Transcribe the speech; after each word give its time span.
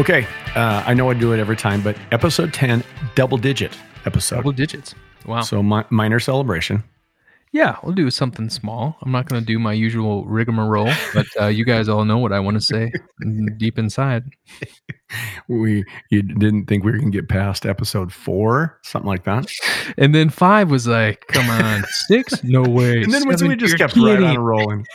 Okay, 0.00 0.26
uh, 0.56 0.82
I 0.86 0.94
know 0.94 1.10
I 1.10 1.14
do 1.14 1.34
it 1.34 1.38
every 1.38 1.56
time, 1.56 1.82
but 1.82 1.94
episode 2.10 2.54
10, 2.54 2.82
double 3.14 3.36
digit 3.36 3.76
episode. 4.06 4.36
Double 4.36 4.52
digits. 4.52 4.94
Wow. 5.26 5.42
So 5.42 5.62
mi- 5.62 5.82
minor 5.90 6.18
celebration. 6.18 6.82
Yeah, 7.52 7.76
we'll 7.82 7.94
do 7.94 8.08
something 8.10 8.48
small. 8.48 8.96
I'm 9.02 9.10
not 9.10 9.28
going 9.28 9.40
to 9.42 9.46
do 9.46 9.58
my 9.58 9.72
usual 9.72 10.24
rigmarole, 10.24 10.92
but 11.12 11.26
uh, 11.40 11.46
you 11.46 11.64
guys 11.64 11.88
all 11.88 12.04
know 12.04 12.18
what 12.18 12.32
I 12.32 12.38
want 12.38 12.56
to 12.56 12.60
say 12.60 12.92
deep 13.56 13.76
inside. 13.78 14.22
We 15.48 15.82
you 16.12 16.22
didn't 16.22 16.66
think 16.66 16.84
we 16.84 16.92
were 16.92 16.98
going 16.98 17.10
to 17.10 17.18
get 17.18 17.28
past 17.28 17.66
episode 17.66 18.12
four, 18.12 18.78
something 18.84 19.08
like 19.08 19.24
that. 19.24 19.50
And 19.98 20.14
then 20.14 20.30
five 20.30 20.70
was 20.70 20.86
like, 20.86 21.26
come 21.28 21.48
on, 21.50 21.82
six? 22.06 22.44
No 22.44 22.62
way. 22.62 23.02
And 23.02 23.12
then 23.12 23.26
we- 23.26 23.32
Seven, 23.36 23.48
we 23.48 23.56
just 23.56 23.76
kept 23.76 23.96
right 23.96 24.12
kidding. 24.18 24.24
on 24.24 24.38
rolling. 24.38 24.86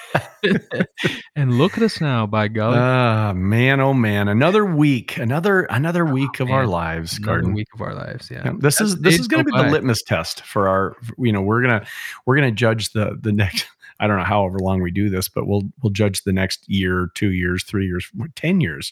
and 1.35 1.57
look 1.57 1.75
at 1.77 1.83
us 1.83 1.99
now, 1.99 2.25
by 2.25 2.47
golly. 2.47 2.77
Ah, 2.77 3.33
man, 3.35 3.81
oh 3.81 3.93
man, 3.93 4.29
another 4.29 4.63
week, 4.63 5.17
another 5.17 5.63
another 5.63 6.05
week 6.05 6.39
of 6.39 6.49
our 6.49 6.65
lives, 6.65 7.17
Another 7.17 7.25
Garden. 7.33 7.53
week 7.53 7.67
of 7.73 7.81
our 7.81 7.93
lives. 7.93 8.29
Yeah. 8.31 8.43
Yeah, 8.45 8.53
this 8.57 8.79
As 8.79 8.89
is 8.93 8.95
this 9.01 9.19
is 9.19 9.27
going 9.27 9.43
to 9.45 9.51
be 9.51 9.57
the 9.57 9.69
litmus 9.69 10.01
test 10.03 10.41
for 10.43 10.69
our. 10.69 10.95
You 11.17 11.33
know, 11.33 11.41
we're 11.41 11.61
gonna 11.61 11.85
we're 12.25 12.35
gonna 12.35 12.44
judge 12.51 12.91
the 12.93 13.17
the 13.21 13.31
next. 13.31 13.65
I 13.99 14.07
don't 14.07 14.17
know 14.17 14.25
however 14.25 14.59
long 14.59 14.81
we 14.81 14.91
do 14.91 15.09
this, 15.09 15.29
but 15.29 15.47
we'll 15.47 15.63
we'll 15.81 15.91
judge 15.91 16.23
the 16.23 16.33
next 16.33 16.67
year, 16.67 17.09
two 17.15 17.31
years, 17.31 17.63
three 17.63 17.85
years, 17.87 18.05
ten 18.35 18.59
years, 18.59 18.91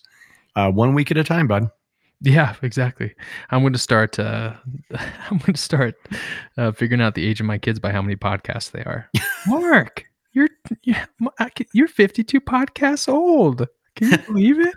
uh, 0.55 0.71
one 0.71 0.93
week 0.93 1.11
at 1.11 1.17
a 1.17 1.23
time, 1.25 1.45
bud. 1.47 1.69
Yeah, 2.21 2.55
exactly. 2.61 3.13
I'm 3.51 3.61
going 3.63 3.73
to 3.73 3.79
start. 3.79 4.17
Uh, 4.17 4.53
I'm 5.29 5.39
going 5.39 5.53
to 5.55 5.61
start 5.61 5.95
uh, 6.57 6.71
figuring 6.71 7.01
out 7.01 7.15
the 7.15 7.25
age 7.25 7.41
of 7.41 7.45
my 7.45 7.57
kids 7.57 7.79
by 7.79 7.91
how 7.91 8.01
many 8.01 8.15
podcasts 8.15 8.71
they 8.71 8.83
are. 8.85 9.09
Mark, 9.47 10.05
you're 10.31 10.47
you're, 10.83 10.95
I 11.37 11.49
can- 11.49 11.67
you're 11.73 11.89
52 11.89 12.39
podcasts 12.39 13.09
old. 13.09 13.67
Can 13.97 14.09
you 14.11 14.17
believe 14.19 14.59
it? 14.59 14.75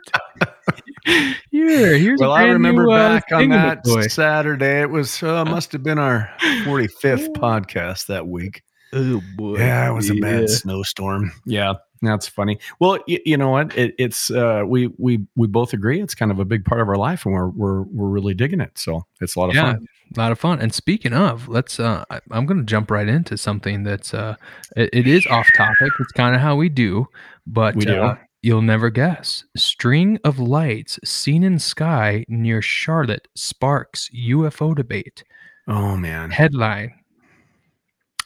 Here, 1.50 1.96
here's 1.96 2.20
Well, 2.20 2.32
a 2.32 2.34
I 2.34 2.38
brand 2.40 2.52
remember 2.54 2.86
new, 2.86 2.90
uh, 2.92 3.08
back 3.20 3.24
on 3.32 3.48
that 3.50 3.84
Thingamatoy. 3.84 4.10
Saturday. 4.10 4.80
It 4.80 4.90
was 4.90 5.22
uh, 5.22 5.44
must 5.44 5.70
have 5.72 5.82
been 5.84 5.98
our 5.98 6.28
forty 6.64 6.88
fifth 6.88 7.32
podcast 7.34 8.06
that 8.08 8.26
week. 8.26 8.62
Oh 8.98 9.20
boy! 9.36 9.58
Yeah, 9.58 9.90
it 9.90 9.92
was 9.94 10.10
a 10.10 10.14
bad 10.14 10.40
Yeah. 10.42 10.46
snowstorm. 10.46 11.32
Yeah, 11.44 11.74
that's 12.02 12.26
funny. 12.26 12.58
Well, 12.80 12.98
y- 13.06 13.20
you 13.26 13.36
know 13.36 13.50
what? 13.50 13.76
It, 13.76 13.94
it's 13.98 14.30
uh, 14.30 14.62
we 14.66 14.88
we 14.98 15.26
we 15.36 15.46
both 15.46 15.72
agree 15.72 16.00
it's 16.00 16.14
kind 16.14 16.30
of 16.30 16.38
a 16.38 16.44
big 16.44 16.64
part 16.64 16.80
of 16.80 16.88
our 16.88 16.96
life, 16.96 17.26
and 17.26 17.34
we're 17.34 17.48
we're 17.48 17.82
we're 17.82 18.08
really 18.08 18.34
digging 18.34 18.60
it. 18.60 18.78
So 18.78 19.02
it's 19.20 19.36
a 19.36 19.40
lot 19.40 19.50
of 19.50 19.54
Yeah, 19.54 19.72
fun. 19.74 19.86
a 20.16 20.20
lot 20.20 20.32
of 20.32 20.38
fun. 20.38 20.60
And 20.60 20.72
speaking 20.72 21.12
of, 21.12 21.48
let's. 21.48 21.78
Uh, 21.78 22.04
I, 22.10 22.20
I'm 22.30 22.46
going 22.46 22.58
to 22.58 22.64
jump 22.64 22.90
right 22.90 23.08
into 23.08 23.36
something 23.36 23.82
that's. 23.82 24.14
Uh, 24.14 24.36
it, 24.76 24.90
it 24.92 25.06
is 25.06 25.26
off 25.26 25.48
topic. 25.56 25.92
It's 26.00 26.12
kind 26.12 26.34
of 26.34 26.40
how 26.40 26.56
we 26.56 26.68
do, 26.68 27.06
but 27.46 27.74
We 27.76 27.84
do. 27.84 27.96
Uh, 28.00 28.16
you'll 28.42 28.62
never 28.62 28.90
guess. 28.90 29.44
String 29.56 30.18
of 30.24 30.38
lights 30.38 30.98
seen 31.04 31.42
in 31.42 31.58
sky 31.58 32.24
near 32.28 32.62
Charlotte 32.62 33.26
sparks 33.34 34.08
UFO 34.14 34.74
debate. 34.74 35.24
Oh 35.68 35.96
man. 35.96 36.30
Headline. 36.30 36.94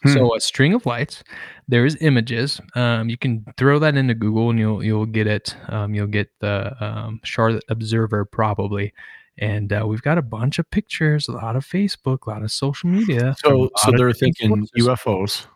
Hmm. 0.02 0.12
So 0.12 0.34
a 0.34 0.40
string 0.40 0.74
of 0.74 0.86
lights. 0.86 1.22
There's 1.68 1.96
images. 2.00 2.60
Um, 2.74 3.08
you 3.08 3.18
can 3.18 3.44
throw 3.56 3.78
that 3.78 3.96
into 3.96 4.14
Google 4.14 4.50
and 4.50 4.58
you'll 4.58 4.82
you'll 4.82 5.06
get 5.06 5.26
it. 5.26 5.56
Um, 5.68 5.94
you'll 5.94 6.06
get 6.06 6.30
the 6.40 6.74
um, 6.84 7.20
Charlotte 7.24 7.64
Observer 7.68 8.24
probably. 8.24 8.92
And 9.38 9.72
uh, 9.72 9.84
we've 9.86 10.02
got 10.02 10.18
a 10.18 10.22
bunch 10.22 10.58
of 10.58 10.70
pictures, 10.70 11.28
a 11.28 11.32
lot 11.32 11.56
of 11.56 11.64
Facebook, 11.64 12.26
a 12.26 12.30
lot 12.30 12.42
of 12.42 12.52
social 12.52 12.90
media. 12.90 13.34
So 13.38 13.70
so 13.76 13.92
they're 13.96 14.12
thinking. 14.12 14.66
UFOs. 14.78 15.46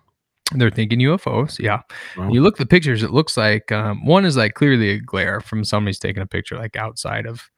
They're 0.53 0.71
thinking 0.71 1.01
UFOs. 1.01 1.59
Yeah. 1.59 1.81
Wow. 2.17 2.31
You 2.31 2.43
look 2.43 2.55
at 2.55 2.59
the 2.59 2.67
pictures. 2.67 3.03
It 3.03 3.11
looks 3.11 3.37
like 3.37 3.73
um, 3.73 4.05
one 4.05 4.25
is 4.25 4.37
like 4.37 4.55
clearly 4.55 4.91
a 4.91 5.01
glare 5.01 5.41
from 5.41 5.65
somebody's 5.65 5.99
taking 5.99 6.23
a 6.23 6.27
picture 6.27 6.57
like 6.57 6.77
outside 6.77 7.27
of 7.27 7.51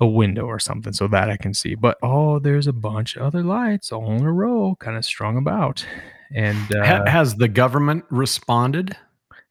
a 0.00 0.06
window 0.06 0.44
or 0.46 0.58
something, 0.58 0.92
so 0.92 1.06
that 1.08 1.30
I 1.30 1.36
can 1.36 1.54
see. 1.54 1.74
But 1.74 1.98
oh, 2.02 2.38
there's 2.38 2.66
a 2.66 2.72
bunch 2.72 3.16
of 3.16 3.22
other 3.22 3.42
lights 3.42 3.92
all 3.92 4.10
in 4.12 4.24
a 4.24 4.32
row, 4.32 4.76
kind 4.80 4.96
of 4.96 5.04
strung 5.04 5.36
about. 5.36 5.86
And 6.34 6.74
uh, 6.74 7.06
has 7.06 7.36
the 7.36 7.48
government 7.48 8.04
responded? 8.10 8.96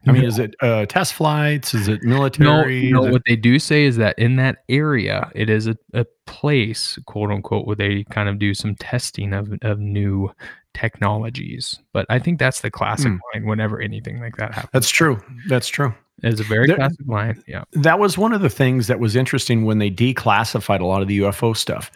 I 0.05 0.11
mean, 0.11 0.25
is 0.25 0.37
it 0.37 0.53
uh, 0.61 0.85
test 0.85 1.13
flights? 1.13 1.73
Is 1.73 1.87
it 1.87 2.03
military? 2.03 2.91
no, 2.91 3.03
Is 3.03 3.07
it- 3.07 3.11
what 3.13 3.21
they 3.25 3.37
do 3.37 3.57
say 3.57 3.85
is 3.85 3.95
that 3.95 4.19
in 4.19 4.35
that 4.35 4.57
area, 4.67 5.31
it 5.33 5.49
is 5.49 5.65
a, 5.67 5.77
a 5.93 6.05
place, 6.25 6.99
quote 7.05 7.31
unquote, 7.31 7.65
where 7.65 7.77
they 7.77 8.03
kind 8.09 8.27
of 8.27 8.37
do 8.37 8.53
some 8.53 8.75
testing 8.75 9.31
of, 9.31 9.53
of 9.61 9.79
new 9.79 10.29
technologies. 10.73 11.79
But 11.93 12.05
I 12.09 12.19
think 12.19 12.37
that's 12.37 12.59
the 12.59 12.69
classic 12.71 13.11
Hmm. 13.13 13.17
line 13.33 13.45
whenever 13.45 13.79
anything 13.79 14.19
like 14.19 14.35
that 14.37 14.53
happens. 14.53 14.71
That's 14.73 14.89
true. 14.89 15.21
That's 15.47 15.69
true. 15.69 15.93
It's 16.22 16.40
a 16.40 16.44
very 16.44 16.68
There- 16.68 16.75
classic 16.78 17.06
line. 17.07 17.44
Yeah. 17.47 17.63
That 17.74 18.00
was 18.00 18.18
one 18.18 18.34
of 18.34 18.41
the 18.41 18.50
things 18.50 18.88
that 18.88 19.00
was 19.00 19.16
interesting 19.16 19.66
when 19.66 19.79
they 19.79 19.90
declassified 19.90 20.79
a 20.79 20.85
lot 20.85 21.01
of 21.01 21.07
the 21.07 21.19
UFO 21.19 21.56
stuff. 21.56 21.91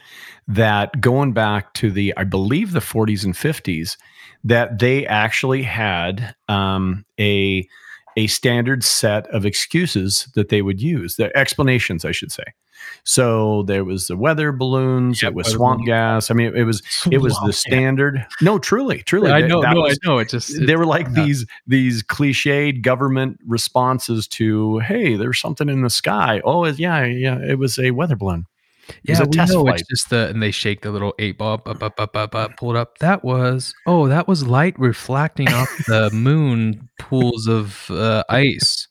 That 0.47 0.99
going 1.01 1.33
back 1.33 1.73
to 1.75 1.91
the, 1.91 2.13
I 2.17 2.23
believe, 2.23 2.71
the 2.71 2.79
40s 2.79 3.23
and 3.23 3.33
50s, 3.35 3.97
that 4.43 4.79
they 4.79 5.05
actually 5.05 5.63
had 5.63 6.35
um, 6.47 7.05
a 7.19 7.67
a 8.15 8.25
standard 8.27 8.83
set 8.83 9.27
of 9.27 9.45
excuses 9.45 10.27
that 10.33 10.49
they 10.49 10.63
would 10.63 10.81
use, 10.81 11.17
the 11.17 11.35
explanations, 11.37 12.03
I 12.03 12.11
should 12.11 12.31
say. 12.31 12.45
So 13.03 13.63
there 13.63 13.83
was 13.83 14.07
the 14.07 14.17
weather 14.17 14.51
balloons, 14.51 15.21
Yep, 15.21 15.31
it 15.31 15.35
was 15.35 15.47
swamp 15.47 15.79
balloons. 15.79 15.87
gas. 15.87 16.31
I 16.31 16.33
mean, 16.33 16.55
it 16.55 16.63
was 16.63 16.81
it 17.11 17.19
was 17.19 17.39
the 17.45 17.53
standard. 17.53 18.25
No, 18.41 18.59
truly, 18.59 19.03
truly, 19.03 19.31
I 19.31 19.41
know, 19.41 19.61
no, 19.61 19.81
was- 19.81 19.99
I 20.03 20.07
know. 20.07 20.17
It 20.19 20.29
just 20.29 20.53
they 20.65 20.75
were 20.75 20.85
like 20.85 21.07
yeah. 21.07 21.23
these 21.23 21.45
these 21.65 22.03
cliched 22.03 22.81
government 22.81 23.39
responses 23.45 24.27
to 24.27 24.79
hey 24.79 25.15
there's 25.15 25.39
something 25.39 25.69
in 25.69 25.81
the 25.81 25.89
sky 25.89 26.41
oh 26.43 26.65
yeah 26.65 27.03
yeah 27.05 27.39
it 27.39 27.57
was 27.57 27.77
a 27.79 27.91
weather 27.91 28.15
balloon 28.15 28.45
it 29.03 29.09
was 29.09 29.19
yeah, 29.19 29.23
a 29.23 29.27
we 29.27 29.31
test 29.31 29.53
know 29.53 29.61
flight 29.63 29.79
it's 29.79 29.89
just 29.89 30.09
the 30.09 30.27
and 30.29 30.41
they 30.41 30.51
shake 30.51 30.81
the 30.81 30.91
little 30.91 31.13
eight 31.19 31.37
ball 31.37 31.53
up, 31.55 31.67
up, 31.67 31.99
up, 31.99 32.15
up, 32.15 32.35
up, 32.35 32.57
pull 32.57 32.71
it 32.71 32.77
up. 32.77 32.97
That 32.99 33.23
was 33.23 33.73
oh, 33.85 34.07
that 34.07 34.27
was 34.27 34.47
light 34.47 34.77
reflecting 34.79 35.49
off 35.49 35.69
the 35.87 36.09
moon 36.13 36.89
pools 36.99 37.47
of 37.47 37.89
uh, 37.91 38.23
ice. 38.29 38.87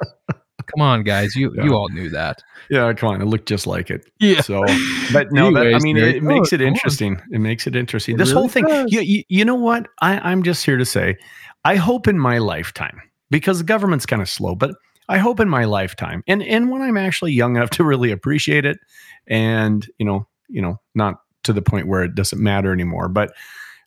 Come 0.74 0.82
on, 0.82 1.02
guys, 1.02 1.34
you 1.34 1.52
Yeah. 1.56 1.64
you 1.64 1.74
all 1.74 1.88
knew 1.88 2.08
that. 2.10 2.42
yeah 2.70 2.92
come 2.92 3.10
on. 3.10 3.22
It 3.22 3.26
looked 3.26 3.48
just 3.48 3.66
like 3.66 3.90
it. 3.90 4.04
Yeah. 4.18 4.40
so 4.40 4.64
but 5.12 5.30
no 5.32 5.52
that, 5.52 5.74
i 5.74 5.78
mean 5.78 5.96
it, 5.96 6.22
makes 6.22 6.52
oh, 6.52 6.56
it 6.56 6.60
interesting. 6.60 7.20
It 7.30 7.38
makes 7.40 7.66
it 7.66 7.76
interesting. 7.76 8.14
It 8.14 8.18
this 8.18 8.30
really 8.30 8.40
whole 8.40 8.48
thing 8.48 8.66
you, 8.88 9.22
you 9.28 9.44
know 9.44 9.54
what? 9.54 9.88
I, 10.00 10.18
i'm 10.18 10.42
just 10.42 10.64
here 10.64 10.76
to 10.76 10.84
say 10.84 11.16
i 11.64 11.76
hope 11.76 12.08
in 12.08 12.18
my 12.18 12.38
lifetime 12.38 13.00
because 13.30 13.58
the 13.58 13.64
government's 13.64 14.06
kind 14.06 14.20
of 14.22 14.28
slow 14.28 14.54
but 14.54 14.72
i 15.08 15.18
hope 15.18 15.40
in 15.40 15.48
my 15.48 15.64
lifetime 15.64 16.22
and 16.26 16.42
and 16.42 16.70
when 16.70 16.82
i'm 16.82 16.96
actually 16.96 17.32
young 17.32 17.56
enough 17.56 17.70
to 17.70 17.84
really 17.84 18.10
appreciate 18.10 18.64
it 18.64 18.78
and 19.26 19.88
you 19.98 20.06
know 20.06 20.26
you 20.48 20.60
know 20.62 20.80
not 20.94 21.20
to 21.44 21.52
the 21.52 21.62
point 21.62 21.86
where 21.88 22.02
it 22.02 22.14
doesn't 22.14 22.42
matter 22.42 22.72
anymore 22.72 23.08
but 23.08 23.32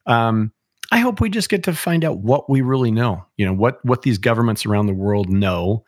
um 0.06 0.52
i 0.92 1.00
hope 1.00 1.20
we 1.22 1.30
just 1.30 1.50
get 1.50 1.64
to 1.64 1.74
find 1.74 2.04
out 2.04 2.20
what 2.20 2.50
we 2.50 2.62
really 2.62 2.92
know 2.92 3.24
you 3.38 3.46
know 3.46 3.54
what 3.54 3.84
what 3.86 4.02
these 4.02 4.18
governments 4.18 4.66
around 4.66 4.88
the 4.88 4.94
world 4.94 5.30
know 5.30 5.84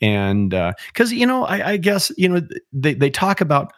and 0.00 0.50
because 0.88 1.12
you 1.12 1.26
know 1.26 1.44
I, 1.44 1.72
I 1.72 1.76
guess 1.76 2.10
you 2.16 2.28
know 2.28 2.40
they, 2.72 2.94
they 2.94 3.10
talk 3.10 3.40
about 3.40 3.72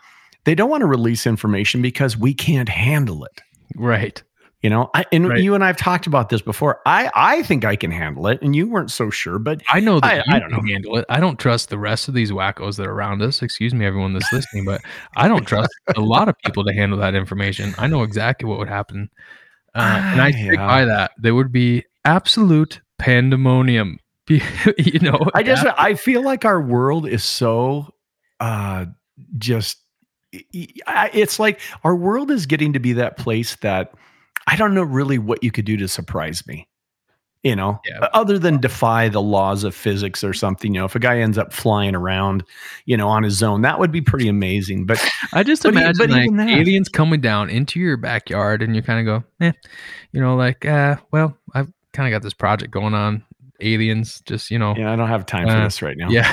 they 0.44 0.54
don't 0.54 0.70
want 0.70 0.80
to 0.82 0.86
release 0.86 1.26
information 1.26 1.82
because 1.82 2.16
we 2.16 2.34
can't 2.34 2.68
handle 2.68 3.24
it 3.24 3.40
Right. 3.76 4.22
you 4.62 4.70
know 4.70 4.90
I, 4.94 5.04
and 5.12 5.28
Right. 5.28 5.40
you 5.40 5.54
and 5.54 5.64
i've 5.64 5.76
talked 5.76 6.06
about 6.06 6.28
this 6.28 6.42
before 6.42 6.80
i 6.86 7.10
i 7.14 7.42
think 7.42 7.64
i 7.64 7.74
can 7.76 7.90
handle 7.90 8.26
it 8.28 8.40
and 8.42 8.54
you 8.54 8.68
weren't 8.68 8.90
so 8.90 9.10
sure 9.10 9.38
but 9.38 9.62
I 9.72 9.80
know 9.80 9.98
that 10.00 10.24
I- 10.28 10.36
I 10.36 10.38
don't 10.38 10.50
know. 10.52 10.60
handle 10.66 10.98
it. 10.98 11.04
I 11.08 11.18
don't 11.20 11.38
trust 11.38 11.70
the 11.70 11.78
rest 11.78 12.06
of 12.08 12.14
these 12.14 12.30
wackos 12.30 12.76
that 12.76 12.86
are 12.86 12.92
around 12.92 13.22
us. 13.22 13.42
Excuse 13.42 13.72
me, 13.74 13.84
everyone 13.86 14.12
that's 14.12 14.32
listening, 14.32 14.64
but 14.66 14.82
I 15.16 15.26
don't 15.28 15.46
trust 15.46 15.70
a 15.96 16.00
lot 16.00 16.28
of 16.28 16.34
people 16.44 16.64
to 16.64 16.72
handle 16.72 16.98
that 16.98 17.14
information. 17.14 17.74
I 17.78 17.86
know 17.86 18.02
exactly 18.02 18.48
what 18.48 18.58
would 18.58 18.68
happen, 18.68 19.08
uh, 19.74 20.00
and 20.12 20.20
I 20.20 20.28
Ah, 20.28 20.30
stick 20.30 20.52
yeah. 20.58 20.66
by 20.66 20.84
that. 20.84 21.12
There 21.18 21.34
would 21.34 21.52
be 21.52 21.84
absolute 22.04 22.80
pandemonium. 22.98 23.98
you 24.28 24.98
know, 25.00 25.18
i 25.34 25.42
just 25.42 25.66
i 25.78 25.94
feel 25.94 26.22
like 26.22 26.44
our 26.44 26.60
world 26.60 27.06
is 27.08 27.24
so 27.24 27.92
uh 28.40 28.84
just 29.38 29.78
it's 30.32 31.38
like 31.38 31.60
our 31.84 31.94
world 31.94 32.30
is 32.30 32.46
getting 32.46 32.72
to 32.72 32.80
be 32.80 32.92
that 32.94 33.16
place 33.18 33.56
that 33.56 33.92
i 34.46 34.56
don't 34.56 34.74
know 34.74 34.82
really 34.82 35.18
what 35.18 35.42
you 35.42 35.50
could 35.50 35.64
do 35.64 35.76
to 35.76 35.86
surprise 35.88 36.46
me 36.46 36.66
you 37.42 37.56
know 37.56 37.80
Yeah. 37.84 38.08
other 38.14 38.38
than 38.38 38.60
defy 38.60 39.08
the 39.08 39.20
laws 39.20 39.64
of 39.64 39.74
physics 39.74 40.22
or 40.24 40.32
something 40.32 40.72
you 40.72 40.80
know 40.80 40.86
if 40.86 40.94
a 40.94 41.00
guy 41.00 41.18
ends 41.18 41.36
up 41.36 41.52
flying 41.52 41.94
around 41.94 42.44
you 42.86 42.96
know 42.96 43.08
on 43.08 43.24
his 43.24 43.42
own 43.42 43.62
that 43.62 43.78
would 43.80 43.90
be 43.92 44.00
pretty 44.00 44.28
amazing 44.28 44.86
but 44.86 45.04
I 45.32 45.42
just 45.42 45.64
But 45.64 45.72
imagine 45.74 45.94
but 45.98 46.10
like 46.10 46.30
aliens 46.60 46.88
coming 46.88 47.20
down 47.20 47.50
into 47.50 47.80
your 47.80 47.96
backyard, 47.96 48.62
and 48.62 48.76
you 48.76 48.82
kind 48.82 49.00
of 49.08 49.22
go, 49.40 49.46
eh, 49.46 49.52
you 50.12 50.20
know, 50.20 50.36
like, 50.36 50.64
uh, 50.66 50.96
well, 51.10 51.36
I've 51.54 51.72
kind 51.92 52.06
of 52.06 52.14
got 52.16 52.22
this 52.22 52.34
project 52.34 52.70
going 52.70 52.92
on. 52.94 53.24
Aliens, 53.62 54.20
just 54.26 54.50
you 54.50 54.58
know, 54.58 54.74
yeah 54.76 54.92
i 54.92 54.96
don't 54.96 55.08
have 55.08 55.24
time 55.26 55.46
for 55.46 55.54
Uh, 55.54 55.64
this 55.64 55.82
right 55.82 55.96
now 55.96 56.10
yeah. 56.10 56.32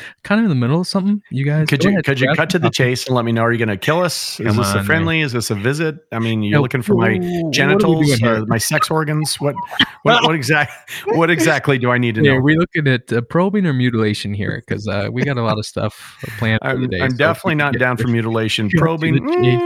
kind 0.22 0.40
of 0.40 0.44
in 0.44 0.48
the 0.50 0.54
middle 0.54 0.80
of 0.80 0.86
something. 0.86 1.22
You 1.30 1.44
guys, 1.44 1.68
could 1.68 1.82
you 1.82 1.90
ahead, 1.90 2.04
could 2.04 2.20
you 2.20 2.32
cut 2.36 2.50
to 2.50 2.58
the 2.58 2.70
chase 2.70 3.06
and 3.06 3.16
let 3.16 3.24
me 3.24 3.32
know? 3.32 3.42
Are 3.42 3.52
you 3.52 3.58
going 3.58 3.68
to 3.68 3.76
kill 3.76 4.00
us? 4.02 4.38
Is 4.40 4.46
Come 4.46 4.56
this 4.58 4.66
on, 4.68 4.72
a 4.72 4.76
man. 4.76 4.84
friendly? 4.84 5.20
Is 5.22 5.32
this 5.32 5.50
a 5.50 5.54
visit? 5.54 5.96
I 6.12 6.18
mean, 6.18 6.42
you're 6.42 6.58
Yeah, 6.58 6.62
looking 6.62 6.82
for 6.82 6.94
my 6.94 7.18
we 7.18 7.50
genitals, 7.50 8.22
uh, 8.22 8.44
my 8.46 8.58
sex 8.58 8.90
organs. 8.90 9.40
What 9.40 9.54
what, 10.02 10.22
what 10.22 10.34
exact 10.34 10.72
what 11.14 11.30
exactly 11.30 11.78
do 11.78 11.90
I 11.90 11.98
need 11.98 12.14
to 12.16 12.22
Yeah, 12.22 12.32
know? 12.32 12.36
are 12.38 12.42
we 12.42 12.56
looking 12.56 12.86
at 12.86 13.12
uh, 13.12 13.22
probing 13.22 13.66
or 13.66 13.72
mutilation 13.72 14.34
here? 14.34 14.62
Because 14.66 14.86
uh, 14.86 15.08
we 15.10 15.24
got 15.24 15.36
a 15.36 15.42
lot 15.42 15.58
of 15.58 15.64
stuff 15.66 16.18
planned 16.38 16.60
I'm, 16.62 16.80
today. 16.82 17.02
I'm 17.02 17.10
so 17.10 17.16
definitely 17.16 17.56
not 17.56 17.78
down 17.78 17.96
for 17.96 18.08
mutilation. 18.08 18.70
Probing, 18.76 19.18
mm, 19.18 19.56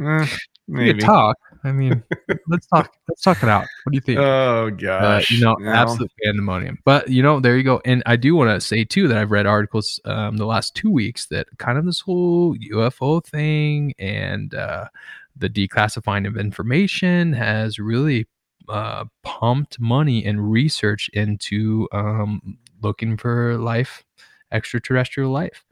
eh, 0.00 0.26
We 0.68 0.74
maybe. 0.74 0.92
could 0.94 1.00
talk. 1.06 1.36
I 1.64 1.72
mean, 1.72 2.02
let's 2.48 2.66
talk. 2.66 2.94
Let's 3.08 3.22
talk 3.22 3.42
it 3.42 3.48
out. 3.48 3.66
What 3.84 3.92
do 3.92 3.96
you 3.96 4.00
think? 4.00 4.18
Oh 4.20 4.66
Uh, 4.66 4.70
gosh, 4.70 5.30
you 5.30 5.44
know, 5.44 5.54
No. 5.58 5.70
absolute 5.72 6.10
pandemonium. 6.22 6.78
But 6.84 7.08
you 7.08 7.22
know, 7.22 7.40
there 7.40 7.56
you 7.56 7.62
go. 7.62 7.80
And 7.84 8.02
I 8.06 8.16
do 8.16 8.34
want 8.34 8.50
to 8.50 8.60
say 8.60 8.84
too 8.84 9.08
that 9.08 9.18
I've 9.18 9.30
read 9.30 9.46
articles 9.46 10.00
um, 10.04 10.36
the 10.36 10.46
last 10.46 10.74
two 10.74 10.90
weeks 10.90 11.26
that 11.26 11.46
kind 11.58 11.78
of 11.78 11.84
this 11.84 12.00
whole 12.00 12.54
UFO 12.56 13.24
thing 13.24 13.94
and 13.98 14.54
uh, 14.54 14.88
the 15.36 15.48
declassifying 15.50 16.26
of 16.26 16.36
information 16.36 17.32
has 17.32 17.78
really 17.78 18.26
uh, 18.68 19.04
pumped 19.22 19.78
money 19.78 20.24
and 20.24 20.50
research 20.50 21.08
into 21.12 21.88
um, 21.92 22.58
looking 22.82 23.16
for 23.16 23.56
life, 23.58 24.04
extraterrestrial 24.50 25.30
life. 25.30 25.64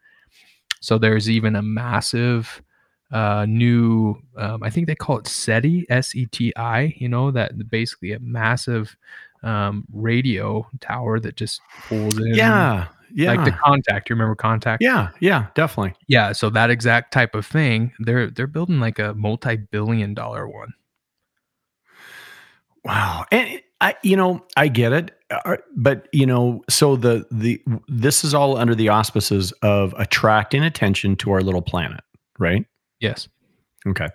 So 0.80 0.98
there's 0.98 1.30
even 1.30 1.56
a 1.56 1.62
massive 1.62 2.62
uh, 3.14 3.46
new, 3.48 4.16
um, 4.36 4.62
I 4.62 4.70
think 4.70 4.88
they 4.88 4.94
call 4.96 5.18
it 5.18 5.28
SETI, 5.28 5.86
S 5.88 6.14
E 6.16 6.26
T 6.26 6.52
I, 6.56 6.94
you 6.98 7.08
know, 7.08 7.30
that 7.30 7.70
basically 7.70 8.12
a 8.12 8.18
massive 8.18 8.96
um, 9.44 9.84
radio 9.92 10.68
tower 10.80 11.20
that 11.20 11.36
just 11.36 11.60
pulls 11.86 12.18
in. 12.18 12.34
yeah, 12.34 12.88
yeah, 13.14 13.32
Like 13.32 13.44
the 13.44 13.52
contact. 13.52 14.10
You 14.10 14.16
remember 14.16 14.34
contact? 14.34 14.82
yeah, 14.82 15.10
yeah, 15.20 15.46
definitely. 15.54 15.94
Yeah. 16.08 16.32
So 16.32 16.50
that 16.50 16.70
exact 16.70 17.12
type 17.12 17.36
of 17.36 17.46
thing, 17.46 17.92
they're 18.00 18.30
they're 18.30 18.48
building 18.48 18.80
like 18.80 18.98
a 18.98 19.14
multi-billion 19.14 20.14
dollar 20.14 20.48
one. 20.48 20.74
Wow. 22.84 23.24
And 23.30 23.62
I, 23.80 23.94
you 24.02 24.16
know, 24.16 24.44
I 24.56 24.68
get 24.68 24.92
it, 24.92 25.12
uh, 25.30 25.56
but 25.76 26.08
you 26.12 26.26
know, 26.26 26.64
so 26.68 26.96
the 26.96 27.26
the 27.30 27.62
this 27.86 28.24
is 28.24 28.34
all 28.34 28.56
under 28.56 28.74
the 28.74 28.88
auspices 28.88 29.52
of 29.62 29.94
attracting 29.98 30.64
attention 30.64 31.16
to 31.16 31.30
our 31.30 31.42
little 31.42 31.62
planet, 31.62 32.00
right? 32.38 32.66
Yes. 33.04 33.28
Okay. 33.86 34.08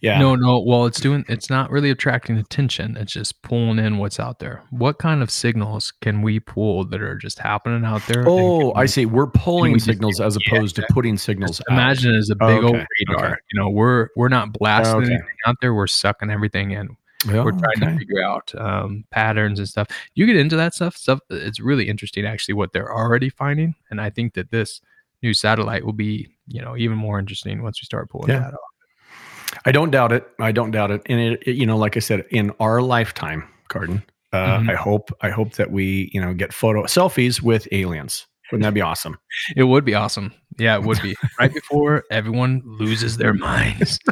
Yeah. 0.00 0.18
No, 0.18 0.34
no. 0.34 0.58
Well, 0.60 0.86
it's 0.86 0.98
doing. 0.98 1.24
It's 1.28 1.50
not 1.50 1.70
really 1.70 1.90
attracting 1.90 2.38
attention. 2.38 2.96
It's 2.96 3.12
just 3.12 3.42
pulling 3.42 3.78
in 3.78 3.98
what's 3.98 4.18
out 4.18 4.38
there. 4.38 4.62
What 4.70 4.98
kind 4.98 5.22
of 5.22 5.30
signals 5.30 5.92
can 6.00 6.22
we 6.22 6.40
pull 6.40 6.86
that 6.86 7.02
are 7.02 7.16
just 7.16 7.38
happening 7.38 7.84
out 7.84 8.00
there? 8.08 8.24
Oh, 8.26 8.72
I 8.72 8.82
we- 8.82 8.86
see. 8.86 9.04
We're 9.04 9.26
pulling 9.26 9.72
we 9.72 9.76
just- 9.78 9.86
signals 9.86 10.18
as 10.18 10.38
yeah, 10.46 10.54
opposed 10.56 10.76
to 10.76 10.86
putting 10.90 11.18
signals 11.18 11.60
out. 11.60 11.74
imagine 11.74 12.14
it 12.14 12.18
as 12.18 12.30
a 12.30 12.36
big 12.36 12.64
old 12.64 12.74
radar. 12.74 13.26
okay. 13.26 13.34
You 13.52 13.60
know, 13.60 13.68
we're 13.68 14.08
we're 14.16 14.30
not 14.30 14.54
blasting 14.54 15.02
Okay. 15.02 15.12
anything 15.12 15.28
out 15.46 15.56
there. 15.60 15.74
We're 15.74 15.86
sucking 15.88 16.30
everything 16.30 16.70
in. 16.70 16.96
Oh, 17.28 17.44
we're 17.44 17.50
trying 17.52 17.62
okay. 17.82 17.92
to 17.92 17.98
figure 17.98 18.22
out 18.24 18.52
um, 18.56 19.04
patterns 19.10 19.58
and 19.60 19.68
stuff. 19.68 19.86
You 20.14 20.24
get 20.26 20.36
into 20.36 20.56
that 20.56 20.72
stuff. 20.74 20.96
Stuff. 20.96 21.20
It's 21.30 21.60
really 21.60 21.88
interesting, 21.88 22.24
actually, 22.24 22.54
what 22.54 22.72
they're 22.72 22.92
already 22.92 23.28
finding. 23.28 23.74
And 23.90 24.00
I 24.00 24.08
think 24.10 24.34
that 24.34 24.50
this 24.50 24.80
new 25.22 25.34
satellite 25.34 25.84
will 25.84 25.92
be, 25.92 26.28
you 26.46 26.60
know, 26.60 26.76
even 26.76 26.96
more 26.98 27.18
interesting 27.18 27.62
once 27.62 27.80
we 27.80 27.84
start 27.86 28.10
pulling 28.10 28.30
Yeah. 28.30 28.40
that 28.40 28.54
off. 28.54 29.58
I 29.66 29.72
don't 29.72 29.90
doubt 29.90 30.12
it. 30.12 30.26
I 30.40 30.50
don't 30.52 30.70
doubt 30.70 30.90
it. 30.90 31.02
And 31.06 31.20
it, 31.20 31.42
it- 31.46 31.56
you 31.56 31.66
know, 31.66 31.76
like 31.76 31.96
I 31.96 32.00
said, 32.00 32.24
in 32.30 32.50
our 32.60 32.80
lifetime, 32.82 33.48
Carden, 33.68 34.02
uh, 34.32 34.58
Mhm. 34.58 34.70
I 34.70 34.74
hope, 34.74 35.10
I 35.20 35.30
hope 35.30 35.54
that 35.54 35.70
we, 35.70 36.10
you 36.12 36.20
know, 36.20 36.32
get 36.34 36.52
photo 36.52 36.84
selfies 36.84 37.42
with 37.42 37.68
aliens. 37.70 38.26
Wouldn't 38.50 38.64
that 38.64 38.74
be 38.74 38.80
awesome? 38.82 39.18
It 39.56 39.64
would 39.64 39.84
be 39.84 39.94
awesome. 39.94 40.32
Yeah, 40.58 40.74
it 40.76 40.82
would 40.82 41.00
be 41.02 41.14
right 41.38 41.52
before 41.52 42.04
everyone 42.10 42.60
loses 42.64 43.16
their 43.16 43.34
minds. 43.34 43.98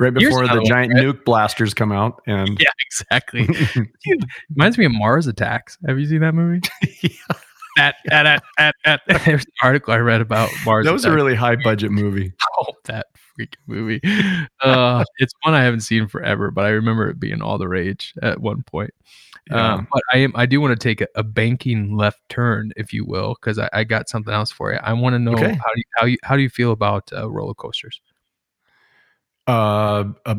Right 0.00 0.12
before 0.12 0.40
the 0.40 0.44
another 0.46 0.60
one, 0.62 0.66
giant 0.66 0.92
nuke 0.94 1.24
blasters 1.24 1.72
come 1.72 1.92
out, 1.92 2.20
and 2.26 2.56
yeah, 2.60 2.68
exactly. 2.86 3.48
Reminds 4.56 4.76
me 4.78 4.84
of 4.86 4.92
Mars 4.92 5.28
Attacks. 5.28 5.78
Have 5.86 5.98
you 6.00 6.06
seen 6.06 6.20
that 6.20 6.34
movie? 6.34 6.60
At, 7.78 7.94
at, 8.10 8.26
at, 8.26 8.42
at, 8.58 8.74
at. 8.84 9.00
There's 9.24 9.44
an 9.44 9.52
article 9.62 9.94
I 9.94 9.98
read 9.98 10.20
about 10.20 10.50
Mars. 10.64 10.84
that 10.84 10.92
was 10.92 11.04
a 11.04 11.12
really 11.12 11.34
high 11.34 11.56
budget 11.56 11.90
movie. 11.90 12.32
Oh, 12.60 12.72
that 12.86 13.06
freaking 13.38 13.54
movie. 13.68 14.00
Uh, 14.60 15.04
it's 15.18 15.32
one 15.44 15.54
I 15.54 15.62
haven't 15.62 15.82
seen 15.82 16.08
forever, 16.08 16.50
but 16.50 16.64
I 16.64 16.70
remember 16.70 17.08
it 17.08 17.20
being 17.20 17.40
all 17.40 17.56
the 17.56 17.68
rage 17.68 18.12
at 18.20 18.40
one 18.40 18.64
point. 18.64 18.90
Yeah. 19.48 19.74
Um, 19.74 19.86
but 19.92 20.02
I 20.12 20.18
am 20.18 20.32
I 20.34 20.44
do 20.46 20.60
want 20.60 20.78
to 20.78 20.82
take 20.88 21.00
a, 21.00 21.06
a 21.14 21.22
banking 21.22 21.96
left 21.96 22.18
turn, 22.28 22.72
if 22.76 22.92
you 22.92 23.04
will, 23.04 23.36
because 23.40 23.60
I, 23.60 23.70
I 23.72 23.84
got 23.84 24.08
something 24.08 24.34
else 24.34 24.50
for 24.50 24.72
you. 24.72 24.80
I 24.82 24.92
want 24.94 25.14
to 25.14 25.20
know 25.20 25.34
Okay. 25.34 25.54
how 25.54 25.72
do 25.72 25.76
you, 25.76 25.84
how 25.96 26.06
you 26.06 26.16
how 26.24 26.36
do 26.36 26.42
you 26.42 26.50
feel 26.50 26.72
about 26.72 27.12
uh, 27.12 27.30
roller 27.30 27.54
coasters? 27.54 28.00
Uh, 29.46 30.04
uh, 30.26 30.34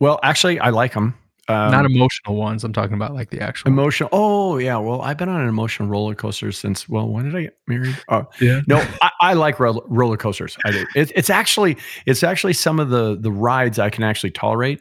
well, 0.00 0.18
actually, 0.24 0.58
I 0.58 0.70
like 0.70 0.94
them. 0.94 1.14
Um, 1.48 1.72
Not 1.72 1.84
emotional 1.84 2.36
ones. 2.36 2.62
I'm 2.62 2.72
talking 2.72 2.94
about 2.94 3.14
like 3.14 3.30
the 3.30 3.40
actual. 3.40 3.68
emotional. 3.68 4.08
Oh, 4.12 4.58
yeah. 4.58 4.76
Well, 4.76 5.02
I've 5.02 5.18
been 5.18 5.28
on 5.28 5.40
an 5.40 5.48
emotional 5.48 5.88
roller 5.88 6.14
coaster 6.14 6.52
since. 6.52 6.88
Well, 6.88 7.08
when 7.08 7.24
did 7.24 7.34
I 7.34 7.42
get 7.42 7.58
married? 7.66 7.98
Oh, 8.08 8.26
yeah. 8.40 8.60
no, 8.68 8.76
I, 9.02 9.10
I 9.20 9.32
like 9.34 9.58
roller, 9.58 9.82
roller 9.86 10.16
coasters. 10.16 10.56
I 10.64 10.70
do. 10.70 10.86
It, 10.94 11.10
it's 11.16 11.30
actually 11.30 11.76
it's 12.06 12.22
actually 12.22 12.52
some 12.52 12.78
of 12.78 12.90
the 12.90 13.16
the 13.18 13.32
rides 13.32 13.78
I 13.78 13.90
can 13.90 14.04
actually 14.04 14.30
tolerate 14.30 14.80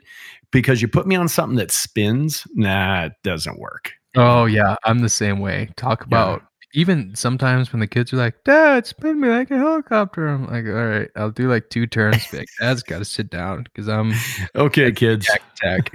because 0.52 0.82
you 0.82 0.88
put 0.88 1.08
me 1.08 1.16
on 1.16 1.28
something 1.28 1.58
that 1.58 1.72
spins. 1.72 2.46
Nah, 2.54 3.06
it 3.06 3.14
doesn't 3.24 3.58
work. 3.60 3.94
Oh 4.16 4.46
yeah, 4.46 4.76
I'm 4.84 5.00
the 5.00 5.10
same 5.10 5.40
way. 5.40 5.70
Talk 5.78 6.06
about 6.06 6.44
even 6.74 7.16
sometimes 7.16 7.72
when 7.74 7.80
the 7.80 7.88
kids 7.88 8.14
are 8.14 8.18
like, 8.18 8.44
"Dad, 8.44 8.86
spin 8.88 9.20
me 9.20 9.30
like 9.30 9.52
a 9.52 9.58
helicopter." 9.58 10.28
I'm 10.28 10.46
like, 10.48 10.66
"All 10.66 10.86
right, 10.86 11.10
I'll 11.16 11.32
do 11.32 11.50
like 11.50 11.70
two 11.70 11.86
turns." 11.88 12.32
Like, 12.34 12.48
Dad's 12.60 12.84
got 12.84 13.00
to 13.00 13.06
sit 13.06 13.30
down 13.30 13.64
because 13.64 13.88
I'm 13.90 14.14
Okay, 14.56 14.92
kids. 14.92 15.28
tech. 15.56 15.90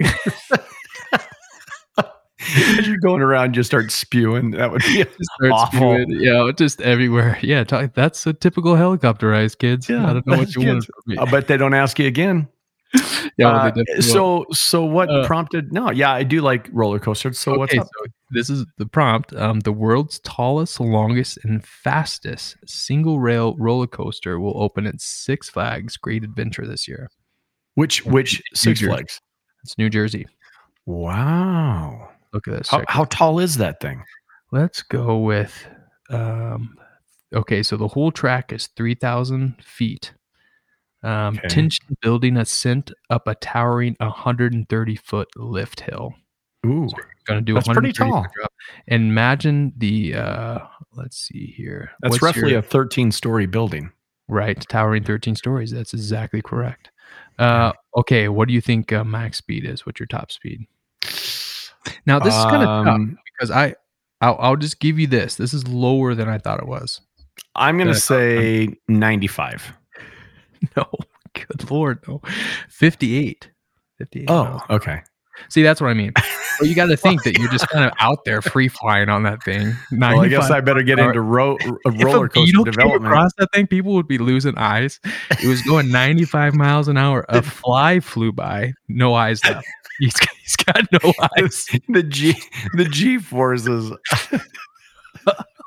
As 2.55 2.87
you're 2.87 2.99
going 2.99 3.21
around, 3.21 3.57
you 3.57 3.63
start 3.63 3.91
spewing. 3.91 4.51
That 4.51 4.71
would 4.71 4.81
be 4.83 5.03
Awful. 5.51 5.77
spewing, 5.79 6.09
you 6.11 6.31
know, 6.31 6.51
just 6.51 6.79
everywhere. 6.81 7.37
Yeah, 7.41 7.63
talk, 7.63 7.93
that's 7.93 8.25
a 8.27 8.31
typical 8.33 8.75
helicopter 8.75 9.27
rise, 9.29 9.55
kids. 9.55 9.89
Yeah, 9.89 10.07
I 10.09 10.13
don't 10.13 10.25
know 10.27 10.37
what 10.37 10.55
you 10.55 10.61
want 10.65 10.77
kids. 10.77 10.85
from 10.85 11.01
me. 11.07 11.17
I 11.17 11.25
bet 11.29 11.47
they 11.47 11.57
don't 11.57 11.73
ask 11.73 11.97
you 11.99 12.05
again. 12.07 12.47
yeah, 13.37 13.49
Uh, 13.49 13.63
they 13.65 13.69
definitely 13.83 13.93
won't. 13.95 14.03
so 14.03 14.45
so 14.51 14.85
what 14.85 15.09
Uh, 15.09 15.25
prompted? 15.27 15.71
No, 15.73 15.91
yeah, 15.91 16.11
I 16.11 16.23
do 16.23 16.41
like 16.41 16.69
roller 16.71 16.99
coasters. 16.99 17.37
So 17.39 17.57
what's 17.57 17.77
up? 17.77 17.85
so 17.85 18.05
this 18.31 18.49
is 18.49 18.65
the 18.77 18.85
prompt. 18.85 19.33
Um, 19.33 19.59
the 19.61 19.71
world's 19.71 20.19
tallest, 20.19 20.79
longest, 20.79 21.37
and 21.43 21.65
fastest 21.65 22.55
single 22.65 23.19
rail 23.19 23.55
roller 23.57 23.87
coaster 23.87 24.39
will 24.39 24.61
open 24.61 24.85
at 24.87 25.01
Six 25.01 25.49
Flags 25.49 25.97
Great 25.97 26.23
Adventure 26.23 26.65
this 26.65 26.87
year. 26.87 27.09
Which 27.75 28.05
which 28.05 28.41
Six 28.53 28.79
Jersey. 28.79 28.91
Flags? 28.91 29.21
It's 29.63 29.77
New 29.77 29.89
Jersey. 29.89 30.25
Wow. 30.85 32.09
Look 32.33 32.47
at 32.47 32.53
this. 32.57 32.69
How, 32.69 32.83
how 32.87 33.03
tall 33.05 33.39
is 33.39 33.57
that 33.57 33.79
thing? 33.79 34.03
Let's 34.51 34.81
go 34.81 35.17
with 35.17 35.53
um 36.09 36.75
okay, 37.33 37.61
so 37.61 37.75
the 37.75 37.87
whole 37.89 38.11
track 38.11 38.53
is 38.53 38.67
3000 38.77 39.55
feet. 39.63 40.13
Um 41.03 41.37
Okay. 41.37 41.47
tension 41.47 41.95
building 42.01 42.37
ascent 42.37 42.91
up 43.09 43.27
a 43.27 43.35
towering 43.35 43.95
130 43.99 44.95
foot 44.95 45.27
lift 45.35 45.81
hill. 45.81 46.15
Ooh, 46.65 46.87
Going 47.27 47.39
to 47.39 47.41
do 47.41 47.53
That's 47.55 47.67
pretty 47.67 47.91
tall. 47.93 48.25
drop. 48.35 48.51
And 48.87 49.03
imagine 49.03 49.73
the 49.77 50.15
uh 50.15 50.59
let's 50.93 51.17
see 51.17 51.53
here. 51.55 51.91
that's 52.01 52.11
What's 52.13 52.23
roughly 52.23 52.51
your- 52.51 52.59
a 52.59 52.63
13 52.63 53.11
story 53.11 53.45
building. 53.45 53.91
right, 54.27 54.59
towering 54.69 55.03
13 55.03 55.35
stories. 55.35 55.71
That's 55.71 55.93
exactly 55.93 56.41
correct. 56.41 56.89
Uh 57.37 57.73
okay, 57.97 58.27
what 58.29 58.47
do 58.47 58.53
you 58.53 58.61
think 58.61 58.91
uh, 58.91 59.03
max 59.03 59.37
speed 59.37 59.65
is? 59.65 59.85
What's 59.85 59.99
your 59.99 60.07
top 60.07 60.31
speed? 60.31 60.65
Now 62.05 62.19
this 62.19 62.33
is 62.35 62.45
kind 62.45 62.63
of 62.63 62.85
tough 62.85 62.95
Um, 62.95 63.17
because 63.25 63.51
I 63.51 63.75
I'll, 64.21 64.37
I'll 64.39 64.55
just 64.55 64.79
give 64.79 64.97
you 64.97 65.05
this. 65.07 65.35
This 65.35 65.53
is 65.53 65.67
lower 65.67 66.15
than 66.15 66.27
I 66.27 66.37
thought 66.39 66.59
it 66.59 66.67
was. 66.67 67.01
I'm 67.55 67.77
going 67.77 67.87
to 67.87 67.99
say 67.99 68.69
95. 68.87 69.71
No, 70.77 70.85
good 71.33 71.69
lord, 71.69 71.99
no. 72.07 72.21
58. 72.69 73.51
58. 73.97 74.25
Oh, 74.29 74.43
miles. 74.43 74.61
okay. 74.69 75.01
see, 75.49 75.63
that's 75.63 75.81
what 75.81 75.89
I 75.89 75.93
mean. 75.93 76.13
Well, 76.59 76.67
you 76.67 76.73
got 76.75 76.87
to 76.87 76.97
think 76.97 77.21
that 77.21 77.37
you're 77.37 77.51
just 77.51 77.67
kind 77.69 77.85
of 77.85 77.91
out 77.99 78.25
there 78.25 78.41
free 78.41 78.67
flying 78.67 79.09
on 79.09 79.21
that 79.21 79.43
thing. 79.43 79.75
Well, 79.91 80.21
I 80.21 80.27
guess 80.27 80.49
I 80.49 80.59
better 80.59 80.81
get 80.81 80.97
into 80.97 81.21
ro- 81.21 81.55
a 81.85 81.91
roller 81.91 82.27
coaster 82.29 82.45
beetle 82.47 82.63
came 82.63 82.71
development. 82.73 83.05
across 83.05 83.31
that 83.37 83.51
thing, 83.53 83.67
people 83.67 83.93
would 83.93 84.07
be 84.07 84.17
losing 84.17 84.57
eyes. 84.57 84.99
It 85.29 85.47
was 85.47 85.61
going 85.61 85.91
95 85.91 86.55
miles 86.55 86.87
an 86.87 86.97
hour. 86.97 87.27
A 87.29 87.43
fly 87.43 87.99
flew 87.99 88.31
by, 88.31 88.73
no 88.87 89.13
eyes 89.13 89.45
left. 89.45 89.67
He's, 89.99 90.15
he's 90.41 90.55
got 90.55 90.81
no 90.91 91.13
eyes. 91.37 91.67
the 91.89 92.01
G 92.01 92.33
the 92.73 92.85
G 92.85 93.19
forces. 93.19 93.91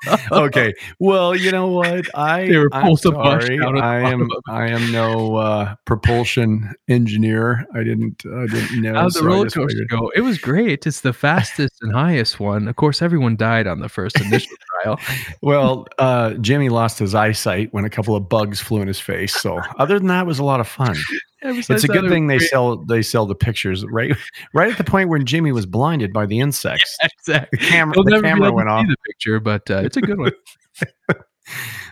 okay. 0.32 0.74
Well, 0.98 1.36
you 1.36 1.50
know 1.50 1.68
what? 1.68 2.06
I 2.14 2.48
They 2.48 2.56
were 2.56 2.68
I'm 2.72 2.82
pulled 2.82 3.04
a 3.06 3.12
bunch 3.12 3.42
sorry. 3.44 3.60
I 3.60 4.00
am 4.10 4.28
I 4.48 4.68
am 4.68 4.90
no 4.92 5.36
uh, 5.36 5.74
propulsion 5.84 6.72
engineer. 6.88 7.66
I 7.74 7.82
didn't 7.82 8.22
I 8.26 8.46
didn't 8.46 8.82
know. 8.82 8.94
How'd 8.94 9.12
the 9.12 9.18
so 9.18 9.24
roller 9.24 9.50
coaster 9.50 9.84
go? 9.88 10.10
It 10.14 10.22
was 10.22 10.38
great. 10.38 10.86
It's 10.86 11.00
the 11.00 11.12
fastest 11.12 11.74
and 11.82 11.92
highest 11.92 12.40
one. 12.40 12.68
Of 12.68 12.76
course, 12.76 13.02
everyone 13.02 13.36
died 13.36 13.66
on 13.66 13.80
the 13.80 13.88
first 13.88 14.20
initial 14.20 14.56
trial. 14.82 14.98
Well, 15.42 15.86
uh, 15.98 16.34
Jimmy 16.34 16.68
lost 16.68 16.98
his 16.98 17.14
eyesight 17.14 17.72
when 17.72 17.84
a 17.84 17.90
couple 17.90 18.16
of 18.16 18.28
bugs 18.28 18.60
flew 18.60 18.80
in 18.80 18.88
his 18.88 19.00
face. 19.00 19.34
So 19.34 19.60
other 19.78 19.98
than 19.98 20.08
that, 20.08 20.22
it 20.22 20.26
was 20.26 20.38
a 20.38 20.44
lot 20.44 20.60
of 20.60 20.68
fun. 20.68 20.96
It's 21.42 21.84
a 21.84 21.88
good 21.88 22.08
thing 22.10 22.26
they 22.26 22.38
sell 22.38 22.76
they 22.76 23.02
sell 23.02 23.26
the 23.26 23.34
pictures 23.34 23.84
right 23.86 24.14
right 24.54 24.70
at 24.70 24.78
the 24.78 24.84
point 24.84 25.08
when 25.08 25.24
Jimmy 25.26 25.52
was 25.52 25.66
blinded 25.66 26.12
by 26.12 26.26
the 26.26 26.40
insects. 26.40 26.96
Exactly. 27.02 27.58
The 27.58 27.66
camera 27.66 27.94
You'll 27.96 28.04
the 28.04 28.20
camera 28.22 28.52
went 28.52 28.68
off. 28.68 28.86
the 28.86 28.96
picture, 29.06 29.40
but 29.40 29.70
uh, 29.70 29.78
it's 29.84 29.96
a 29.96 30.02
good 30.02 30.18
one. 30.18 30.32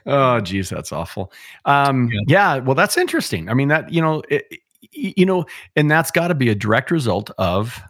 Oh, 0.06 0.40
geez, 0.40 0.68
that's 0.70 0.92
awful. 0.92 1.32
Um, 1.64 2.08
Yeah. 2.12 2.20
yeah. 2.28 2.56
well, 2.58 2.76
that's 2.76 2.96
interesting. 2.96 3.48
I 3.50 3.54
mean, 3.54 3.68
that 3.68 3.92
you 3.92 4.00
know, 4.00 4.22
it, 4.30 4.44
you 4.92 5.26
know, 5.26 5.44
and 5.76 5.90
that's 5.90 6.10
got 6.10 6.28
to 6.28 6.34
be 6.34 6.48
a 6.48 6.54
direct 6.54 6.90
result 6.90 7.30
of 7.38 7.80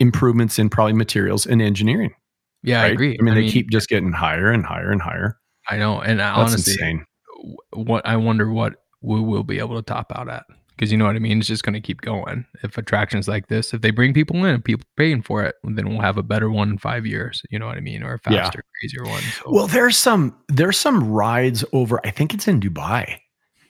improvements 0.00 0.58
in 0.58 0.68
probably 0.68 0.92
materials 0.94 1.46
and 1.46 1.62
engineering. 1.62 2.12
Yeah, 2.62 2.82
I 2.82 2.86
agree. 2.86 3.16
I 3.18 3.22
mean, 3.22 3.34
they 3.34 3.48
keep 3.48 3.70
just 3.70 3.88
getting 3.88 4.12
higher 4.12 4.50
and 4.50 4.66
higher 4.66 4.90
and 4.90 5.00
higher. 5.00 5.38
I 5.70 5.78
know, 5.78 6.00
and 6.00 6.20
I 6.20 6.30
honestly, 6.32 6.72
insane. 6.72 7.06
what 7.72 8.04
I 8.06 8.16
wonder 8.16 8.50
what 8.50 8.74
we 9.00 9.20
will 9.20 9.44
be 9.44 9.58
able 9.60 9.76
to 9.76 9.82
top 9.82 10.10
out 10.14 10.28
at 10.28 10.44
because 10.76 10.92
you 10.92 10.98
know 10.98 11.06
what 11.06 11.16
I 11.16 11.18
mean. 11.20 11.38
It's 11.38 11.48
just 11.48 11.62
going 11.64 11.72
to 11.74 11.80
keep 11.80 12.02
going. 12.02 12.44
If 12.62 12.76
attractions 12.78 13.26
like 13.28 13.48
this, 13.48 13.72
if 13.72 13.80
they 13.80 13.90
bring 13.90 14.12
people 14.14 14.36
in 14.36 14.46
and 14.54 14.64
people 14.64 14.86
paying 14.96 15.22
for 15.22 15.42
it, 15.42 15.54
then 15.64 15.88
we'll 15.88 16.00
have 16.02 16.18
a 16.18 16.22
better 16.22 16.50
one 16.50 16.70
in 16.70 16.78
five 16.78 17.06
years. 17.06 17.42
You 17.50 17.58
know 17.58 17.66
what 17.66 17.76
I 17.78 17.80
mean, 17.80 18.02
or 18.02 18.14
a 18.14 18.30
Yeah. 18.30 18.44
faster, 18.44 18.62
crazier 18.80 19.04
one. 19.10 19.22
So, 19.22 19.42
Well, 19.50 19.66
there's 19.66 19.96
some 19.96 20.34
there's 20.48 20.78
some 20.78 21.02
rides 21.10 21.64
over. 21.72 22.00
I 22.06 22.10
think 22.10 22.34
it's 22.34 22.46
in 22.46 22.60
Dubai 22.60 23.16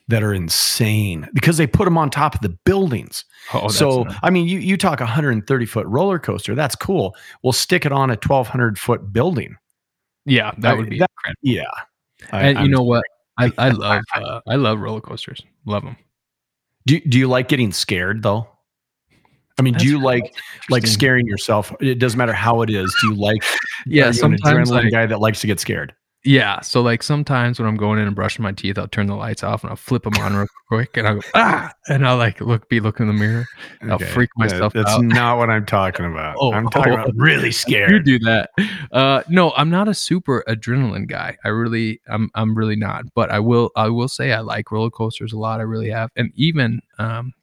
that 0.09 0.23
are 0.23 0.33
insane 0.33 1.27
because 1.33 1.57
they 1.57 1.67
put 1.67 1.83
them 1.85 1.97
on 1.97 2.09
top 2.09 2.33
of 2.35 2.41
the 2.41 2.55
buildings. 2.65 3.25
oh, 3.53 3.67
so 3.69 4.03
nuts. 4.03 4.15
I 4.23 4.29
mean, 4.29 4.47
you 4.47 4.59
you 4.59 4.77
talk 4.77 4.99
a 5.01 5.03
130 5.05 5.65
foot 5.65 5.85
roller 5.87 6.19
coaster. 6.19 6.55
That's 6.55 6.75
cool. 6.75 7.15
We'll 7.43 7.53
stick 7.53 7.85
it 7.85 7.91
on 7.91 8.09
a 8.09 8.15
1200 8.17 8.77
foot 8.79 9.11
building. 9.13 9.55
yeah, 10.25 10.51
that 10.57 10.71
I- 10.71 10.73
would 10.75 10.89
be 10.89 10.99
that- 10.99 11.09
incredible. 11.19 11.39
Yeah. 11.41 11.63
I- 12.33 12.41
And 12.47 12.57
you 12.57 12.61
I'm- 12.63 12.71
know 12.71 12.83
what? 12.83 13.03
I, 13.37 13.51
I 13.57 13.69
love 13.85 14.03
uh, 14.15 14.41
I 14.47 14.55
love 14.55 14.79
roller 14.79 14.99
coasters. 15.01 15.41
Love 15.65 15.83
them. 15.83 15.95
Do 16.87 17.01
do 17.01 17.19
you 17.19 17.27
like 17.27 17.49
getting 17.49 17.73
scared 17.73 18.23
though? 18.23 18.47
I 19.59 19.61
mean, 19.61 19.73
do 19.73 19.85
you 19.85 20.01
like 20.01 20.33
like 20.69 20.87
scaring 20.87 21.27
yourself? 21.27 21.73
It 21.81 21.99
doesn't 21.99 22.17
matter 22.17 22.33
how 22.33 22.61
it 22.61 22.69
is. 22.69 22.95
Do 23.01 23.09
you 23.09 23.15
like? 23.15 23.43
Yeah, 23.85 24.03
you 24.03 24.07
an 24.07 24.13
sometimes 24.13 24.71
adrenaline 24.71 24.83
like, 24.83 24.91
guy 24.91 25.05
that 25.05 25.19
likes 25.19 25.41
to 25.41 25.47
get 25.47 25.59
scared. 25.59 25.93
Yeah. 26.27 26.59
So 26.59 26.81
like 26.81 27.01
sometimes 27.01 27.57
when 27.57 27.67
I'm 27.67 27.77
going 27.77 27.99
in 27.99 28.07
and 28.07 28.15
brushing 28.15 28.43
my 28.43 28.51
teeth, 28.51 28.77
I'll 28.77 28.87
turn 28.87 29.07
the 29.07 29.15
lights 29.15 29.43
off 29.43 29.63
and 29.63 29.69
I'll 29.69 29.77
flip 29.77 30.03
them 30.03 30.15
on 30.15 30.35
real 30.35 30.47
quick, 30.67 30.97
and 30.97 31.07
I'll 31.07 31.15
go 31.15 31.21
ah, 31.35 31.71
and 31.87 32.05
I'll 32.05 32.17
like 32.17 32.41
look 32.41 32.67
be 32.67 32.81
looking 32.81 33.07
in 33.09 33.15
the 33.15 33.19
mirror. 33.19 33.45
I'll 33.83 33.97
freak 33.97 34.29
that- 34.37 34.51
myself 34.51 34.73
That's 34.73 34.91
out. 34.91 35.03
not 35.03 35.37
what 35.37 35.49
I'm 35.49 35.65
talking 35.65 36.05
about. 36.05 36.35
Oh, 36.37 36.51
I'm 36.51 36.69
talking 36.69 36.91
oh, 36.91 36.95
about 36.95 37.15
really 37.15 37.51
scared. 37.63 37.91
You 37.91 37.99
do 38.03 38.19
that. 38.25 38.49
Uh, 38.91 39.23
no, 39.29 39.53
I'm 39.55 39.69
not 39.69 39.87
a 39.87 39.93
super 39.93 40.43
adrenaline 40.49 41.07
guy. 41.07 41.37
I 41.45 41.47
really, 41.49 42.01
I'm, 42.09 42.29
I'm 42.35 42.55
really 42.55 42.75
not. 42.75 43.05
But 43.15 43.31
I 43.31 43.39
will, 43.39 43.71
I 43.77 43.87
will 43.87 44.09
say 44.09 44.33
I 44.33 44.41
like 44.41 44.69
roller 44.69 44.89
coasters 44.89 45.31
a 45.31 45.37
lot. 45.37 45.61
I 45.61 45.63
really 45.63 45.89
have, 45.89 46.11
and 46.17 46.31
even 46.35 46.81
um, 46.99 47.33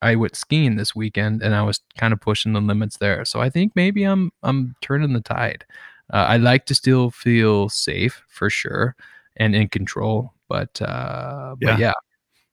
I 0.00 0.16
went 0.16 0.34
skiing 0.34 0.76
this 0.76 0.96
weekend, 0.96 1.42
and 1.42 1.54
I 1.54 1.62
was 1.62 1.80
kind 1.98 2.14
of 2.14 2.20
pushing 2.20 2.54
the 2.54 2.60
limits 2.60 2.96
there. 2.96 3.24
So 3.26 3.40
I 3.40 3.50
think 3.50 3.72
maybe 3.76 4.04
I'm, 4.04 4.32
I'm 4.42 4.74
turning 4.80 5.12
the 5.12 5.20
tide. 5.20 5.66
Uh, 6.12 6.26
I 6.28 6.36
like 6.38 6.66
to 6.66 6.74
still 6.74 7.10
feel 7.10 7.68
safe 7.68 8.22
for 8.28 8.50
sure 8.50 8.96
and 9.36 9.54
in 9.54 9.68
control, 9.68 10.32
but 10.48 10.80
uh, 10.82 11.54
but 11.60 11.68
Yeah. 11.68 11.78
yeah. 11.78 11.92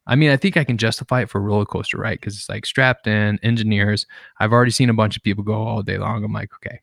I 0.10 0.16
mean, 0.16 0.30
I 0.30 0.38
think 0.38 0.56
I 0.56 0.64
can 0.64 0.78
justify 0.78 1.22
it 1.24 1.30
for 1.30 1.40
a 1.40 1.42
roller 1.42 1.66
coaster, 1.66 1.98
right? 1.98 2.18
Because 2.18 2.36
it's 2.36 2.48
like 2.48 2.66
strapped 2.66 3.08
in, 3.08 3.40
engineers. 3.44 4.06
I've 4.40 4.54
already 4.54 4.72
seen 4.72 4.90
a 4.90 4.94
bunch 4.94 5.18
of 5.18 5.24
people 5.24 5.44
go 5.44 5.56
all 5.56 5.82
day 5.82 5.98
long. 5.98 6.24
I'm 6.24 6.32
like, 6.32 6.54
okay, 6.56 6.80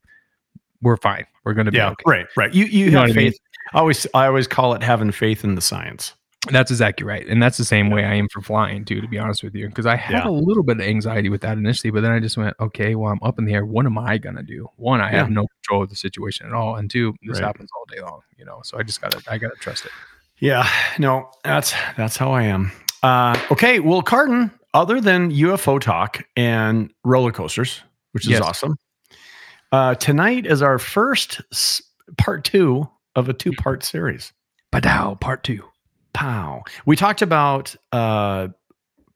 we're 0.83 0.99
fine. 0.99 1.25
We're 1.45 1.55
gonna 1.55 1.71
be 1.71 1.79
Yeah, 1.79 1.91
okay. 1.91 2.03
right, 2.07 2.27
right. 2.37 2.53
You 2.53 2.67
you, 2.67 2.87
You 2.87 2.91
have 2.91 3.01
what 3.03 3.11
I 3.11 3.13
mean? 3.15 3.31
faith. 3.33 3.41
I 3.73 3.79
always 3.79 4.07
I 4.13 4.27
always 4.27 4.47
call 4.47 4.75
it 4.75 4.83
having 4.83 5.11
faith 5.11 5.43
in 5.43 5.55
the 5.55 5.63
science. 5.63 6.13
That's 6.51 6.71
exactly 6.71 7.07
right, 7.07 7.27
and 7.27 7.43
that's 7.43 7.57
the 7.57 7.65
same 7.65 7.89
way 7.91 8.05
I 8.05 8.15
am 8.15 8.29
for 8.29 8.43
flying 8.43 8.85
too. 8.85 9.01
To 9.01 9.09
be 9.09 9.19
honest 9.19 9.43
with 9.43 9.55
you, 9.55 9.67
because 9.69 9.87
I 9.87 9.97
had 9.97 10.25
Yeah. 10.25 10.29
a 10.29 10.31
little 10.31 10.63
bit 10.63 10.77
of 10.79 10.83
anxiety 10.83 11.29
with 11.31 11.41
that 11.41 11.57
initially, 11.57 11.91
but 11.91 12.03
then 12.03 12.11
I 12.13 12.21
just 12.21 12.37
went, 12.37 12.55
okay, 12.61 12.95
well, 12.95 13.11
I'm 13.11 13.19
up 13.23 13.39
in 13.39 13.47
the 13.47 13.55
air. 13.55 13.65
What 13.65 13.87
am 13.87 13.97
I 13.97 14.19
gonna 14.19 14.43
do? 14.43 14.69
One, 14.77 15.01
I 15.01 15.11
have 15.11 15.31
no 15.31 15.47
control 15.47 15.83
of 15.85 15.89
the 15.91 15.97
situation 15.97 16.47
at 16.47 16.53
all, 16.53 16.77
and 16.77 16.91
two, 16.91 17.15
this 17.23 17.39
Right. 17.41 17.47
happens 17.47 17.71
all 17.75 17.85
day 17.91 18.03
long. 18.03 18.21
You 18.37 18.45
know, 18.45 18.61
so 18.63 18.79
I 18.79 18.83
just 18.83 19.01
gotta, 19.01 19.23
I 19.27 19.39
gotta 19.39 19.57
trust 19.57 19.87
it. 19.87 19.93
Yeah, 20.39 20.69
no, 20.99 21.31
that's 21.45 21.73
that's 21.97 22.17
how 22.19 22.33
I 22.33 22.43
am. 22.43 22.73
Uh, 23.03 23.41
okay, 23.51 23.81
well, 23.81 24.03
Carden, 24.03 24.51
other 24.75 25.01
than 25.01 25.31
UFO 25.31 25.79
talk 25.81 26.23
and 26.37 26.93
roller 27.05 27.33
coasters, 27.33 27.83
which 28.13 28.25
is 28.25 28.33
Yes. 28.33 28.43
awesome, 28.43 28.77
uh, 29.73 29.95
tonight 29.95 30.45
is 30.47 30.61
our 30.63 30.79
first 30.79 31.41
part 32.19 32.45
two 32.45 32.89
of 33.17 33.29
a 33.29 33.33
two 33.33 33.53
part 33.53 33.83
series. 33.85 34.33
Badow, 34.73 35.19
part 35.21 35.45
two. 35.45 35.63
Pow. 36.15 36.63
We 36.87 36.97
talked 36.97 37.23
about 37.23 37.75
uh, 37.93 38.49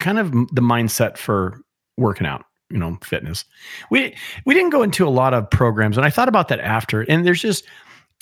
kind 0.00 0.19
of 0.19 0.31
the 0.33 0.61
mindset 0.61 1.17
for 1.17 1.61
working 1.97 2.26
out, 2.26 2.45
you 2.71 2.78
know, 2.78 2.99
fitness. 3.02 3.45
We 3.90 4.14
we 4.45 4.55
didn't 4.55 4.71
go 4.71 4.83
into 4.83 5.07
a 5.07 5.11
lot 5.11 5.33
of 5.35 5.49
programs, 5.50 5.97
and 5.97 6.05
I 6.05 6.11
thought 6.11 6.28
about 6.28 6.49
that 6.49 6.61
after. 6.61 7.02
And 7.02 7.25
there's 7.26 7.40
just 7.40 7.64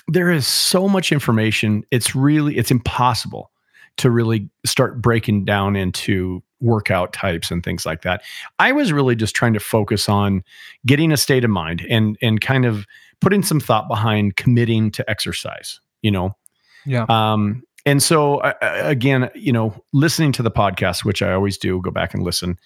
there 0.08 0.30
is 0.30 0.46
so 0.46 0.88
much 0.88 1.10
information. 1.10 1.84
It's 1.90 2.14
really 2.14 2.56
it's 2.56 2.70
impossible 2.70 3.50
to 3.96 4.10
really 4.10 4.48
start 4.64 5.00
breaking 5.00 5.44
down 5.46 5.74
into 5.74 6.42
workout 6.60 7.12
types 7.12 7.50
and 7.50 7.62
things 7.64 7.84
like 7.86 8.02
that. 8.02 8.22
I 8.58 8.72
was 8.72 8.92
really 8.92 9.16
just 9.16 9.34
trying 9.34 9.54
to 9.54 9.60
focus 9.60 10.08
on 10.08 10.42
getting 10.86 11.12
a 11.12 11.16
state 11.16 11.44
of 11.44 11.50
mind 11.50 11.84
and 11.88 12.16
and 12.22 12.40
kind 12.40 12.64
of 12.66 12.86
putting 13.20 13.42
some 13.42 13.58
thought 13.60 13.88
behind 13.88 14.36
committing 14.36 14.90
to 14.92 15.10
exercise. 15.10 15.80
You 16.02 16.10
know, 16.10 16.36
Yeah. 16.84 17.06
um, 17.08 17.62
and 17.86 18.02
so 18.02 18.38
uh, 18.38 18.52
uh, 18.60 18.80
again, 18.82 19.30
you 19.34 19.52
know, 19.52 19.72
listening 19.92 20.32
to 20.32 20.42
the 20.42 20.50
podcast, 20.50 21.04
which 21.04 21.22
I 21.22 21.32
always 21.32 21.56
do, 21.56 21.80
go 21.80 21.90
back 21.90 22.12
and 22.12 22.22
listen. 22.22 22.58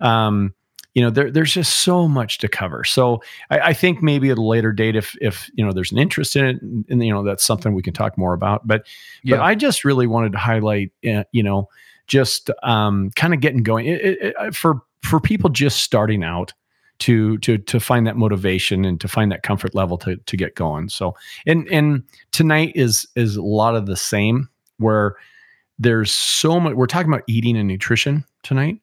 Um, 0.00 0.52
you 0.94 1.02
know, 1.02 1.10
there, 1.10 1.30
there's 1.30 1.52
just 1.52 1.78
so 1.78 2.06
much 2.06 2.38
to 2.38 2.48
cover. 2.48 2.84
So 2.84 3.20
I, 3.50 3.58
I 3.58 3.72
think 3.72 4.02
maybe 4.02 4.30
at 4.30 4.38
a 4.38 4.42
later 4.42 4.70
date, 4.72 4.94
if 4.96 5.16
if 5.20 5.50
you 5.54 5.64
know 5.64 5.72
there's 5.72 5.90
an 5.92 5.98
interest 5.98 6.36
in 6.36 6.44
it, 6.44 6.62
and, 6.62 6.84
and, 6.88 7.04
you 7.04 7.12
know 7.12 7.24
that's 7.24 7.44
something 7.44 7.74
we 7.74 7.82
can 7.82 7.94
talk 7.94 8.16
more 8.18 8.34
about. 8.34 8.66
But 8.66 8.86
Yeah. 9.22 9.36
but 9.36 9.42
I 9.44 9.54
just 9.54 9.84
really 9.84 10.06
wanted 10.06 10.32
to 10.32 10.38
highlight, 10.38 10.92
uh, 11.08 11.24
you 11.32 11.42
know, 11.42 11.68
just 12.06 12.50
um, 12.62 13.10
kind 13.16 13.34
of 13.34 13.40
getting 13.40 13.62
going 13.62 13.86
it, 13.86 14.00
it, 14.02 14.34
it- 14.38 14.54
for 14.54 14.82
for 15.02 15.20
people 15.20 15.50
just 15.50 15.80
starting 15.82 16.22
out 16.22 16.52
to 17.00 17.38
to 17.38 17.58
to 17.58 17.80
find 17.80 18.06
that 18.06 18.16
motivation 18.16 18.84
and 18.84 19.00
to 19.00 19.08
find 19.08 19.32
that 19.32 19.42
comfort 19.42 19.74
level 19.74 19.98
to 19.98 20.16
to 20.16 20.36
get 20.36 20.54
going. 20.54 20.88
So 20.88 21.16
and 21.44 21.66
and 21.72 22.04
tonight 22.30 22.72
is 22.76 23.04
is 23.16 23.34
a 23.36 23.42
lot 23.42 23.74
of 23.74 23.86
the 23.86 23.96
same 23.96 24.48
where 24.78 25.16
there's 25.78 26.12
so 26.12 26.60
much 26.60 26.74
we're 26.74 26.86
talking 26.86 27.12
about 27.12 27.22
eating 27.26 27.56
and 27.56 27.66
nutrition 27.68 28.24
tonight 28.42 28.78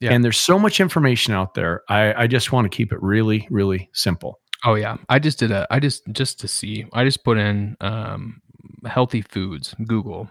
Yeah. 0.00 0.12
and 0.12 0.22
there's 0.24 0.38
so 0.38 0.58
much 0.58 0.80
information 0.80 1.34
out 1.34 1.54
there 1.54 1.82
i 1.88 2.22
i 2.22 2.26
just 2.26 2.52
want 2.52 2.64
to 2.70 2.76
keep 2.76 2.92
it 2.92 3.02
really 3.02 3.46
really 3.50 3.88
simple 3.92 4.40
Oh 4.64 4.74
yeah, 4.74 4.96
I 5.10 5.18
just 5.20 5.38
did 5.38 5.52
a. 5.52 5.66
I 5.70 5.78
just 5.78 6.02
just 6.12 6.40
to 6.40 6.48
see. 6.48 6.86
I 6.94 7.04
just 7.04 7.22
put 7.22 7.36
in 7.36 7.76
um, 7.82 8.40
healthy 8.86 9.20
foods. 9.20 9.74
Google 9.86 10.28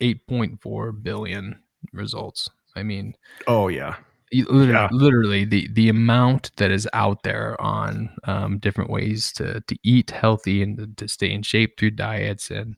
eight 0.00 0.24
point 0.28 0.60
four 0.60 0.92
billion 0.92 1.58
results. 1.92 2.48
I 2.76 2.82
mean, 2.82 3.14
oh 3.48 3.68
yeah 3.68 3.96
literally, 4.32 4.72
Yeah. 4.72 4.88
literally 4.92 5.44
the 5.46 5.68
the 5.72 5.88
amount 5.88 6.50
that 6.58 6.70
is 6.70 6.86
out 6.92 7.22
there 7.22 7.58
on 7.60 8.10
um, 8.24 8.58
different 8.58 8.90
ways 8.90 9.32
to 9.32 9.62
to 9.62 9.76
eat 9.82 10.10
healthy 10.10 10.62
and 10.62 10.76
to, 10.76 10.86
to 10.96 11.08
stay 11.08 11.32
in 11.32 11.42
shape 11.42 11.78
through 11.78 11.92
diets 11.92 12.50
and 12.50 12.76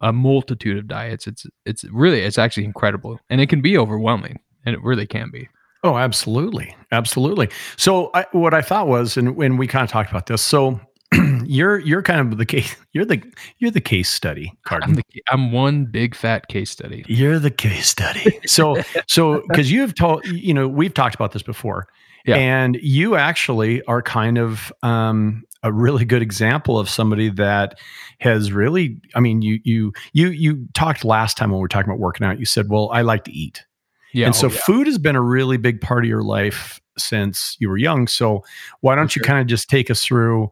a 0.00 0.12
multitude 0.12 0.78
of 0.78 0.86
diets. 0.88 1.26
It's 1.26 1.46
it's 1.64 1.84
really 1.84 2.20
it's 2.20 2.38
actually 2.38 2.64
incredible, 2.64 3.18
and 3.30 3.40
it 3.40 3.48
can 3.48 3.60
be 3.60 3.76
overwhelming, 3.78 4.38
and 4.64 4.74
it 4.74 4.82
really 4.82 5.06
can 5.06 5.30
be. 5.30 5.48
oh 5.84 5.96
absolutely 5.96 6.74
absolutely 6.90 7.48
so 7.76 8.10
I, 8.14 8.26
what 8.32 8.54
i 8.54 8.62
thought 8.62 8.88
was 8.88 9.16
and 9.16 9.36
when 9.36 9.56
we 9.56 9.66
kind 9.66 9.84
of 9.84 9.90
talked 9.90 10.10
about 10.10 10.26
this 10.26 10.42
so 10.42 10.80
you're 11.44 11.78
you're 11.80 12.02
kind 12.02 12.20
of 12.20 12.38
the 12.38 12.46
case 12.46 12.74
you're 12.92 13.04
the 13.04 13.22
you're 13.58 13.70
the 13.70 13.80
case 13.80 14.08
study 14.10 14.52
I'm 14.84 14.94
the 14.94 15.02
I'm 15.30 15.52
one 15.52 15.84
big 15.86 16.14
fat 16.14 16.48
case 16.48 16.70
study. 16.70 17.04
You're 17.08 17.38
the 17.38 17.50
case 17.50 17.88
study. 17.88 18.38
So, 18.46 18.76
so 19.06 19.42
because 19.48 19.70
you've 19.70 19.94
told, 19.94 20.24
you 20.26 20.54
know, 20.54 20.68
we've 20.68 20.94
talked 20.94 21.14
about 21.14 21.32
this 21.32 21.42
before, 21.42 21.88
Yeah. 22.26 22.36
and 22.36 22.76
you 22.82 23.14
actually 23.16 23.82
are 23.84 24.02
kind 24.02 24.36
of 24.38 24.72
um, 24.82 25.44
a 25.62 25.72
really 25.72 26.04
good 26.04 26.22
example 26.22 26.78
of 26.78 26.88
somebody 26.88 27.28
that 27.30 27.78
has 28.20 28.52
really. 28.52 29.00
I 29.14 29.20
mean, 29.20 29.42
you 29.42 29.60
you 29.64 29.92
you 30.12 30.28
you 30.28 30.66
talked 30.74 31.04
last 31.04 31.36
time 31.36 31.50
when 31.50 31.58
we 31.58 31.62
were 31.62 31.68
talking 31.68 31.90
about 31.90 32.00
working 32.00 32.26
out. 32.26 32.38
You 32.38 32.46
said, 32.46 32.68
"Well, 32.68 32.90
I 32.92 33.02
like 33.02 33.24
to 33.24 33.32
eat," 33.32 33.64
Yeah, 34.12 34.26
and 34.26 34.34
so 34.34 34.48
oh, 34.48 34.50
yeah. 34.50 34.60
food 34.64 34.86
has 34.86 34.98
been 34.98 35.16
a 35.16 35.22
really 35.22 35.56
big 35.56 35.80
part 35.80 36.04
of 36.04 36.08
your 36.08 36.22
life 36.22 36.80
since 36.98 37.56
you 37.60 37.68
were 37.68 37.76
young. 37.76 38.06
So, 38.06 38.44
why 38.80 38.94
don't 38.94 39.14
you 39.14 39.22
kind 39.22 39.40
of 39.40 39.46
just 39.46 39.68
take 39.68 39.90
us 39.90 40.04
through, 40.04 40.50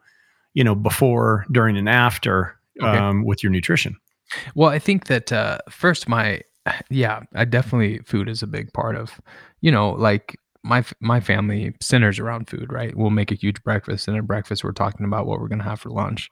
you 0.53 0.63
know, 0.63 0.75
before, 0.75 1.47
during, 1.51 1.77
and 1.77 1.89
after? 1.89 2.57
Okay. 2.81 2.99
um, 2.99 3.25
with 3.25 3.43
your 3.43 3.53
nutrition. 3.53 3.97
Well, 4.55 4.69
I 4.71 4.79
think 4.79 5.07
that 5.07 5.33
uh, 5.33 5.59
first, 5.71 6.09
my 6.09 6.41
yeah, 6.91 7.21
I 7.35 7.45
definitely 7.45 7.99
food 8.05 8.29
is 8.29 8.43
a 8.43 8.47
big 8.47 8.73
part 8.73 8.97
of, 8.97 9.21
you 9.61 9.71
know, 9.71 9.91
like 9.91 10.39
my 10.65 10.85
my 11.01 11.21
family 11.21 11.75
centers 11.81 12.19
around 12.19 12.49
food, 12.49 12.73
right? 12.73 12.97
We'll 12.97 13.11
make 13.11 13.31
a 13.33 13.37
huge 13.37 13.63
breakfast, 13.65 14.09
and 14.09 14.17
at 14.17 14.27
breakfast 14.27 14.65
we're 14.65 14.73
talking 14.73 15.07
about 15.07 15.27
what 15.27 15.41
we're 15.41 15.49
gonna 15.49 15.65
have 15.65 15.81
for 15.81 15.91
lunch, 15.91 16.31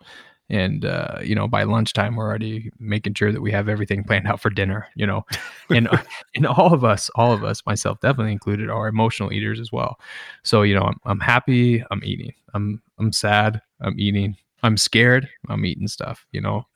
and 0.50 0.84
uh, 0.84 1.18
you 1.22 1.34
know 1.34 1.48
by 1.48 1.62
lunchtime 1.64 2.16
we're 2.16 2.26
already 2.26 2.70
making 2.78 3.14
sure 3.14 3.32
that 3.32 3.40
we 3.42 3.52
have 3.52 3.68
everything 3.68 4.04
planned 4.08 4.26
out 4.28 4.40
for 4.40 4.50
dinner, 4.50 4.88
you 4.96 5.06
know, 5.06 5.24
and 5.70 5.88
and 6.34 6.46
all 6.46 6.72
of 6.74 6.84
us, 6.84 7.10
all 7.14 7.32
of 7.32 7.44
us, 7.44 7.64
myself 7.66 8.00
definitely 8.00 8.32
included, 8.32 8.70
are 8.70 8.88
emotional 8.88 9.32
eaters 9.32 9.60
as 9.60 9.72
well. 9.72 9.98
So 10.42 10.62
you 10.62 10.74
know, 10.74 10.82
I'm 10.84 10.98
I'm 11.04 11.20
happy, 11.20 11.84
I'm 11.90 12.02
eating, 12.04 12.32
I'm 12.54 12.82
I'm 12.98 13.12
sad, 13.12 13.60
I'm 13.80 13.98
eating, 13.98 14.36
I'm 14.62 14.76
scared. 14.76 15.28
I'm 15.48 15.64
eating 15.66 15.88
stuff, 15.88 16.26
you 16.32 16.40
know, 16.40 16.66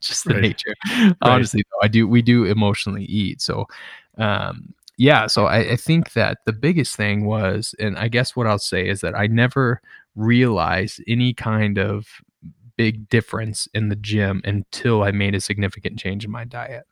just 0.00 0.26
the 0.26 0.34
Right. 0.34 0.42
nature. 0.42 0.74
Honestly, 1.22 1.62
though, 1.70 1.84
I 1.84 1.88
do. 1.88 2.06
We 2.08 2.22
do 2.22 2.44
emotionally 2.44 3.04
eat. 3.04 3.40
So, 3.40 3.66
um, 4.18 4.74
yeah. 5.00 5.28
So 5.28 5.46
I, 5.46 5.60
I 5.60 5.76
think 5.76 6.12
that 6.12 6.40
the 6.44 6.52
biggest 6.52 6.94
thing 6.94 7.24
was, 7.24 7.74
and 7.78 7.96
I 7.96 8.08
guess 8.08 8.36
what 8.36 8.46
I'll 8.46 8.58
say 8.58 8.86
is 8.86 9.00
that 9.00 9.18
I 9.18 9.28
never 9.28 9.80
realized 10.14 11.02
any 11.08 11.32
kind 11.32 11.78
of 11.78 12.06
big 12.76 13.08
difference 13.08 13.66
in 13.72 13.88
the 13.88 13.96
gym 13.96 14.42
until 14.44 15.02
I 15.02 15.10
made 15.10 15.34
a 15.34 15.40
significant 15.40 15.98
change 15.98 16.26
in 16.26 16.30
my 16.30 16.44
diet. 16.44 16.84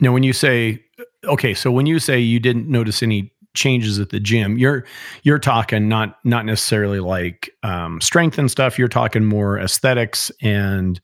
Now, 0.00 0.12
when 0.12 0.22
you 0.22 0.32
say, 0.32 0.80
okay, 1.24 1.54
so 1.54 1.72
when 1.72 1.86
you 1.86 1.98
say 1.98 2.20
you 2.20 2.38
didn't 2.38 2.68
notice 2.68 3.02
any 3.02 3.32
changes 3.52 3.98
at 3.98 4.10
the 4.10 4.20
gym, 4.20 4.56
you're 4.56 4.84
you're 5.24 5.40
talking 5.40 5.88
not 5.88 6.20
not 6.22 6.46
necessarily 6.46 7.00
like 7.00 7.50
um, 7.64 8.00
strength 8.00 8.38
and 8.38 8.48
stuff. 8.48 8.78
You're 8.78 8.86
talking 8.86 9.24
more 9.24 9.58
aesthetics 9.58 10.30
and 10.40 11.00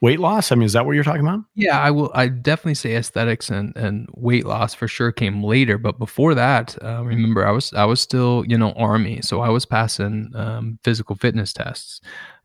weight 0.00 0.18
loss. 0.18 0.50
I 0.50 0.54
mean, 0.54 0.64
is 0.64 0.72
that 0.72 0.86
what 0.86 0.94
you're 0.94 1.04
talking 1.04 1.20
about? 1.20 1.40
Yeah, 1.54 1.78
I 1.78 1.90
will. 1.90 2.10
I 2.14 2.28
definitely 2.28 2.74
say 2.74 2.96
aesthetics 2.96 3.50
and, 3.50 3.76
and 3.76 4.08
weight 4.14 4.46
loss 4.46 4.74
for 4.74 4.88
sure 4.88 5.12
came 5.12 5.44
later, 5.44 5.78
but 5.78 5.98
before 5.98 6.34
that, 6.34 6.76
uh, 6.82 7.04
remember 7.04 7.46
I 7.46 7.50
was 7.50 7.72
I 7.74 7.84
was 7.84 8.00
still 8.00 8.44
you 8.46 8.56
know 8.56 8.72
army, 8.72 9.20
so 9.22 9.40
I 9.40 9.50
was 9.50 9.66
passing 9.66 10.32
um, 10.34 10.78
physical 10.84 11.16
fitness 11.16 11.52
tests, 11.52 12.00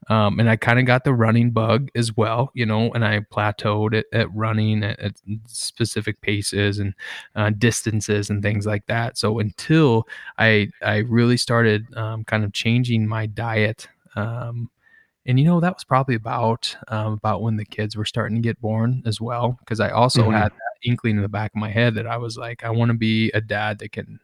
um, 0.09 0.39
and 0.39 0.49
I 0.49 0.57
kind 0.57 0.79
of 0.79 0.85
got 0.85 1.05
the 1.05 1.13
running 1.13 1.51
bug 1.51 1.89
as 1.95 2.15
well, 2.15 2.51
you 2.53 2.65
know, 2.65 2.91
and 2.93 3.05
I 3.05 3.21
plateaued 3.21 3.97
at, 3.97 4.05
at 4.11 4.33
running 4.35 4.83
at, 4.83 4.99
at 4.99 5.13
specific 5.47 6.19
paces 6.21 6.79
and 6.79 6.93
uh, 7.35 7.51
distances 7.57 8.29
and 8.29 8.43
things 8.43 8.65
like 8.65 8.85
that. 8.87 9.17
So 9.17 9.39
until 9.39 10.07
I 10.37 10.69
I 10.81 10.97
really 10.97 11.37
started 11.37 11.85
um, 11.95 12.25
kind 12.25 12.43
of 12.43 12.53
changing 12.53 13.07
my 13.07 13.25
diet. 13.27 13.87
Um, 14.17 14.69
and 15.25 15.39
you 15.39 15.45
know 15.45 15.59
that 15.59 15.73
was 15.73 15.83
probably 15.83 16.15
about 16.15 16.75
um, 16.89 17.13
about 17.13 17.41
when 17.41 17.57
the 17.57 17.65
kids 17.65 17.95
were 17.95 18.05
starting 18.05 18.35
to 18.37 18.41
get 18.41 18.59
born 18.61 19.01
as 19.05 19.19
well 19.21 19.57
because 19.59 19.79
i 19.79 19.89
also 19.89 20.29
Mhm. 20.29 20.33
had 20.33 20.51
that 20.51 20.89
inkling 20.89 21.15
in 21.17 21.21
the 21.23 21.29
back 21.29 21.51
of 21.51 21.59
my 21.59 21.71
head 21.71 21.95
that 21.95 22.07
i 22.07 22.17
was 22.17 22.37
like 22.37 22.63
i 22.63 22.69
want 22.69 22.89
to 22.89 22.97
be 22.97 23.31
a 23.33 23.41
dad 23.41 23.79
that 23.79 23.91
can 23.91 24.19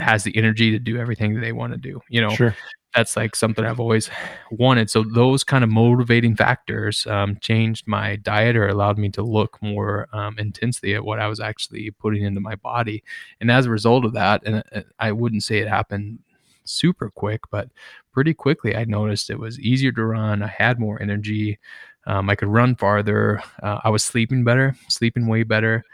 has 0.00 0.24
the 0.24 0.34
energy 0.36 0.70
to 0.70 0.78
do 0.78 0.96
everything 0.96 1.34
that 1.34 1.40
they 1.40 1.52
want 1.52 1.72
to 1.72 1.78
do 1.78 2.00
you 2.08 2.20
know 2.20 2.34
Sure. 2.34 2.56
that's 2.94 3.14
like 3.14 3.36
something 3.36 3.62
i've 3.66 3.78
always 3.80 4.08
wanted 4.50 4.88
so 4.88 5.02
those 5.02 5.44
kind 5.44 5.62
of 5.62 5.68
motivating 5.68 6.34
factors 6.34 7.06
um, 7.08 7.36
changed 7.42 7.86
my 7.86 8.16
diet 8.16 8.56
or 8.56 8.68
allowed 8.68 8.96
me 8.96 9.10
to 9.10 9.22
look 9.22 9.58
more 9.62 10.08
um, 10.14 10.38
intensely 10.38 10.94
at 10.94 11.04
what 11.04 11.18
i 11.18 11.26
was 11.28 11.40
actually 11.40 11.90
putting 11.90 12.22
into 12.22 12.40
my 12.40 12.54
body 12.56 13.04
and 13.40 13.50
as 13.50 13.66
a 13.66 13.70
result 13.70 14.06
of 14.06 14.14
that 14.14 14.42
and 14.46 14.62
uh, 14.74 14.80
i 14.98 15.12
wouldn't 15.12 15.42
say 15.44 15.58
it 15.58 15.68
happened 15.68 16.18
super 16.64 17.10
quick 17.10 17.40
but 17.50 17.68
pretty 18.12 18.34
quickly 18.34 18.76
i 18.76 18.84
noticed 18.84 19.30
it 19.30 19.38
was 19.38 19.58
easier 19.60 19.92
to 19.92 20.04
run 20.04 20.42
i 20.42 20.46
had 20.46 20.78
more 20.78 21.00
energy 21.00 21.58
um, 22.06 22.28
i 22.30 22.34
could 22.34 22.48
run 22.48 22.74
farther 22.76 23.42
uh, 23.62 23.80
i 23.84 23.90
was 23.90 24.04
sleeping 24.04 24.44
better 24.44 24.74
sleeping 24.88 25.26
way 25.26 25.42
better 25.42 25.84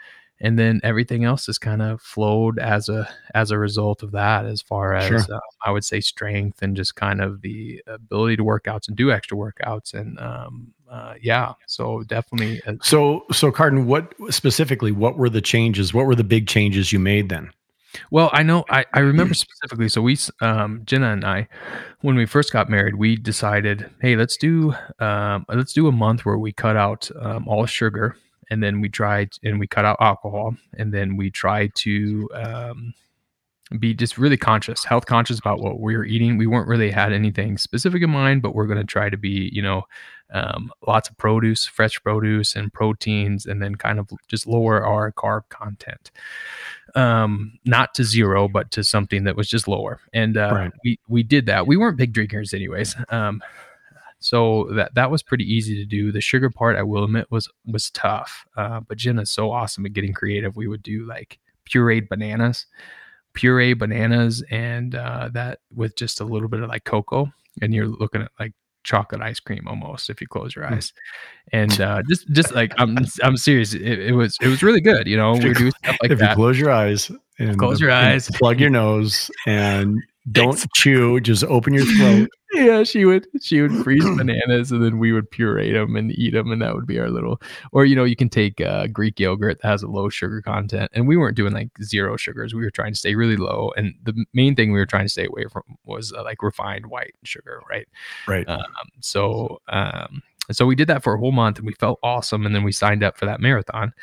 and 0.41 0.57
then 0.57 0.79
everything 0.83 1.25
else 1.25 1.47
has 1.47 1.57
kind 1.57 1.81
of 1.81 2.01
flowed 2.01 2.59
as 2.59 2.87
a 2.87 3.07
as 3.35 3.51
a 3.51 3.57
result 3.57 4.03
of 4.03 4.11
that 4.11 4.45
as 4.45 4.61
far 4.61 4.93
as 4.93 5.07
Sure. 5.07 5.35
uh, 5.35 5.39
i 5.65 5.71
would 5.71 5.83
say 5.83 5.99
strength 5.99 6.61
and 6.61 6.75
just 6.75 6.95
kind 6.95 7.21
of 7.21 7.41
the 7.41 7.81
ability 7.87 8.37
to 8.37 8.43
work 8.43 8.67
outs 8.67 8.87
and 8.87 8.95
do 8.95 9.11
extra 9.11 9.37
workouts 9.37 9.93
and 9.93 10.19
um, 10.19 10.73
uh, 10.89 11.13
yeah 11.21 11.53
so 11.67 12.03
definitely 12.03 12.61
uh, 12.65 12.73
So, 12.81 13.25
so 13.31 13.51
Carden, 13.51 13.85
what 13.85 14.13
specifically? 14.29 14.91
What 14.91 15.17
were 15.17 15.29
the 15.29 15.41
changes? 15.41 15.93
What 15.93 16.07
were 16.07 16.15
the 16.15 16.23
big 16.23 16.47
changes 16.47 16.91
you 16.91 16.99
made 16.99 17.29
then? 17.29 17.51
Well, 18.11 18.29
I 18.33 18.43
know 18.43 18.65
I, 18.69 18.85
I 18.93 18.99
remember 18.99 19.33
specifically. 19.35 19.89
So 19.89 20.01
we, 20.01 20.17
um, 20.41 20.81
Jenna 20.85 21.11
and 21.11 21.25
I, 21.25 21.47
when 22.01 22.15
we 22.15 22.25
first 22.25 22.51
got 22.51 22.69
married, 22.69 22.95
we 22.95 23.15
decided, 23.15 23.89
hey, 24.01 24.15
let's 24.15 24.37
do 24.37 24.73
um, 24.99 25.45
let's 25.49 25.73
do 25.73 25.87
a 25.87 25.91
month 25.91 26.25
where 26.25 26.37
we 26.37 26.51
cut 26.51 26.77
out 26.77 27.09
um, 27.19 27.47
all 27.47 27.65
sugar, 27.65 28.15
and 28.49 28.63
then 28.63 28.81
we 28.81 28.89
tried 28.89 29.31
and 29.43 29.59
we 29.59 29.67
cut 29.67 29.85
out 29.85 29.97
alcohol, 29.99 30.55
and 30.77 30.93
then 30.93 31.17
we 31.17 31.29
tried 31.31 31.73
to 31.75 32.29
um, 32.33 32.93
be 33.77 33.93
just 33.93 34.17
really 34.17 34.37
conscious, 34.37 34.83
health 34.83 35.05
conscious 35.05 35.39
about 35.39 35.59
what 35.59 35.79
we 35.79 35.95
were 35.95 36.05
eating. 36.05 36.37
We 36.37 36.47
weren't 36.47 36.67
really 36.67 36.91
had 36.91 37.13
anything 37.13 37.57
specific 37.57 38.01
in 38.01 38.09
mind, 38.09 38.41
but 38.41 38.55
we're 38.55 38.65
going 38.67 38.79
to 38.79 38.83
try 38.83 39.09
to 39.09 39.17
be, 39.17 39.49
you 39.53 39.61
know, 39.61 39.83
um, 40.31 40.71
lots 40.85 41.09
of 41.09 41.17
produce, 41.17 41.65
fresh 41.65 42.01
produce, 42.03 42.55
and 42.55 42.71
proteins, 42.71 43.45
and 43.45 43.61
then 43.61 43.75
kind 43.75 43.99
of 43.99 44.09
just 44.27 44.45
lower 44.47 44.85
our 44.85 45.11
carb 45.11 45.49
content. 45.49 46.11
Um 46.95 47.59
not 47.65 47.93
to 47.93 48.03
zero 48.03 48.47
but 48.47 48.71
to 48.71 48.83
something 48.83 49.23
that 49.25 49.35
was 49.35 49.47
just 49.47 49.67
lower. 49.67 49.99
And 50.11 50.35
uh 50.37 50.51
Right. 50.53 50.71
we 50.83 50.99
we 51.07 51.21
did 51.21 51.45
that. 51.45 51.67
We 51.67 51.77
weren't 51.77 51.97
big 51.97 52.13
drinkers 52.13 52.51
anyways. 52.51 52.95
Um 53.09 53.43
so 54.19 54.65
that 54.73 54.95
that 54.95 55.11
was 55.11 55.21
pretty 55.23 55.43
easy 55.45 55.75
to 55.75 55.85
do. 55.85 56.11
The 56.11 56.19
sugar 56.19 56.49
part 56.49 56.75
i 56.77 56.81
will 56.83 57.03
admit 57.03 57.27
was 57.29 57.47
was 57.65 57.91
tough. 57.91 58.43
Uh 58.57 58.79
but 58.79 58.97
jenna's 58.97 59.29
so 59.29 59.51
awesome 59.51 59.85
at 59.85 59.93
getting 59.93 60.13
creative. 60.13 60.55
We 60.55 60.67
would 60.67 60.81
do 60.81 61.05
like 61.05 61.37
pureed 61.69 62.09
bananas 62.09 62.65
puree 63.33 63.73
bananas 63.75 64.43
and 64.49 64.95
uh 64.95 65.29
that 65.31 65.59
with 65.75 65.95
just 65.95 66.19
a 66.19 66.25
little 66.25 66.49
bit 66.49 66.61
of 66.61 66.69
like 66.69 66.85
cocoa. 66.85 67.31
And 67.61 67.71
you're 67.71 67.85
looking 67.87 68.23
at 68.23 68.31
like 68.39 68.53
chocolate 68.83 69.21
ice 69.21 69.39
cream 69.39 69.67
almost 69.67 70.09
if 70.09 70.21
you 70.21 70.27
close 70.27 70.55
your 70.55 70.65
Hmm. 70.67 70.75
eyes 70.75 70.93
and 71.51 71.79
uh 71.81 72.01
just 72.07 72.27
just 72.33 72.53
like 72.55 72.73
i'm 72.77 72.97
i'm 73.23 73.35
serious 73.37 73.73
it, 73.73 73.81
it 73.99 74.13
was 74.13 74.37
it 74.41 74.47
was 74.47 74.63
really 74.63 74.81
good 74.81 75.07
you 75.07 75.17
know 75.17 75.33
we 75.33 75.53
do 75.53 75.69
stuff 75.71 75.97
like 76.01 76.09
that. 76.09 76.11
if 76.11 76.21
you 76.21 76.35
close 76.35 76.57
your 76.59 76.71
eyes 76.71 77.11
and 77.39 77.57
Close 77.57 77.79
your 77.81 77.89
and 77.91 78.05
eyes. 78.07 78.29
plug 78.31 78.59
your 78.59 78.69
nose, 78.69 79.31
and 79.47 79.97
don't 80.31 80.65
chew, 80.75 81.19
just 81.21 81.43
open 81.45 81.73
your 81.73 81.85
throat. 81.85 82.29
Yeah 82.53 82.83
she 82.83 83.05
would 83.05 83.27
she 83.41 83.61
would 83.61 83.71
freeze 83.83 84.03
bananas 84.17 84.71
and 84.71 84.83
then 84.83 84.97
we 84.97 85.11
would 85.11 85.29
puree 85.29 85.71
them 85.71 85.95
and 85.95 86.11
eat 86.13 86.31
them 86.33 86.51
and 86.51 86.61
that 86.61 86.73
would 86.73 86.87
be 86.87 86.99
our 86.99 87.09
little 87.09 87.39
or 87.71 87.85
you 87.85 87.95
know 87.95 88.03
you 88.03 88.15
can 88.15 88.29
take 88.29 88.59
uh, 88.61 88.87
greek 88.87 89.19
yogurt 89.19 89.59
that 89.61 89.67
has 89.67 89.83
a 89.83 89.87
low 89.87 90.09
sugar 90.09 90.41
content 90.41 90.89
and 90.93 91.07
we 91.07 91.15
weren't 91.17 91.37
doing 91.37 91.53
like 91.53 91.69
zero 91.83 92.17
sugars 92.17 92.53
we 92.53 92.61
were 92.63 92.71
trying 92.71 92.91
to 92.93 92.97
stay 92.99 93.13
really 93.15 93.37
low 93.37 93.71
and 93.77 93.93
the 94.03 94.25
main 94.33 94.55
thing 94.55 94.71
we 94.71 94.79
were 94.79 94.85
trying 94.85 95.05
to 95.05 95.09
stay 95.09 95.25
away 95.25 95.45
from 95.51 95.63
was 95.85 96.11
uh, 96.13 96.23
like 96.23 96.41
refined 96.41 96.85
white 96.87 97.13
sugar 97.23 97.61
right 97.69 97.87
Right. 98.27 98.47
um, 98.49 98.63
so 98.99 99.61
um, 99.69 100.21
so 100.51 100.65
we 100.65 100.75
did 100.75 100.87
that 100.87 101.03
for 101.03 101.13
a 101.13 101.19
whole 101.19 101.31
month 101.31 101.57
and 101.59 101.67
we 101.67 101.73
felt 101.73 101.99
awesome 102.01 102.45
and 102.45 102.55
then 102.55 102.63
we 102.63 102.71
signed 102.71 103.03
up 103.03 103.17
for 103.17 103.25
that 103.25 103.39
marathon 103.39 103.93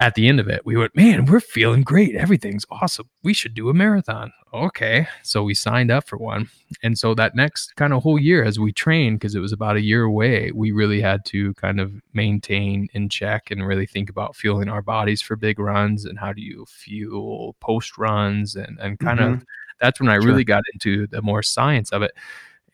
at 0.00 0.14
the 0.14 0.28
end 0.28 0.38
of 0.40 0.48
it 0.48 0.64
we 0.64 0.76
went 0.76 0.94
man 0.94 1.24
we're 1.26 1.40
feeling 1.40 1.82
great. 1.82 2.14
Everything's 2.14 2.64
awesome. 2.70 3.08
We 3.22 3.34
should 3.34 3.54
do 3.54 3.68
a 3.68 3.74
marathon. 3.74 4.32
Okay. 4.54 5.06
So 5.22 5.42
we 5.42 5.54
signed 5.54 5.90
up 5.90 6.08
for 6.08 6.16
one. 6.16 6.48
And 6.82 6.98
so 6.98 7.14
that 7.14 7.34
next 7.34 7.76
kind 7.76 7.92
of 7.92 8.02
whole 8.02 8.18
year 8.18 8.44
as 8.44 8.58
we 8.58 8.72
trained 8.72 9.18
because 9.18 9.34
it 9.34 9.40
was 9.40 9.52
about 9.52 9.76
a 9.76 9.80
year 9.82 10.04
away 10.04 10.52
we 10.54 10.72
really 10.72 11.00
had 11.00 11.24
to 11.26 11.52
kind 11.54 11.80
of 11.80 11.92
maintain 12.14 12.88
in 12.94 13.08
check 13.08 13.50
and 13.50 13.66
really 13.66 13.86
think 13.86 14.08
about 14.08 14.36
fueling 14.36 14.68
our 14.68 14.82
bodies 14.82 15.20
for 15.20 15.36
big 15.36 15.58
runs 15.58 16.04
and 16.04 16.18
how 16.18 16.32
do 16.32 16.40
you 16.42 16.64
fuel 16.68 17.56
post 17.60 17.98
runs 17.98 18.54
and 18.56 18.78
and 18.80 18.98
kind 18.98 19.20
of 19.20 19.44
that's 19.80 20.00
when 20.00 20.08
i 20.08 20.14
Sure. 20.18 20.26
really 20.28 20.44
got 20.44 20.62
into 20.72 21.06
the 21.08 21.22
more 21.22 21.42
science 21.42 21.90
of 21.92 22.02
it. 22.02 22.12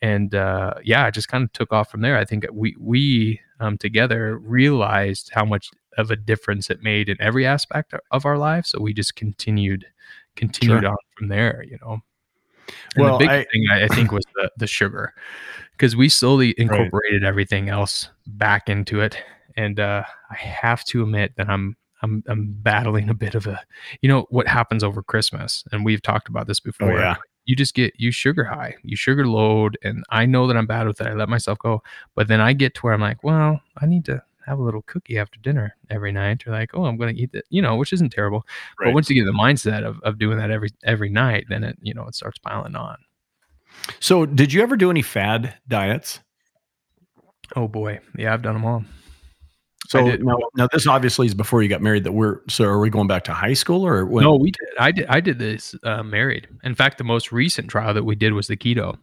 And 0.03 0.35
uh, 0.35 0.75
yeah, 0.83 1.07
it 1.07 1.15
just 1.15 1.29
kind 1.29 1.45
of 1.45 1.53
took 1.53 1.73
off 1.73 1.91
from 1.91 2.03
there. 2.03 2.19
I 2.19 2.25
think 2.27 2.47
we 2.53 2.77
we 2.79 3.41
um, 3.61 3.79
together 3.79 4.37
realized 4.39 5.31
how 5.33 5.45
much 5.47 5.71
of 5.99 6.11
a 6.11 6.17
difference 6.17 6.71
it 6.71 6.83
made 6.83 7.09
in 7.09 7.17
every 7.21 7.47
aspect 7.47 7.95
of 8.11 8.27
our 8.27 8.39
life. 8.39 8.67
So 8.67 8.81
we 8.81 8.93
just 8.95 9.17
continued 9.17 9.87
continued 10.37 10.83
Sure. 10.83 10.91
on 10.91 10.97
from 11.17 11.29
there. 11.29 11.65
You 11.69 11.79
know. 11.83 12.01
And 12.97 13.05
Well, 13.05 13.19
the 13.19 13.25
big 13.27 13.31
I- 13.31 13.45
thing 13.53 13.65
I, 13.71 13.85
I 13.85 13.89
think 13.89 14.11
was 14.13 14.25
the 14.35 14.51
the 14.57 14.67
sugar, 14.67 15.15
because 15.73 15.95
we 15.97 16.09
slowly 16.09 16.55
incorporated 16.59 17.25
everything 17.25 17.69
else 17.69 18.09
back 18.27 18.69
into 18.69 19.01
it. 19.01 19.17
And 19.57 19.79
uh, 19.79 20.03
I 20.31 20.35
have 20.35 20.85
to 20.87 21.03
admit 21.03 21.35
that 21.37 21.49
I'm 21.49 21.77
I'm 22.03 22.25
I'm 22.27 22.53
battling 22.59 23.09
a 23.09 23.15
bit 23.15 23.35
of 23.35 23.47
a, 23.47 23.61
you 24.03 24.09
know, 24.09 24.27
what 24.31 24.49
happens 24.49 24.83
over 24.83 25.03
Christmas, 25.03 25.63
and 25.73 25.85
we've 25.85 26.03
talked 26.03 26.29
about 26.29 26.47
this 26.49 26.59
before 26.61 26.93
Oh 26.93 26.99
yeah. 26.99 27.17
you 27.45 27.55
just 27.55 27.75
get 27.75 27.93
you 27.97 28.11
sugar 28.11 28.45
high, 28.45 28.75
you 28.83 28.97
sugar 28.97 29.27
load, 29.29 29.79
and 29.83 30.03
I 30.11 30.27
know 30.27 30.47
that 30.49 30.57
I'm 30.57 30.67
bad 30.67 30.87
with 30.87 31.01
it. 31.01 31.07
I 31.07 31.13
let 31.15 31.29
myself 31.29 31.59
go, 31.59 31.83
but 32.17 32.27
then 32.29 32.41
I 32.41 32.53
get 32.53 32.75
to 32.75 32.81
where 32.83 32.95
I'm 32.95 33.01
like, 33.01 33.23
well, 33.23 33.61
I 33.81 33.87
need 33.87 34.05
to 34.07 34.23
have 34.47 34.59
a 34.59 34.63
little 34.63 34.83
cookie 34.83 35.19
after 35.19 35.39
dinner 35.41 35.77
every 35.91 36.13
night, 36.13 36.47
or 36.47 36.53
like, 36.53 36.71
oh, 36.75 36.85
I'm 36.85 36.97
going 36.97 37.15
to 37.15 37.21
eat 37.21 37.33
that, 37.33 37.45
you 37.51 37.63
know, 37.63 37.77
which 37.77 37.93
isn't 37.93 38.11
terrible. 38.11 38.47
But 38.79 38.95
once 38.95 39.09
you 39.09 39.17
get 39.17 39.25
the 39.25 39.37
mindset 39.37 39.85
of, 39.85 40.01
of 40.03 40.19
doing 40.19 40.39
that 40.39 40.51
every 40.51 40.71
every 40.85 41.09
night, 41.09 41.47
then 41.49 41.65
it 41.65 41.79
you 41.83 41.95
know 41.95 42.07
it 42.07 42.15
starts 42.15 42.39
piling 42.39 42.77
on. 42.77 42.97
So, 44.01 44.27
did 44.27 44.53
you 44.53 44.63
ever 44.63 44.77
do 44.77 44.91
any 44.91 45.03
fad 45.03 45.55
diets? 45.69 46.21
Oh 47.57 47.69
boy, 47.69 48.01
yeah, 48.17 48.33
I've 48.33 48.43
done 48.43 48.55
them 48.55 48.65
all. 48.65 48.85
So 49.87 50.03
now, 50.17 50.39
now 50.57 50.67
this 50.73 50.87
obviously 50.87 51.27
is 51.27 51.35
before 51.35 51.63
you 51.63 51.69
got 51.69 51.83
married. 51.83 52.05
That 52.05 52.13
we're 52.13 52.41
so 52.49 52.65
are 52.65 52.79
we 52.79 52.89
going 52.89 53.07
back 53.07 53.25
to 53.25 53.33
high 53.33 53.53
school 53.53 53.87
or 53.87 54.07
when? 54.07 54.25
no? 54.25 54.35
We 54.35 54.51
did. 54.51 54.69
I 54.79 54.91
did. 54.93 55.07
I 55.07 55.21
did 55.21 55.39
this 55.39 55.75
uh, 55.85 56.03
married. 56.03 56.49
In 56.63 56.75
fact, 56.75 56.99
the 56.99 57.05
most 57.05 57.33
recent 57.33 57.69
trial 57.69 57.93
that 57.93 58.05
we 58.05 58.15
did 58.15 58.33
was 58.33 58.47
the 58.47 58.57
keto. 58.57 58.97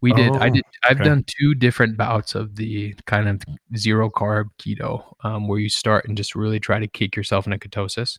We 0.00 0.12
did. 0.12 0.32
I 0.36 0.48
Oh, 0.48 0.50
did. 0.50 0.62
I've 0.84 0.96
okay. 1.00 1.04
done 1.08 1.24
two 1.26 1.54
different 1.54 1.96
bouts 1.96 2.34
of 2.34 2.56
the 2.56 2.94
kind 3.06 3.28
of 3.28 3.42
zero 3.76 4.10
carb 4.10 4.46
keto, 4.58 5.04
um, 5.22 5.46
where 5.46 5.58
you 5.60 5.68
start 5.68 6.06
and 6.08 6.16
just 6.16 6.34
really 6.34 6.58
try 6.58 6.78
to 6.80 6.88
kick 6.88 7.14
yourself 7.16 7.46
into 7.46 7.58
ketosis. 7.58 8.18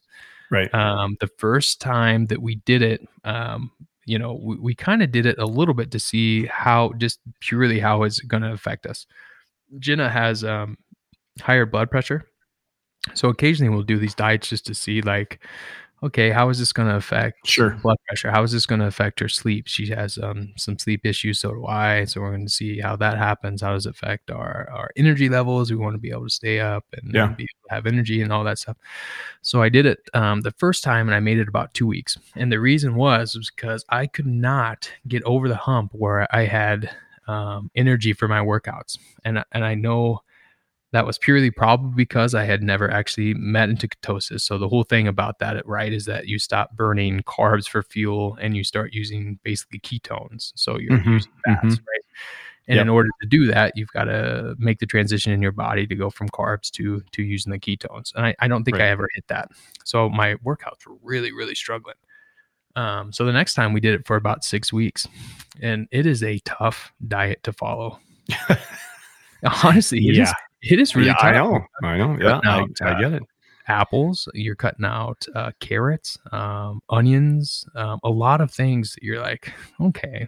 right. 0.51 0.73
Um, 0.73 1.17
the 1.19 1.29
first 1.37 1.81
time 1.81 2.27
that 2.27 2.41
we 2.41 2.55
did 2.55 2.81
it, 2.81 3.01
um, 3.25 3.71
you 4.05 4.17
know, 4.19 4.33
we, 4.41 4.55
we 4.57 4.75
kind 4.75 5.03
of 5.03 5.11
did 5.11 5.25
it 5.25 5.37
a 5.37 5.45
little 5.45 5.73
bit 5.73 5.91
to 5.91 5.99
see 5.99 6.45
how, 6.45 6.93
just 6.97 7.19
purely 7.41 7.79
how 7.79 8.03
it's 8.03 8.19
going 8.19 8.43
to 8.43 8.51
affect 8.53 8.85
us. 8.85 9.05
Jenna 9.79 10.09
has 10.09 10.43
um, 10.43 10.77
higher 11.41 11.65
blood 11.65 11.89
pressure. 11.91 12.25
So 13.13 13.29
occasionally 13.29 13.69
we'll 13.73 13.83
do 13.83 13.99
these 13.99 14.15
diets 14.15 14.49
just 14.49 14.65
to 14.67 14.73
see, 14.73 15.01
like, 15.01 15.39
okay, 16.03 16.29
how 16.31 16.49
is 16.49 16.59
this 16.59 16.73
going 16.73 16.89
to 16.89 16.95
affect 16.95 17.47
Sure. 17.47 17.71
blood 17.83 17.97
pressure? 18.07 18.31
How 18.31 18.43
is 18.43 18.51
this 18.51 18.65
going 18.65 18.81
to 18.81 18.87
affect 18.87 19.19
her 19.19 19.29
sleep? 19.29 19.67
She 19.67 19.87
has 19.89 20.17
um, 20.17 20.53
some 20.57 20.77
sleep 20.79 21.05
issues, 21.05 21.39
so 21.39 21.51
do 21.51 21.65
I. 21.67 22.05
So 22.05 22.21
we're 22.21 22.31
going 22.31 22.45
to 22.45 22.51
see 22.51 22.79
how 22.79 22.95
that 22.97 23.17
happens. 23.17 23.61
How 23.61 23.73
does 23.73 23.85
it 23.85 23.91
affect 23.91 24.31
our 24.31 24.69
our 24.71 24.91
energy 24.95 25.29
levels? 25.29 25.71
We 25.71 25.77
want 25.77 25.93
to 25.95 25.99
be 25.99 26.11
able 26.11 26.25
to 26.25 26.29
stay 26.29 26.59
up 26.59 26.85
and 26.93 27.13
Yeah. 27.13 27.27
be 27.37 27.43
able 27.43 27.69
to 27.69 27.75
have 27.75 27.85
energy 27.87 28.21
and 28.21 28.33
all 28.33 28.43
that 28.43 28.59
stuff. 28.59 28.77
So 29.41 29.61
I 29.61 29.69
did 29.69 29.85
it 29.85 29.99
um, 30.13 30.41
the 30.41 30.51
first 30.51 30.83
time, 30.83 31.07
and 31.07 31.15
I 31.15 31.19
made 31.19 31.37
it 31.39 31.47
about 31.47 31.73
two 31.73 31.87
weeks. 31.87 32.17
And 32.35 32.51
the 32.51 32.59
reason 32.59 32.95
was 32.95 33.35
was 33.35 33.51
because 33.51 33.85
I 33.89 34.07
could 34.07 34.27
not 34.27 34.91
get 35.07 35.23
over 35.23 35.47
the 35.47 35.55
hump 35.55 35.91
where 35.93 36.27
I 36.35 36.45
had 36.45 36.89
um, 37.27 37.69
energy 37.75 38.13
for 38.13 38.27
my 38.27 38.39
workouts, 38.39 38.97
and 39.23 39.43
and 39.51 39.63
I 39.63 39.75
know 39.75 40.21
that 40.95 41.05
was 41.05 41.17
purely 41.17 41.51
probably 41.51 41.91
because 41.93 42.33
I 42.33 42.45
had 42.45 42.63
never 42.63 42.89
actually 42.89 43.33
met 43.33 43.69
into 43.69 43.87
ketosis. 43.87 44.41
So 44.41 44.57
the 44.57 44.69
whole 44.69 44.83
thing 44.83 45.07
about 45.09 45.39
that, 45.39 45.67
right, 45.67 45.91
is 45.91 46.05
that 46.05 46.27
you 46.27 46.39
stop 46.39 46.75
burning 46.75 47.21
carbs 47.23 47.67
for 47.67 47.83
fuel 47.83 48.37
and 48.39 48.55
you 48.55 48.63
start 48.63 48.93
using 48.93 49.37
basically 49.43 49.79
ketones. 49.79 50.53
So 50.55 50.79
you're 50.79 50.97
Mhm, 50.97 51.13
using 51.13 51.31
fats, 51.43 51.63
mhm. 51.65 51.79
right? 51.87 52.01
And 52.67 52.79
in 52.79 52.89
order 52.89 53.09
to 53.21 53.27
do 53.27 53.45
that, 53.47 53.73
you've 53.75 53.91
got 53.91 54.05
to 54.05 54.55
make 54.57 54.79
the 54.79 54.85
transition 54.85 55.33
in 55.33 55.41
your 55.41 55.51
body 55.51 55.85
to 55.85 55.95
go 55.95 56.09
from 56.09 56.29
carbs 56.29 56.71
to 56.71 57.03
to 57.11 57.21
using 57.21 57.51
the 57.51 57.59
ketones. 57.59 58.15
And 58.15 58.25
I, 58.25 58.35
I 58.39 58.47
don't 58.47 58.63
think 58.63 58.77
I 58.77 58.87
ever 58.87 59.07
hit 59.13 59.27
that. 59.27 59.51
So 59.83 60.09
my 60.09 60.35
workouts 60.35 60.87
were 60.87 60.95
really, 61.03 61.31
really 61.31 61.55
struggling. 61.55 61.97
Um, 62.75 63.11
so 63.13 63.25
the 63.25 63.33
next 63.33 63.53
time 63.53 63.73
we 63.73 63.81
did 63.81 63.93
it 63.93 64.07
for 64.07 64.15
about 64.15 64.43
six 64.43 64.71
weeks, 64.73 65.07
and 65.61 65.87
it 65.91 66.05
is 66.05 66.23
a 66.23 66.39
tough 66.39 66.91
diet 67.07 67.43
to 67.43 67.53
follow. 67.53 67.99
Honestly, 69.63 69.99
it 70.07 70.13
is 70.13 70.17
Yeah. 70.29 70.33
It 70.65 70.79
is 70.79 70.95
really 70.95 71.07
yeah, 71.07 71.13
tough. 71.13 71.23
I 71.23 71.31
know. 71.31 71.65
I 71.83 71.97
know. 71.97 72.17
Yeah, 72.19 72.41
Cutting 72.43 72.75
I, 72.81 72.85
I 72.85 72.91
uh, 72.91 72.99
get 72.99 73.13
it. 73.13 73.23
Apples, 73.67 74.29
you're 74.33 74.55
cutting 74.55 74.85
out 74.85 75.25
uh, 75.33 75.51
carrots, 75.59 76.19
um, 76.31 76.81
onions, 76.89 77.65
um, 77.75 77.99
a 78.03 78.09
lot 78.09 78.41
of 78.41 78.51
things. 78.51 78.93
That 78.93 79.03
you're 79.03 79.21
like, 79.21 79.51
okay, 79.81 80.27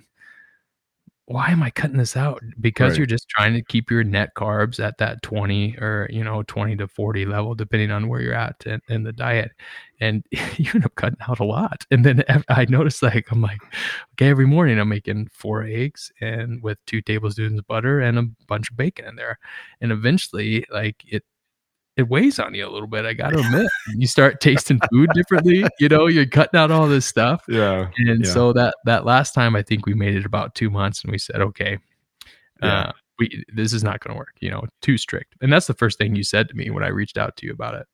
why 1.28 1.50
am 1.50 1.62
I 1.62 1.70
cutting 1.72 1.98
this 1.98 2.16
out? 2.18 2.42
Because 2.62 2.94
Right. 2.94 2.98
you're 2.98 3.06
just 3.08 3.28
trying 3.30 3.54
to 3.54 3.62
keep 3.62 3.92
your 3.92 4.04
net 4.04 4.30
carbs 4.36 4.80
at 4.84 4.98
that 5.00 5.22
20 5.24 5.76
or 5.78 6.08
you 6.10 6.24
know 6.24 6.44
20 6.44 6.76
to 6.78 6.88
40 6.88 7.26
level, 7.26 7.54
depending 7.56 7.92
on 7.92 8.08
where 8.08 8.22
you're 8.22 8.34
at 8.34 8.56
in, 8.66 8.82
in 8.90 9.04
the 9.04 9.12
diet, 9.14 9.52
and 10.00 10.24
you 10.58 10.72
end 10.74 10.86
up 10.86 10.96
cutting 10.96 11.20
out 11.28 11.40
a 11.40 11.44
lot. 11.46 11.86
And 11.92 12.06
then 12.06 12.24
I 12.50 12.66
noticed, 12.70 13.04
like, 13.04 13.28
I'm 13.32 13.42
like, 13.42 13.60
okay, 14.14 14.30
every 14.30 14.48
morning 14.48 14.80
I'm 14.80 14.90
making 14.90 15.28
four 15.34 15.64
eggs 15.64 16.12
and 16.22 16.62
with 16.64 16.78
two 16.86 17.02
tablespoons 17.02 17.60
of 17.60 17.68
butter 17.68 18.00
and 18.00 18.18
a 18.20 18.24
bunch 18.48 18.70
of 18.72 18.78
bacon 18.78 19.06
in 19.06 19.16
there, 19.18 19.38
and 19.82 19.92
eventually, 19.92 20.66
like 20.72 21.04
it 21.08 21.24
it 21.98 22.08
weighs 22.08 22.40
on 22.40 22.54
you 22.54 22.68
a 22.68 22.70
little 22.72 22.88
bit. 22.88 23.06
I 23.06 23.14
got 23.14 23.32
to 23.32 23.40
admit, 23.46 23.68
you 23.96 24.08
start 24.08 24.40
tasting 24.40 24.80
food 24.92 25.10
differently. 25.14 25.66
You 25.80 25.90
know, 25.90 26.08
you're 26.08 26.26
cutting 26.28 26.60
out 26.60 26.72
all 26.72 26.88
this 26.88 27.06
stuff, 27.06 27.44
Yeah. 27.50 27.90
and 27.98 28.24
Yeah. 28.26 28.32
so 28.32 28.54
that 28.54 28.76
that 28.86 29.06
last 29.06 29.34
time, 29.34 29.56
I 29.56 29.64
think 29.64 29.86
we 29.86 29.94
made 29.94 30.16
it 30.16 30.26
about 30.26 30.56
two 30.56 30.70
months, 30.70 31.02
and 31.04 31.12
we 31.12 31.18
said, 31.18 31.42
okay, 31.42 31.78
Yeah. 32.62 32.80
uh, 32.80 32.92
we 33.20 33.44
this 33.54 33.74
is 33.74 33.84
not 33.84 34.00
going 34.00 34.14
to 34.14 34.18
work. 34.18 34.36
You 34.40 34.52
know, 34.52 34.64
too 34.82 34.98
strict. 34.98 35.36
And 35.42 35.52
that's 35.52 35.68
the 35.68 35.74
first 35.74 35.98
thing 35.98 36.16
you 36.16 36.24
said 36.24 36.48
to 36.50 36.56
me 36.56 36.70
when 36.70 36.84
I 36.84 36.88
reached 36.90 37.18
out 37.18 37.36
to 37.38 37.46
you 37.46 37.52
about 37.52 37.74
it. 37.76 37.88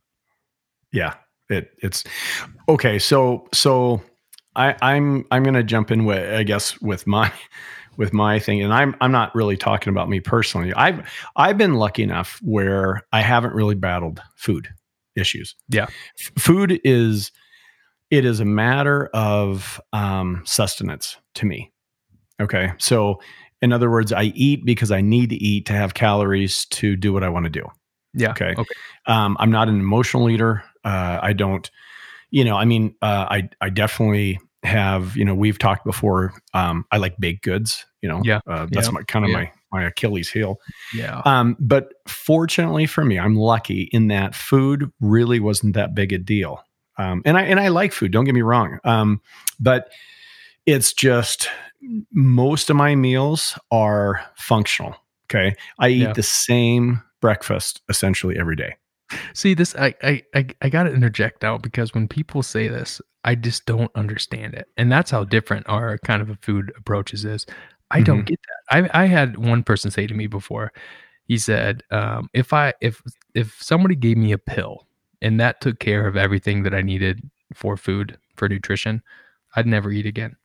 Yeah. 0.92 1.16
It 1.50 1.72
it's 1.80 2.04
okay. 2.70 3.00
So 3.00 3.48
so 3.54 4.02
I, 4.56 4.76
I'm 4.82 5.26
I'm 5.32 5.44
gonna 5.44 5.64
jump 5.64 5.92
in 5.92 6.06
with 6.06 6.34
I 6.34 6.44
guess 6.44 6.80
with 6.82 7.06
my 7.08 7.32
with 7.98 8.14
my 8.14 8.40
thing, 8.40 8.62
and 8.62 8.74
I'm 8.74 8.96
I'm 9.02 9.12
not 9.12 9.34
really 9.36 9.58
talking 9.58 9.92
about 9.92 10.10
me 10.10 10.20
personally. 10.20 10.74
I've 10.74 11.08
I've 11.36 11.58
been 11.58 11.76
lucky 11.76 12.04
enough 12.04 12.40
where 12.44 13.02
I 13.12 13.22
haven't 13.22 13.54
really 13.54 13.76
battled 13.76 14.22
food 14.36 14.70
issues. 15.16 15.56
Yeah. 15.70 15.88
F- 16.20 16.32
food 16.38 16.80
is 16.84 17.32
it 18.10 18.26
is 18.26 18.40
a 18.40 18.46
matter 18.46 19.10
of 19.14 19.82
um, 19.92 20.44
sustenance 20.46 21.18
to 21.36 21.46
me. 21.46 21.72
Okay, 22.42 22.74
so 22.78 23.20
in 23.62 23.72
other 23.72 23.90
words, 23.90 24.12
I 24.12 24.24
eat 24.24 24.66
because 24.66 24.92
I 24.92 25.02
need 25.02 25.30
to 25.30 25.36
eat 25.36 25.66
to 25.68 25.74
have 25.74 25.94
calories 25.94 26.66
to 26.66 26.96
do 26.96 27.14
what 27.14 27.24
I 27.24 27.30
want 27.30 27.46
to 27.46 27.50
do. 27.50 27.66
Yeah. 28.14 28.32
Okay. 28.32 28.54
Okay. 28.58 28.76
Um, 29.08 29.38
I'm 29.40 29.52
not 29.52 29.70
an 29.70 29.80
emotional 29.80 30.30
eater. 30.30 30.64
Uh, 30.84 31.20
I 31.22 31.34
don't, 31.34 31.70
you 32.30 32.44
know, 32.44 32.56
I 32.56 32.66
mean, 32.66 32.96
uh, 33.02 33.26
I, 33.30 33.50
I 33.62 33.70
definitely 33.70 34.40
have, 34.64 35.16
you 35.18 35.26
know, 35.26 35.36
we've 35.36 35.60
talked 35.60 35.86
before. 35.86 36.34
Um, 36.54 36.86
I 36.92 36.98
like 36.98 37.16
baked 37.20 37.44
goods, 37.44 37.86
you 38.02 38.10
know, 38.10 38.22
Yeah. 38.24 38.40
uh, 38.48 38.68
that's 38.72 38.88
Yeah. 38.88 38.92
my 38.92 39.04
kind 39.04 39.26
of 39.26 39.32
Yeah. 39.32 39.38
my, 39.38 39.52
my 39.72 39.84
Achilles 39.86 40.30
heel. 40.30 40.58
Yeah. 40.94 41.22
Um, 41.26 41.58
but 41.60 41.94
fortunately 42.08 42.86
for 42.86 43.04
me, 43.04 43.20
I'm 43.20 43.36
lucky 43.36 43.84
in 43.92 44.08
that 44.08 44.36
food 44.36 44.92
really 45.02 45.40
wasn't 45.40 45.74
that 45.76 45.94
big 45.96 46.14
a 46.14 46.18
deal. 46.18 46.64
Um, 46.98 47.22
and 47.26 47.38
I, 47.38 47.42
and 47.44 47.60
I 47.60 47.70
like 47.70 47.92
food, 47.92 48.12
don't 48.12 48.26
get 48.26 48.36
me 48.36 48.42
wrong. 48.42 48.80
Um, 48.84 49.22
but 49.60 49.90
it's 50.66 50.94
just 50.94 51.50
most 52.14 52.70
of 52.70 52.76
my 52.76 52.96
meals 52.96 53.58
are 53.72 54.22
functional. 54.36 54.96
Okay. 55.30 55.56
I 55.80 55.90
eat 55.90 56.02
Yeah. 56.02 56.14
the 56.14 56.24
same 56.24 57.02
breakfast 57.20 57.82
essentially 57.90 58.38
every 58.38 58.56
day. 58.56 58.76
See 59.34 59.54
this, 59.54 59.76
I 59.76 59.94
I 60.04 60.24
I, 60.36 60.48
I 60.62 60.70
got 60.70 60.84
to 60.84 60.94
interject 60.94 61.42
now 61.44 61.58
because 61.58 61.94
when 61.94 62.08
people 62.08 62.44
say 62.44 62.68
this, 62.68 63.02
I 63.24 63.36
just 63.36 63.66
don't 63.66 63.92
understand 63.96 64.54
it, 64.54 64.68
and 64.78 64.92
that's 64.92 65.12
how 65.12 65.24
different 65.24 65.68
our 65.70 65.98
kind 66.00 66.22
of 66.22 66.30
a 66.30 66.36
food 66.36 66.72
approaches 66.78 67.26
is. 67.26 67.46
I 67.92 68.02
don't 68.02 68.22
Mhm. 68.24 68.26
get 68.28 68.40
that. 68.70 68.92
I 68.94 69.04
I 69.04 69.06
had 69.06 69.38
one 69.38 69.64
person 69.64 69.92
say 69.92 70.08
to 70.08 70.14
me 70.14 70.28
before. 70.28 70.72
He 71.26 71.38
said, 71.38 71.84
um, 71.92 72.30
"If 72.34 72.54
I 72.54 72.74
if 72.82 73.02
if 73.34 73.56
somebody 73.62 73.96
gave 73.96 74.18
me 74.18 74.32
a 74.32 74.38
pill 74.38 74.88
and 75.22 75.40
that 75.40 75.62
took 75.62 75.80
care 75.80 76.08
of 76.08 76.18
everything 76.18 76.64
that 76.64 76.74
I 76.74 76.82
needed 76.82 77.22
for 77.54 77.78
food 77.78 78.18
for 78.36 78.50
nutrition, 78.50 79.02
I'd 79.56 79.68
never 79.68 79.92
eat 79.92 80.06
again." 80.06 80.36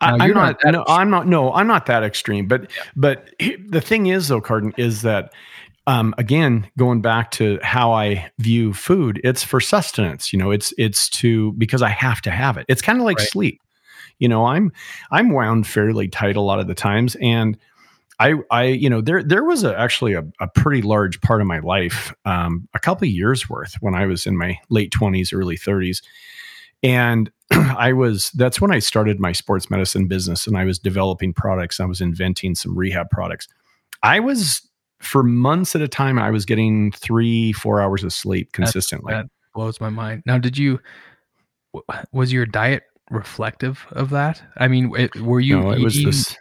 I, 0.00 0.16
Now, 0.16 0.24
I'm 0.24 0.32
not 0.34 0.64
not. 0.64 0.72
no, 0.72 0.84
I'm 0.88 1.10
not. 1.10 1.26
No, 1.26 1.52
I'm 1.52 1.66
not 1.66 1.86
that 1.86 2.02
extreme. 2.02 2.46
But 2.46 2.70
Yeah. 2.74 2.82
but 2.96 3.28
he- 3.38 3.56
the 3.56 3.80
thing 3.80 4.06
is, 4.06 4.28
though, 4.28 4.40
Carden, 4.40 4.72
is 4.76 5.02
that 5.02 5.32
um, 5.86 6.14
again 6.18 6.70
going 6.76 7.00
back 7.00 7.30
to 7.32 7.58
how 7.62 7.92
I 7.92 8.30
view 8.38 8.72
food, 8.72 9.20
it's 9.24 9.42
for 9.42 9.60
sustenance. 9.60 10.32
You 10.32 10.38
know, 10.38 10.50
it's 10.50 10.72
it's 10.78 11.08
to 11.10 11.52
because 11.52 11.82
I 11.82 11.88
have 11.88 12.20
to 12.22 12.30
have 12.30 12.56
it. 12.56 12.66
It's 12.68 12.82
kind 12.82 12.98
of 12.98 13.04
like 13.04 13.18
Right. 13.18 13.28
sleep. 13.28 13.60
You 14.18 14.28
know, 14.28 14.46
I'm 14.46 14.72
I'm 15.10 15.30
wound 15.30 15.66
fairly 15.66 16.08
tight 16.08 16.36
a 16.36 16.40
lot 16.42 16.60
of 16.60 16.66
the 16.66 16.74
times, 16.74 17.16
and 17.20 17.56
I 18.18 18.34
I 18.50 18.64
you 18.64 18.90
know 18.90 19.00
there 19.00 19.22
there 19.22 19.44
was 19.44 19.64
a, 19.64 19.76
actually 19.78 20.12
a, 20.12 20.24
a 20.40 20.46
pretty 20.48 20.82
large 20.82 21.20
part 21.22 21.40
of 21.40 21.46
my 21.46 21.60
life, 21.60 22.12
um, 22.26 22.68
a 22.74 22.78
couple 22.78 23.06
of 23.06 23.12
years 23.12 23.48
worth 23.48 23.74
when 23.80 23.94
I 23.94 24.06
was 24.06 24.26
in 24.26 24.36
my 24.36 24.58
late 24.68 24.90
twenties, 24.92 25.32
early 25.32 25.56
thirties, 25.56 26.02
and 26.82 27.30
I 27.50 27.94
was 27.94 28.30
that's 28.32 28.60
when 28.60 28.70
I 28.70 28.78
started 28.78 29.18
my 29.18 29.32
sports 29.32 29.70
medicine 29.70 30.06
business 30.06 30.46
and 30.46 30.56
I 30.56 30.64
was 30.66 30.78
developing 30.78 31.32
products. 31.32 31.80
I 31.80 31.86
was 31.86 32.02
inventing 32.02 32.54
some 32.54 32.76
rehab 32.76 33.08
products. 33.10 33.48
I 34.02 34.20
was 34.20 34.68
for 35.00 35.22
months 35.22 35.74
at 35.74 35.82
a 35.82 35.88
time, 35.88 36.18
I 36.18 36.30
was 36.30 36.44
getting 36.44 36.92
three, 36.92 37.52
four 37.52 37.80
hours 37.80 38.04
of 38.04 38.12
sleep 38.12 38.52
consistently. 38.52 39.12
that 39.12 39.26
blows 39.54 39.80
my 39.80 39.90
mind. 39.90 40.22
Now, 40.26 40.38
did 40.38 40.56
you 40.56 40.80
was 42.12 42.32
your 42.32 42.46
diet 42.46 42.84
reflective 43.10 43.86
of 43.92 44.10
that? 44.10 44.42
I 44.56 44.68
mean, 44.68 44.92
it, 44.96 45.16
were 45.16 45.40
you 45.40 45.60
no, 45.60 45.70
it 45.70 45.80
was 45.80 46.02
this. 46.02 46.36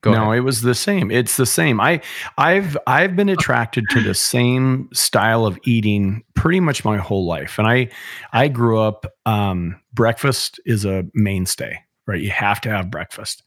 Go 0.00 0.12
no, 0.12 0.22
ahead. 0.24 0.38
it 0.38 0.40
was 0.42 0.60
the 0.60 0.76
same. 0.76 1.10
It's 1.10 1.36
the 1.36 1.46
same. 1.46 1.80
I, 1.80 2.00
I've, 2.36 2.76
I've 2.86 3.16
been 3.16 3.28
attracted 3.28 3.84
to 3.90 4.00
the 4.00 4.14
same 4.14 4.88
style 4.92 5.44
of 5.44 5.58
eating 5.64 6.22
pretty 6.36 6.60
much 6.60 6.84
my 6.84 6.98
whole 6.98 7.26
life, 7.26 7.58
and 7.58 7.66
I, 7.66 7.88
I 8.32 8.46
grew 8.46 8.78
up. 8.78 9.06
Um, 9.26 9.80
breakfast 9.92 10.60
is 10.64 10.84
a 10.84 11.04
mainstay, 11.14 11.80
right? 12.06 12.20
You 12.20 12.30
have 12.30 12.60
to 12.60 12.70
have 12.70 12.92
breakfast. 12.92 13.42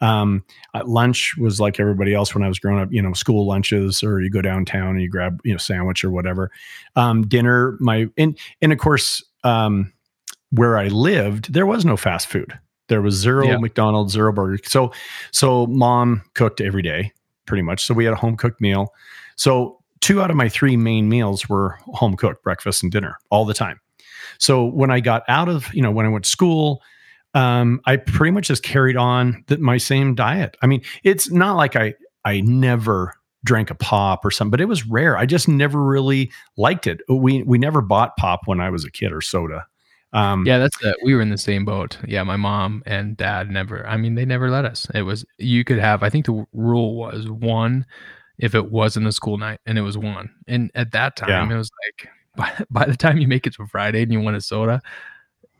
Um, 0.00 0.44
lunch 0.84 1.36
was 1.38 1.58
like 1.60 1.80
everybody 1.80 2.14
else 2.14 2.34
when 2.34 2.44
I 2.44 2.48
was 2.48 2.58
growing 2.58 2.80
up. 2.80 2.88
You 2.92 3.02
know, 3.02 3.12
school 3.12 3.46
lunches, 3.46 4.02
or 4.02 4.20
you 4.20 4.30
go 4.30 4.42
downtown 4.42 4.90
and 4.90 5.02
you 5.02 5.08
grab 5.08 5.40
you 5.44 5.52
know 5.52 5.58
sandwich 5.58 6.04
or 6.04 6.10
whatever. 6.10 6.50
Um, 6.96 7.26
dinner, 7.26 7.76
my 7.80 8.06
and 8.16 8.38
and 8.60 8.72
of 8.72 8.78
course, 8.78 9.24
um, 9.44 9.92
where 10.50 10.78
I 10.78 10.88
lived, 10.88 11.52
there 11.52 11.66
was 11.66 11.84
no 11.84 11.96
fast 11.96 12.28
food. 12.28 12.58
There 12.88 13.02
was 13.02 13.14
zero 13.14 13.46
Yeah. 13.46 13.56
McDonald's, 13.58 14.12
zero 14.12 14.32
burger. 14.32 14.62
So, 14.64 14.92
so 15.32 15.66
mom 15.66 16.22
cooked 16.34 16.60
every 16.60 16.82
day. 16.82 17.12
pretty 17.46 17.62
much. 17.62 17.84
So 17.84 17.94
we 17.94 18.04
had 18.04 18.12
a 18.12 18.16
home 18.16 18.36
cooked 18.36 18.60
meal. 18.60 18.92
So 19.36 19.80
two 20.00 20.20
out 20.22 20.30
of 20.30 20.36
my 20.36 20.48
three 20.48 20.76
main 20.76 21.08
meals 21.08 21.48
were 21.48 21.78
home 21.86 22.16
cooked 22.16 22.42
breakfast 22.44 22.82
and 22.82 22.92
dinner 22.92 23.18
all 23.30 23.44
the 23.44 23.54
time. 23.54 23.80
So 24.38 24.64
when 24.64 24.90
I 24.90 25.00
got 25.00 25.22
out 25.28 25.48
of, 25.48 25.72
you 25.74 25.80
know, 25.82 25.90
when 25.90 26.06
I 26.06 26.08
went 26.08 26.24
to 26.24 26.30
school, 26.30 26.82
um, 27.36 27.82
I 27.84 27.96
pretty 27.96 28.30
much 28.30 28.48
just 28.48 28.62
carried 28.62 28.96
on 28.96 29.44
the, 29.48 29.58
my 29.58 29.76
same 29.76 30.14
diet. 30.14 30.56
I 30.62 30.66
mean, 30.66 30.80
it's 31.04 31.30
not 31.30 31.56
like 31.56 31.76
I 31.76 31.94
I 32.24 32.40
never 32.40 33.12
drank 33.44 33.70
a 33.70 33.74
pop 33.74 34.24
or 34.24 34.30
something, 34.30 34.50
but 34.50 34.60
it 34.62 34.64
was 34.64 34.86
rare. 34.86 35.18
I 35.18 35.26
just 35.26 35.46
never 35.46 35.82
really 35.82 36.32
liked 36.56 36.86
it. 36.86 37.02
We 37.10 37.42
we 37.42 37.58
never 37.58 37.82
bought 37.82 38.16
pop 38.16 38.40
when 38.46 38.58
I 38.58 38.70
was 38.70 38.86
a 38.86 38.90
kid 38.90 39.12
or 39.12 39.20
soda. 39.20 39.66
Um, 40.14 40.46
yeah, 40.46 40.58
that's 40.58 40.82
it. 40.82 40.96
We 41.04 41.14
were 41.14 41.20
in 41.20 41.28
the 41.28 41.36
same 41.36 41.66
boat. 41.66 41.98
Yeah, 42.08 42.22
my 42.22 42.36
mom 42.36 42.82
and 42.86 43.18
dad 43.18 43.50
never. 43.50 43.86
I 43.86 43.98
mean, 43.98 44.14
they 44.14 44.24
never 44.24 44.48
let 44.48 44.64
us. 44.64 44.88
It 44.94 45.02
was 45.02 45.26
you 45.36 45.62
could 45.62 45.78
have. 45.78 46.02
I 46.02 46.08
think 46.08 46.24
the 46.24 46.46
rule 46.54 46.96
was 46.96 47.28
one 47.28 47.84
if 48.38 48.54
it 48.54 48.70
wasn't 48.70 49.08
a 49.08 49.12
school 49.12 49.36
night, 49.36 49.60
and 49.66 49.76
it 49.76 49.82
was 49.82 49.98
one. 49.98 50.30
And 50.48 50.70
at 50.74 50.92
that 50.92 51.16
time, 51.16 51.50
yeah. 51.50 51.54
it 51.54 51.58
was 51.58 51.70
like 51.84 52.08
by, 52.34 52.64
by 52.70 52.86
the 52.86 52.96
time 52.96 53.18
you 53.18 53.28
make 53.28 53.46
it 53.46 53.52
to 53.54 53.66
Friday 53.66 54.02
and 54.02 54.10
you 54.10 54.20
want 54.20 54.36
a 54.36 54.40
soda, 54.40 54.80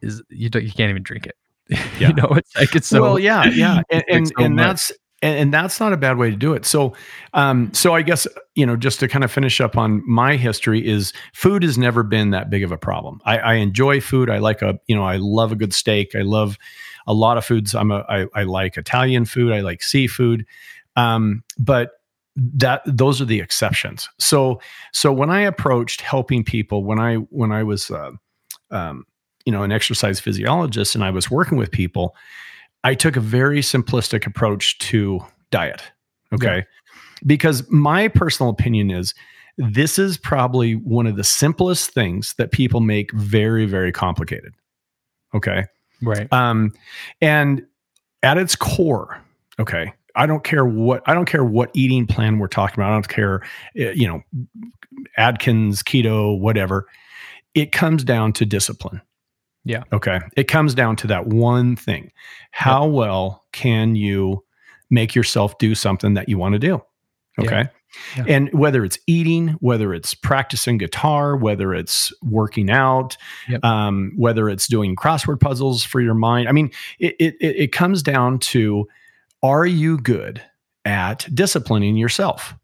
is 0.00 0.22
you 0.30 0.48
don't 0.48 0.64
you 0.64 0.72
can't 0.72 0.88
even 0.88 1.02
drink 1.02 1.26
it. 1.26 1.36
Yeah. 1.68 1.88
you 1.98 2.12
know, 2.14 2.29
it's 2.37 2.57
like 2.57 2.74
it's 2.76 2.87
so 2.87 3.02
well, 3.02 3.18
yeah, 3.18 3.44
yeah, 3.46 3.83
and 3.90 4.05
and, 4.09 4.29
so 4.29 4.35
and 4.38 4.59
that's 4.59 4.92
and, 5.22 5.38
and, 5.38 5.55
that's 5.55 5.81
not 5.81 5.92
a 5.92 5.96
bad 5.96 6.18
way 6.18 6.31
to 6.31 6.37
do 6.37 6.52
it. 6.52 6.66
So, 6.66 6.92
um, 7.33 7.72
so 7.72 7.94
I 7.94 8.02
guess 8.02 8.26
you 8.55 8.66
know, 8.66 8.76
just 8.76 9.00
to 9.00 9.09
kind 9.09 9.24
of 9.24 9.33
finish 9.33 9.61
up 9.61 9.76
on 9.76 10.02
my 10.07 10.37
history, 10.37 10.87
is 10.87 11.12
food 11.35 11.62
has 11.62 11.76
never 11.79 12.02
been 12.02 12.31
that 12.31 12.50
big 12.50 12.62
of 12.62 12.70
a 12.70 12.79
problem. 12.79 13.20
I, 13.24 13.38
I 13.38 13.55
enjoy 13.55 14.00
food. 14.00 14.31
I 14.31 14.38
like 14.38 14.62
a, 14.62 14.79
you 14.87 14.94
know, 14.94 15.05
I 15.05 15.16
love 15.16 15.52
a 15.52 15.57
good 15.57 15.72
steak. 15.72 16.14
I 16.14 16.22
love 16.22 16.59
a 17.07 17.14
lot 17.14 17.38
of 17.38 17.44
foods. 17.44 17.74
I'm 17.74 17.90
a, 17.90 18.05
I, 18.09 18.26
I 18.35 18.42
like 18.44 18.76
Italian 18.76 19.24
food. 19.24 19.52
I 19.52 19.61
like 19.61 19.83
seafood, 19.83 20.44
um, 20.96 21.42
but 21.59 21.92
that 22.37 22.83
those 22.85 23.20
are 23.20 23.26
the 23.26 23.40
exceptions. 23.40 24.09
So, 24.18 24.61
so 24.92 25.12
when 25.12 25.31
I 25.31 25.40
approached 25.40 26.02
helping 26.02 26.44
people, 26.44 26.85
when 26.85 26.98
I 26.98 27.16
when 27.16 27.52
I 27.52 27.62
was, 27.62 27.90
uh, 27.90 28.12
um, 28.70 29.05
you 29.46 29.52
know, 29.52 29.62
an 29.62 29.72
exercise 29.72 30.20
physiologist, 30.20 30.94
and 30.94 31.02
I 31.02 31.11
was 31.11 31.30
working 31.30 31.56
with 31.56 31.70
people 31.70 32.14
I 32.87 32.94
took 32.94 33.16
a 33.16 33.20
very 33.20 33.62
simplistic 33.62 34.28
approach 34.28 34.78
to 34.78 35.18
diet. 35.50 35.82
Okay. 36.32 36.59
Yeah. 36.59 36.62
Because 37.26 37.68
my 37.68 38.06
personal 38.06 38.48
opinion 38.48 38.92
is 38.92 39.12
this 39.59 39.98
is 39.98 40.16
probably 40.16 40.74
one 40.74 41.09
of 41.09 41.16
the 41.16 41.24
simplest 41.24 41.90
things 41.90 42.35
that 42.38 42.52
people 42.52 42.80
make 42.80 43.11
very, 43.12 43.66
very 43.66 43.90
complicated. 43.90 44.52
Okay. 45.35 45.64
Right. 46.00 46.32
Um, 46.32 46.74
and 47.20 47.66
at 48.22 48.38
its 48.38 48.54
core, 48.54 49.20
okay, 49.59 49.92
I 50.14 50.26
don't 50.26 50.44
care 50.44 50.64
what 50.64 51.02
I 51.06 51.14
don't 51.14 51.26
care 51.26 51.44
what 51.44 51.70
eating 51.74 52.06
plan 52.06 52.38
we're 52.38 52.46
talking 52.46 52.78
about. 52.78 52.90
I 52.90 52.94
don't 52.94 53.09
care, 53.09 53.42
eh, 53.76 53.92
you 53.96 54.06
know, 54.06 54.22
Atkins, 55.16 55.82
keto, 55.82 56.38
whatever. 56.38 56.87
It 57.54 57.72
comes 57.72 58.04
down 58.04 58.32
to 58.35 58.46
discipline. 58.46 59.00
Yeah. 59.66 59.83
Okay. 59.92 60.20
It 60.37 60.44
comes 60.44 60.74
down 60.74 60.94
to 60.96 61.09
that 61.09 61.26
one 61.26 61.74
thing. 61.74 62.12
How 62.52 62.85
yep. 62.85 62.94
well 62.94 63.44
can 63.52 63.96
you 63.96 64.44
make 64.90 65.14
yourself 65.14 65.59
do 65.59 65.74
something 65.74 66.14
that 66.14 66.29
you 66.29 66.38
want 66.38 66.52
to 66.52 66.59
do? 66.61 66.83
Okay. 67.38 67.62
Yeah. 67.62 67.68
Yeah. 68.16 68.24
And 68.29 68.52
whether 68.52 68.85
it's 68.85 68.98
eating, 69.07 69.48
whether 69.61 69.92
it's 69.92 70.14
practicing 70.14 70.79
guitar, 70.79 71.37
whether 71.37 71.74
it's 71.74 72.12
working 72.22 72.70
out, 72.70 73.16
yep. 73.48 73.64
um, 73.64 74.12
whether 74.16 74.48
it's 74.48 74.68
doing 74.68 74.94
crossword 74.94 75.40
puzzles 75.40 75.83
for 75.83 76.00
your 76.00 76.14
mind, 76.14 76.48
I 76.48 76.52
mean, 76.52 76.70
it, 76.98 77.16
it, 77.18 77.37
it 77.40 77.72
comes 77.72 78.02
down 78.02 78.38
to 78.40 78.87
are 79.42 79.66
you 79.66 79.98
good 79.98 80.42
at 80.85 81.26
disciplining 81.35 81.96
yourself? 81.96 82.55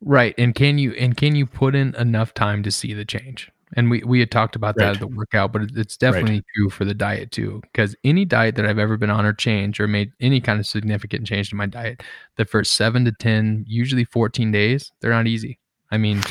Right. 0.00 0.34
And 0.36 0.54
can 0.54 0.78
you 0.78 0.92
and 0.92 1.16
can 1.16 1.36
you 1.36 1.46
put 1.46 1.74
in 1.74 1.94
enough 1.94 2.34
time 2.34 2.62
to 2.64 2.70
see 2.70 2.92
the 2.92 3.04
change? 3.04 3.50
And 3.76 3.90
we, 3.90 4.02
we 4.02 4.18
had 4.20 4.30
talked 4.30 4.56
about 4.56 4.76
right. 4.78 4.86
that 4.86 4.94
at 4.94 5.00
the 5.00 5.06
workout, 5.06 5.52
but 5.52 5.62
it's 5.76 5.96
definitely 5.96 6.36
right. 6.36 6.44
true 6.56 6.70
for 6.70 6.84
the 6.84 6.94
diet 6.94 7.30
too. 7.30 7.60
Because 7.62 7.94
any 8.04 8.24
diet 8.24 8.56
that 8.56 8.66
I've 8.66 8.78
ever 8.78 8.96
been 8.96 9.10
on 9.10 9.26
or 9.26 9.34
changed 9.34 9.80
or 9.80 9.86
made 9.86 10.12
any 10.18 10.40
kind 10.40 10.58
of 10.58 10.66
significant 10.66 11.26
change 11.26 11.50
to 11.50 11.56
my 11.56 11.66
diet, 11.66 12.02
the 12.36 12.46
first 12.46 12.72
seven 12.72 13.04
to 13.04 13.12
10, 13.12 13.66
usually 13.68 14.04
14 14.04 14.50
days, 14.50 14.92
they're 15.00 15.10
not 15.10 15.26
easy. 15.26 15.58
I 15.90 15.98
mean, 15.98 16.22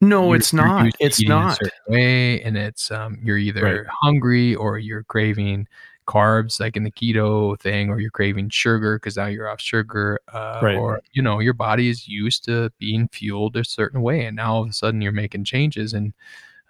no, 0.00 0.32
it's 0.32 0.52
not. 0.52 0.90
It's 0.98 1.22
not. 1.22 1.58
way, 1.88 2.42
and 2.42 2.56
it's 2.56 2.90
um, 2.90 3.18
you're 3.22 3.38
either 3.38 3.62
right. 3.62 3.86
hungry 4.02 4.54
or 4.54 4.78
you're 4.78 5.02
craving 5.04 5.68
carbs, 6.06 6.58
like 6.58 6.76
in 6.76 6.84
the 6.84 6.90
keto 6.90 7.58
thing, 7.60 7.90
or 7.90 8.00
you're 8.00 8.10
craving 8.10 8.48
sugar 8.48 8.96
because 8.96 9.16
now 9.16 9.26
you're 9.26 9.48
off 9.48 9.60
sugar, 9.60 10.18
uh, 10.32 10.60
right. 10.62 10.76
or 10.76 11.02
you 11.12 11.22
know 11.22 11.38
your 11.38 11.52
body 11.52 11.88
is 11.88 12.08
used 12.08 12.44
to 12.44 12.70
being 12.78 13.08
fueled 13.08 13.56
a 13.56 13.64
certain 13.64 14.00
way, 14.00 14.24
and 14.24 14.36
now 14.36 14.54
all 14.54 14.62
of 14.62 14.70
a 14.70 14.72
sudden 14.72 15.02
you're 15.02 15.12
making 15.12 15.44
changes, 15.44 15.92
and 15.92 16.14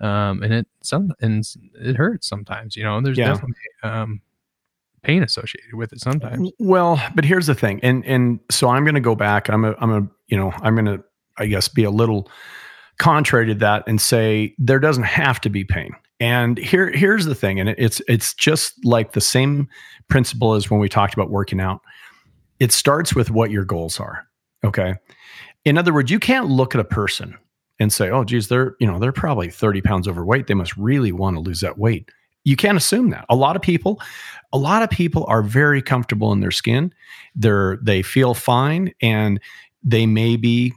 um, 0.00 0.42
and 0.42 0.52
it 0.52 0.66
some 0.82 1.12
and 1.20 1.44
it 1.74 1.96
hurts 1.96 2.28
sometimes. 2.28 2.76
You 2.76 2.84
know, 2.84 3.00
there's 3.00 3.18
yeah. 3.18 3.28
definitely 3.28 3.54
um, 3.82 4.20
pain 5.02 5.22
associated 5.22 5.74
with 5.74 5.92
it 5.92 6.00
sometimes. 6.00 6.50
Well, 6.58 7.02
but 7.14 7.24
here's 7.24 7.46
the 7.46 7.54
thing, 7.54 7.80
and 7.82 8.04
and 8.06 8.40
so 8.50 8.68
I'm 8.68 8.84
going 8.84 8.94
to 8.94 9.00
go 9.00 9.14
back. 9.14 9.48
I'm 9.48 9.64
a 9.64 9.74
I'm 9.78 9.90
a 9.90 10.08
you 10.28 10.36
know 10.36 10.52
I'm 10.62 10.74
going 10.74 10.86
to 10.86 11.04
I 11.36 11.46
guess 11.46 11.68
be 11.68 11.84
a 11.84 11.90
little 11.90 12.30
contrary 12.98 13.46
to 13.46 13.54
that 13.54 13.84
and 13.86 14.00
say 14.00 14.54
there 14.58 14.78
doesn't 14.78 15.04
have 15.04 15.40
to 15.42 15.50
be 15.50 15.64
pain. 15.64 15.92
And 16.18 16.58
here 16.58 16.90
here's 16.90 17.24
the 17.24 17.34
thing, 17.34 17.60
and 17.60 17.70
it's 17.70 18.00
it's 18.08 18.34
just 18.34 18.74
like 18.84 19.12
the 19.12 19.20
same 19.20 19.68
principle 20.08 20.54
as 20.54 20.70
when 20.70 20.80
we 20.80 20.88
talked 20.88 21.14
about 21.14 21.30
working 21.30 21.60
out. 21.60 21.80
It 22.58 22.72
starts 22.72 23.14
with 23.14 23.30
what 23.30 23.50
your 23.50 23.64
goals 23.64 23.98
are. 23.98 24.26
Okay. 24.64 24.94
In 25.64 25.78
other 25.78 25.94
words, 25.94 26.10
you 26.10 26.18
can't 26.18 26.48
look 26.48 26.74
at 26.74 26.80
a 26.80 26.84
person 26.84 27.36
and 27.80 27.92
say, 27.92 28.10
oh, 28.10 28.22
geez, 28.22 28.48
they're, 28.48 28.76
you 28.78 28.86
know, 28.86 28.98
they're 28.98 29.10
probably 29.10 29.50
30 29.50 29.80
pounds 29.80 30.06
overweight. 30.06 30.46
They 30.46 30.54
must 30.54 30.76
really 30.76 31.10
want 31.10 31.36
to 31.36 31.40
lose 31.40 31.60
that 31.60 31.78
weight. 31.78 32.10
You 32.44 32.54
can't 32.54 32.76
assume 32.76 33.10
that. 33.10 33.24
A 33.28 33.34
lot 33.34 33.56
of 33.56 33.62
people, 33.62 34.00
a 34.52 34.58
lot 34.58 34.82
of 34.82 34.90
people 34.90 35.24
are 35.28 35.42
very 35.42 35.82
comfortable 35.82 36.32
in 36.32 36.40
their 36.40 36.50
skin. 36.50 36.92
They're, 37.34 37.78
they 37.82 38.02
feel 38.02 38.34
fine 38.34 38.92
and 39.00 39.40
they 39.82 40.06
may 40.06 40.36
be 40.36 40.74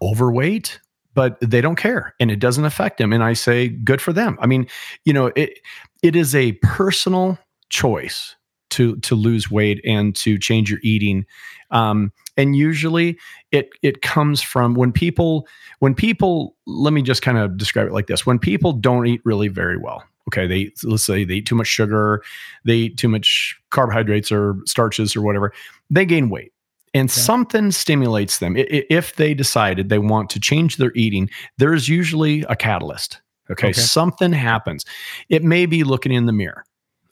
overweight, 0.00 0.80
but 1.14 1.38
they 1.40 1.60
don't 1.60 1.76
care 1.76 2.14
and 2.20 2.30
it 2.30 2.38
doesn't 2.38 2.64
affect 2.64 2.98
them. 2.98 3.12
And 3.12 3.22
I 3.22 3.32
say, 3.32 3.68
good 3.68 4.00
for 4.00 4.12
them. 4.12 4.38
I 4.40 4.46
mean, 4.46 4.68
you 5.04 5.12
know, 5.12 5.26
it, 5.34 5.58
it 6.02 6.14
is 6.14 6.34
a 6.34 6.52
personal 6.62 7.38
choice 7.68 8.36
to 8.70 8.96
to 8.96 9.14
lose 9.14 9.50
weight 9.50 9.80
and 9.84 10.14
to 10.16 10.38
change 10.38 10.70
your 10.70 10.80
eating 10.82 11.24
um, 11.70 12.12
and 12.36 12.56
usually 12.56 13.18
it 13.52 13.70
it 13.82 14.02
comes 14.02 14.40
from 14.40 14.74
when 14.74 14.92
people 14.92 15.46
when 15.80 15.94
people 15.94 16.56
let 16.66 16.92
me 16.92 17.02
just 17.02 17.22
kind 17.22 17.38
of 17.38 17.56
describe 17.56 17.86
it 17.86 17.92
like 17.92 18.06
this. 18.06 18.26
When 18.26 18.38
people 18.38 18.72
don't 18.72 19.06
eat 19.06 19.20
really 19.24 19.48
very 19.48 19.76
well 19.76 20.02
okay 20.28 20.46
they 20.46 20.70
let's 20.84 21.04
say 21.04 21.24
they 21.24 21.36
eat 21.36 21.46
too 21.46 21.54
much 21.54 21.66
sugar 21.66 22.22
they 22.66 22.74
eat 22.74 22.98
too 22.98 23.08
much 23.08 23.58
carbohydrates 23.70 24.30
or 24.30 24.56
starches 24.66 25.16
or 25.16 25.22
whatever 25.22 25.52
they 25.90 26.04
gain 26.04 26.30
weight. 26.30 26.52
And 26.94 27.08
yeah. 27.08 27.14
something 27.14 27.70
stimulates 27.70 28.38
them. 28.38 28.54
If 28.56 29.16
they 29.16 29.34
decided 29.34 29.90
they 29.90 29.98
want 29.98 30.30
to 30.30 30.40
change 30.40 30.76
their 30.76 30.92
eating 30.94 31.30
there's 31.56 31.88
usually 31.88 32.42
a 32.42 32.56
catalyst 32.56 33.20
okay, 33.50 33.68
okay. 33.68 33.80
something 33.80 34.32
happens. 34.32 34.84
It 35.28 35.42
may 35.42 35.66
be 35.66 35.84
looking 35.84 36.12
in 36.12 36.26
the 36.26 36.32
mirror 36.32 36.64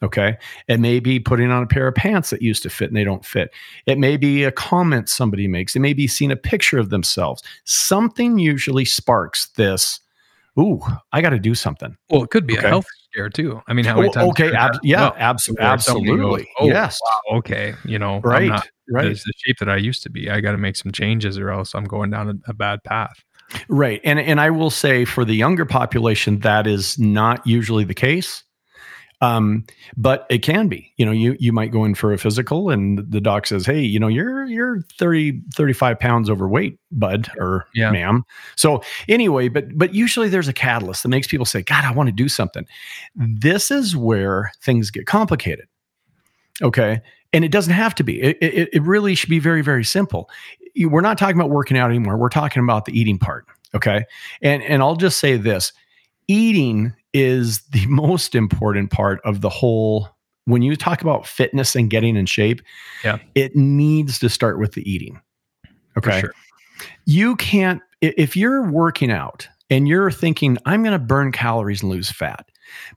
Okay. 0.03 0.37
It 0.67 0.79
may 0.79 0.99
be 0.99 1.19
putting 1.19 1.51
on 1.51 1.63
a 1.63 1.67
pair 1.67 1.87
of 1.87 1.95
pants 1.95 2.29
that 2.29 2.41
used 2.41 2.63
to 2.63 2.69
fit 2.69 2.89
and 2.89 2.97
they 2.97 3.03
don't 3.03 3.25
fit. 3.25 3.51
It 3.87 3.97
may 3.97 4.15
be 4.15 4.43
a 4.43 4.51
comment 4.51 5.09
somebody 5.09 5.47
makes. 5.47 5.75
It 5.75 5.79
may 5.79 5.93
be 5.93 6.07
seeing 6.07 6.31
a 6.31 6.35
picture 6.35 6.77
of 6.77 6.89
themselves. 6.89 7.41
Something 7.63 8.37
usually 8.37 8.85
sparks 8.85 9.47
this. 9.55 9.99
Ooh, 10.59 10.81
I 11.11 11.21
got 11.21 11.31
to 11.31 11.39
do 11.39 11.55
something. 11.55 11.95
Well, 12.09 12.23
it 12.23 12.29
could 12.29 12.47
be 12.47 12.57
okay. 12.57 12.65
a 12.65 12.69
health 12.69 12.85
scare 13.11 13.29
too. 13.29 13.61
I 13.67 13.73
mean, 13.73 13.85
how 13.85 13.95
many 13.95 14.09
times? 14.11 14.29
Okay. 14.31 14.53
Ab- 14.53 14.79
yeah. 14.83 15.11
absolutely. 15.15 15.65
Absolutely. 15.65 16.41
Goes, 16.41 16.53
oh, 16.59 16.67
yes. 16.67 16.99
Wow, 17.03 17.37
okay. 17.37 17.75
You 17.85 17.99
know, 17.99 18.19
right. 18.21 18.49
Not, 18.49 18.67
right. 18.89 19.09
The, 19.09 19.13
the 19.13 19.33
shape 19.37 19.57
that 19.59 19.69
I 19.69 19.77
used 19.77 20.03
to 20.03 20.09
be. 20.09 20.29
I 20.29 20.41
got 20.41 20.53
to 20.53 20.57
make 20.57 20.75
some 20.75 20.91
changes 20.91 21.37
or 21.37 21.51
else 21.51 21.75
I'm 21.75 21.85
going 21.85 22.09
down 22.09 22.29
a, 22.29 22.51
a 22.51 22.53
bad 22.53 22.83
path. 22.83 23.23
Right. 23.69 24.01
And 24.03 24.19
and 24.19 24.41
I 24.41 24.49
will 24.49 24.69
say 24.69 25.05
for 25.05 25.23
the 25.23 25.35
younger 25.35 25.65
population, 25.65 26.39
that 26.39 26.67
is 26.67 26.99
not 26.99 27.45
usually 27.45 27.83
the 27.83 27.93
case. 27.93 28.43
Um, 29.19 29.65
but 29.95 30.27
it 30.29 30.39
can 30.39 30.67
be, 30.67 30.93
you 30.97 31.05
know, 31.05 31.11
you, 31.11 31.35
you 31.39 31.51
might 31.51 31.71
go 31.71 31.83
in 31.83 31.95
for 31.95 32.13
a 32.13 32.19
physical 32.19 32.69
and 32.69 32.99
the 32.99 33.19
doc 33.19 33.47
says, 33.47 33.65
Hey, 33.65 33.79
you 33.79 33.99
know, 33.99 34.07
you're, 34.07 34.45
you're 34.45 34.81
30, 34.99 35.41
35 35.55 35.99
pounds 35.99 36.29
overweight, 36.29 36.77
bud 36.91 37.29
or 37.37 37.65
yeah. 37.73 37.89
ma'am. 37.89 38.25
So 38.55 38.83
anyway, 39.07 39.47
but, 39.47 39.75
but 39.75 39.95
usually 39.95 40.29
there's 40.29 40.47
a 40.47 40.53
catalyst 40.53 41.01
that 41.01 41.09
makes 41.09 41.25
people 41.25 41.45
say, 41.45 41.63
God, 41.63 41.83
I 41.83 41.91
want 41.91 42.07
to 42.07 42.13
do 42.13 42.29
something. 42.29 42.67
This 43.15 43.71
is 43.71 43.95
where 43.95 44.51
things 44.61 44.91
get 44.91 45.07
complicated. 45.07 45.67
Okay. 46.61 47.01
And 47.33 47.43
it 47.43 47.51
doesn't 47.51 47.73
have 47.73 47.95
to 47.95 48.03
be, 48.03 48.21
it, 48.21 48.37
it, 48.39 48.69
it 48.71 48.83
really 48.83 49.15
should 49.15 49.29
be 49.29 49.39
very, 49.39 49.63
very 49.63 49.83
simple. 49.83 50.29
We're 50.79 51.01
not 51.01 51.17
talking 51.17 51.35
about 51.35 51.49
working 51.49 51.77
out 51.77 51.89
anymore. 51.89 52.17
We're 52.17 52.29
talking 52.29 52.61
about 52.61 52.85
the 52.85 52.97
eating 52.97 53.17
part. 53.17 53.45
Okay. 53.73 54.05
And, 54.43 54.61
and 54.61 54.83
I'll 54.83 54.95
just 54.95 55.19
say 55.19 55.37
this, 55.37 55.73
eating 56.27 56.93
is 57.17 57.61
the 57.71 57.85
most 57.87 58.35
important 58.35 58.91
part 58.91 59.19
of 59.25 59.41
the 59.41 59.49
whole 59.49 60.09
when 60.45 60.61
you 60.61 60.75
talk 60.75 61.01
about 61.01 61.25
fitness 61.27 61.75
and 61.75 61.89
getting 61.89 62.15
in 62.15 62.25
shape 62.25 62.61
yeah 63.03 63.17
it 63.35 63.55
needs 63.55 64.19
to 64.19 64.29
start 64.29 64.59
with 64.59 64.73
the 64.73 64.89
eating 64.89 65.19
Okay. 65.97 66.19
sure. 66.21 66.33
You 67.05 67.35
can't, 67.37 67.81
if 68.01 68.37
you're 68.37 68.69
working 68.69 69.11
out 69.11 69.47
and 69.71 69.87
you're 69.87 70.11
thinking, 70.11 70.59
I'm 70.65 70.83
going 70.83 70.93
to 70.93 71.03
burn 71.03 71.31
calories 71.31 71.81
and 71.81 71.91
lose 71.91 72.11
fat, 72.11 72.45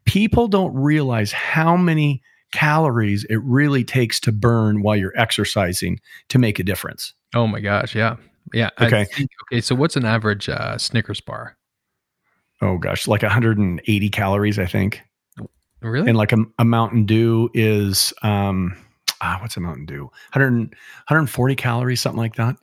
people 0.04 0.48
don't 0.48 0.74
realize 0.74 1.32
how 1.32 1.78
many 1.78 2.22
calories 2.52 3.24
it 3.30 3.40
really 3.42 3.84
takes 3.84 4.20
to 4.20 4.32
burn 4.32 4.82
while 4.82 4.96
you're 4.96 5.16
exercising 5.18 5.98
to 6.28 6.38
make 6.38 6.58
a 6.58 6.62
difference. 6.62 7.14
Oh 7.34 7.46
my 7.46 7.60
gosh, 7.60 7.94
yeah, 7.94 8.16
yeah. 8.52 8.68
Okay. 8.78 9.04
think- 9.06 9.30
okay. 9.50 9.62
So 9.62 9.74
what's 9.74 9.96
an 9.96 10.04
average 10.04 10.50
uh, 10.50 10.76
Snickers 10.76 11.22
bar? 11.22 11.56
Oh 12.62 12.78
gosh, 12.78 13.08
like 13.08 13.22
180 13.22 14.08
calories, 14.10 14.58
I 14.58 14.66
think. 14.66 15.02
Really? 15.80 16.08
And 16.08 16.18
like 16.18 16.32
a, 16.32 16.38
a 16.58 16.64
Mountain 16.64 17.06
Dew 17.06 17.48
is, 17.54 18.12
um, 18.22 18.76
ah, 19.22 19.38
what's 19.40 19.56
a 19.56 19.60
Mountain 19.60 19.86
Dew? 19.86 20.04
100, 20.32 20.52
140 20.52 21.56
calories, 21.56 22.00
something 22.00 22.18
like 22.20 22.36
that. 22.36 22.56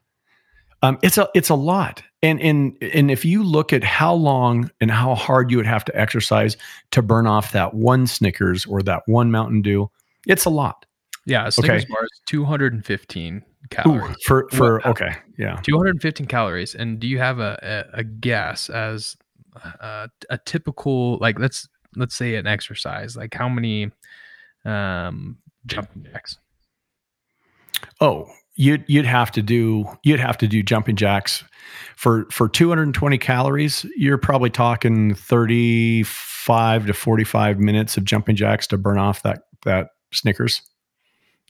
Um, 0.84 1.00
it's 1.02 1.18
a 1.18 1.28
it's 1.34 1.50
a 1.50 1.56
lot, 1.56 2.04
and 2.22 2.40
and 2.40 2.78
and 2.82 3.10
if 3.10 3.26
you 3.26 3.42
look 3.42 3.74
at 3.74 3.84
how 3.84 4.14
long 4.14 4.70
and 4.80 4.92
how 4.92 5.16
hard 5.16 5.50
you 5.50 5.58
would 5.58 5.66
have 5.66 5.84
to 5.86 6.00
exercise 6.00 6.56
to 6.92 7.02
burn 7.02 7.26
off 7.26 7.52
that 7.54 7.74
one 7.74 8.06
Snickers 8.06 8.64
or 8.68 8.84
that 8.84 9.02
one 9.08 9.32
Mountain 9.32 9.64
Dew, 9.64 9.90
it's 10.28 10.46
a 10.46 10.52
lot. 10.52 10.86
yeah, 11.26 11.48
a 11.48 11.52
Snickers 11.52 11.84
okay. 11.84 11.92
bar 11.92 12.04
is 12.04 12.22
215 12.28 13.36
Ooh, 13.38 13.68
calories. 13.72 14.18
for 14.24 14.48
for 14.52 14.88
okay, 14.88 15.16
yeah. 15.40 15.60
215 15.64 16.28
calories. 16.28 16.76
And 16.76 17.00
do 17.00 17.08
you 17.08 17.18
have 17.18 17.40
a, 17.40 17.88
a, 17.94 18.00
a 18.02 18.04
guess 18.04 18.70
as 18.70 19.18
uh, 19.80 20.08
a 20.30 20.38
typical 20.40 21.18
like 21.18 21.40
let's 21.40 21.68
let's 21.96 22.16
say 22.16 22.36
an 22.36 22.48
exercise 22.48 23.16
like 23.16 23.34
how 23.34 23.50
many 23.50 23.92
um 24.66 25.38
jumping 25.66 26.06
jacks? 26.12 26.38
Oh, 28.02 28.28
you'd 28.56 28.84
you'd 28.88 29.06
have 29.06 29.32
to 29.32 29.42
do 29.42 29.86
you'd 30.04 30.20
have 30.20 30.38
to 30.40 30.48
do 30.48 30.64
jumping 30.64 30.96
jacks 30.96 31.44
for 31.96 32.26
for 32.32 32.50
220 32.50 33.18
calories. 33.18 33.86
You're 33.96 34.18
probably 34.18 34.50
talking 34.50 35.16
35 35.16 36.88
to 36.88 36.94
45 36.94 37.60
minutes 37.60 37.98
of 37.98 38.04
jumping 38.04 38.36
jacks 38.36 38.68
to 38.68 38.78
burn 38.78 38.98
off 38.98 39.24
that 39.24 39.44
that 39.66 39.90
Snickers. 40.14 40.62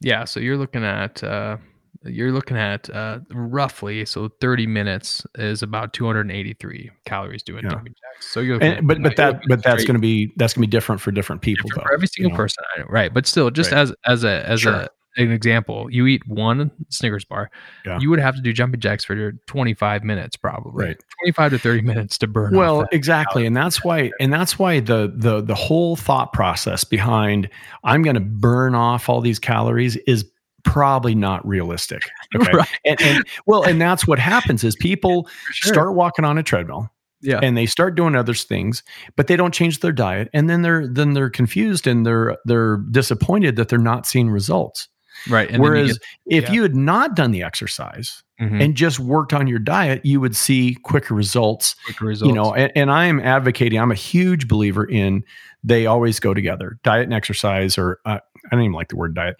Yeah, 0.01 0.25
so 0.25 0.39
you're 0.39 0.57
looking 0.57 0.83
at 0.83 1.23
uh 1.23 1.57
you're 2.03 2.31
looking 2.31 2.57
at 2.57 2.89
uh 2.89 3.19
roughly 3.31 4.05
so 4.05 4.29
30 4.41 4.67
minutes 4.67 5.25
is 5.35 5.61
about 5.63 5.93
283 5.93 6.89
calories 7.05 7.43
doing 7.43 7.63
Yeah. 7.63 7.71
jumping 7.71 7.93
jacks. 7.93 8.27
So 8.31 8.39
you're 8.39 8.61
And, 8.61 8.87
but 8.87 9.01
but 9.01 9.15
that 9.17 9.41
but 9.47 9.63
that's 9.63 9.83
going 9.83 9.95
to 9.95 9.99
be 10.01 10.33
that's 10.37 10.53
going 10.53 10.61
to 10.63 10.67
be 10.67 10.71
different 10.71 11.01
for 11.01 11.11
different 11.11 11.41
people 11.41 11.69
different 11.69 11.83
though. 11.85 11.89
for 11.89 11.93
every 11.93 12.07
single 12.07 12.29
you 12.29 12.33
know? 12.33 12.37
person 12.37 12.63
I 12.75 12.79
know, 12.81 12.85
right 12.89 13.13
but 13.13 13.25
still 13.27 13.49
just 13.51 13.71
Right. 13.71 13.79
as 13.79 13.93
as 14.05 14.23
a 14.23 14.47
as 14.47 14.61
Sure. 14.61 14.73
a 14.73 14.89
an 15.17 15.31
example 15.31 15.87
you 15.89 16.05
eat 16.05 16.21
one 16.27 16.69
snickers 16.89 17.25
bar 17.25 17.49
Yeah. 17.85 17.99
you 17.99 18.09
would 18.11 18.19
have 18.19 18.35
to 18.35 18.41
do 18.41 18.53
jumping 18.53 18.79
jacks 18.79 19.03
for 19.03 19.15
your 19.15 19.31
25 19.47 20.03
minutes 20.03 20.35
probably 20.37 20.85
Right. 20.85 20.97
25 21.23 21.51
to 21.53 21.57
30 21.59 21.81
minutes 21.81 22.19
to 22.19 22.27
burn 22.27 22.53
Well, 22.55 22.85
exactly, 22.91 23.47
and 23.47 23.57
that's 23.57 23.83
why 23.83 24.11
and 24.19 24.31
that's 24.31 24.59
why 24.59 24.79
the 24.79 25.11
the 25.15 25.41
the 25.41 25.55
whole 25.55 25.95
thought 25.95 26.33
process 26.33 26.83
behind 26.83 27.49
I'm 27.83 28.03
going 28.03 28.13
to 28.13 28.19
burn 28.19 28.75
off 28.75 29.09
all 29.09 29.19
these 29.21 29.39
calories 29.39 29.95
is 30.05 30.23
probably 30.71 31.15
not 31.15 31.45
realistic. 31.47 32.01
Okay. 32.35 32.51
right 32.51 32.67
And, 32.83 33.01
and 33.01 33.25
well, 33.45 33.63
and 33.63 33.81
that's 33.81 34.05
what 34.05 34.19
happens 34.19 34.63
is 34.63 34.75
people 34.79 35.29
sure. 35.51 35.73
start 35.73 35.95
walking 35.95 36.25
on 36.25 36.37
a 36.37 36.43
treadmill 36.43 36.91
yeah 37.21 37.39
and 37.41 37.57
they 37.57 37.65
start 37.65 37.95
doing 37.95 38.15
other 38.15 38.33
things 38.33 38.83
but 39.15 39.27
they 39.27 39.35
don't 39.35 39.53
change 39.53 39.79
their 39.79 39.91
diet 39.91 40.29
and 40.33 40.49
then 40.49 40.61
they're 40.61 40.87
then 40.87 41.13
they're 41.13 41.29
confused 41.29 41.87
and 41.87 42.05
they're 42.05 42.37
they're 42.45 42.77
disappointed 42.91 43.55
that 43.55 43.69
they're 43.69 43.79
not 43.79 44.05
seeing 44.05 44.29
results 44.29 44.87
right 45.29 45.49
and 45.49 45.55
then 45.55 45.61
you 45.61 45.69
whereas 45.69 45.99
if 46.25 46.45
yeah. 46.45 46.51
you 46.51 46.61
had 46.61 46.75
not 46.75 47.15
done 47.15 47.31
the 47.31 47.41
exercise 47.43 48.23
get, 48.39 48.51
mhm, 48.51 48.63
and 48.63 48.75
just 48.75 48.99
worked 48.99 49.33
on 49.33 49.47
your 49.47 49.59
diet 49.59 50.05
you 50.05 50.19
would 50.19 50.35
see 50.35 50.75
quicker 50.83 51.15
results 51.15 51.75
quick 51.85 52.01
results 52.01 52.27
you 52.27 52.33
know 52.33 52.53
and, 52.53 52.71
and 52.75 52.91
i 52.91 53.05
am 53.05 53.19
advocating 53.19 53.79
i'm 53.79 53.91
a 53.91 53.95
huge 53.95 54.47
believer 54.47 54.85
in 54.85 55.23
they 55.63 55.85
always 55.85 56.19
go 56.19 56.33
together 56.33 56.77
diet 56.83 57.03
and 57.03 57.13
exercise 57.13 57.77
or 57.77 57.99
uh, 58.05 58.19
i 58.45 58.55
don't 58.55 58.61
even 58.61 58.73
like 58.73 58.89
the 58.89 58.95
word 58.95 59.15
diet 59.15 59.35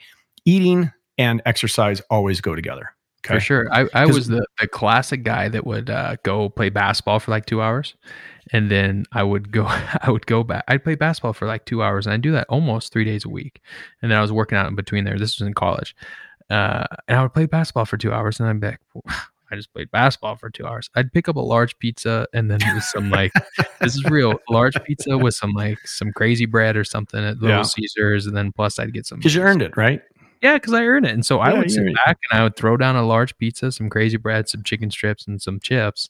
eating 0.46 0.92
and 1.17 1.41
exercise 1.45 2.01
always 2.10 2.41
go 2.41 2.56
together 2.56 2.93
for 3.23 3.39
sure. 3.39 3.67
I, 3.73 3.88
I 3.93 4.06
was 4.06 4.27
the, 4.27 4.45
the 4.60 4.67
classic 4.67 5.23
guy 5.23 5.49
that 5.49 5.65
would 5.65 5.89
uh, 5.89 6.15
go 6.23 6.47
play 6.49 6.69
basketball 6.69 7.19
for 7.19 7.32
like 7.32 7.45
two 7.45 7.62
hours 7.62 7.95
and 8.53 8.71
then 8.71 9.06
i 9.12 9.21
would 9.23 9.51
go 9.51 9.65
i 10.01 10.10
would 10.10 10.25
go 10.25 10.43
back 10.43 10.63
i'd 10.69 10.84
play 10.84 10.95
basketball 10.95 11.34
for 11.34 11.47
like 11.47 11.65
two 11.65 11.84
hours 11.84 12.06
and 12.06 12.13
i'd 12.13 12.21
do 12.21 12.32
that 12.32 12.47
almost 12.49 12.93
three 12.93 13.03
days 13.03 13.25
a 13.25 13.30
week 13.30 13.60
and 14.01 14.10
then 14.10 14.17
i 14.17 14.21
was 14.21 14.32
working 14.32 14.58
out 14.58 14.67
in 14.67 14.75
between 14.75 15.03
there. 15.03 15.17
This 15.19 15.38
was 15.38 15.45
in 15.45 15.53
college 15.53 15.95
uh, 16.49 16.86
and 17.08 17.17
i 17.17 17.21
would 17.21 17.34
play 17.34 17.45
basketball 17.45 17.86
for 17.86 17.97
two 17.97 18.13
hours 18.13 18.39
and 18.39 18.47
i'd 18.47 18.60
be 18.60 18.67
like 18.67 18.80
I 19.49 19.56
just 19.56 19.71
played 19.71 19.89
basketball 19.91 20.36
for 20.36 20.49
two 20.49 20.65
hours. 20.67 20.89
I'd 20.93 21.13
pick 21.13 21.30
up 21.30 21.38
a 21.38 21.39
large 21.39 21.80
pizza 21.80 22.27
and 22.34 22.51
then 22.51 22.60
with 22.73 22.84
some 22.84 23.10
like, 23.10 23.32
this 23.80 23.95
is 23.95 24.03
real, 24.03 24.34
large 24.49 24.75
pizza 24.84 25.17
with 25.17 25.36
some 25.36 25.53
like 25.53 25.80
some 25.88 26.12
crazy 26.12 26.45
bread 26.45 26.75
or 26.75 26.84
something 26.84 27.23
at 27.23 27.38
Little 27.39 27.60
Yeah. 27.60 27.62
Caesars, 27.62 28.25
and 28.25 28.36
then 28.36 28.51
plus 28.51 28.77
I'd 28.77 28.91
get 28.91 29.06
some 29.06 29.19
because 29.19 29.34
you 29.34 29.41
earned 29.41 29.62
it 29.62 29.77
right 29.77 30.01
yeah, 30.41 30.56
because 30.56 30.73
I 30.73 30.84
earn 30.84 31.06
it. 31.06 31.12
And 31.12 31.26
so 31.26 31.39
I 31.39 31.54
would 31.54 31.71
sit 31.71 31.86
back 32.06 32.17
and 32.30 32.39
I 32.39 32.43
would 32.43 32.56
throw 32.56 32.78
down 32.78 32.95
a 32.95 33.06
large 33.06 33.38
pizza, 33.38 33.71
some 33.71 33.89
crazy 33.89 34.17
bread, 34.17 34.50
some 34.50 34.63
chicken 34.63 34.91
strips, 34.91 35.28
and 35.28 35.41
some 35.41 35.60
chips. 35.60 36.10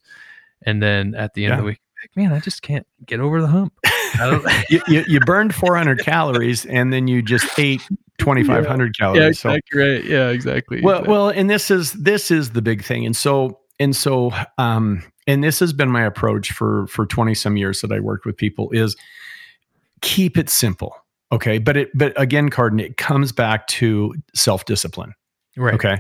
And 0.63 0.81
then 0.81 1.15
at 1.15 1.33
the 1.33 1.45
end 1.45 1.53
of 1.53 1.59
the 1.59 1.65
week, 1.65 1.81
like, 2.03 2.15
man, 2.15 2.33
I 2.33 2.39
just 2.39 2.61
can't 2.61 2.85
get 3.05 3.19
over 3.19 3.41
the 3.41 3.47
hump. 3.47 3.73
I 3.83 4.29
don't, 4.29 4.45
you, 4.69 4.81
you, 4.87 5.05
you 5.07 5.19
burned 5.21 5.53
400 5.53 5.99
calories 5.99 6.65
and 6.65 6.93
then 6.93 7.07
you 7.07 7.21
just 7.21 7.57
ate 7.59 7.81
2500 8.17 8.97
calories 8.97 9.39
so 9.39 9.55
right. 9.73 10.03
Yeah, 10.03 10.29
exactly. 10.29 10.81
well 10.81 11.03
well 11.03 11.29
and 11.29 11.49
this 11.49 11.69
is 11.69 11.93
this 11.93 12.31
is 12.31 12.51
the 12.51 12.63
big 12.63 12.83
thing 12.83 13.05
and 13.05 13.15
so 13.15 13.59
and 13.79 13.95
so 13.95 14.31
um 14.57 15.03
and 15.27 15.43
this 15.43 15.59
has 15.59 15.71
been 15.71 15.89
my 15.89 16.03
approach 16.03 16.51
for 16.51 16.87
for 16.87 17.05
20 17.05 17.35
some 17.35 17.57
years 17.57 17.81
that 17.81 17.91
i 17.91 17.99
worked 17.99 18.25
with 18.25 18.35
people 18.35 18.71
is 18.71 18.95
keep 20.01 20.35
it 20.35 20.49
simple 20.49 20.95
okay 21.31 21.57
but 21.57 21.77
it 21.77 21.89
but 21.93 22.19
again 22.19 22.49
carden 22.49 22.79
it 22.79 22.97
comes 22.97 23.31
back 23.31 23.67
to 23.67 24.13
self-discipline. 24.33 25.13
Right. 25.55 25.73
okay? 25.73 25.97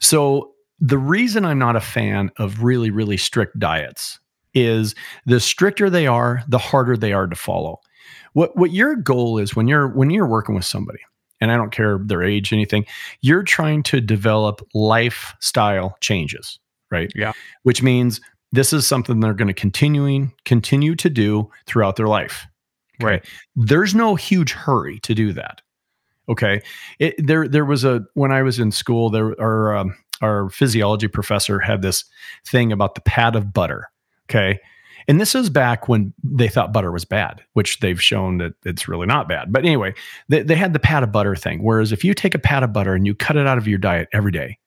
So 0.00 0.52
the 0.78 0.98
reason 0.98 1.44
i'm 1.44 1.58
not 1.58 1.76
a 1.76 1.80
fan 1.80 2.30
of 2.38 2.62
really 2.62 2.90
really 2.90 3.16
strict 3.16 3.58
diets 3.58 4.18
is 4.54 4.94
the 5.26 5.40
stricter 5.40 5.90
they 5.90 6.06
are 6.06 6.42
the 6.48 6.58
harder 6.58 6.96
they 6.96 7.12
are 7.12 7.26
to 7.26 7.36
follow. 7.36 7.80
What 8.32 8.56
what 8.56 8.72
your 8.72 8.96
goal 8.96 9.38
is 9.38 9.54
when 9.56 9.68
you're 9.68 9.88
when 9.88 10.10
you're 10.10 10.26
working 10.26 10.54
with 10.54 10.64
somebody 10.64 11.00
and 11.40 11.50
i 11.50 11.56
don't 11.56 11.72
care 11.72 11.98
their 12.04 12.22
age 12.22 12.52
anything 12.52 12.84
you're 13.22 13.42
trying 13.42 13.82
to 13.84 14.00
develop 14.00 14.60
lifestyle 14.74 15.96
changes 16.00 16.58
right? 16.90 17.12
Yeah. 17.14 17.32
which 17.62 17.82
means 17.82 18.20
this 18.52 18.72
is 18.72 18.86
something 18.86 19.20
they're 19.20 19.34
going 19.34 19.48
to 19.48 19.54
continuing 19.54 20.32
continue 20.44 20.94
to 20.96 21.08
do 21.10 21.50
throughout 21.66 21.96
their 21.96 22.08
life 22.08 22.46
Right. 23.02 23.24
there's 23.56 23.94
no 23.94 24.14
huge 24.14 24.52
hurry 24.52 25.00
to 25.00 25.14
do 25.14 25.32
that. 25.32 25.62
Okay. 26.28 26.62
It, 26.98 27.14
there 27.18 27.48
there 27.48 27.64
was 27.64 27.84
a 27.84 28.04
when 28.14 28.30
i 28.30 28.42
was 28.42 28.58
in 28.58 28.70
school 28.70 29.10
there 29.10 29.34
our 29.40 29.76
um, 29.76 29.96
our 30.22 30.48
physiology 30.50 31.08
professor 31.08 31.58
had 31.58 31.82
this 31.82 32.04
thing 32.46 32.72
about 32.72 32.94
the 32.94 33.00
pat 33.00 33.34
of 33.34 33.52
butter. 33.52 33.90
Okay. 34.30 34.60
And 35.08 35.20
this 35.20 35.34
is 35.34 35.50
back 35.50 35.88
when 35.88 36.12
they 36.22 36.46
thought 36.46 36.72
butter 36.72 36.92
was 36.92 37.04
bad 37.04 37.42
which 37.54 37.80
they've 37.80 38.00
shown 38.00 38.38
that 38.38 38.52
it's 38.64 38.86
really 38.86 39.06
not 39.06 39.28
bad. 39.28 39.52
But 39.52 39.64
anyway 39.64 39.94
they, 40.28 40.42
they 40.42 40.54
had 40.54 40.72
the 40.72 40.78
pat 40.78 41.02
of 41.02 41.10
butter 41.10 41.34
thing 41.34 41.62
whereas 41.64 41.90
if 41.90 42.04
you 42.04 42.14
take 42.14 42.34
a 42.34 42.38
pat 42.38 42.62
of 42.62 42.72
butter 42.72 42.94
and 42.94 43.06
you 43.06 43.14
cut 43.14 43.36
it 43.36 43.46
out 43.46 43.58
of 43.58 43.66
your 43.66 43.78
diet 43.78 44.08
every 44.12 44.32
day 44.32 44.58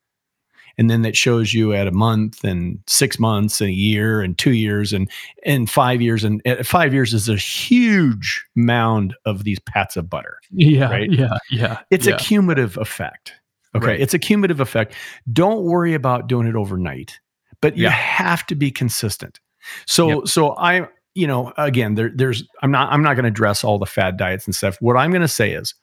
and 0.78 0.90
then 0.90 1.02
that 1.02 1.16
shows 1.16 1.54
you 1.54 1.72
at 1.72 1.86
a 1.86 1.92
month 1.92 2.42
and 2.44 2.78
six 2.86 3.18
months 3.18 3.60
and 3.60 3.70
a 3.70 3.74
year 3.74 4.20
and 4.22 4.36
two 4.38 4.52
years 4.52 4.92
and 4.92 5.10
and 5.44 5.70
five 5.70 6.00
years 6.02 6.24
and 6.24 6.40
uh, 6.46 6.62
five 6.62 6.92
years 6.92 7.14
is 7.14 7.28
a 7.28 7.36
huge 7.36 8.44
mound 8.54 9.14
of 9.24 9.44
these 9.44 9.58
pats 9.60 9.96
of 9.96 10.08
butter 10.10 10.38
Yeah. 10.50 10.90
right? 10.90 11.10
Yeah. 11.10 11.38
Yeah. 11.50 11.78
it's 11.90 12.06
yeah. 12.06 12.14
a 12.14 12.18
cumulative 12.18 12.76
effect 12.78 13.32
okay 13.74 13.86
Right. 13.88 14.00
it's 14.00 14.14
a 14.14 14.18
cumulative 14.18 14.60
effect 14.60 14.94
don't 15.32 15.62
worry 15.64 15.94
about 15.94 16.28
doing 16.28 16.46
it 16.46 16.54
overnight 16.56 17.18
but 17.60 17.76
you 17.76 17.84
Yeah. 17.84 17.90
have 17.90 18.44
to 18.46 18.54
be 18.54 18.70
consistent 18.70 19.40
so 19.86 20.08
Yep. 20.20 20.28
so 20.28 20.56
i 20.56 20.86
you 21.14 21.26
know 21.26 21.52
again 21.56 21.94
there, 21.94 22.10
there's 22.14 22.42
i'm 22.62 22.70
not 22.70 22.92
i'm 22.92 23.02
not 23.02 23.14
going 23.14 23.22
to 23.24 23.28
address 23.28 23.62
all 23.64 23.78
the 23.78 23.86
fad 23.86 24.16
diets 24.16 24.46
and 24.46 24.54
stuff 24.54 24.76
what 24.80 24.96
i'm 24.96 25.10
going 25.10 25.22
to 25.22 25.28
say 25.28 25.52
is 25.52 25.74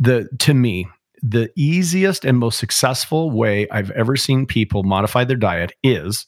the 0.00 0.28
to 0.38 0.52
me 0.54 0.86
the 1.22 1.50
easiest 1.56 2.24
and 2.24 2.38
most 2.38 2.58
successful 2.58 3.30
way 3.30 3.68
i've 3.70 3.90
ever 3.92 4.16
seen 4.16 4.44
people 4.46 4.82
modify 4.82 5.24
their 5.24 5.36
diet 5.36 5.72
is 5.82 6.26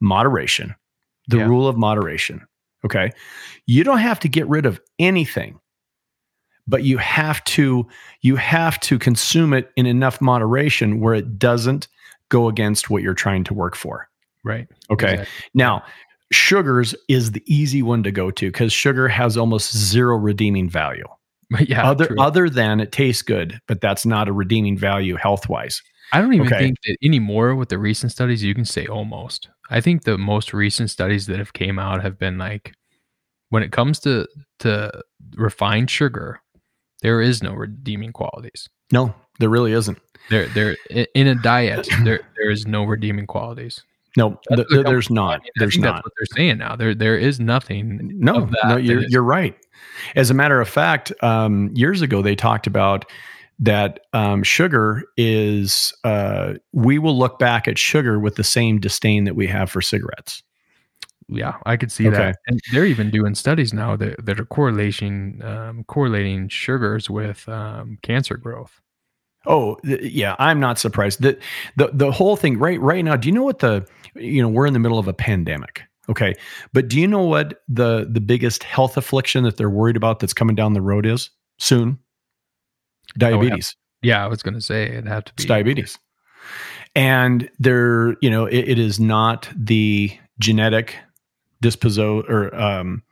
moderation 0.00 0.74
the 1.28 1.38
Yeah. 1.38 1.46
rule 1.46 1.68
of 1.68 1.76
moderation 1.76 2.44
okay 2.84 3.10
you 3.66 3.84
don't 3.84 3.98
have 3.98 4.18
to 4.20 4.28
get 4.28 4.46
rid 4.48 4.66
of 4.66 4.80
anything 4.98 5.58
but 6.66 6.82
you 6.84 6.98
have 6.98 7.42
to 7.44 7.86
you 8.20 8.36
have 8.36 8.78
to 8.80 8.98
consume 8.98 9.52
it 9.52 9.70
in 9.76 9.86
enough 9.86 10.20
moderation 10.20 11.00
where 11.00 11.14
it 11.14 11.38
doesn't 11.38 11.88
go 12.28 12.48
against 12.48 12.90
what 12.90 13.02
you're 13.02 13.14
trying 13.14 13.44
to 13.44 13.54
work 13.54 13.76
for 13.76 14.08
right. 14.44 14.66
okay 14.90 15.12
Exactly. 15.14 15.34
now 15.54 15.84
sugars 16.32 16.94
is 17.08 17.32
the 17.32 17.42
easy 17.46 17.82
one 17.82 18.02
to 18.02 18.10
go 18.10 18.30
to 18.32 18.46
because 18.48 18.72
sugar 18.72 19.06
has 19.06 19.36
almost 19.36 19.76
zero 19.76 20.16
redeeming 20.16 20.68
value 20.68 21.04
Yeah. 21.60 21.88
other 21.88 22.06
true. 22.06 22.16
other 22.20 22.48
than 22.50 22.80
it 22.80 22.92
tastes 22.92 23.22
good 23.22 23.60
but 23.68 23.80
that's 23.80 24.04
not 24.06 24.28
a 24.28 24.32
redeeming 24.32 24.76
value 24.78 25.16
health 25.16 25.48
wise 25.48 25.80
I 26.14 26.20
don't 26.20 26.34
even 26.34 26.46
Okay. 26.46 26.58
think 26.58 26.76
that 26.84 26.96
anymore 27.02 27.54
with 27.54 27.70
the 27.70 27.78
recent 27.78 28.12
studies 28.12 28.44
you 28.44 28.54
can 28.54 28.66
say 28.66 28.84
almost. 28.86 29.48
I 29.70 29.80
think 29.80 30.04
the 30.04 30.18
most 30.18 30.52
recent 30.52 30.90
studies 30.90 31.26
that 31.28 31.38
have 31.38 31.54
came 31.54 31.78
out 31.78 32.02
have 32.02 32.18
been 32.18 32.36
like 32.36 32.74
when 33.48 33.62
it 33.62 33.72
comes 33.72 33.98
to 34.00 34.26
to 34.58 34.90
refined 35.36 35.90
sugar, 35.90 36.40
there 37.00 37.22
is 37.22 37.42
no 37.42 37.54
redeeming 37.54 38.12
qualities. 38.12 38.68
No, 38.92 39.14
there 39.38 39.48
really 39.48 39.72
isn't. 39.72 39.98
There 40.28 40.48
there 40.48 40.76
in 41.14 41.28
a 41.28 41.34
diet, 41.34 41.88
there 42.04 42.20
there 42.36 42.50
is 42.50 42.66
no 42.66 42.84
redeeming 42.84 43.26
qualities. 43.26 43.82
No, 44.14 44.38
That's 44.50 44.58
th- 44.58 44.58
what 44.58 44.68
th- 44.68 44.80
it 44.80 44.84
there's 44.90 45.08
comes- 45.08 45.18
I 45.18 45.22
not. 45.22 45.40
mean, 45.40 45.50
There's 45.56 45.78
not. 45.78 45.94
That's 45.94 46.04
what 46.04 46.12
they're 46.18 46.36
saying 46.36 46.58
now. 46.58 46.76
There 46.76 46.94
there 46.94 47.16
is 47.16 47.40
nothing. 47.40 48.10
No, 48.20 48.50
no, 48.64 48.76
you're 48.76 49.02
is- 49.04 49.10
you're 49.10 49.22
right. 49.22 49.56
As 50.16 50.30
a 50.30 50.34
matter 50.34 50.60
of 50.60 50.68
fact, 50.68 51.12
um, 51.22 51.70
years 51.74 52.02
ago 52.02 52.22
they 52.22 52.34
talked 52.36 52.66
about 52.66 53.04
that 53.58 54.00
um, 54.12 54.42
sugar 54.42 55.04
is. 55.16 55.92
Uh, 56.04 56.54
we 56.72 56.98
will 56.98 57.16
look 57.16 57.38
back 57.38 57.68
at 57.68 57.78
sugar 57.78 58.18
with 58.18 58.34
the 58.36 58.44
same 58.44 58.80
disdain 58.80 59.24
that 59.24 59.36
we 59.36 59.46
have 59.46 59.70
for 59.70 59.80
cigarettes. 59.80 60.42
Yeah, 61.28 61.54
I 61.64 61.76
could 61.76 61.92
see 61.92 62.08
Okay. 62.08 62.16
that. 62.16 62.36
And 62.48 62.60
they're 62.72 62.84
even 62.84 63.10
doing 63.10 63.34
studies 63.34 63.72
now 63.72 63.96
that, 63.96 64.26
that 64.26 64.40
are 64.40 64.44
correlation 64.44 65.40
um, 65.42 65.84
correlating 65.84 66.48
sugars 66.48 67.08
with 67.08 67.48
um, 67.48 67.98
cancer 68.02 68.36
growth. 68.36 68.80
Oh, 69.46 69.76
th- 69.84 70.02
yeah, 70.12 70.36
I'm 70.38 70.60
not 70.60 70.78
surprised. 70.78 71.22
that 71.22 71.38
the 71.76 71.90
the 71.92 72.12
whole 72.12 72.36
thing 72.36 72.58
right 72.58 72.80
right 72.80 73.04
now. 73.04 73.16
Do 73.16 73.28
you 73.28 73.32
know 73.32 73.44
what 73.44 73.60
the 73.60 73.86
you 74.14 74.42
know 74.42 74.48
we're 74.48 74.66
in 74.66 74.72
the 74.72 74.78
middle 74.78 74.98
of 74.98 75.08
a 75.08 75.14
pandemic. 75.14 75.82
Okay, 76.08 76.34
but 76.72 76.88
do 76.88 77.00
you 77.00 77.06
know 77.06 77.22
what 77.22 77.62
the 77.68 78.08
the 78.10 78.20
biggest 78.20 78.64
health 78.64 78.96
affliction 78.96 79.44
that 79.44 79.56
they're 79.56 79.70
worried 79.70 79.96
about 79.96 80.18
that's 80.18 80.34
coming 80.34 80.56
down 80.56 80.72
the 80.72 80.82
road 80.82 81.06
is 81.06 81.30
soon? 81.58 81.98
Diabetes. 83.16 83.76
Yeah, 84.02 84.24
I 84.24 84.28
was 84.28 84.42
going 84.42 84.54
to 84.54 84.60
say 84.60 84.84
it 84.84 85.06
had 85.06 85.26
to 85.26 85.34
be 85.34 85.42
It's 85.42 85.48
diabetes. 85.48 85.98
And 86.94 87.48
there, 87.58 88.16
you 88.20 88.30
know, 88.30 88.46
it, 88.46 88.68
it 88.70 88.78
is 88.78 88.98
not 88.98 89.48
the 89.56 90.10
genetic 90.38 90.96
disposo 91.62 92.28
or 92.28 92.54
um, 92.54 93.02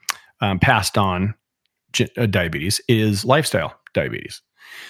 um, 0.41 0.59
passed 0.59 0.99
on 0.99 1.35
ge- 1.93 2.11
uh, 2.19 2.27
diabetes. 2.27 2.81
It 2.89 2.99
is 2.99 3.25
lifestyle 3.25 3.79
diabetes. 3.95 4.43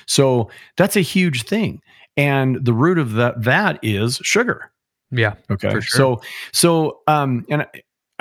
So 0.07 0.51
that's 0.77 0.97
a 0.97 1.03
huge 1.03 1.45
thing. 1.45 1.83
And 2.17 2.65
the 2.65 2.73
root 2.73 2.99
of 2.99 3.13
that 3.13 3.43
that 3.45 3.79
is 3.83 4.17
sugar. 4.23 4.71
Yeah, 5.11 5.35
Okay. 5.51 5.71
Sure. 5.71 5.83
So 5.83 6.23
so 6.53 7.01
um 7.07 7.45
and 7.51 7.67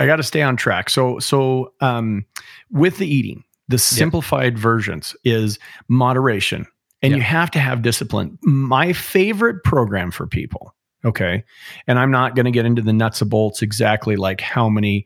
I, 0.04 0.06
got 0.06 0.18
to 0.18 0.24
stay 0.24 0.42
on 0.42 0.56
track. 0.56 0.90
So 0.90 1.20
so 1.20 1.74
um 1.82 2.26
with 2.72 2.98
the 2.98 3.08
eating, 3.08 3.44
the 3.68 3.78
simplified 3.78 4.58
versions 4.58 5.16
is 5.24 5.60
moderation 5.88 6.66
and 7.02 7.16
you 7.16 7.22
have 7.22 7.52
to 7.52 7.60
have 7.60 7.82
discipline. 7.82 8.38
My 8.42 8.94
favorite 8.94 9.64
program 9.64 10.12
for 10.12 10.28
people, 10.28 10.76
okay? 11.06 11.44
And 11.88 11.98
I'm 11.98 12.12
not 12.12 12.36
going 12.36 12.46
to 12.46 12.52
get 12.52 12.66
into 12.66 12.82
the 12.82 12.94
nuts 12.94 13.22
and 13.22 13.30
bolts 13.30 13.62
exactly 13.62 14.16
like 14.16 14.42
how 14.42 14.70
many 14.70 15.06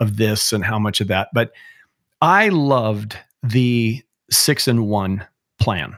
of 0.00 0.16
this 0.16 0.52
and 0.52 0.64
how 0.64 0.78
much 0.78 1.00
of 1.00 1.08
that, 1.08 1.28
but 1.32 1.52
I 2.20 2.48
loved 2.48 3.16
the 3.42 4.02
6 4.30 4.68
and 4.68 4.88
1 4.88 5.26
plan. 5.60 5.96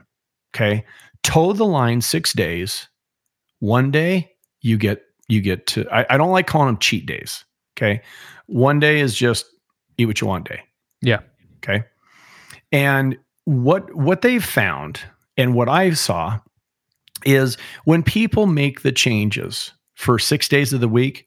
Okay? 0.54 0.84
Toe 1.22 1.52
the 1.52 1.64
line 1.64 2.00
6 2.00 2.32
days. 2.34 2.88
One 3.60 3.90
day 3.90 4.32
you 4.62 4.76
get 4.78 5.02
you 5.28 5.40
get 5.40 5.66
to 5.68 5.86
I, 5.94 6.06
I 6.10 6.16
don't 6.16 6.30
like 6.30 6.46
calling 6.46 6.66
them 6.66 6.78
cheat 6.78 7.06
days 7.06 7.44
okay 7.80 8.02
one 8.46 8.78
day 8.80 9.00
is 9.00 9.14
just 9.14 9.46
eat 9.96 10.06
what 10.06 10.20
you 10.20 10.26
want 10.26 10.48
day 10.48 10.60
Yeah. 11.02 11.20
okay 11.58 11.84
and 12.72 13.16
what 13.44 13.94
what 13.94 14.22
they've 14.22 14.44
found 14.44 15.00
and 15.36 15.54
what 15.54 15.68
i 15.68 15.90
saw 15.90 16.38
is 17.24 17.56
when 17.84 18.02
people 18.02 18.46
make 18.46 18.82
the 18.82 18.92
changes 18.92 19.72
for 19.94 20.18
six 20.18 20.48
days 20.48 20.72
of 20.72 20.80
the 20.80 20.88
week 20.88 21.26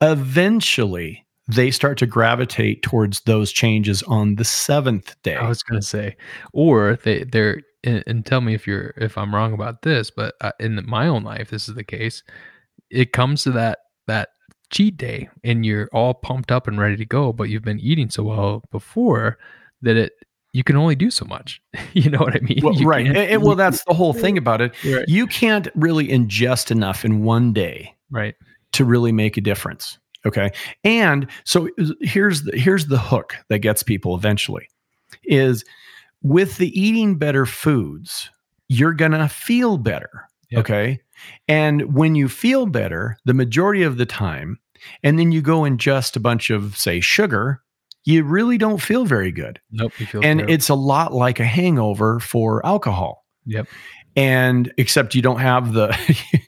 eventually 0.00 1.26
they 1.48 1.70
start 1.70 1.98
to 1.98 2.06
gravitate 2.06 2.82
towards 2.82 3.20
those 3.22 3.50
changes 3.50 4.02
on 4.04 4.36
the 4.36 4.44
seventh 4.44 5.20
day 5.22 5.34
I 5.34 5.48
was 5.48 5.62
going 5.64 5.80
to 5.80 5.86
say, 5.86 6.16
or 6.52 6.96
they 7.02 7.24
they're 7.24 7.60
and, 7.82 8.04
and 8.06 8.24
tell 8.26 8.40
me 8.40 8.54
if 8.54 8.66
you're 8.66 8.94
if 8.96 9.18
I'm 9.18 9.34
wrong 9.34 9.52
about 9.52 9.82
this, 9.82 10.10
but 10.10 10.34
uh, 10.40 10.52
in 10.60 10.80
my 10.86 11.08
own 11.08 11.24
life, 11.24 11.50
this 11.50 11.68
is 11.68 11.74
the 11.74 11.82
case. 11.82 12.22
It 12.88 13.12
comes 13.12 13.42
to 13.44 13.50
that 13.52 13.78
that 14.06 14.28
cheat 14.70 14.96
day, 14.96 15.28
and 15.44 15.66
you're 15.66 15.88
all 15.92 16.14
pumped 16.14 16.50
up 16.50 16.66
and 16.68 16.78
ready 16.78 16.96
to 16.96 17.04
go, 17.04 17.32
but 17.32 17.48
you've 17.48 17.64
been 17.64 17.80
eating 17.80 18.10
so 18.10 18.22
well 18.24 18.62
before 18.70 19.38
that 19.82 19.96
it 19.96 20.12
you 20.52 20.64
can 20.64 20.76
only 20.76 20.96
do 20.96 21.10
so 21.10 21.24
much. 21.26 21.62
you 21.92 22.10
know 22.10 22.18
what 22.18 22.34
I 22.34 22.40
mean? 22.40 22.60
well, 22.62 22.74
right 22.82 23.06
and, 23.06 23.16
and 23.16 23.42
well 23.42 23.56
that's 23.56 23.84
the 23.84 23.94
whole 23.94 24.12
thing 24.12 24.36
about 24.44 24.60
it 24.60 24.72
Right. 24.84 25.04
you 25.08 25.26
can't 25.26 25.68
really 25.74 26.08
ingest 26.08 26.70
enough 26.70 27.04
in 27.04 27.22
one 27.22 27.52
day 27.52 27.94
right. 28.10 28.34
to 28.72 28.84
really 28.84 29.12
make 29.12 29.36
a 29.36 29.40
difference. 29.40 29.98
Okay. 30.26 30.50
And 30.84 31.26
so 31.44 31.68
here's 32.00 32.42
the 32.42 32.56
here's 32.56 32.86
the 32.86 32.98
hook 32.98 33.36
that 33.48 33.60
gets 33.60 33.82
people 33.82 34.14
eventually 34.14 34.68
is 35.24 35.64
with 36.22 36.58
the 36.58 36.78
eating 36.78 37.16
better 37.16 37.46
foods, 37.46 38.30
you're 38.68 38.92
gonna 38.92 39.28
feel 39.28 39.78
better. 39.78 40.28
Yep. 40.50 40.60
Okay. 40.60 41.00
And 41.48 41.94
when 41.94 42.14
you 42.14 42.28
feel 42.28 42.66
better, 42.66 43.16
the 43.24 43.34
majority 43.34 43.82
of 43.82 43.96
the 43.96 44.06
time, 44.06 44.58
and 45.02 45.18
then 45.18 45.32
you 45.32 45.42
go 45.42 45.60
ingest 45.60 46.16
a 46.16 46.20
bunch 46.20 46.50
of, 46.50 46.76
say, 46.76 47.00
sugar, 47.00 47.62
you 48.04 48.24
really 48.24 48.58
don't 48.58 48.80
feel 48.80 49.04
very 49.04 49.30
good. 49.30 49.60
Nope. 49.70 49.92
You 50.00 50.06
feel 50.06 50.20
And 50.24 50.40
terrible. 50.40 50.54
it's 50.54 50.68
a 50.68 50.74
lot 50.74 51.12
like 51.12 51.38
a 51.38 51.44
hangover 51.44 52.18
for 52.18 52.64
alcohol 52.64 53.24
yep. 53.46 53.66
and 54.16 54.72
except 54.76 55.14
you 55.14 55.22
don't 55.22 55.40
have 55.40 55.72
the 55.72 55.96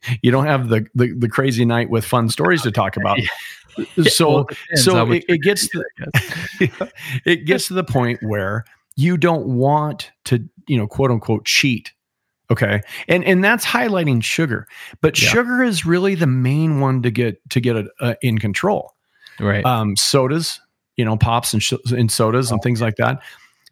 you 0.22 0.30
don't 0.30 0.46
have 0.46 0.68
the 0.68 0.86
the, 0.94 1.12
the 1.18 1.28
crazy 1.28 1.64
night 1.64 1.90
with 1.90 2.04
fun 2.04 2.28
stories 2.28 2.62
to 2.62 2.70
talk 2.70 2.96
about 2.96 3.18
uh, 3.78 4.04
so 4.04 4.30
Well, 4.30 4.46
it 4.70 4.78
so 4.78 5.10
it, 5.10 5.24
it 5.28 5.42
gets 5.42 5.68
to 5.68 5.84
it 7.24 7.44
gets 7.44 7.68
to 7.68 7.74
the 7.74 7.84
point 7.84 8.20
where 8.22 8.64
you 8.96 9.16
don't 9.16 9.46
want 9.46 10.10
to 10.26 10.48
you 10.66 10.76
know 10.76 10.86
quote 10.86 11.10
unquote 11.10 11.44
cheat 11.44 11.92
okay 12.52 12.80
and 13.08 13.24
and 13.24 13.42
that's 13.42 13.64
highlighting 13.64 14.22
sugar 14.22 14.66
but 15.00 15.20
Yeah. 15.20 15.28
sugar 15.30 15.64
is 15.64 15.84
really 15.84 16.14
the 16.14 16.26
main 16.26 16.78
one 16.80 17.02
to 17.02 17.10
get 17.10 17.40
to 17.50 17.60
get 17.60 17.76
it 17.76 17.86
uh, 18.00 18.14
in 18.22 18.38
control 18.38 18.94
right. 19.40 19.64
um, 19.64 19.96
sodas, 19.96 20.60
you 20.96 21.04
know, 21.04 21.16
pops 21.16 21.52
and, 21.52 21.62
sh- 21.62 21.72
and 21.90 22.10
sodas 22.12 22.50
and 22.50 22.60
things 22.62 22.80
like 22.80 22.96
that. 22.96 23.20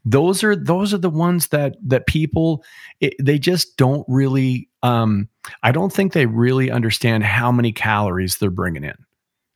Those 0.07 0.43
are 0.43 0.57
those 0.57 0.95
are 0.95 0.99
the 0.99 1.11
ones 1.11 1.49
that 1.49 1.77
that 1.87 2.07
people 2.07 2.65
it, 3.01 3.15
they 3.21 3.39
just 3.39 3.77
don't 3.77 4.05
really. 4.09 4.69
Um, 4.83 5.29
I 5.63 5.73
don't 5.73 5.93
think 5.93 6.15
they 6.15 6.25
really 6.25 6.71
understand 6.71 7.23
how 7.25 7.53
many 7.53 7.71
calories 7.73 8.39
they're 8.39 8.49
bringing 8.51 8.85
in. 8.85 8.97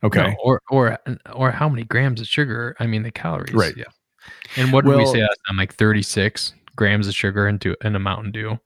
Okay, 0.02 0.20
No, 0.22 0.34
or 0.42 0.60
or 0.68 0.98
or 1.32 1.50
how 1.50 1.70
many 1.70 1.84
grams 1.84 2.20
of 2.20 2.26
sugar? 2.28 2.76
I 2.78 2.86
mean, 2.86 3.02
the 3.02 3.10
calories. 3.10 3.54
Right. 3.54 3.74
Yeah. 3.74 3.84
And 4.56 4.70
what 4.70 4.84
did 4.84 4.94
we 4.94 5.06
say 5.06 5.22
last 5.22 5.40
time? 5.48 5.56
Like 5.56 5.72
thirty 5.74 6.02
six 6.02 6.52
grams 6.76 7.08
of 7.08 7.14
sugar 7.14 7.48
into 7.48 7.74
in 7.82 7.96
a 7.96 7.98
Mountain 7.98 8.32
Dew. 8.32 8.58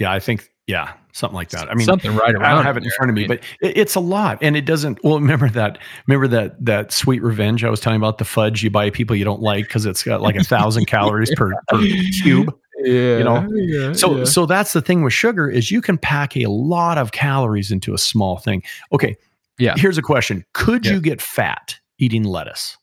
Yeah, 0.00 0.10
I 0.10 0.18
think 0.18 0.50
yeah, 0.66 0.92
something 1.12 1.34
like 1.36 1.50
that. 1.50 1.70
I 1.70 1.74
mean, 1.74 1.84
something 1.84 2.14
right 2.16 2.34
around. 2.34 2.44
I 2.44 2.54
don't 2.54 2.64
have 2.64 2.76
it 2.76 2.84
in 2.84 2.90
front 2.90 3.10
of 3.10 3.14
me, 3.16 3.26
but 3.28 3.38
it, 3.60 3.76
it's 3.78 3.94
a 3.94 4.00
lot, 4.00 4.38
and 4.42 4.56
it 4.56 4.64
doesn't. 4.64 5.02
Well, 5.04 5.20
remember 5.20 5.48
that. 5.50 5.78
Remember 6.08 6.26
that 6.28 6.64
that 6.64 6.90
sweet 6.92 7.22
revenge 7.22 7.62
I 7.64 7.70
was 7.70 7.78
telling 7.80 7.98
about 7.98 8.18
the 8.18 8.24
fudge 8.24 8.62
you 8.64 8.70
buy 8.70 8.90
people 8.90 9.14
you 9.14 9.24
don't 9.24 9.42
like 9.42 9.66
because 9.66 9.86
it's 9.86 10.02
got 10.02 10.20
like 10.20 10.34
a 10.36 10.42
thousand 10.44 10.86
calories 10.88 11.32
per, 11.36 11.52
per 11.68 11.78
cube. 12.22 12.52
yeah, 12.78 13.18
you 13.18 13.24
know, 13.24 13.46
yeah, 13.54 13.92
So 13.92 14.18
yeah. 14.18 14.24
so 14.24 14.46
that's 14.46 14.72
the 14.72 14.80
thing 14.80 15.02
with 15.02 15.12
sugar 15.12 15.48
is 15.48 15.70
you 15.70 15.82
can 15.82 15.98
pack 15.98 16.36
a 16.36 16.46
lot 16.46 16.98
of 16.98 17.12
calories 17.12 17.70
into 17.70 17.92
a 17.94 17.98
small 17.98 18.38
thing. 18.38 18.62
Okay. 18.92 19.16
Yeah. 19.58 19.74
Here's 19.76 19.98
a 19.98 20.02
question. 20.02 20.44
Could 20.54 20.86
Yeah. 20.86 20.92
you 20.92 21.00
get 21.02 21.20
fat 21.20 21.78
eating 21.98 22.22
lettuce? 22.24 22.76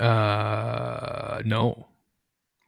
uh, 0.00 1.42
no. 1.44 1.86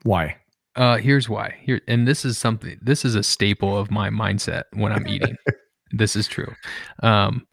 Why? 0.03 0.37
Uh, 0.77 0.99
here's 0.99 1.29
why. 1.29 1.57
Here, 1.61 1.81
and 1.89 2.07
this 2.07 2.25
is 2.25 2.39
something. 2.39 2.79
This 2.81 3.05
is 3.05 3.15
a 3.15 3.23
staple 3.23 3.77
of 3.77 3.91
my 3.91 4.09
mindset 4.09 4.65
when 4.73 4.93
I'm 4.93 5.07
eating. 5.09 5.37
this 5.91 6.15
is 6.15 6.29
true. 6.29 6.55
Um, 7.03 7.47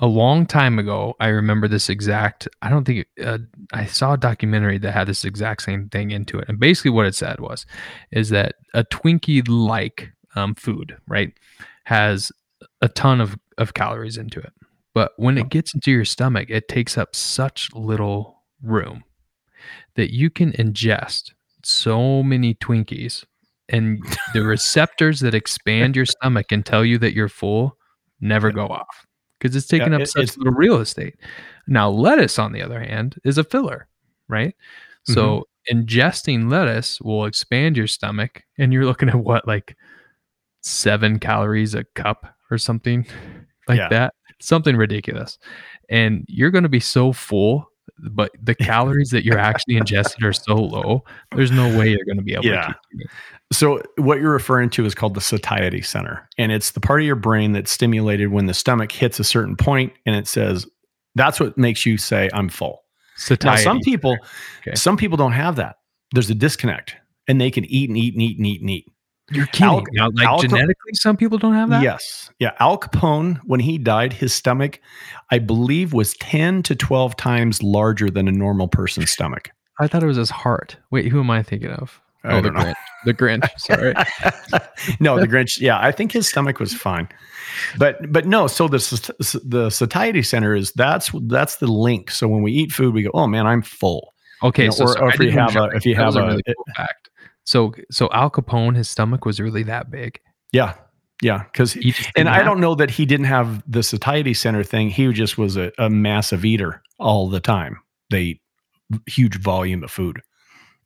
a 0.00 0.06
long 0.06 0.44
time 0.46 0.78
ago, 0.78 1.14
I 1.20 1.28
remember 1.28 1.68
this 1.68 1.88
exact. 1.88 2.48
I 2.62 2.70
don't 2.70 2.84
think 2.84 3.06
uh, 3.22 3.38
I 3.72 3.86
saw 3.86 4.14
a 4.14 4.18
documentary 4.18 4.78
that 4.78 4.92
had 4.92 5.06
this 5.06 5.24
exact 5.24 5.62
same 5.62 5.88
thing 5.88 6.10
into 6.10 6.38
it, 6.38 6.48
and 6.48 6.58
basically 6.58 6.90
what 6.90 7.06
it 7.06 7.14
said 7.14 7.38
was, 7.38 7.66
is 8.10 8.30
that 8.30 8.56
a 8.72 8.84
Twinkie 8.84 9.46
like 9.48 10.10
um, 10.34 10.54
food, 10.54 10.96
right, 11.06 11.32
has 11.84 12.32
a 12.80 12.88
ton 12.88 13.20
of 13.20 13.38
of 13.58 13.74
calories 13.74 14.16
into 14.16 14.40
it, 14.40 14.52
but 14.94 15.12
when 15.16 15.38
it 15.38 15.48
gets 15.48 15.74
into 15.74 15.92
your 15.92 16.04
stomach, 16.04 16.50
it 16.50 16.66
takes 16.66 16.98
up 16.98 17.14
such 17.14 17.72
little 17.72 18.42
room 18.62 19.04
that 19.94 20.12
you 20.12 20.28
can 20.28 20.52
ingest 20.52 21.32
so 21.66 22.22
many 22.22 22.54
Twinkies 22.54 23.24
and 23.68 24.02
the 24.34 24.42
receptors 24.42 25.20
that 25.20 25.34
expand 25.34 25.96
your 25.96 26.06
stomach 26.06 26.46
and 26.52 26.64
tell 26.64 26.84
you 26.84 26.98
that 26.98 27.14
you're 27.14 27.28
full 27.28 27.76
never 28.20 28.50
go 28.50 28.66
off 28.66 29.06
because 29.38 29.56
it's 29.56 29.66
taking 29.66 29.88
Yeah, 29.90 29.96
up 29.96 30.02
it- 30.02 30.08
such 30.08 30.36
little 30.36 30.52
real 30.52 30.80
estate. 30.80 31.16
Now, 31.66 31.88
lettuce, 31.90 32.38
on 32.38 32.52
the 32.52 32.62
other 32.62 32.80
hand, 32.80 33.18
is 33.24 33.38
a 33.38 33.44
filler, 33.44 33.88
right? 34.28 34.54
So, 35.04 35.44
Mm-hmm. 35.70 35.78
ingesting 35.80 36.50
lettuce 36.50 37.00
will 37.00 37.24
expand 37.24 37.76
your 37.78 37.86
stomach, 37.86 38.42
and 38.58 38.70
you're 38.72 38.84
looking 38.84 39.08
at 39.08 39.14
what, 39.16 39.46
like 39.48 39.76
seven 40.62 41.18
calories 41.18 41.74
a 41.74 41.84
cup 41.94 42.26
or 42.50 42.58
something 42.58 43.06
like 43.68 43.78
Yeah. 43.78 43.88
that. 43.88 44.14
Something 44.40 44.76
ridiculous. 44.76 45.38
And 45.88 46.24
you're 46.28 46.50
going 46.50 46.64
to 46.64 46.68
be 46.68 46.80
so 46.80 47.12
full, 47.12 47.66
but 48.10 48.30
the 48.42 48.54
calories 48.54 49.10
that 49.10 49.24
you're 49.24 49.38
actually 49.38 49.76
ingested 49.76 50.22
are 50.24 50.32
so 50.32 50.54
low. 50.56 51.04
There's 51.34 51.50
no 51.50 51.66
way 51.78 51.88
you're 51.90 52.04
going 52.04 52.16
to 52.16 52.22
be 52.22 52.34
able 52.34 52.46
Yeah. 52.46 52.66
to 52.66 52.74
keep. 52.98 53.08
So 53.52 53.82
what 53.98 54.18
you're 54.20 54.32
referring 54.32 54.70
to 54.70 54.84
is 54.84 54.94
called 54.94 55.14
the 55.14 55.20
satiety 55.20 55.82
center, 55.82 56.28
and 56.38 56.50
it's 56.50 56.72
the 56.72 56.80
part 56.80 57.00
of 57.00 57.06
your 57.06 57.14
brain 57.16 57.52
that's 57.52 57.70
stimulated 57.70 58.28
when 58.32 58.46
the 58.46 58.54
stomach 58.54 58.90
hits 58.90 59.20
a 59.20 59.24
certain 59.24 59.54
point, 59.56 59.92
and 60.06 60.16
it 60.16 60.26
says 60.26 60.66
that's 61.14 61.38
what 61.38 61.56
makes 61.56 61.86
you 61.86 61.96
say 61.96 62.28
I'm 62.32 62.48
full. 62.48 62.82
Now, 63.16 63.20
Satiety. 63.36 63.62
some 63.62 63.80
people, 63.80 64.16
Okay. 64.66 64.74
some 64.74 64.96
people 64.96 65.16
don't 65.16 65.32
have 65.32 65.54
that. 65.56 65.76
There's 66.12 66.30
a 66.30 66.34
disconnect, 66.34 66.96
and 67.28 67.40
they 67.40 67.50
can 67.50 67.64
eat 67.66 67.88
and 67.88 67.96
eat 67.96 68.14
and 68.14 68.22
eat 68.22 68.38
and 68.38 68.46
eat 68.46 68.60
and 68.60 68.70
eat. 68.70 68.90
You're 69.30 69.46
kidding. 69.46 69.68
Al- 69.68 69.84
now, 69.92 70.10
like 70.14 70.26
alco- 70.28 70.42
genetically, 70.42 70.92
some 70.94 71.16
people 71.16 71.38
don't 71.38 71.54
have 71.54 71.70
that. 71.70 71.82
Yes, 71.82 72.30
yeah. 72.38 72.52
Al 72.60 72.78
Capone, 72.78 73.40
when 73.44 73.60
he 73.60 73.78
died, 73.78 74.12
his 74.12 74.34
stomach, 74.34 74.80
I 75.30 75.38
believe, 75.38 75.92
was 75.94 76.14
ten 76.14 76.62
to 76.64 76.76
twelve 76.76 77.16
times 77.16 77.62
larger 77.62 78.10
than 78.10 78.28
a 78.28 78.32
normal 78.32 78.68
person's 78.68 79.10
stomach. 79.10 79.50
I 79.80 79.86
thought 79.88 80.02
it 80.02 80.06
was 80.06 80.18
his 80.18 80.30
heart. 80.30 80.76
Wait, 80.90 81.08
who 81.08 81.20
am 81.20 81.30
I 81.30 81.42
thinking 81.42 81.70
of? 81.70 82.00
I 82.22 82.32
oh, 82.34 82.40
the 82.40 82.50
know. 82.50 82.60
Grinch. 82.60 82.74
The 83.04 83.14
Grinch. 83.14 83.48
Sorry. 83.58 83.94
no, 85.00 85.18
the 85.18 85.26
Grinch. 85.26 85.60
Yeah, 85.60 85.78
I 85.78 85.90
think 85.92 86.12
his 86.12 86.28
stomach 86.28 86.58
was 86.60 86.72
fine, 86.74 87.08
but 87.78 88.12
but 88.12 88.26
no. 88.26 88.46
So 88.46 88.68
the 88.68 88.78
the 89.44 89.70
satiety 89.70 90.22
center 90.22 90.54
is 90.54 90.72
that's 90.72 91.10
that's 91.24 91.56
the 91.56 91.66
link. 91.66 92.10
So 92.10 92.28
when 92.28 92.42
we 92.42 92.52
eat 92.52 92.72
food, 92.72 92.94
we 92.94 93.02
go, 93.02 93.10
oh 93.14 93.26
man, 93.26 93.46
I'm 93.46 93.62
full. 93.62 94.12
Okay, 94.42 94.64
You 94.64 94.68
know, 94.70 94.74
so, 94.74 94.84
or- 94.84 94.92
so 94.92 95.00
or 95.00 95.08
if 95.08 95.18
you 95.18 95.26
didn't 95.26 95.50
have 95.52 95.56
a- 95.56 95.76
if 95.76 95.86
you 95.86 95.94
have 95.96 96.16
a- 96.16 96.26
really 96.26 96.42
cool. 96.46 96.86
So 97.44 97.74
so 97.90 98.08
Al 98.12 98.30
Capone, 98.30 98.76
his 98.76 98.88
stomach 98.88 99.24
was 99.24 99.40
really 99.40 99.62
that 99.64 99.90
big. 99.90 100.18
Yeah, 100.52 100.74
yeah. 101.22 101.44
Because 101.52 101.76
and 102.16 102.28
I 102.28 102.42
don't 102.42 102.60
know 102.60 102.74
that 102.74 102.90
he 102.90 103.06
didn't 103.06 103.26
have 103.26 103.62
the 103.70 103.82
satiety 103.82 104.34
center 104.34 104.62
thing. 104.64 104.90
He 104.90 105.12
just 105.12 105.36
was 105.38 105.56
a, 105.56 105.72
a 105.78 105.90
massive 105.90 106.44
eater 106.44 106.82
all 106.98 107.28
the 107.28 107.40
time. 107.40 107.78
They 108.10 108.22
eat 108.22 108.40
huge 109.06 109.38
volume 109.40 109.82
of 109.84 109.90
food. 109.90 110.20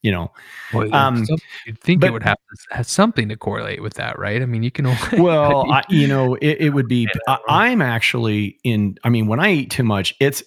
You 0.03 0.13
know, 0.13 0.33
Well, 0.73 0.95
Um, 0.95 1.27
you'd 1.67 1.81
think 1.81 2.01
but- 2.01 2.07
it 2.07 2.13
would 2.13 2.23
have, 2.23 2.37
have 2.71 2.87
something 2.87 3.29
to 3.31 3.37
correlate 3.37 3.83
with 3.83 3.95
that, 3.95 4.17
right? 4.17 4.41
I 4.41 4.47
mean, 4.47 4.63
you 4.63 4.71
can 4.71 4.87
only 4.87 4.99
well, 5.19 5.69
I, 5.73 5.83
you 5.89 6.07
know, 6.07 6.35
it, 6.37 6.59
it 6.61 6.71
would 6.71 6.87
be. 6.87 7.09
I, 7.27 7.39
I'm 7.49 7.83
actually 7.83 8.59
in. 8.63 8.97
I 9.03 9.09
mean, 9.09 9.27
when 9.27 9.41
I 9.41 9.51
eat 9.53 9.71
too 9.73 9.83
much, 9.83 10.15
it's 10.21 10.43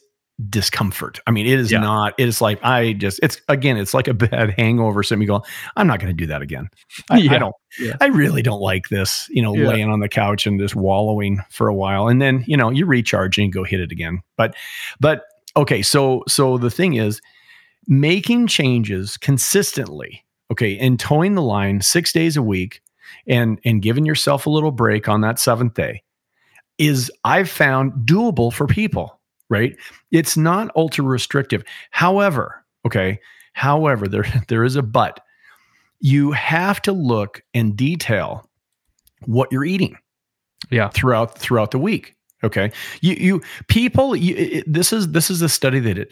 discomfort. 0.50 1.20
I 1.28 1.32
mean, 1.32 1.46
it 1.46 1.60
is 1.60 1.72
Yeah. 1.72 1.80
not. 1.80 2.14
It 2.18 2.28
is 2.28 2.42
like 2.42 2.64
I 2.64 2.94
just. 2.94 3.20
It's 3.24 3.39
again. 3.48 3.78
It's 3.78 3.94
like 3.94 4.08
a 4.08 4.14
bad 4.16 4.52
hangover. 4.58 5.04
So 5.04 5.16
me 5.16 5.26
go. 5.26 5.44
I'm 5.76 5.88
not 5.88 6.00
going 6.00 6.16
to 6.16 6.18
do 6.18 6.28
that 6.28 6.42
again. 6.42 6.70
I, 7.10 7.18
I 7.30 7.38
don't. 7.38 7.56
Yeah. 7.80 7.96
I 8.02 8.08
really 8.08 8.42
don't 8.42 8.62
like 8.62 8.89
this. 8.89 9.28
You 9.30 9.42
know, 9.42 9.56
Yeah. 9.56 9.68
laying 9.68 9.89
on 9.89 10.00
the 10.00 10.10
couch 10.10 10.46
and 10.48 10.60
just 10.60 10.76
wallowing 10.76 11.39
for 11.50 11.68
a 11.68 11.74
while, 11.76 12.08
and 12.08 12.22
then 12.22 12.44
you 12.48 12.58
know 12.58 12.70
you 12.70 12.86
recharge 12.86 13.38
and 13.38 13.52
go 13.54 13.64
hit 13.64 13.80
it 13.80 13.92
again. 13.92 14.22
But, 14.38 14.56
but 15.00 15.24
okay. 15.56 15.82
So 15.82 16.24
so 16.28 16.58
the 16.58 16.72
thing 16.72 16.96
is, 16.96 17.22
making 17.88 18.48
changes 18.48 19.18
consistently. 19.18 20.24
Okay, 20.52 20.78
and 20.78 21.00
toeing 21.00 21.36
the 21.36 21.42
line 21.42 21.80
six 21.82 22.12
days 22.12 22.36
a 22.36 22.42
week 22.44 22.82
and 23.28 23.60
and 23.64 23.82
giving 23.82 24.06
yourself 24.06 24.46
a 24.46 24.50
little 24.50 24.72
break 24.72 25.08
on 25.08 25.22
that 25.22 25.39
seventh 25.39 25.76
day 25.76 26.04
is 26.78 27.12
I've 27.24 27.50
found 27.50 27.94
doable 28.08 28.52
for 28.52 28.66
people, 28.68 29.20
right? 29.52 29.76
It's 30.10 30.36
not 30.36 30.72
ultra 30.76 31.04
restrictive. 31.06 31.64
However, 31.91 32.66
okay, 32.88 33.20
however, 33.54 34.08
there 34.08 34.26
there 34.47 34.64
is 34.64 34.76
a 34.76 34.82
but. 34.82 35.20
You 35.99 36.32
have 36.32 36.82
to 36.84 36.91
look 36.93 37.43
and 37.54 37.78
detail 37.78 38.49
what 39.28 39.52
you're 39.52 39.66
eating 39.66 39.95
Yeah. 40.72 40.89
throughout 40.89 41.38
throughout 41.38 41.70
the 41.70 41.78
week. 41.78 42.16
Okay, 42.43 42.72
you 43.02 43.14
you 43.14 43.41
people. 43.68 44.16
You, 44.16 44.36
it, 44.36 44.64
this 44.74 44.91
is 44.91 45.10
this 45.12 45.30
is 45.30 45.43
a 45.43 45.49
study 45.49 45.80
that 45.80 45.93
did. 45.93 46.12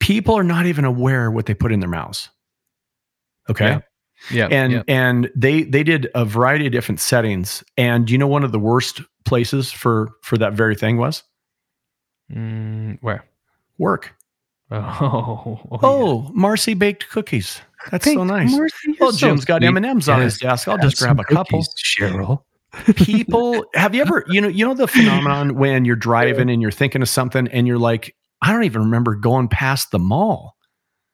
People 0.00 0.34
are 0.36 0.44
not 0.44 0.66
even 0.66 0.84
aware 0.84 1.30
what 1.30 1.46
they 1.46 1.54
put 1.54 1.72
in 1.72 1.80
their 1.80 1.88
mouths. 1.88 2.28
Okay 3.48 3.64
Yeah. 3.66 3.80
Yeah. 4.30 4.48
and 4.50 4.72
yeah. 4.72 4.82
and 4.86 5.30
they 5.34 5.62
they 5.62 5.82
did 5.82 6.08
a 6.14 6.24
variety 6.24 6.66
of 6.66 6.72
different 6.72 7.00
settings 7.00 7.64
and 7.76 8.08
you 8.10 8.18
know 8.18 8.26
one 8.28 8.44
of 8.44 8.52
the 8.52 8.58
worst 8.58 9.00
places 9.24 9.72
for 9.72 10.10
for 10.22 10.36
that 10.38 10.52
very 10.52 10.76
thing 10.76 10.96
was 10.98 11.22
Mm, 12.30 12.98
where? 13.00 13.24
work 13.78 14.14
Oh. 14.74 15.60
Oh. 15.70 15.78
oh, 15.82 16.30
marcy 16.32 16.72
baked 16.72 17.10
cookies 17.10 17.60
that's 17.90 18.06
so 18.06 18.24
nice 18.24 18.50
Marcy, 18.52 18.96
well 18.98 19.12
jim's 19.12 19.44
got 19.44 19.62
m&ms 19.62 20.08
on 20.08 20.22
his 20.22 20.38
desk 20.38 20.66
i'll 20.66 20.78
just 20.78 20.98
grab 20.98 21.20
a 21.20 21.24
couple 21.24 21.62
Cheryl. 21.84 22.42
people 22.96 23.66
have 23.74 23.94
you 23.94 24.00
ever 24.00 24.24
you 24.28 24.40
know 24.40 24.48
you 24.48 24.64
know 24.64 24.72
the 24.72 24.88
phenomenon 24.88 25.56
when 25.56 25.84
you're 25.84 25.94
driving 25.96 26.48
and 26.48 26.62
you're 26.62 26.70
thinking 26.70 27.02
of 27.02 27.08
something 27.08 27.48
and 27.48 27.66
you're 27.66 27.78
like 27.78 28.16
i 28.40 28.50
don't 28.50 28.64
even 28.64 28.82
remember 28.82 29.14
going 29.14 29.46
past 29.46 29.90
the 29.90 29.98
mall 29.98 30.56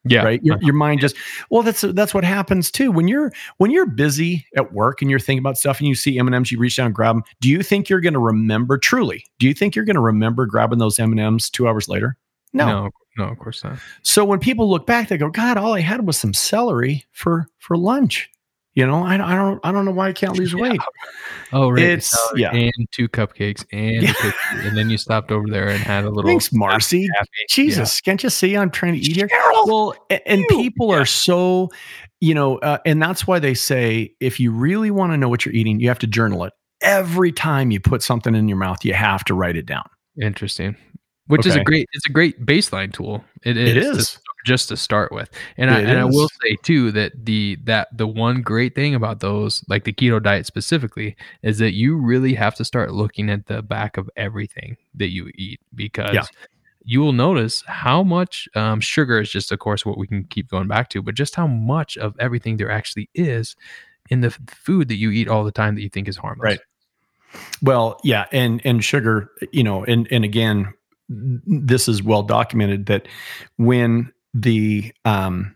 Yeah. 0.09 0.23
right 0.23 0.43
your, 0.43 0.59
your 0.61 0.75
mind 0.75 1.01
just 1.01 1.17
well 1.51 1.63
that's 1.63 1.81
that's 1.81 2.15
what 2.15 2.25
happens 2.25 2.71
too 2.71 2.91
when 2.91 3.09
you're 3.09 3.33
when 3.59 3.71
you're 3.71 3.87
busy 3.87 4.47
at 4.57 4.73
work 4.73 5.03
and 5.03 5.11
you're 5.11 5.21
thinking 5.21 5.41
about 5.41 5.59
stuff 5.59 5.79
and 5.79 5.89
you 5.89 5.95
see 5.95 6.19
m&ms 6.19 6.53
you 6.53 6.59
reach 6.59 6.77
down 6.77 6.87
and 6.87 6.95
grab 6.95 7.17
them 7.17 7.25
do 7.41 7.49
you 7.49 7.63
think 7.63 7.89
you're 7.89 8.01
going 8.01 8.15
to 8.15 8.21
remember 8.21 8.79
truly 8.79 9.25
do 9.39 9.47
you 9.47 9.55
think 9.55 9.75
you're 9.75 9.85
going 9.85 9.97
to 9.97 10.01
remember 10.01 10.47
grabbing 10.47 10.79
those 10.79 10.99
m&ms 10.99 11.51
two 11.51 11.69
hours 11.69 11.89
later 11.89 12.17
no. 12.53 12.67
no. 12.67 12.91
No, 13.17 13.25
of 13.25 13.39
course 13.39 13.65
not. 13.65 13.79
so 14.03 14.25
when 14.25 14.39
people 14.39 14.71
look 14.71 14.87
back 14.87 15.09
they 15.09 15.19
go 15.19 15.29
god 15.29 15.57
all 15.57 15.75
i 15.75 15.81
had 15.81 16.07
was 16.07 16.17
some 16.17 16.33
celery 16.33 17.05
for 17.13 17.49
for 17.59 17.77
lunch 17.77 18.31
you 18.75 18.87
know 18.87 19.03
i, 19.05 19.14
I 19.14 19.35
don't 19.35 19.61
i 19.64 19.73
don't 19.73 19.85
know 19.85 19.91
why 19.91 20.09
i 20.09 20.12
can't 20.12 20.37
lose 20.39 20.53
Yeah. 20.57 20.61
weight 20.62 20.81
Oh, 21.51 21.71
right. 21.71 21.83
It's- 21.83 22.14
yeah. 22.37 22.53
And 22.53 22.73
two 22.93 23.09
cupcakes 23.09 23.64
and 23.73 24.03
Yeah. 24.03 24.12
cookie. 24.12 24.37
And 24.69 24.77
then 24.77 24.91
you 24.91 24.99
stopped 24.99 25.33
over 25.33 25.47
there 25.49 25.69
and 25.69 25.81
had 25.83 26.05
a 26.05 26.11
little. 26.11 26.29
thanks 26.29 26.53
marcy 26.53 27.09
Happy. 27.14 27.29
jesus 27.49 28.01
can't 28.03 28.23
you 28.23 28.31
see 28.31 28.57
i'm 28.57 28.71
trying 28.71 28.93
to 28.95 28.99
eat 29.01 29.16
here 29.16 29.29
well 29.64 29.95
a- 30.11 30.29
and 30.29 30.45
people 30.49 30.91
are 30.91 31.07
so 31.07 31.71
you 32.21 32.35
know 32.35 32.59
uh, 32.59 32.79
and 32.85 33.01
that's 33.03 33.27
why 33.27 33.39
they 33.39 33.55
say 33.55 34.12
if 34.21 34.39
you 34.41 34.51
really 34.53 34.91
want 34.91 35.12
to 35.12 35.16
know 35.16 35.29
what 35.29 35.45
you're 35.47 35.55
eating 35.55 35.81
you 35.81 35.89
have 35.89 35.99
to 36.01 36.07
journal 36.07 36.45
it 36.45 36.53
every 36.83 37.33
time 37.33 37.71
you 37.71 37.81
put 37.81 38.03
something 38.03 38.35
in 38.35 38.47
your 38.49 38.59
mouth 38.59 38.85
you 38.85 38.93
have 38.93 39.25
to 39.25 39.35
write 39.35 39.57
it 39.57 39.66
down 39.66 39.85
Interesting. 40.21 40.77
Which 41.29 41.47
is 41.47 41.55
a 41.57 41.62
great. 41.62 41.87
It's 41.93 42.09
a 42.09 42.12
great 42.12 42.45
baseline 42.45 42.91
tool. 42.93 43.23
It 43.45 43.57
is. 43.59 43.71
it 43.71 43.77
is 43.77 44.19
just 44.45 44.68
to 44.68 44.76
start 44.76 45.12
with. 45.12 45.30
And 45.57 45.70
I, 45.70 45.80
and 45.80 45.99
I 45.99 46.05
will 46.05 46.28
say 46.43 46.57
too 46.62 46.91
that 46.93 47.12
the 47.24 47.57
that 47.64 47.89
the 47.97 48.07
one 48.07 48.41
great 48.43 48.74
thing 48.74 48.95
about 48.95 49.20
those, 49.20 49.64
like 49.68 49.84
the 49.84 49.93
keto 49.93 50.22
diet 50.22 50.47
specifically, 50.47 51.16
is 51.43 51.59
that 51.59 51.72
you 51.74 51.97
really 51.97 52.34
have 52.34 52.55
to 52.57 52.64
start 52.64 52.93
looking 52.93 53.28
at 53.30 53.47
the 53.47 53.62
back 53.62 53.97
of 53.97 54.09
everything 54.16 54.76
that 54.95 55.09
you 55.11 55.30
eat 55.34 55.61
because 55.74 56.14
Yeah. 56.14 56.22
you 56.84 57.01
will 57.01 57.12
notice 57.12 57.62
how 57.66 58.03
much 58.03 58.49
um, 58.55 58.80
sugar 58.80 59.20
is 59.20 59.30
just, 59.30 59.53
of 59.53 59.59
course, 59.59 59.84
what 59.84 59.99
we 59.99 60.07
can 60.07 60.24
keep 60.24 60.49
going 60.49 60.68
back 60.68 60.89
to, 60.91 61.03
but 61.03 61.14
just 61.14 61.34
how 61.34 61.47
much 61.47 61.97
of 61.99 62.14
everything 62.18 62.57
there 62.57 62.70
actually 62.70 63.11
is 63.14 63.57
in 64.11 64.20
the 64.22 64.30
food 64.47 64.89
that 64.89 64.97
you 64.97 65.11
eat 65.11 65.28
all 65.28 65.45
the 65.45 65.53
time 65.53 65.74
that 65.74 65.82
you 65.82 65.91
think 65.91 66.09
is 66.09 66.16
harmless. 66.16 66.43
Right. 66.45 66.61
well 67.61 68.01
yeah 68.05 68.24
and 68.32 68.62
and 68.64 68.82
sugar 68.82 69.30
you 69.53 69.62
know 69.62 69.84
and 69.84 70.09
and 70.11 70.24
again 70.24 70.72
this 71.11 71.89
is 71.89 72.03
well 72.03 72.22
documented 72.22 72.86
that 72.86 73.07
when 73.59 74.11
the 74.43 74.93
um 75.05 75.55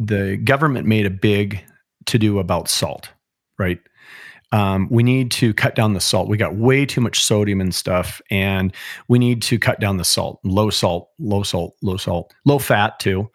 the 0.00 0.36
government 0.38 0.86
made 0.86 1.06
a 1.06 1.10
big 1.10 1.62
to 2.06 2.18
do 2.18 2.38
about 2.38 2.68
salt 2.68 3.10
right 3.58 3.78
um, 4.52 4.88
we 4.90 5.02
need 5.02 5.30
to 5.32 5.52
cut 5.52 5.74
down 5.74 5.92
the 5.92 6.00
salt. 6.00 6.28
We 6.28 6.36
got 6.38 6.56
way 6.56 6.86
too 6.86 7.00
much 7.00 7.22
sodium 7.22 7.60
and 7.60 7.74
stuff, 7.74 8.22
and 8.30 8.74
we 9.08 9.18
need 9.18 9.42
to 9.42 9.58
cut 9.58 9.78
down 9.78 9.98
the 9.98 10.04
salt. 10.04 10.40
Low 10.42 10.70
salt, 10.70 11.10
low 11.18 11.42
salt, 11.42 11.76
low 11.82 11.96
salt, 11.96 12.32
low 12.46 12.58
fat 12.58 12.98
too. 12.98 13.30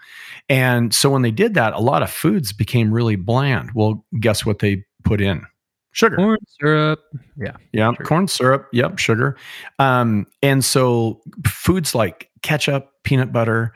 And 0.49 0.93
so 0.93 1.11
when 1.11 1.21
they 1.21 1.31
did 1.31 1.53
that, 1.53 1.73
a 1.73 1.79
lot 1.79 2.01
of 2.01 2.09
foods 2.09 2.51
became 2.51 2.91
really 2.91 3.15
bland. 3.15 3.71
Well, 3.75 4.03
guess 4.19 4.45
what 4.45 4.59
they 4.59 4.85
put 5.03 5.21
in? 5.21 5.45
Sugar. 5.91 6.15
Corn 6.15 6.39
syrup. 6.59 6.99
Yeah. 7.37 7.57
Yeah, 7.71 7.91
Sugar. 7.91 8.03
corn 8.05 8.27
syrup. 8.27 8.67
Yep, 8.73 8.97
sugar. 8.97 9.37
Um, 9.77 10.25
and 10.41 10.65
so 10.65 11.21
foods 11.45 11.93
like 11.93 12.31
ketchup, 12.41 12.89
peanut 13.03 13.31
butter. 13.31 13.73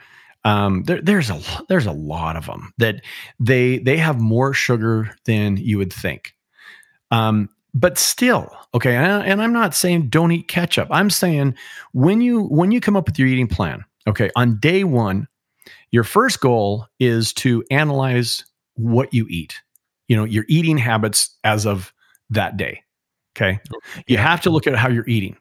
Um, 0.48 0.84
there, 0.84 1.02
there's 1.02 1.30
a 1.30 1.42
there's 1.68 1.86
a 1.86 1.92
lot 1.92 2.38
of 2.38 2.46
them 2.46 2.72
that 2.78 3.02
they 3.38 3.80
they 3.80 3.98
have 3.98 4.22
more 4.22 4.54
sugar 4.54 5.14
than 5.26 5.58
you 5.58 5.78
would 5.78 5.92
think. 5.92 6.36
Um, 7.12 7.50
but 7.74 7.98
still, 7.98 8.50
okay. 8.74 8.96
And, 8.96 9.24
and 9.24 9.42
I'm 9.42 9.52
not 9.52 9.76
saying 9.76 10.08
don't 10.08 10.32
eat 10.32 10.48
ketchup. 10.48 10.88
I'm 10.90 11.10
saying 11.10 11.56
when 11.92 12.22
you 12.22 12.44
when 12.44 12.72
you 12.72 12.80
come 12.80 12.96
up 12.96 13.08
with 13.08 13.20
your 13.20 13.28
eating 13.28 13.48
plan, 13.48 13.84
okay, 14.08 14.30
on 14.38 14.58
day 14.60 14.86
one, 14.86 15.28
your 15.92 16.06
first 16.06 16.40
goal 16.40 16.88
is 16.98 17.34
to 17.34 17.62
analyze 17.70 18.46
what 18.76 19.14
you 19.14 19.28
eat. 19.30 19.62
You 20.08 20.16
know, 20.16 20.24
your 20.24 20.46
eating 20.48 20.78
habits 20.78 21.36
as 21.44 21.66
of 21.66 21.92
that 22.30 22.56
day. 22.56 22.84
Okay. 23.36 23.60
You 24.08 24.18
have 24.18 24.40
to 24.42 24.50
look 24.50 24.66
at 24.66 24.76
how 24.76 24.88
you're 24.88 25.08
eating. 25.10 25.36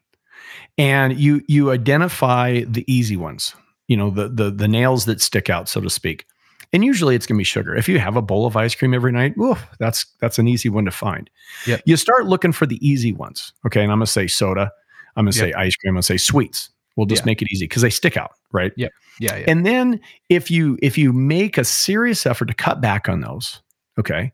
And 0.77 1.17
you 1.17 1.43
you 1.47 1.71
identify 1.71 2.65
the 2.67 2.83
easy 2.91 3.15
ones, 3.15 3.55
you 3.87 3.97
know, 3.97 4.09
the 4.09 4.27
the 4.29 4.51
the 4.51 4.67
nails 4.67 5.05
that 5.05 5.21
stick 5.21 5.49
out, 5.49 5.67
so 5.69 5.81
to 5.81 5.89
speak. 5.89 6.25
and 6.73 6.83
usually 6.83 7.15
it's 7.15 7.25
going 7.25 7.37
to 7.37 7.39
be 7.39 7.45
sugar. 7.45 7.73
If 7.75 7.87
you 7.87 7.97
have 7.99 8.17
a 8.17 8.21
bowl 8.21 8.45
of 8.45 8.57
ice 8.57 8.75
cream 8.75 8.93
every 8.93 9.11
night, 9.13 9.33
oof, 9.37 9.65
that's 9.79 10.05
that's 10.19 10.37
an 10.39 10.47
easy 10.47 10.69
one 10.69 10.85
to 10.85 10.91
find. 10.91 11.29
Yep. 11.65 11.81
You 11.85 11.95
start 11.97 12.25
looking 12.25 12.51
for 12.51 12.65
the 12.65 12.77
easy 12.87 13.13
ones. 13.13 13.53
Okay, 13.65 13.81
and 13.83 13.91
I'm 13.91 13.99
going 13.99 14.05
to 14.05 14.11
say 14.11 14.27
soda. 14.27 14.71
I'm 15.15 15.25
going 15.25 15.31
to 15.33 15.39
Yep. 15.39 15.47
say 15.47 15.53
ice 15.53 15.75
cream. 15.77 15.91
I'm 15.91 15.95
going 15.95 16.01
to 16.01 16.05
say 16.07 16.17
sweets. 16.17 16.69
We'll 16.97 17.05
just 17.05 17.21
Yeah. 17.21 17.27
make 17.27 17.41
it 17.41 17.47
easy 17.51 17.65
because 17.65 17.81
they 17.83 17.89
stick 17.91 18.17
out, 18.17 18.31
right? 18.51 18.71
Yeah, 18.75 18.87
yeah. 19.19 19.43
And 19.47 19.65
then 19.65 19.99
if 20.29 20.49
you 20.51 20.77
if 20.81 20.97
you 20.97 21.13
make 21.13 21.57
a 21.57 21.63
serious 21.63 22.25
effort 22.25 22.45
to 22.47 22.53
cut 22.53 22.81
back 22.81 23.07
on 23.07 23.21
those, 23.21 23.61
okay, 23.99 24.33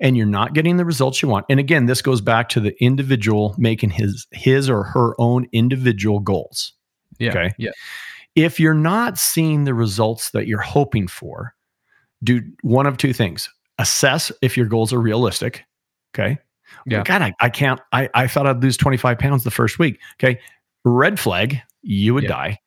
and 0.00 0.16
you're 0.16 0.26
not 0.26 0.52
getting 0.52 0.76
the 0.76 0.84
results 0.84 1.22
you 1.22 1.28
want, 1.28 1.46
and 1.48 1.58
again, 1.60 1.86
this 1.86 2.02
goes 2.02 2.20
back 2.20 2.48
to 2.50 2.60
the 2.60 2.74
individual 2.84 3.54
making 3.56 3.90
his 3.90 4.26
his 4.32 4.68
or 4.68 4.82
her 4.82 5.14
own 5.20 5.46
individual 5.52 6.18
goals. 6.20 6.72
yeah. 7.18 7.30
okay. 7.30 7.52
Yeah. 7.56 7.70
If 8.34 8.58
you're 8.58 8.74
not 8.74 9.18
seeing 9.18 9.64
the 9.64 9.74
results 9.74 10.30
that 10.30 10.46
you're 10.46 10.60
hoping 10.60 11.06
for, 11.08 11.54
do 12.24 12.40
one 12.62 12.86
of 12.86 12.96
two 12.96 13.12
things: 13.12 13.48
assess 13.78 14.32
if 14.42 14.56
your 14.56 14.66
goals 14.66 14.92
are 14.92 15.00
realistic. 15.00 15.64
Okay. 16.14 16.38
Yeah. 16.86 17.02
God, 17.04 17.22
I, 17.22 17.34
I 17.40 17.48
can't. 17.50 17.80
I, 17.92 18.08
I 18.14 18.26
thought 18.26 18.46
I'd 18.46 18.62
lose 18.62 18.76
25 18.76 19.18
pounds 19.18 19.44
the 19.44 19.50
first 19.50 19.78
week. 19.78 20.00
Okay. 20.16 20.40
Red 20.84 21.20
flag, 21.20 21.58
you 21.82 22.14
would 22.14 22.24
Yeah. 22.24 22.28
die. 22.30 22.58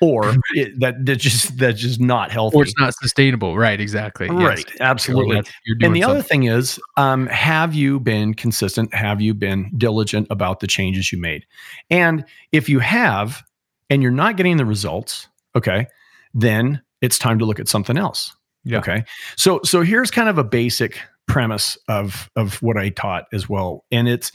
Or 0.00 0.32
it, 0.54 0.78
that 0.80 1.04
that 1.06 1.16
just 1.16 1.56
that's 1.58 1.80
just 1.80 1.98
not 2.00 2.30
healthy. 2.30 2.56
Or 2.56 2.62
it's 2.62 2.74
not 2.78 2.94
sustainable. 2.94 3.56
Right. 3.56 3.80
Exactly. 3.80 4.26
Yes. 4.28 4.36
Right. 4.38 4.66
Absolutely. 4.80 5.42
You're 5.64 5.76
And 5.82 5.96
the 5.96 6.04
other 6.04 6.20
something. 6.20 6.42
thing 6.42 6.50
is, 6.50 6.78
um, 6.96 7.26
have 7.28 7.74
you 7.74 7.98
been 7.98 8.34
consistent? 8.34 8.92
Have 8.94 9.20
you 9.20 9.34
been 9.34 9.72
diligent 9.76 10.28
about 10.30 10.60
the 10.60 10.66
changes 10.68 11.10
you 11.10 11.20
made? 11.20 11.44
And 11.90 12.24
if 12.52 12.68
you 12.68 12.78
have, 12.78 13.42
and 13.90 14.02
you're 14.02 14.12
not 14.12 14.36
getting 14.36 14.56
the 14.56 14.64
results, 14.66 15.28
okay, 15.56 15.86
then 16.34 16.82
it's 17.00 17.18
time 17.18 17.38
to 17.38 17.44
look 17.44 17.60
at 17.60 17.68
something 17.68 17.96
else. 17.96 18.34
Yeah. 18.64 18.78
Okay. 18.78 19.04
So 19.36 19.60
so 19.64 19.82
here's 19.82 20.10
kind 20.10 20.28
of 20.28 20.36
a 20.38 20.44
basic 20.44 20.98
premise 21.26 21.78
of 21.88 22.28
of 22.36 22.60
what 22.62 22.76
I 22.76 22.88
taught 22.90 23.24
as 23.32 23.48
well. 23.48 23.84
And 23.90 24.08
it's 24.08 24.32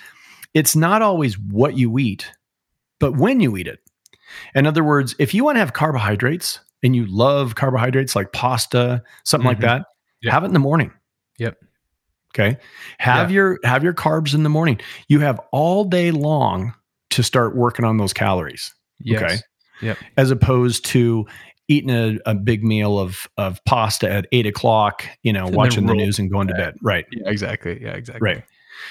it's 0.54 0.76
not 0.76 1.02
always 1.02 1.38
what 1.38 1.78
you 1.78 1.98
eat, 2.00 2.32
but 3.00 3.18
when 3.18 3.40
you 3.40 3.58
eat 3.58 3.68
it. 3.68 3.80
In 4.56 4.66
other 4.66 4.84
words, 4.84 5.16
if 5.20 5.34
you 5.34 5.44
want 5.44 5.56
to 5.56 5.60
have 5.60 5.74
carbohydrates 5.74 6.60
and 6.82 6.96
you 6.96 7.06
love 7.06 7.56
carbohydrates 7.56 8.16
like 8.16 8.32
pasta, 8.32 9.04
something 9.24 9.48
like 9.48 9.58
Mhm. 9.58 9.62
that, 9.62 9.86
Yeah. 10.22 10.32
have 10.32 10.44
it 10.44 10.48
in 10.48 10.54
the 10.54 10.60
morning. 10.60 10.92
Yep. 11.38 11.58
Okay. 12.36 12.58
Have 13.00 13.30
Yeah. 13.30 13.36
your 13.36 13.60
have 13.64 13.84
your 13.84 13.94
carbs 13.94 14.34
in 14.34 14.44
the 14.44 14.50
morning. 14.50 14.80
You 15.08 15.20
have 15.20 15.40
all 15.52 15.84
day 15.86 16.12
long 16.12 16.74
to 17.12 17.22
start 17.24 17.56
working 17.56 17.86
on 17.86 17.98
those 17.98 18.14
calories 18.14 18.74
Yes. 19.04 19.22
okay. 19.22 19.38
Yep. 19.82 19.98
as 20.18 20.32
opposed 20.32 20.86
to 20.86 21.26
eating 21.68 21.90
a, 21.90 22.18
a 22.26 22.36
big 22.36 22.64
meal 22.64 23.00
of 23.00 23.28
of 23.38 23.60
pasta 23.66 24.10
at 24.10 24.28
eight 24.32 24.46
o'clock, 24.46 25.06
you 25.24 25.34
know, 25.34 25.46
then 25.46 25.56
watching 25.56 25.86
the 25.88 25.94
news 25.94 26.20
and 26.20 26.32
going 26.32 26.48
to 26.48 26.54
bed. 26.54 26.76
Right. 26.82 27.06
Yeah. 27.12 27.30
Exactly. 27.30 27.82
Yeah. 27.82 27.92
Exactly. 27.94 28.22
Right. 28.24 28.44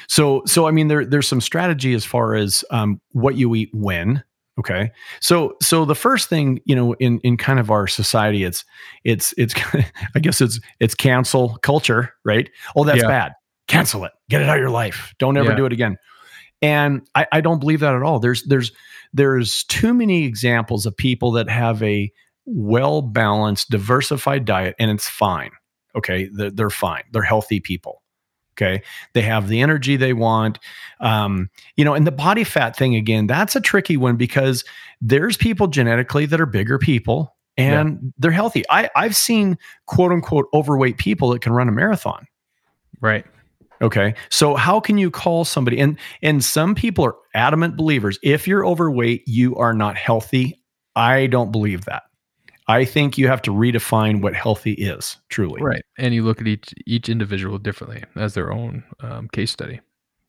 So 0.09 0.43
so 0.47 0.67
I 0.67 0.71
mean 0.71 0.89
there 0.89 1.05
there's 1.05 1.29
some 1.29 1.41
strategy 1.41 1.95
as 1.95 2.05
far 2.05 2.35
as 2.35 2.65
um, 2.71 3.01
what 3.13 3.37
you 3.37 3.55
eat 3.55 3.71
when. 3.73 4.23
Okay. 4.59 4.91
So 5.21 5.57
so 5.63 5.85
the 5.87 5.95
first 5.95 6.29
thing, 6.29 6.61
you 6.67 6.77
know, 6.77 6.93
in 6.95 7.21
in 7.21 7.37
kind 7.39 7.59
of 7.59 7.71
our 7.71 7.87
society, 7.87 8.45
it's 8.45 8.65
it's 9.05 9.33
it's 9.39 9.55
I 10.15 10.19
guess 10.21 10.41
it's 10.41 10.61
it's 10.81 10.95
cancel 10.95 11.57
culture, 11.63 12.13
right? 12.25 12.51
Oh, 12.77 12.85
that's 12.85 13.01
Yeah. 13.03 13.09
bad. 13.09 13.33
Cancel 13.69 14.05
it. 14.05 14.13
Get 14.29 14.43
it 14.43 14.49
out 14.49 14.57
of 14.57 14.61
your 14.61 14.71
life. 14.71 15.15
Don't 15.19 15.37
ever 15.39 15.51
Yeah. 15.51 15.57
do 15.57 15.65
it 15.67 15.73
again. 15.73 15.97
And 16.61 17.03
I, 17.15 17.27
I 17.33 17.41
don't 17.41 17.59
believe 17.61 17.81
that 17.81 17.95
at 17.95 18.03
all. 18.03 18.19
There's 18.21 18.43
there's 18.45 18.73
there's 19.13 19.65
too 19.65 19.95
many 19.95 20.25
examples 20.25 20.87
of 20.87 20.97
people 20.97 21.33
that 21.33 21.49
have 21.49 21.83
a 21.83 22.11
well 22.45 23.03
balanced, 23.03 23.71
diversified 23.71 24.45
diet, 24.45 24.75
and 24.79 24.91
it's 24.91 25.09
fine. 25.09 25.51
Okay, 25.95 26.29
they're, 26.33 26.51
they're 26.51 26.71
fine. 26.71 27.03
They're 27.13 27.23
healthy 27.23 27.61
people. 27.61 28.03
Okay, 28.55 28.83
they 29.15 29.23
have 29.23 29.49
the 29.49 29.61
energy 29.61 29.97
they 29.97 30.13
want. 30.13 30.59
Um, 31.01 31.49
you 31.77 31.85
know, 31.85 31.95
and 31.95 32.07
the 32.07 32.13
body 32.13 32.45
fat 32.45 32.77
thing 32.77 32.95
again, 32.95 33.27
that's 33.27 33.57
a 33.57 33.61
tricky 33.61 33.97
one 33.97 34.17
because 34.17 34.65
there's 35.01 35.37
people 35.37 35.69
genetically 35.69 36.27
that 36.27 36.41
are 36.41 36.47
bigger 36.47 36.79
people 36.79 37.35
and 37.57 38.13
they're 38.19 38.31
healthy. 38.31 38.65
I, 38.71 38.91
I've 38.97 39.17
seen 39.17 39.59
quote 39.87 40.13
unquote 40.13 40.47
overweight 40.55 40.99
people 40.99 41.31
that 41.31 41.41
can 41.43 41.53
run 41.53 41.69
a 41.69 41.73
marathon. 41.73 42.27
Right. 43.01 43.27
Okay. 43.83 44.15
So 44.31 44.55
how 44.55 44.81
can 44.81 44.97
you 44.99 45.11
call 45.11 45.45
somebody 45.45 45.79
and 45.81 45.99
and 46.23 46.43
some 46.45 46.75
people 46.75 47.05
are 47.05 47.17
adamant 47.35 47.77
believers 47.77 48.19
if 48.23 48.47
you're 48.47 48.65
overweight 48.67 49.23
you 49.27 49.57
are 49.57 49.75
not 49.75 49.97
healthy. 49.97 50.59
I 50.95 51.27
don't 51.27 51.51
believe 51.53 51.85
that. 51.87 52.03
I 52.69 52.85
think 52.85 53.19
you 53.19 53.27
have 53.29 53.43
to 53.43 53.51
redefine 53.51 54.23
what 54.23 54.35
healthy 54.35 54.73
is 54.75 55.17
truly. 55.31 55.61
Right. 55.61 55.83
And 55.99 56.15
you 56.15 56.23
look 56.23 56.41
at 56.41 56.47
each 56.47 56.73
each 56.87 57.09
individual 57.09 57.59
differently 57.59 58.05
as 58.17 58.35
their 58.35 58.53
own 58.53 58.85
um, 59.01 59.29
case 59.29 59.51
study. 59.51 59.81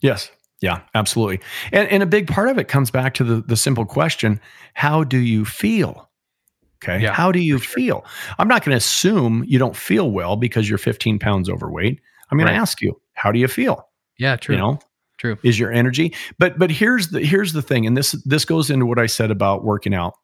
Yes. 0.01 0.32
Yeah, 0.62 0.82
absolutely. 0.95 1.41
And 1.72 1.88
and 1.89 2.01
a 2.01 2.06
big 2.08 2.28
part 2.28 2.49
of 2.49 2.58
it 2.58 2.68
comes 2.70 2.89
back 2.89 3.14
to 3.16 3.24
the 3.24 3.41
the 3.41 3.58
simple 3.58 3.86
question, 3.86 4.39
how 4.74 5.04
do 5.04 5.18
you 5.20 5.45
feel? 5.45 6.10
Okay. 6.84 7.01
Yeah, 7.04 7.14
how 7.14 7.32
do 7.32 7.39
you 7.39 7.60
feel? 7.60 8.04
I'm 8.39 8.47
not 8.47 8.64
going 8.66 8.72
to 8.72 8.78
assume 8.78 9.43
you 9.47 9.60
don't 9.60 9.76
feel 9.76 10.12
well 10.12 10.36
because 10.38 10.68
you're 10.68 10.78
15 10.78 11.20
pounds 11.20 11.49
overweight. 11.49 11.99
I'm 12.32 12.38
going 12.38 12.47
Right. 12.47 12.54
to 12.54 12.60
ask 12.60 12.82
you, 12.82 12.99
how 13.14 13.32
do 13.32 13.39
you 13.39 13.47
feel? 13.47 13.88
Yeah. 14.18 14.36
True. 14.36 14.55
You 14.55 14.61
know, 14.61 14.80
True. 15.18 15.38
is 15.43 15.57
your 15.57 15.72
energy 15.72 16.14
but 16.38 16.59
but 16.59 16.70
here's 16.70 17.09
the 17.09 17.22
here's 17.22 17.53
the 17.53 17.61
thing 17.61 17.86
and 17.88 17.95
this 17.95 18.11
this 18.26 18.43
goes 18.43 18.70
into 18.70 18.86
what 18.86 18.99
i 18.99 19.05
said 19.05 19.32
about 19.32 19.64
working 19.64 19.93
out 19.93 20.16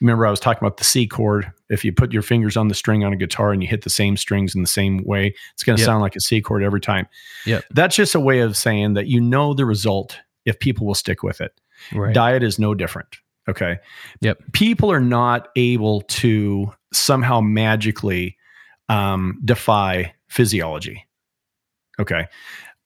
remember 0.00 0.24
i 0.26 0.30
was 0.30 0.38
talking 0.38 0.64
about 0.64 0.76
the 0.76 0.84
c 0.84 1.08
chord 1.08 1.50
if 1.70 1.84
you 1.84 1.92
put 1.92 2.12
your 2.12 2.22
fingers 2.22 2.56
on 2.56 2.68
the 2.68 2.74
string 2.74 3.02
on 3.02 3.12
a 3.12 3.16
guitar 3.16 3.50
and 3.52 3.62
you 3.64 3.68
hit 3.68 3.82
the 3.82 3.90
same 3.90 4.16
strings 4.16 4.54
in 4.54 4.60
the 4.62 4.68
same 4.68 5.02
way 5.04 5.34
it's 5.54 5.64
going 5.64 5.76
to 5.76 5.80
Yep. 5.80 5.86
sound 5.86 6.02
like 6.02 6.14
a 6.14 6.20
c 6.20 6.40
chord 6.40 6.62
every 6.62 6.80
time 6.80 7.08
Yeah, 7.46 7.62
that's 7.70 7.96
just 7.96 8.14
a 8.14 8.20
way 8.20 8.40
of 8.40 8.56
saying 8.56 8.94
that 8.94 9.06
you 9.08 9.20
know 9.20 9.54
the 9.54 9.64
result 9.64 10.18
if 10.44 10.60
people 10.60 10.86
will 10.86 10.94
stick 10.94 11.24
with 11.24 11.40
it 11.40 11.52
Right. 11.92 12.14
diet 12.14 12.44
is 12.44 12.56
no 12.58 12.74
different 12.74 13.16
okay 13.48 13.78
Yep. 14.20 14.38
people 14.52 14.92
are 14.92 15.00
not 15.00 15.48
able 15.56 16.02
to 16.02 16.70
somehow 16.92 17.40
magically 17.40 18.36
um, 18.88 19.40
defy 19.44 20.14
physiology 20.28 21.06
okay 22.00 22.26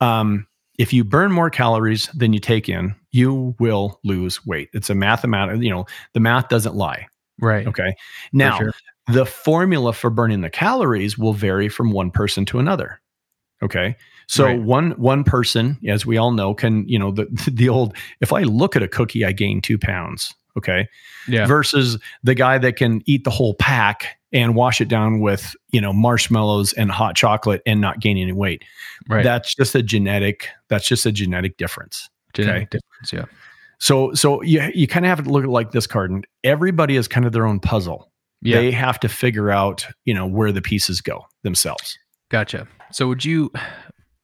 um, 0.00 0.46
if 0.78 0.92
you 0.92 1.02
burn 1.04 1.32
more 1.32 1.50
calories 1.50 2.06
than 2.14 2.32
you 2.32 2.38
take 2.38 2.68
in 2.68 2.94
you 3.10 3.54
will 3.58 3.98
lose 4.04 4.44
weight 4.46 4.68
it's 4.72 4.90
a 4.90 4.94
mathematical 4.94 5.62
you 5.62 5.70
know 5.70 5.86
the 6.14 6.20
math 6.20 6.48
doesn't 6.48 6.74
lie 6.74 7.06
Right. 7.40 7.66
okay 7.66 7.94
now 8.32 8.58
sure. 8.58 8.72
the 9.06 9.24
formula 9.26 9.92
for 9.92 10.10
burning 10.10 10.40
the 10.40 10.50
calories 10.50 11.16
will 11.18 11.32
vary 11.32 11.68
from 11.68 11.92
one 11.92 12.10
person 12.10 12.44
to 12.46 12.58
another 12.58 13.00
okay 13.62 13.96
so 14.26 14.44
Right. 14.44 14.60
one 14.60 14.90
one 14.92 15.24
person 15.24 15.78
as 15.88 16.04
we 16.04 16.16
all 16.16 16.32
know 16.32 16.54
can 16.54 16.86
you 16.88 16.98
know 16.98 17.10
the 17.12 17.26
the 17.50 17.68
old 17.68 17.96
if 18.20 18.32
i 18.32 18.42
look 18.42 18.76
at 18.76 18.82
a 18.82 18.88
cookie 18.88 19.24
i 19.24 19.32
gain 19.32 19.60
two 19.60 19.78
pounds 19.78 20.34
okay 20.56 20.88
Yeah. 21.28 21.46
versus 21.46 21.98
the 22.24 22.34
guy 22.34 22.58
that 22.58 22.76
can 22.76 23.02
eat 23.06 23.24
the 23.24 23.30
whole 23.30 23.54
pack 23.54 24.17
and 24.32 24.54
wash 24.54 24.80
it 24.80 24.88
down 24.88 25.20
with 25.20 25.54
you 25.72 25.80
know 25.80 25.92
marshmallows 25.92 26.72
and 26.74 26.90
hot 26.90 27.16
chocolate 27.16 27.62
and 27.66 27.80
not 27.80 28.00
gain 28.00 28.16
any 28.18 28.32
weight 28.32 28.62
Right. 29.08 29.24
that's 29.24 29.54
just 29.54 29.74
a 29.74 29.82
genetic 29.82 30.48
that's 30.68 30.86
just 30.86 31.06
a 31.06 31.12
genetic 31.12 31.56
difference 31.56 32.08
Genetic 32.34 32.70
difference. 32.70 33.12
Yeah. 33.12 33.24
so 33.78 34.12
so 34.14 34.42
you 34.42 34.62
you 34.74 34.86
kind 34.86 35.04
of 35.06 35.10
have 35.10 35.24
to 35.24 35.30
look 35.30 35.44
at 35.44 35.50
like 35.50 35.72
this 35.72 35.86
Carden. 35.86 36.22
everybody 36.44 36.96
is 36.96 37.08
kind 37.08 37.26
of 37.26 37.32
their 37.32 37.46
own 37.46 37.58
puzzle 37.60 38.10
Yeah. 38.42 38.56
they 38.60 38.70
have 38.70 39.00
to 39.00 39.08
figure 39.08 39.50
out 39.50 39.86
you 40.04 40.14
know 40.14 40.26
where 40.26 40.52
the 40.52 40.62
pieces 40.62 41.00
go 41.00 41.24
themselves 41.42 41.98
Gotcha. 42.30 42.68
So 42.92 43.08
would 43.08 43.24
you 43.24 43.50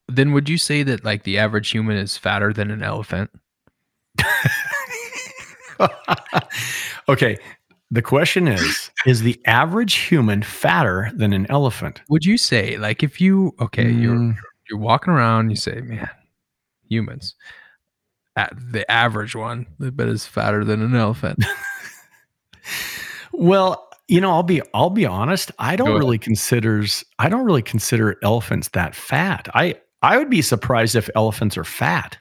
then 0.09 0.33
would 0.33 0.51
you 0.51 0.59
say 0.59 0.83
that 0.83 1.05
like 1.07 1.23
the 1.23 1.39
average 1.39 1.71
human 1.71 1.97
is 1.97 2.19
fatter 2.19 2.53
than 2.53 2.71
an 2.71 2.83
elephant? 2.83 3.31
okay 7.09 7.37
the 7.95 8.03
question 8.03 8.49
is 8.49 8.91
is 9.07 9.23
the 9.23 9.41
average 9.47 9.95
human 9.95 10.43
fatter 10.43 11.13
than 11.15 11.33
an 11.33 11.47
elephant? 11.49 12.03
Would 12.09 12.25
you 12.25 12.37
say 12.37 12.77
like 12.77 13.03
if 13.03 13.21
you 13.21 13.55
okay, 13.61 13.89
you're 13.89 14.17
Mm, 14.17 14.37
you're 14.69 14.81
walking 14.81 15.13
around, 15.13 15.51
you 15.51 15.57
say, 15.57 15.81
man, 15.81 16.09
humans, 16.89 17.35
at 18.35 18.53
the 18.57 18.91
average 18.91 19.37
one, 19.37 19.67
I 19.81 19.91
bet 19.91 20.09
is 20.09 20.27
fatter 20.27 20.65
than 20.65 20.83
an 20.83 20.97
elephant. 20.97 21.45
well 23.33 23.89
you 24.07 24.21
know 24.21 24.31
i'll 24.31 24.43
be 24.43 24.63
i'll 24.75 24.91
be 24.91 25.05
honest 25.05 25.51
i 25.59 25.75
don't 25.77 25.99
really 25.99 26.19
considers 26.19 27.05
i 27.19 27.29
don't 27.29 27.45
really 27.45 27.63
consider 27.63 28.17
elephants 28.23 28.69
that 28.71 28.95
fat. 28.95 29.49
I 29.55 29.77
i 30.03 30.19
would 30.19 30.31
be 30.31 30.43
surprised 30.43 30.95
if 30.97 31.09
elephants 31.15 31.57
are 31.57 31.65
fat. 31.65 32.19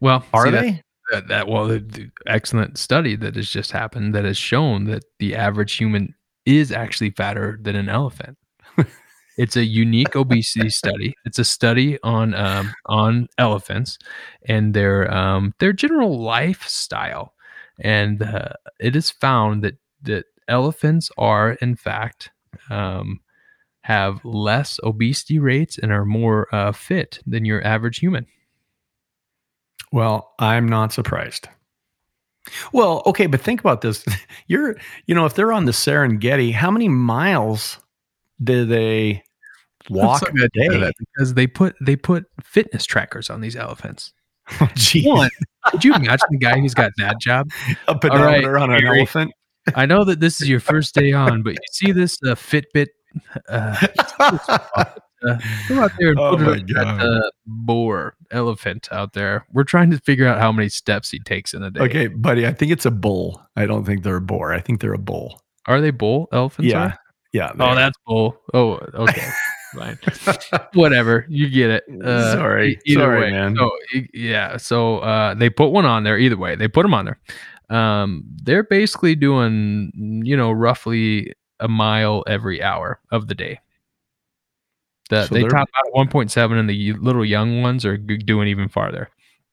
Well, 0.00 0.24
are 0.32 0.46
see, 0.46 0.50
they 0.50 0.82
That, 1.10 1.28
that 1.28 1.48
well, 1.48 1.66
the, 1.66 1.78
the 1.78 2.10
excellent 2.26 2.78
study 2.78 3.16
that 3.16 3.36
has 3.36 3.48
just 3.48 3.72
happened 3.72 4.14
that 4.14 4.24
has 4.24 4.36
shown 4.36 4.84
that 4.84 5.04
the 5.18 5.34
average 5.34 5.74
human 5.74 6.14
is 6.44 6.72
actually 6.72 7.10
fatter 7.10 7.58
than 7.62 7.76
an 7.76 7.88
elephant. 7.88 8.36
it's 9.38 9.56
a 9.56 9.64
unique 9.64 10.16
obesity 10.16 10.68
study. 10.68 11.14
It's 11.24 11.38
a 11.38 11.44
study 11.44 11.98
on 12.02 12.34
um, 12.34 12.72
on 12.86 13.28
elephants 13.38 13.98
and 14.46 14.74
their 14.74 15.12
um, 15.12 15.54
their 15.60 15.72
general 15.72 16.20
lifestyle, 16.20 17.34
and 17.80 18.22
uh, 18.22 18.50
it 18.80 18.96
is 18.96 19.10
found 19.10 19.62
that 19.64 19.76
that 20.02 20.26
elephants 20.48 21.10
are 21.16 21.52
in 21.62 21.76
fact 21.76 22.30
um, 22.70 23.20
have 23.82 24.24
less 24.24 24.80
obesity 24.82 25.38
rates 25.38 25.78
and 25.78 25.92
are 25.92 26.04
more 26.04 26.52
uh, 26.54 26.72
fit 26.72 27.20
than 27.26 27.44
your 27.44 27.64
average 27.66 27.98
human. 27.98 28.26
Well, 29.92 30.34
I'm 30.38 30.68
not 30.68 30.92
surprised. 30.92 31.48
Well, 32.72 33.02
okay, 33.06 33.26
but 33.26 33.40
think 33.40 33.60
about 33.60 33.80
this. 33.80 34.04
You're, 34.46 34.76
you 35.06 35.14
know, 35.14 35.26
if 35.26 35.34
they're 35.34 35.52
on 35.52 35.64
the 35.64 35.72
Serengeti, 35.72 36.52
how 36.52 36.70
many 36.70 36.88
miles 36.88 37.78
do 38.42 38.64
they 38.64 39.22
walk 39.90 40.20
So 40.20 40.26
a 40.28 40.48
day? 40.50 40.92
because 40.98 41.34
they 41.34 41.46
put 41.46 41.74
they 41.80 41.96
put 41.96 42.26
fitness 42.42 42.84
trackers 42.84 43.30
on 43.30 43.40
these 43.40 43.56
elephants. 43.56 44.12
Oh. 44.60 44.68
One, 45.04 45.30
could 45.66 45.84
you 45.84 45.92
imagine 45.94 46.26
the 46.30 46.38
guy 46.38 46.58
who's 46.58 46.72
got 46.72 46.92
that 46.96 47.20
job? 47.20 47.50
A 47.86 47.92
right, 47.92 48.00
pedometer 48.00 48.56
on 48.56 48.72
an 48.72 48.82
elephant. 48.86 49.30
I 49.74 49.84
know 49.84 50.04
that 50.04 50.20
this 50.20 50.40
is 50.40 50.48
your 50.48 50.60
first 50.60 50.94
day 50.94 51.12
on, 51.12 51.42
but 51.42 51.50
you 51.50 51.58
see 51.70 51.92
this 51.92 52.16
uh, 52.26 52.34
Fitbit. 52.34 52.86
Uh, 53.46 53.76
uh, 55.26 55.38
go 55.68 55.80
out 55.82 55.92
there 55.98 56.10
and 56.10 56.18
Oh 56.18 56.36
put 56.36 56.58
it 56.58 56.76
on 56.76 56.98
that 56.98 57.04
uh, 57.04 57.30
boar 57.46 58.14
elephant 58.30 58.88
out 58.92 59.12
there. 59.14 59.46
We're 59.52 59.64
trying 59.64 59.90
to 59.90 59.98
figure 59.98 60.26
out 60.26 60.38
how 60.38 60.52
many 60.52 60.68
steps 60.68 61.10
he 61.10 61.18
takes 61.20 61.54
in 61.54 61.62
a 61.62 61.70
day. 61.70 61.80
Okay, 61.80 62.06
buddy, 62.08 62.46
I 62.46 62.52
think 62.52 62.72
it's 62.72 62.86
a 62.86 62.90
bull. 62.90 63.42
I 63.56 63.66
don't 63.66 63.84
think 63.84 64.02
they're 64.02 64.16
a 64.16 64.20
boar. 64.20 64.52
I 64.52 64.60
think 64.60 64.80
they're 64.80 64.94
a 64.94 64.98
bull. 64.98 65.40
Are 65.66 65.80
they 65.80 65.90
bull 65.90 66.28
elephants? 66.32 66.70
Yeah. 66.70 66.80
are? 66.82 66.98
Yeah. 67.32 67.50
Oh, 67.58 67.66
they're- 67.66 67.74
that's 67.76 67.98
bull. 68.06 68.40
Oh, 68.54 68.74
okay. 68.94 69.28
Fine. 69.74 69.98
Whatever. 70.72 71.26
You 71.28 71.50
get 71.50 71.68
it. 71.70 71.84
Uh, 72.02 72.32
Sorry. 72.32 72.78
Either 72.86 73.00
Sorry, 73.02 73.20
way. 73.20 73.30
man. 73.32 73.54
So, 73.54 73.70
yeah. 74.14 74.56
So 74.56 75.00
uh, 75.00 75.34
they 75.34 75.50
put 75.50 75.68
one 75.72 75.84
on 75.84 76.04
there. 76.04 76.18
Either 76.18 76.38
way, 76.38 76.56
they 76.56 76.68
put 76.68 76.82
them 76.84 76.94
on 76.94 77.04
there. 77.04 77.18
Um, 77.68 78.24
they're 78.44 78.62
basically 78.62 79.14
doing, 79.14 80.22
you 80.24 80.38
know, 80.38 80.50
roughly 80.50 81.34
a 81.60 81.68
mile 81.68 82.24
every 82.26 82.62
hour 82.62 82.98
of 83.10 83.28
the 83.28 83.34
day. 83.34 83.60
The, 85.08 85.26
So 85.26 85.34
they 85.34 85.42
top 85.42 85.68
out 85.76 85.86
at 85.86 86.10
1.7, 86.10 86.58
and 86.58 86.68
the 86.68 86.92
little 86.94 87.24
young 87.24 87.62
ones 87.62 87.84
are 87.84 87.96
doing 87.96 88.48
even 88.48 88.68
farther. 88.68 89.08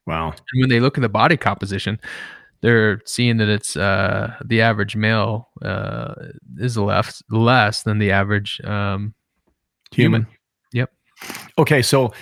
wow. 0.06 0.30
And 0.32 0.62
when 0.62 0.70
they 0.70 0.80
look 0.80 0.98
at 0.98 1.02
the 1.02 1.10
body 1.10 1.38
composition, 1.38 2.00
they're 2.62 3.02
seeing 3.06 3.38
that 3.38 3.50
it's 3.50 3.78
uh, 3.78 4.34
the 4.44 4.62
average 4.62 4.96
male 4.96 5.50
uh, 5.62 6.16
is 6.58 6.78
less 6.78 7.22
less 7.30 7.84
than 7.84 8.00
the 8.00 8.12
average 8.12 8.60
um, 8.64 9.14
Human. 9.96 10.28
Yep. 10.74 10.92
Okay, 11.58 11.82
so 11.82 12.14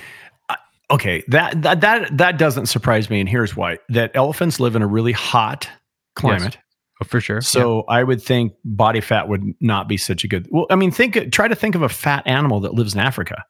uh, 0.50 0.56
okay, 0.92 1.24
that 1.28 1.62
that 1.62 1.82
that 1.82 2.18
that 2.18 2.38
doesn't 2.38 2.68
surprise 2.68 3.10
me 3.10 3.20
and 3.20 3.30
here's 3.30 3.56
why. 3.56 3.80
That 3.90 4.12
elephants 4.16 4.60
live 4.60 4.76
in 4.76 4.82
a 4.82 4.88
really 4.88 5.12
hot 5.12 5.68
climate. 6.16 6.58
Oh, 7.04 7.10
for 7.10 7.22
sure. 7.22 7.41
So 7.41 7.84
I 7.89 8.04
would 8.04 8.22
think 8.22 8.54
body 8.66 9.01
fat 9.01 9.28
would 9.28 9.43
not 9.60 9.88
be 9.88 9.97
such 9.97 10.24
a 10.24 10.28
good. 10.28 10.47
Well, 10.51 10.66
I 10.70 10.76
mean, 10.76 10.91
think 10.91 11.32
try 11.32 11.47
to 11.47 11.56
think 11.56 11.76
of 11.76 11.82
a 11.82 11.89
fat 11.89 12.24
animal 12.26 12.60
that 12.62 12.74
lives 12.74 12.93
in 12.93 12.99
Africa. 12.99 13.43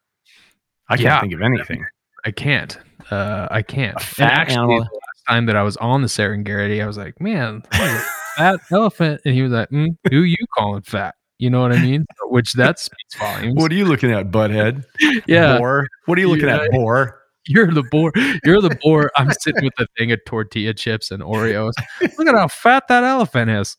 I 0.89 0.95
can't 0.95 1.04
Yeah. 1.06 1.22
think 1.22 1.34
of 1.34 1.41
anything. 1.41 1.86
I 2.26 2.32
can't. 2.32 2.78
Uh, 3.12 3.47
I 3.51 3.62
can't. 3.62 3.95
A 3.95 3.99
And 3.99 4.01
fat 4.06 4.32
actually, 4.34 4.56
animal. 4.58 4.78
the 4.80 4.84
last 4.84 5.24
time 5.28 5.45
that 5.47 5.56
I 5.56 5.64
was 5.64 5.78
on 5.78 6.01
the 6.01 6.08
Serengeti, 6.08 6.82
I 6.82 6.88
was 6.88 6.97
like, 6.97 7.20
"Man, 7.22 7.64
that 7.72 8.06
fat 8.38 8.60
elephant," 8.72 9.22
and 9.26 9.34
he 9.36 9.41
was 9.41 9.51
like, 9.51 9.70
mm, 9.70 9.89
"Who 10.10 10.20
you 10.24 10.38
calling 10.58 10.82
fat?" 10.84 11.16
You 11.39 11.49
know 11.49 11.62
what 11.62 11.74
I 11.74 11.82
mean? 11.82 12.06
Which 12.30 12.54
that 12.54 12.80
speaks 12.80 13.16
volumes. 13.18 13.56
What 13.62 13.72
are 13.72 13.76
you 13.76 13.86
looking 13.86 14.12
at, 14.12 14.32
butthead? 14.32 14.86
yeah, 15.28 15.58
Boar. 15.58 15.88
What 16.06 16.18
are 16.18 16.22
you 16.22 16.30
looking 16.30 16.47
Yeah. 16.47 16.62
at, 16.64 16.72
boar? 16.72 17.20
You're 17.48 17.72
the 17.72 17.84
boar. 17.91 18.12
You're 18.46 18.62
the 18.62 18.78
boar. 18.82 19.12
I'm 19.18 19.32
sitting 19.41 19.64
with 19.64 19.74
a 19.80 19.88
thing 19.98 20.12
of 20.12 20.20
tortilla 20.26 20.74
chips 20.74 21.12
and 21.12 21.22
Oreos. 21.24 21.74
Look 22.18 22.28
at 22.28 22.36
how 22.36 22.48
fat 22.48 22.88
that 22.89 23.04
elephant 23.04 23.52
is. 23.52 23.78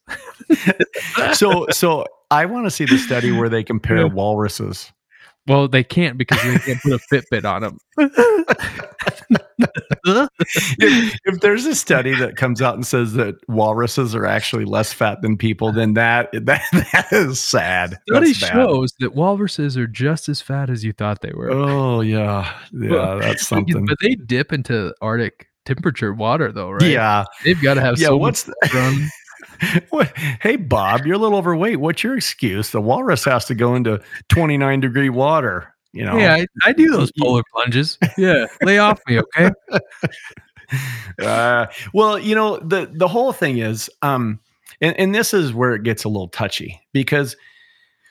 So 1.35 1.67
so 1.71 2.05
I 2.31 2.47
want 2.47 2.67
to 2.67 2.71
see 2.71 2.85
the 2.85 2.99
study 2.99 3.31
where 3.33 3.49
they 3.49 3.63
compare 3.65 3.99
Yeah. 3.99 4.05
walruses. 4.05 4.93
Well, 5.47 5.69
they 5.69 5.85
can't 5.85 6.17
because 6.17 6.43
they 6.43 6.59
can't 6.59 6.81
put 6.81 6.93
a 6.93 6.99
Fitbit 7.13 7.45
on 7.45 7.63
them. 7.63 7.79
if, 10.79 11.19
if 11.25 11.41
there's 11.41 11.67
a 11.67 11.75
study 11.75 12.15
that 12.15 12.37
comes 12.37 12.63
out 12.63 12.75
and 12.75 12.87
says 12.87 13.13
that 13.15 13.35
walruses 13.49 14.15
are 14.15 14.25
actually 14.25 14.65
less 14.65 14.93
fat 14.93 15.21
than 15.21 15.37
people, 15.37 15.71
then 15.71 15.95
that 15.95 16.31
that, 16.33 16.63
that 16.73 17.09
is 17.13 17.41
sad. 17.41 17.99
Study 18.09 18.33
shows 18.33 18.95
that 19.01 19.15
walruses 19.15 19.77
are 19.77 19.87
just 19.87 20.29
as 20.31 20.41
fat 20.41 20.71
as 20.71 20.83
you 20.83 20.93
thought 20.93 21.21
they 21.21 21.33
were. 21.35 21.51
Oh 21.51 22.01
yeah, 22.01 22.51
yeah, 22.73 22.91
Well, 22.91 23.19
that's 23.19 23.47
something. 23.47 23.85
But 23.85 23.99
they 24.01 24.15
dip 24.15 24.53
into 24.53 24.95
Arctic 25.03 25.49
temperature 25.65 26.13
water, 26.13 26.53
though, 26.53 26.71
right? 26.71 26.83
Yeah, 26.83 27.25
they've 27.45 27.61
got 27.61 27.75
to 27.75 27.81
have 27.81 27.99
yeah. 27.99 28.09
so 28.09 28.17
What's 28.17 28.45
the, 28.45 28.55
hey 30.41 30.57
Bob? 30.57 31.07
You're 31.07 31.17
a 31.17 31.19
little 31.19 31.39
overweight. 31.39 31.81
What's 31.81 32.03
your 32.03 32.17
excuse? 32.17 32.71
The 32.71 32.81
walrus 32.81 33.25
has 33.25 33.45
to 33.47 33.55
go 33.55 33.75
into 33.75 34.01
29 34.29 34.81
degree 34.81 35.11
water. 35.11 35.75
You 35.93 36.05
know. 36.05 36.19
Yeah, 36.19 36.35
I, 36.35 36.47
I 36.65 36.73
do 36.73 36.91
those 36.91 37.13
polar 37.21 37.43
plunges. 37.53 37.99
Yeah, 38.19 38.47
lay 38.63 38.79
off 38.79 39.01
me, 39.07 39.21
okay? 39.21 39.51
uh, 41.23 41.67
well, 41.93 42.19
you 42.19 42.35
know 42.35 42.59
the 42.59 42.91
the 42.93 43.09
whole 43.09 43.33
thing 43.33 43.59
is, 43.59 43.89
um, 44.03 44.41
and, 44.81 44.99
and 44.99 45.15
this 45.15 45.33
is 45.33 45.55
where 45.55 45.75
it 45.75 45.85
gets 45.85 46.03
a 46.03 46.09
little 46.09 46.29
touchy 46.29 46.81
because, 46.93 47.37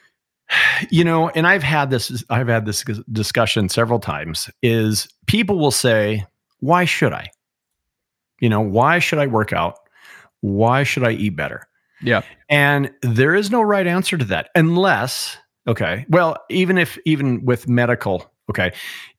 you 0.90 1.04
know, 1.04 1.30
and 1.30 1.46
I've 1.46 1.64
had 1.64 1.90
this 1.90 2.24
I've 2.30 2.48
had 2.48 2.66
this 2.66 2.86
discussion 3.12 3.68
several 3.68 4.00
times. 4.00 4.50
Is 4.62 5.10
people 5.28 5.60
will 5.60 5.72
say, 5.72 6.26
"Why 6.60 6.86
should 6.86 7.12
I?" 7.12 7.30
You 8.40 8.50
know, 8.50 8.62
why 8.62 9.00
should 9.00 9.20
I 9.20 9.28
work 9.28 9.52
out? 9.52 9.76
Why 10.44 10.84
should 10.84 11.06
I 11.06 11.12
eat 11.12 11.38
better? 11.38 11.68
Yeah, 12.02 12.22
And 12.50 12.92
there 13.02 13.34
is 13.34 13.50
no 13.50 13.62
right 13.62 13.88
answer 13.88 14.18
to 14.18 14.26
that 14.26 14.50
unless, 14.56 15.38
okay, 15.70 16.06
well, 16.10 16.36
even 16.50 16.78
if, 16.78 16.98
even 17.06 17.46
with 17.46 17.70
medical, 17.70 18.30
okay, 18.50 18.74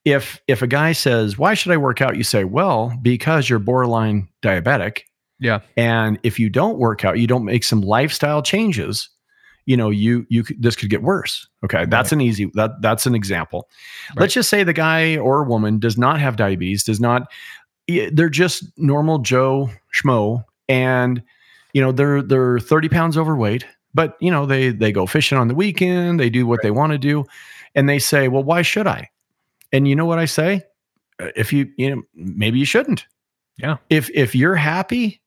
if, 0.05 0.39
if 0.49 0.61
a 0.61 0.66
guy 0.66 0.93
says, 0.93 1.39
why 1.39 1.55
should 1.55 1.72
I 1.72 1.79
work 1.79 2.03
out? 2.03 2.18
You 2.18 2.25
say, 2.25 2.45
well, 2.45 2.93
because 3.01 3.49
you're 3.49 3.59
borderline 3.59 4.29
diabetic. 4.43 5.01
Yeah. 5.41 5.61
And 5.79 6.18
if 6.25 6.39
you 6.39 6.51
don't 6.51 6.77
work 6.79 7.07
out, 7.07 7.18
you 7.18 7.27
don't 7.27 7.47
make 7.47 7.64
some 7.64 7.81
lifestyle 7.81 8.43
changes, 8.43 9.09
you 9.64 9.79
know, 9.79 9.89
you, 9.89 10.27
you, 10.29 10.45
could- 10.45 10.61
this 10.61 10.77
could 10.77 10.91
get 10.91 11.03
worse. 11.03 11.49
Okay. 11.64 11.87
That's 11.87 12.12
an 12.12 12.20
easy, 12.20 12.51
that, 12.53 12.83
that's 12.83 13.07
an 13.07 13.14
example. 13.14 13.70
Right. 14.11 14.20
Let's 14.20 14.35
just 14.35 14.51
say 14.51 14.62
the 14.62 14.75
guy 14.75 15.16
or 15.16 15.43
woman 15.45 15.79
does 15.79 15.97
not 15.97 16.20
have 16.20 16.37
diabetes, 16.37 16.85
does 16.85 17.01
not, 17.01 17.33
eh, 17.89 18.11
they're 18.12 18.29
just 18.29 18.66
normal 18.77 19.20
Joe 19.20 19.70
schmo 19.99 20.45
and 20.68 21.22
you 21.72 21.80
know 21.82 21.92
they're 21.92 22.22
they're 22.22 22.58
30 22.58 22.88
pounds 22.88 23.16
overweight 23.18 23.66
but 23.94 24.16
you 24.20 24.30
know 24.30 24.46
they 24.46 24.70
they 24.70 24.92
go 24.92 25.06
fishing 25.06 25.38
on 25.38 25.48
the 25.48 25.54
weekend 25.54 26.18
they 26.20 26.30
do 26.30 26.46
what 26.46 26.60
they 26.62 26.70
want 26.70 26.92
to 26.92 26.98
do 26.98 27.24
and 27.74 27.88
they 27.88 27.98
say 27.98 28.28
well 28.28 28.42
why 28.44 28.62
should 28.62 28.86
i? 28.86 29.08
And 29.72 29.88
you 29.88 29.96
know 29.96 30.06
what 30.06 30.18
i 30.18 30.24
say? 30.24 30.62
Uh, 31.20 31.28
if 31.36 31.52
you 31.52 31.70
you 31.76 31.94
know 31.94 32.02
maybe 32.14 32.58
you 32.58 32.64
shouldn't. 32.66 33.06
Yeah. 33.56 33.76
if 33.90 34.10
if 34.10 34.34
you're 34.34 34.56
happy 34.56 35.20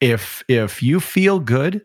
if 0.00 0.42
if 0.48 0.82
you 0.82 1.00
feel 1.00 1.38
good 1.40 1.82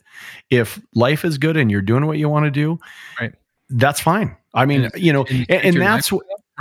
if 0.49 0.79
life 0.95 1.23
is 1.25 1.37
good 1.37 1.57
and 1.57 1.69
you're 1.71 1.81
doing 1.81 2.05
what 2.07 2.17
you 2.17 2.29
want 2.29 2.45
to 2.45 2.51
do 2.51 2.79
Right. 3.19 3.33
that's 3.69 3.99
fine. 3.99 4.35
I 4.53 4.65
mean 4.65 4.85
And- 4.85 4.93
you 5.03 5.11
know 5.13 5.25
and 5.29 5.45
and, 5.49 5.65
and 5.65 5.81
that's 5.81 6.11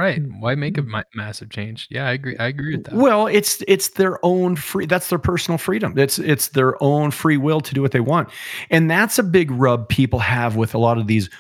right. 0.04 0.22
Why 0.38 0.54
make 0.54 0.78
a 0.78 0.82
ma- 0.82 1.02
massive 1.14 1.50
change? 1.50 1.86
Yeah, 1.90 2.06
I 2.06 2.12
agree. 2.12 2.36
I 2.38 2.46
agree 2.46 2.76
with 2.76 2.84
that. 2.86 2.94
Well, 2.94 3.26
it's 3.26 3.62
it's 3.66 3.90
their 3.90 4.24
own 4.24 4.56
free. 4.56 4.86
That's 4.86 5.08
their 5.08 5.18
personal 5.18 5.58
freedom. 5.58 5.98
It's 5.98 6.18
it's 6.18 6.48
their 6.48 6.82
own 6.82 7.10
free 7.10 7.36
will 7.36 7.60
to 7.60 7.74
do 7.74 7.82
what 7.82 7.92
they 7.92 8.00
want, 8.00 8.28
and 8.70 8.90
that's 8.90 9.18
a 9.18 9.22
big 9.22 9.50
rub 9.50 9.88
people 9.88 10.18
have 10.18 10.56
with 10.56 10.74
a 10.74 10.78
lot 10.78 10.98
of 10.98 11.06
these 11.06 11.30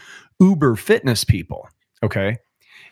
uber 0.40 0.76
fitness 0.76 1.24
people. 1.24 1.68
Okay, 2.02 2.38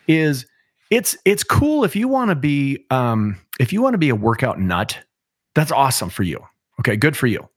is 0.07 0.45
it's 0.91 1.17
it's 1.25 1.43
cool 1.43 1.83
if 1.83 1.95
you 1.95 2.07
want 2.07 2.29
to 2.29 2.35
be 2.35 2.85
um 2.91 3.37
if 3.59 3.73
you 3.73 3.81
want 3.81 3.93
to 3.93 3.99
be 3.99 4.09
a 4.09 4.15
workout 4.15 4.59
nut. 4.59 4.99
That's 5.55 5.71
awesome 5.71 6.09
for 6.09 6.23
you. 6.23 6.45
Okay, 6.81 6.97
good 6.97 7.15
for 7.15 7.27
you. 7.27 7.47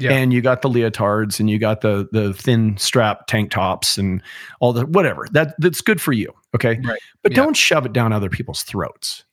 Yeah. 0.00 0.12
And 0.12 0.32
you 0.32 0.40
got 0.40 0.62
the 0.62 0.68
leotards 0.68 1.40
and 1.40 1.48
you 1.50 1.58
got 1.58 1.80
the 1.80 2.08
the 2.12 2.32
thin 2.34 2.76
strap 2.76 3.26
tank 3.26 3.50
tops 3.50 3.98
and 3.98 4.22
all 4.60 4.72
the 4.72 4.86
whatever. 4.86 5.26
That 5.32 5.54
that's 5.58 5.80
good 5.80 6.00
for 6.00 6.12
you. 6.12 6.32
Okay. 6.54 6.80
Right. 6.84 7.00
But 7.22 7.32
Yeah. 7.32 7.36
don't 7.36 7.56
shove 7.56 7.86
it 7.86 7.92
down 7.92 8.12
other 8.12 8.28
people's 8.30 8.62
throats. 8.62 9.24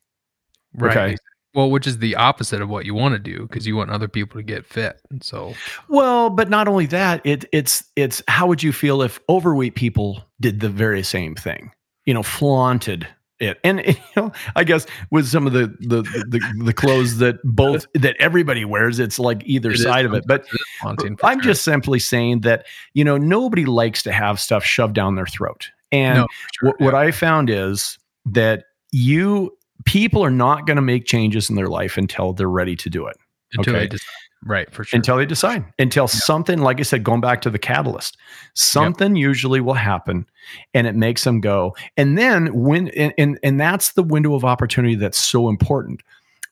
right. 0.76 0.92
okay. 0.98 1.16
Well, 1.54 1.70
which 1.70 1.86
is 1.86 1.98
the 1.98 2.16
opposite 2.16 2.62
of 2.62 2.70
what 2.70 2.86
you 2.86 2.94
want 2.94 3.12
to 3.14 3.20
do 3.20 3.42
because 3.42 3.68
you 3.68 3.76
want 3.76 3.89
other 3.92 4.08
people 4.08 4.39
to 4.39 4.44
get 4.44 4.66
fit. 4.66 5.02
And 5.10 5.22
so, 5.22 5.54
Well, 5.89 6.30
but 6.30 6.50
not 6.50 6.70
only 6.70 6.86
that, 6.86 7.20
it 7.26 7.44
it's 7.52 7.84
it's 7.98 8.24
how 8.30 8.48
would 8.48 8.64
you 8.64 8.72
feel 8.72 9.02
if 9.02 9.20
overweight 9.28 9.76
people 9.76 10.24
did 10.39 10.62
the 10.62 10.70
very 10.70 11.04
same 11.04 11.36
thing? 11.36 11.72
You 12.06 12.14
know, 12.14 12.24
flaunted 12.24 13.06
it, 13.42 13.60
and 13.64 13.82
you 13.86 13.96
know, 14.16 14.32
I 14.56 14.64
guess 14.64 14.86
with 15.10 15.28
some 15.28 15.48
of 15.48 15.54
the 15.54 15.68
the 15.80 16.04
the, 16.04 16.64
the 16.64 16.74
clothes 16.74 17.18
that 17.18 17.38
both 17.44 17.86
that 17.94 18.16
everybody 18.20 18.64
wears, 18.64 19.00
it's 19.00 19.20
like 19.20 19.42
either 19.46 19.72
It 19.72 19.80
side 19.80 20.06
of 20.06 20.14
it. 20.14 20.26
But 20.28 20.42
it 20.42 20.54
is 20.54 20.62
haunting 20.82 21.18
for 21.18 21.26
I'm 21.26 21.39
sure. 21.39 21.52
just 21.52 21.64
simply 21.64 22.00
saying 22.00 22.42
that 22.42 22.66
you 22.94 23.04
know 23.04 23.18
nobody 23.18 23.66
likes 23.66 24.04
to 24.04 24.12
have 24.12 24.39
stuff 24.39 24.64
shoved 24.64 24.94
down 24.94 25.16
their 25.16 25.26
throat, 25.26 25.70
and 25.92 26.20
No, 26.20 26.28
sure, 26.60 26.70
what, 26.70 26.80
what 26.82 26.96
I 26.96 27.12
found 27.12 27.50
is 27.50 27.98
that 28.26 28.66
you 28.92 29.58
people 29.86 30.24
are 30.24 30.32
not 30.32 30.68
going 30.68 30.76
to 30.76 30.82
make 30.82 31.06
changes 31.06 31.50
in 31.50 31.56
their 31.56 31.68
life 31.68 31.98
until 31.98 32.34
they're 32.34 32.50
ready 32.50 32.76
to 32.76 32.89
do 32.89 33.08
it. 33.08 33.18
until 33.54 33.76
okay. 33.76 33.88
decide. 33.88 34.08
Right, 34.44 34.72
for 34.74 34.84
sure. 34.84 34.98
until 34.98 35.18
they 35.18 35.26
decide 35.28 35.64
until 35.78 36.08
something 36.08 36.62
like 36.62 36.80
i 36.80 36.84
said 36.84 37.04
going 37.04 37.22
back 37.22 37.42
to 37.42 37.52
the 37.52 37.60
catalyst 37.60 38.18
something 38.56 39.16
usually 39.16 39.62
will 39.62 39.76
happen 39.76 40.26
and 40.74 40.88
it 40.88 40.96
makes 40.96 41.24
them 41.24 41.42
go. 41.42 41.76
And 41.98 42.18
then 42.18 42.54
when 42.54 42.89
and, 42.89 43.14
and 43.18 43.39
and 43.44 43.60
that's 43.60 43.94
the 43.94 44.04
window 44.04 44.36
of 44.36 44.46
opportunity 44.46 44.96
that's 44.96 45.18
so 45.18 45.50
important. 45.50 46.02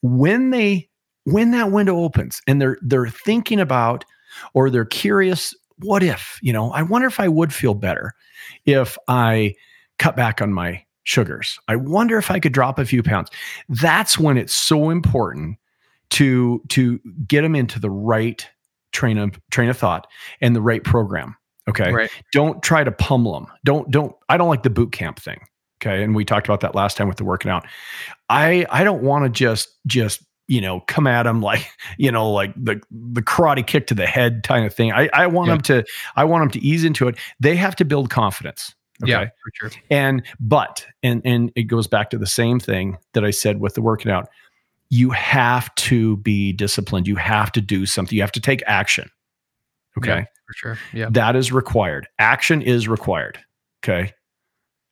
When 0.01 0.51
they 0.51 0.89
when 1.25 1.51
that 1.51 1.71
window 1.71 1.97
opens 1.97 2.41
and 2.47 2.61
they're 2.61 2.77
they're 2.81 3.07
thinking 3.09 3.59
about 3.59 4.05
or 4.53 4.69
they're 4.69 4.85
curious 4.85 5.53
what 5.79 6.03
if 6.03 6.39
you 6.41 6.53
know 6.53 6.71
i 6.71 6.81
wonder 6.81 7.07
if 7.07 7.19
i 7.19 7.27
would 7.27 7.53
feel 7.53 7.73
better 7.73 8.13
if 8.65 8.97
i 9.07 9.53
cut 9.97 10.15
back 10.15 10.41
on 10.41 10.53
my 10.53 10.83
sugars. 11.03 11.59
I 11.67 11.75
wonder 11.75 12.17
if 12.17 12.31
i 12.31 12.39
could 12.39 12.53
drop 12.53 12.79
a 12.79 12.85
few 12.85 13.03
pounds. 13.03 13.29
That's 13.67 14.17
when 14.17 14.37
it's 14.37 14.55
so 14.55 14.89
important 14.89 15.57
to 16.11 16.61
to 16.69 16.99
get 17.27 17.41
them 17.41 17.55
into 17.55 17.79
the 17.79 17.89
right 17.89 18.47
train 18.91 19.17
of 19.17 19.39
train 19.51 19.69
of 19.69 19.77
thought 19.77 20.07
and 20.41 20.55
the 20.55 20.61
right 20.61 20.83
program 20.83 21.35
okay 21.67 21.91
Right. 21.91 22.09
don't 22.33 22.61
try 22.63 22.83
to 22.83 22.91
pummel 22.91 23.33
them 23.33 23.47
don't 23.63 23.89
don't 23.91 24.15
i 24.29 24.37
don't 24.37 24.49
like 24.49 24.63
the 24.63 24.69
boot 24.71 24.91
camp 24.91 25.19
thing 25.19 25.39
okay 25.81 26.03
and 26.03 26.15
we 26.15 26.25
talked 26.25 26.47
about 26.47 26.61
that 26.61 26.73
last 26.73 26.97
time 26.97 27.07
with 27.07 27.17
the 27.17 27.23
working 27.23 27.51
out 27.51 27.65
i 28.29 28.65
i 28.71 28.83
don't 28.83 29.03
want 29.03 29.25
to 29.25 29.29
just 29.29 29.69
just 29.85 30.23
you 30.47 30.59
know 30.61 30.79
come 30.87 31.05
at 31.05 31.23
them 31.23 31.41
like 31.41 31.69
you 31.99 32.11
know 32.11 32.31
like 32.31 32.51
the 32.55 32.81
the 32.91 33.21
karate 33.21 33.65
kick 33.65 33.85
to 33.87 33.93
the 33.93 34.07
head 34.07 34.41
kind 34.43 34.65
of 34.65 34.73
thing 34.73 34.91
i 34.91 35.07
i 35.13 35.27
want 35.27 35.47
Yeah. 35.47 35.53
them 35.55 35.61
to 35.61 35.85
i 36.15 36.23
want 36.23 36.41
them 36.41 36.59
to 36.59 36.67
ease 36.67 36.83
into 36.83 37.07
it 37.07 37.15
they 37.39 37.55
have 37.55 37.75
to 37.75 37.85
build 37.85 38.09
confidence 38.09 38.73
okay 39.03 39.11
Yeah, 39.11 39.25
for 39.25 39.69
sure. 39.69 39.81
and 39.91 40.23
but 40.39 40.85
and 41.03 41.21
and 41.23 41.51
it 41.55 41.63
goes 41.63 41.85
back 41.85 42.09
to 42.09 42.17
the 42.17 42.25
same 42.27 42.59
thing 42.59 42.97
that 43.13 43.23
I 43.23 43.29
said 43.31 43.59
with 43.61 43.75
the 43.75 43.81
working 43.81 44.11
out. 44.11 44.27
You 44.89 45.11
have 45.11 45.73
to 45.75 46.17
be 46.17 46.51
disciplined. 46.53 47.07
You 47.07 47.15
have 47.15 47.51
to 47.53 47.61
do 47.61 47.85
something. 47.85 48.15
You 48.15 48.21
have 48.23 48.31
to 48.33 48.41
take 48.41 48.63
action. 48.65 49.09
Okay. 49.97 50.09
Yeah, 50.19 50.23
for 50.47 50.53
sure. 50.55 50.77
Yeah. 50.93 51.09
That 51.11 51.35
is 51.35 51.51
required. 51.51 52.07
Action 52.17 52.61
is 52.61 52.87
required. 52.87 53.39
Okay. 53.83 54.13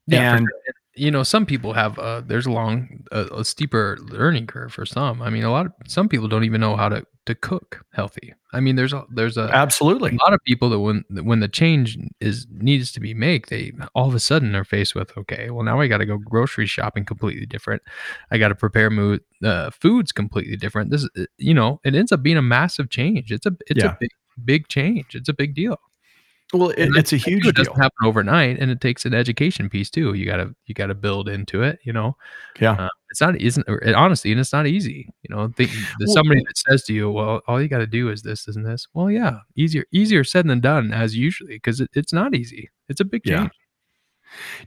Yeah, 0.08 0.36
And- 0.38 0.48
sure. 0.48 0.74
You 1.00 1.12
know, 1.12 1.22
some 1.22 1.45
people 1.45 1.74
have 1.74 2.00
uh 2.00 2.22
there's 2.22 2.48
a 2.48 2.52
long 2.52 3.04
a, 3.12 3.26
a 3.26 3.45
steeper 3.45 4.00
learning 4.02 4.48
curve 4.48 4.74
for 4.74 4.84
some. 4.84 5.22
I 5.22 5.30
mean, 5.30 5.43
a 5.43 5.52
lot 5.52 5.68
of 5.68 5.72
some 5.88 6.10
people 6.10 6.28
don't 6.28 6.43
even 6.43 6.60
know 6.60 6.76
how 6.76 6.89
to 6.89 7.04
to 7.28 7.36
cook 7.36 7.86
healthy. 7.93 8.34
I 8.53 8.59
mean, 8.59 8.75
there's 8.75 8.93
a 8.93 9.05
there's 9.13 9.38
a, 9.38 9.43
absolutely 9.53 10.11
a 10.11 10.23
lot 10.25 10.34
of 10.34 10.39
people 10.45 10.69
that 10.71 10.80
when 10.80 11.03
when 11.23 11.39
the 11.41 11.47
change 11.47 11.97
is 12.19 12.47
needs 12.51 12.91
to 12.93 12.99
be 12.99 13.13
made, 13.13 13.45
they 13.49 13.71
all 13.93 14.07
of 14.07 14.15
a 14.15 14.19
sudden 14.19 14.55
are 14.55 14.63
faced 14.63 14.95
with 14.95 15.15
okay, 15.17 15.49
well 15.51 15.63
now 15.63 15.80
I 15.80 15.88
got 15.88 15.99
to 15.99 16.05
go 16.05 16.17
grocery 16.17 16.65
shopping 16.65 17.05
completely 17.05 17.45
different. 17.45 17.82
I 18.32 18.38
got 18.39 18.47
to 18.49 18.55
prepare 18.55 18.89
mood 18.89 19.21
uh, 19.43 19.69
foods 19.69 20.11
completely 20.11 20.55
different. 20.57 20.89
This 20.91 21.07
you 21.38 21.53
know, 21.53 21.80
it 21.84 21.93
ends 21.95 22.11
up 22.11 22.23
being 22.23 22.38
a 22.38 22.41
massive 22.41 22.89
change. 22.89 23.32
It's 23.32 23.45
a 23.45 23.55
it's 23.67 23.84
Yeah. 23.84 23.91
a 23.91 23.97
big 23.99 24.09
big 24.43 24.67
change. 24.67 25.15
It's 25.15 25.30
a 25.30 25.34
big 25.34 25.53
deal. 25.55 25.78
Well, 26.54 26.70
it, 26.70 26.89
it's 26.95 27.12
a 27.12 27.18
huge 27.18 27.45
it 27.45 27.56
deal. 27.56 27.66
doesn't 27.66 27.76
happen 27.82 28.06
overnight, 28.06 28.58
and 28.60 28.72
it 28.72 28.80
takes 28.80 29.06
an 29.06 29.14
education 29.14 29.70
piece 29.70 29.89
too. 29.89 30.14
You 30.14 30.26
gotta 30.26 30.56
you 30.66 30.74
gotta 30.74 30.95
build 30.95 31.28
into 31.28 31.62
it. 31.62 31.80
You 31.84 31.91
know, 31.91 32.16
Yeah. 32.60 32.72
uh, 32.74 32.89
it's 33.10 33.20
not 33.20 33.36
isn't 33.41 33.68
or- 33.68 33.82
honestly, 33.95 34.32
and 34.32 34.39
it's 34.39 34.54
not 34.54 34.66
easy. 34.66 35.10
You 35.24 35.36
know, 35.36 35.52
think 35.58 35.72
Well- 36.00 36.14
somebody 36.16 36.41
that 36.45 36.58
says 36.58 36.84
to 36.86 36.93
you, 36.93 37.12
"Well, 37.12 37.41
all 37.48 37.62
you 37.62 37.68
got 37.68 37.80
to 37.80 37.88
do 37.88 38.10
is 38.10 38.22
this, 38.22 38.48
isn't 38.48 38.64
this?" 38.66 38.88
Well, 38.93 39.12
yeah, 39.12 39.39
easier 39.58 39.84
easier 39.91 40.24
said 40.24 40.48
than 40.48 40.62
done 40.62 40.93
as 40.93 41.18
usually 41.18 41.56
because 41.56 41.82
it, 41.82 41.89
it's 41.93 42.14
not 42.14 42.34
easy. 42.34 42.70
It's 42.88 43.02
a 43.02 43.06
big 43.06 43.24
Yeah. 43.26 43.39
change. 43.39 43.52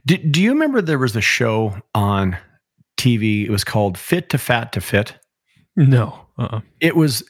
Do, 0.05 0.17
do 0.17 0.41
you 0.41 0.51
remember 0.51 0.81
there 0.81 0.99
was 0.99 1.15
a 1.15 1.21
show 1.21 1.75
on 1.95 2.37
TV? 2.97 3.45
It 3.45 3.49
was 3.51 3.63
called 3.63 3.97
Fit 3.97 4.29
to 4.29 4.37
Fat 4.37 4.71
to 4.73 4.81
Fit. 4.81 5.17
No, 5.75 6.27
uh-uh. 6.37 6.61
It 6.79 6.95
was, 6.95 7.23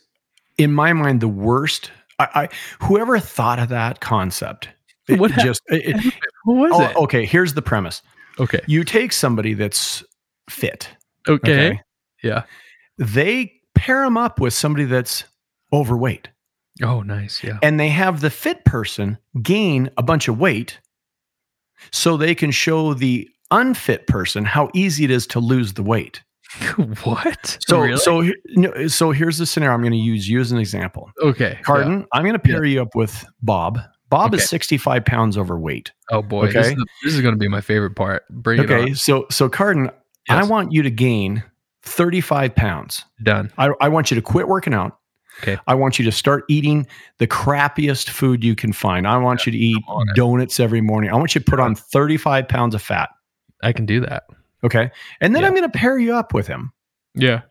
in 0.58 0.74
my 0.74 0.92
mind, 0.94 1.22
the 1.22 1.28
worst. 1.28 1.92
I, 2.22 2.44
I 2.44 2.50
whoever 2.86 3.20
thought 3.20 3.60
of 3.60 3.70
that 3.70 4.00
concept. 4.00 4.70
It 5.08 5.20
What 5.20 5.32
just 5.34 5.62
it, 5.68 5.96
it- 5.96 6.14
what 6.46 6.56
was 6.56 6.72
oh, 6.74 6.82
it? 6.84 6.96
okay. 7.04 7.26
Here's 7.26 7.54
the 7.54 7.62
premise: 7.62 8.02
Okay, 8.40 8.62
you 8.68 8.84
take 8.84 9.12
somebody 9.14 9.54
that's 9.54 10.04
fit. 10.50 10.90
okay, 11.28 11.82
yeah. 12.24 12.44
They 12.98 13.54
pair 13.76 14.04
them 14.04 14.18
up 14.18 14.40
with 14.40 14.54
somebody 14.54 14.86
that's 14.86 15.24
overweight, 15.74 16.30
Oh, 16.84 17.02
nice, 17.02 17.44
yeah. 17.44 17.58
and 17.64 17.80
they 17.80 17.90
have 17.90 18.22
the 18.22 18.30
fit 18.30 18.64
person 18.66 19.18
gain 19.42 19.90
a 19.98 20.04
bunch 20.04 20.28
of 20.28 20.40
weight, 20.40 20.80
so 21.92 22.16
they 22.18 22.36
can 22.36 22.52
show 22.52 22.94
the 22.94 23.28
unfit 23.50 24.08
person 24.08 24.46
how 24.46 24.70
easy 24.74 25.04
it 25.04 25.12
is 25.12 25.26
to 25.28 25.40
lose 25.40 25.74
the 25.74 25.84
weight. 25.84 26.22
what? 27.04 27.58
So, 27.68 27.82
Really? 27.82 27.98
so, 27.98 28.24
no, 28.56 28.88
so 28.88 29.12
here's 29.12 29.38
the 29.38 29.46
scenario. 29.46 29.74
I'm 29.74 29.82
going 29.82 29.92
to 29.94 29.98
use 29.98 30.28
you 30.30 30.40
as 30.40 30.52
an 30.52 30.58
example. 30.58 31.10
okay, 31.22 31.54
yeah. 31.58 31.62
Carden, 31.62 32.06
I'm 32.14 32.24
going 32.24 32.34
to 32.34 32.40
pair 32.40 32.64
you 32.66 32.82
up 32.82 32.96
with 32.96 33.26
Bob. 33.42 33.80
Bob 34.10 34.34
Okay. 34.34 34.42
is 34.44 34.50
65 34.50 35.06
pounds 35.06 35.38
overweight. 35.38 35.92
Oh 36.10 36.22
boy, 36.22 36.48
this 36.48 36.56
Okay. 36.68 36.74
is, 36.74 36.86
this 37.04 37.14
is 37.14 37.22
going 37.22 37.34
to 37.34 37.40
be 37.40 37.48
my 37.48 37.62
favorite 37.62 37.96
part. 37.96 38.24
Bring 38.30 38.60
it 38.60 38.64
Okay, 38.70 38.90
on. 38.90 38.96
so 38.96 39.26
so 39.32 39.48
Carden, 39.48 39.90
I 40.30 40.44
want 40.44 40.74
you 40.74 40.84
to 40.84 40.92
gain 40.92 41.44
35 41.84 42.54
pounds. 42.56 43.06
Done. 43.24 43.52
I, 43.58 43.70
I 43.80 43.88
want 43.88 44.12
you 44.12 44.16
to 44.16 44.22
quit 44.22 44.48
working 44.50 44.74
out. 44.74 44.98
Okay. 45.42 45.58
I 45.66 45.76
want 45.76 45.98
you 45.98 46.04
to 46.06 46.12
start 46.12 46.44
eating 46.50 46.86
the 47.20 47.26
crappiest 47.28 48.10
food 48.10 48.44
you 48.44 48.54
can 48.56 48.74
find. 48.74 49.08
I 49.08 49.18
want 49.18 49.46
you 49.46 49.52
to 49.54 49.58
eat 49.58 49.78
I'm 49.88 49.96
on 49.96 50.10
it. 50.10 50.16
donuts 50.16 50.60
every 50.60 50.82
morning. 50.82 51.10
I 51.10 51.16
want 51.16 51.34
you 51.34 51.40
to 51.42 51.50
put 51.50 51.60
on 51.62 51.74
35 51.74 52.48
pounds 52.50 52.76
of 52.76 52.82
fat. 52.82 53.10
I 53.64 53.72
can 53.72 53.86
do 53.86 54.02
that. 54.02 54.24
Okay. 54.64 54.92
And 55.20 55.36
then 55.36 55.42
Yeah. 55.44 55.48
I'm 55.48 55.56
going 55.56 55.70
to 55.70 55.78
pair 55.78 55.98
you 55.98 56.16
up 56.16 56.34
with 56.34 56.48
him. 56.48 56.72
Yeah. 57.16 57.42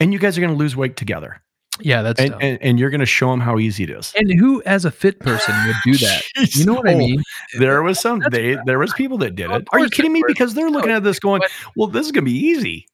And 0.00 0.12
you 0.12 0.18
guys 0.18 0.36
are 0.36 0.40
going 0.40 0.52
to 0.52 0.58
lose 0.58 0.74
weight 0.76 0.96
together. 0.96 1.40
Yeah, 1.80 2.02
that's 2.02 2.20
And, 2.20 2.34
and, 2.40 2.58
and 2.62 2.78
you're 2.78 2.90
going 2.90 3.00
to 3.00 3.06
show 3.06 3.32
him 3.32 3.40
how 3.40 3.58
easy 3.58 3.82
it 3.82 3.90
is. 3.90 4.12
And 4.16 4.32
who, 4.38 4.62
as 4.62 4.84
a 4.84 4.92
fit 4.92 5.18
person, 5.18 5.54
would 5.66 5.76
do 5.84 5.96
that? 5.98 6.22
You 6.54 6.64
know 6.66 6.74
what 6.74 6.88
I 6.88 6.94
Oh, 6.94 6.98
mean? 6.98 7.22
There 7.58 7.82
was 7.82 7.98
some 7.98 8.22
they 8.30 8.56
there 8.64 8.78
was 8.78 8.92
people 8.92 9.18
that 9.18 9.34
did 9.34 9.50
it. 9.50 9.66
Are 9.72 9.80
you 9.80 9.88
kidding 9.90 10.12
me? 10.12 10.22
Because 10.26 10.54
they're 10.54 10.70
looking 10.70 10.92
at 10.92 11.02
this 11.02 11.18
going, 11.18 11.42
well, 11.76 11.88
this 11.88 12.06
is 12.06 12.12
going 12.12 12.24
to 12.24 12.30
be 12.30 12.36
easy. 12.38 12.86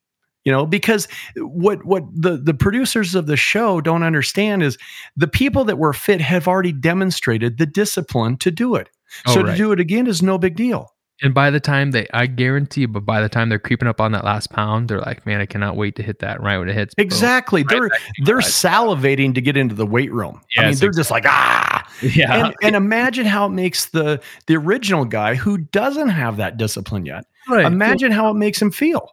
You 0.44 0.52
know, 0.52 0.64
because 0.64 1.08
what 1.36 1.84
what 1.84 2.04
the 2.14 2.38
the 2.38 2.54
producers 2.54 3.14
of 3.14 3.26
the 3.26 3.36
show 3.36 3.82
don't 3.82 4.02
understand 4.02 4.62
is 4.62 4.78
the 5.14 5.28
people 5.28 5.64
that 5.66 5.76
were 5.76 5.92
fit 5.92 6.22
have 6.22 6.48
already 6.48 6.72
demonstrated 6.72 7.58
the 7.58 7.66
discipline 7.66 8.38
to 8.38 8.50
do 8.50 8.74
it. 8.76 8.88
Oh, 9.26 9.34
so 9.34 9.42
right. 9.42 9.50
to 9.50 9.56
do 9.58 9.72
it 9.72 9.80
again 9.80 10.06
is 10.06 10.22
no 10.22 10.38
big 10.38 10.56
deal. 10.56 10.94
And 11.22 11.34
by 11.34 11.50
the 11.50 11.60
time 11.60 11.90
they, 11.90 12.06
I 12.14 12.26
guarantee, 12.26 12.86
but 12.86 13.04
by 13.04 13.20
the 13.20 13.28
time 13.28 13.48
they're 13.48 13.58
creeping 13.58 13.88
up 13.88 14.00
on 14.00 14.12
that 14.12 14.24
last 14.24 14.50
pound, 14.50 14.88
they're 14.88 15.00
like, 15.00 15.26
"Man, 15.26 15.40
I 15.40 15.46
cannot 15.46 15.76
wait 15.76 15.96
to 15.96 16.02
hit 16.02 16.20
that." 16.20 16.42
Right 16.42 16.58
when 16.58 16.68
it 16.68 16.74
hits, 16.74 16.94
boom. 16.94 17.04
Exactly. 17.04 17.62
Right 17.62 17.68
they're 17.70 17.90
they're 18.24 18.38
salivating 18.38 19.34
to 19.34 19.40
get 19.40 19.56
into 19.56 19.74
the 19.74 19.86
weight 19.86 20.12
room. 20.12 20.40
I 20.58 20.66
mean, 20.66 20.76
they're 20.76 20.90
just 20.90 21.10
like 21.10 21.24
ah. 21.26 21.86
yeah, 22.02 22.46
And, 22.46 22.54
and 22.62 22.76
imagine 22.76 23.26
how 23.26 23.46
it 23.46 23.50
makes 23.50 23.86
the 23.86 24.22
the 24.46 24.56
original 24.56 25.04
guy 25.04 25.34
who 25.34 25.58
doesn't 25.58 26.08
have 26.08 26.38
that 26.38 26.56
discipline 26.56 27.04
yet. 27.04 27.24
right. 27.48 27.66
Imagine 27.66 28.12
how 28.12 28.30
it 28.30 28.34
makes 28.34 28.60
him 28.60 28.70
feel. 28.70 29.10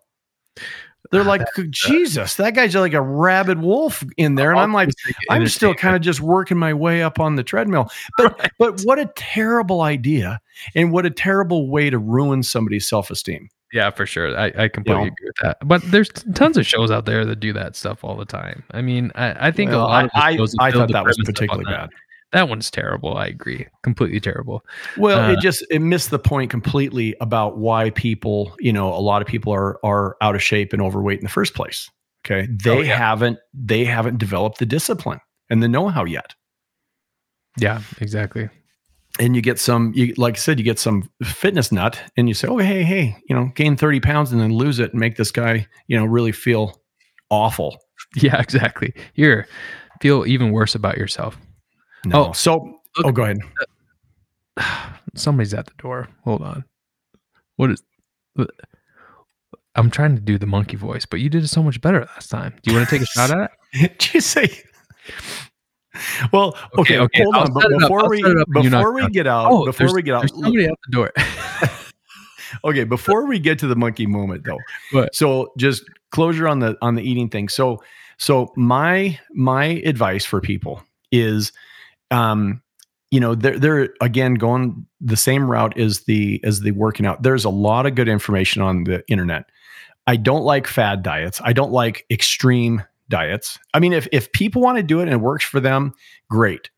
They're 1.11 1.23
like, 1.23 1.41
Jesus, 1.69 2.35
that 2.35 2.53
guy's 2.55 2.75
like 2.75 2.93
a 2.93 3.01
rabid 3.01 3.61
wolf 3.61 4.03
in 4.17 4.35
there. 4.35 4.51
And 4.51 4.59
I'm 4.59 4.73
like, 4.73 4.89
I'm 5.29 5.47
still 5.47 5.73
kind 5.73 5.95
of 5.95 6.01
just 6.01 6.21
working 6.21 6.57
my 6.57 6.73
way 6.73 7.01
up 7.01 7.19
on 7.19 7.35
the 7.35 7.43
treadmill. 7.43 7.89
But 8.17 8.51
but 8.57 8.81
what 8.81 8.99
a 8.99 9.11
terrible 9.15 9.81
idea 9.81 10.39
and 10.75 10.91
what 10.91 11.05
a 11.05 11.09
terrible 11.09 11.69
way 11.69 11.89
to 11.89 11.97
ruin 11.97 12.43
somebody's 12.43 12.87
self-esteem. 12.87 13.49
yeah, 13.73 13.91
for 13.91 14.05
sure. 14.05 14.37
I, 14.37 14.51
I 14.57 14.67
completely 14.67 15.03
know? 15.03 15.07
agree 15.07 15.27
with 15.27 15.35
that. 15.43 15.57
But 15.67 15.81
there's 15.91 16.09
tons 16.33 16.57
of 16.57 16.65
shows 16.65 16.89
out 16.89 17.05
there 17.05 17.25
that 17.25 17.39
do 17.39 17.53
that 17.53 17.75
stuff 17.75 18.03
all 18.03 18.15
the 18.15 18.25
time. 18.25 18.63
I 18.71 18.81
mean, 18.81 19.11
I, 19.15 19.47
I 19.47 19.51
think 19.51 19.71
Well, 19.71 19.81
a 19.81 19.87
lot 19.87 20.09
I, 20.15 20.35
shows 20.35 20.55
I, 20.59 20.67
I 20.67 20.71
thought 20.71 20.91
that 20.91 21.05
was 21.05 21.17
premise 21.17 21.19
up 21.19 21.19
on 21.19 21.33
particularly 21.33 21.65
bad. 21.65 21.89
That 21.89 21.93
one's 22.33 22.69
terrible. 22.69 23.15
I 23.17 23.27
agree. 23.27 23.65
Completely 23.83 24.19
terrible. 24.19 24.63
Well, 24.97 25.19
Uh, 25.29 25.33
it 25.33 25.39
just 25.39 25.65
it 25.69 25.79
missed 25.79 26.09
the 26.11 26.19
point 26.19 26.51
completely 26.51 27.15
about 27.21 27.57
why 27.57 27.89
people, 27.91 28.55
you 28.59 28.73
know, 28.73 28.93
a 28.93 28.99
lot 28.99 29.21
of 29.21 29.27
people 29.27 29.53
are 29.53 29.79
are 29.85 30.17
out 30.21 30.35
of 30.35 30.43
shape 30.43 30.73
and 30.73 30.81
overweight 30.81 31.19
in 31.19 31.23
the 31.23 31.29
first 31.31 31.53
place. 31.55 31.89
Okay. 32.25 32.47
They 32.63 32.69
Oh, 32.69 32.81
yeah. 32.81 32.95
haven't 32.97 33.39
they 33.53 33.85
haven't 33.85 34.17
developed 34.17 34.59
the 34.59 34.65
discipline 34.65 35.19
and 35.49 35.63
the 35.63 35.67
know-how 35.69 36.03
yet. 36.05 36.35
Yeah, 37.59 37.81
exactly. 38.01 38.49
and 39.19 39.35
you 39.35 39.41
get 39.41 39.57
some 39.57 39.93
you 39.95 40.13
like 40.17 40.35
i 40.35 40.37
said 40.37 40.59
you 40.59 40.65
get 40.65 40.77
some 40.77 41.09
fitness 41.23 41.71
nut 41.71 41.99
and 42.17 42.27
you 42.27 42.35
say 42.35 42.47
oh 42.47 42.57
hey 42.59 42.83
hey 42.83 43.15
you 43.27 43.35
know 43.35 43.49
gain 43.55 43.75
30 43.75 43.99
pounds 44.01 44.31
and 44.31 44.39
then 44.39 44.53
lose 44.53 44.77
it 44.79 44.91
and 44.91 44.99
make 44.99 45.15
this 45.15 45.31
guy 45.31 45.65
you 45.87 45.97
know 45.97 46.05
really 46.05 46.31
feel 46.33 46.79
awful 47.31 47.77
Yeah, 48.15 48.39
exactly. 48.39 48.93
You're 49.15 49.47
feel 50.01 50.25
even 50.27 50.51
worse 50.51 50.75
about 50.75 50.97
yourself. 50.97 51.35
No 52.09 52.29
Oh, 52.29 52.31
so 52.33 52.79
look- 52.97 53.05
oh 53.05 53.11
go 53.11 53.23
ahead 53.23 53.37
Somebody's 55.15 55.53
at 55.53 55.65
the 55.65 55.73
door. 55.79 56.09
Hold 56.25 56.41
on. 56.43 56.63
What 57.55 57.71
is? 57.71 57.81
Uh, 58.37 58.45
I'm 59.75 59.89
trying 59.89 60.15
to 60.15 60.21
do 60.21 60.37
the 60.37 60.45
monkey 60.45 60.75
voice, 60.77 61.05
but 61.05 61.19
you 61.19 61.29
did 61.29 61.43
it 61.43 61.47
so 61.47 61.63
much 61.63 61.81
better 61.81 62.01
last 62.01 62.29
time. 62.29 62.53
Do 62.61 62.71
you 62.71 62.77
want 62.77 62.89
to 62.89 62.95
take 62.97 63.01
a 63.03 63.05
shot 63.07 63.31
at 63.31 63.51
it? 63.73 63.97
did 63.99 64.13
you 64.13 64.21
say 64.21 64.61
well 66.33 66.55
okay, 66.77 66.97
Okay, 66.97 66.99
okay, 66.99 67.23
hold 67.23 67.35
I'll 67.35 67.41
on 67.43 67.53
but 67.53 67.61
set 67.63 67.71
it 67.71 67.75
up, 67.75 67.81
before 67.81 68.09
we 68.09 68.21
set 68.21 68.31
it 68.31 68.37
up 68.39 68.47
and 68.55 68.63
you 68.63 68.69
knock 68.69 68.81
before 68.81 68.93
we 68.93 69.07
get 69.09 69.27
out 69.27 69.51
Oh, 69.51 69.65
before 69.65 69.93
we 69.93 70.01
get 70.03 70.15
out 70.15 70.29
somebody 70.29 70.65
at 70.65 70.73
the 70.85 70.91
door. 70.91 71.11
okay 72.65 72.83
before 72.83 73.25
we 73.25 73.39
get 73.39 73.57
to 73.59 73.67
the 73.67 73.75
monkey 73.75 74.05
moment 74.05 74.43
though 74.45 74.59
so 75.11 75.51
just 75.57 75.83
closure 76.11 76.47
on 76.47 76.59
the 76.59 76.77
on 76.81 76.95
the 76.95 77.01
eating 77.03 77.29
thing 77.29 77.49
so 77.49 77.81
so 78.17 78.51
my 78.55 79.19
my 79.33 79.65
advice 79.85 80.25
for 80.25 80.39
people 80.41 80.81
is, 81.11 81.51
um, 82.11 82.61
you 83.11 83.19
know, 83.19 83.35
they're 83.35 83.57
they're 83.57 83.89
again 84.01 84.35
going 84.35 84.85
the 84.99 85.17
same 85.17 85.49
route 85.49 85.77
as 85.77 86.01
the 86.01 86.41
as 86.43 86.61
the 86.61 86.71
working 86.71 87.05
out. 87.05 87.23
There's 87.23 87.45
a 87.45 87.49
lot 87.49 87.85
of 87.85 87.95
good 87.95 88.09
information 88.09 88.61
on 88.61 88.83
the 88.83 89.03
internet. 89.07 89.45
I 90.07 90.15
don't 90.15 90.43
like 90.43 90.67
fad 90.67 91.03
diets. 91.03 91.41
I 91.43 91.53
don't 91.53 91.71
like 91.71 92.05
extreme 92.09 92.83
diets. 93.09 93.59
I 93.73 93.79
mean, 93.79 93.93
if 93.93 94.07
if 94.11 94.31
people 94.31 94.61
want 94.61 94.77
to 94.77 94.83
do 94.83 94.99
it 94.99 95.03
and 95.03 95.13
it 95.13 95.21
works 95.21 95.45
for 95.45 95.59
them, 95.59 95.93
great. 96.29 96.69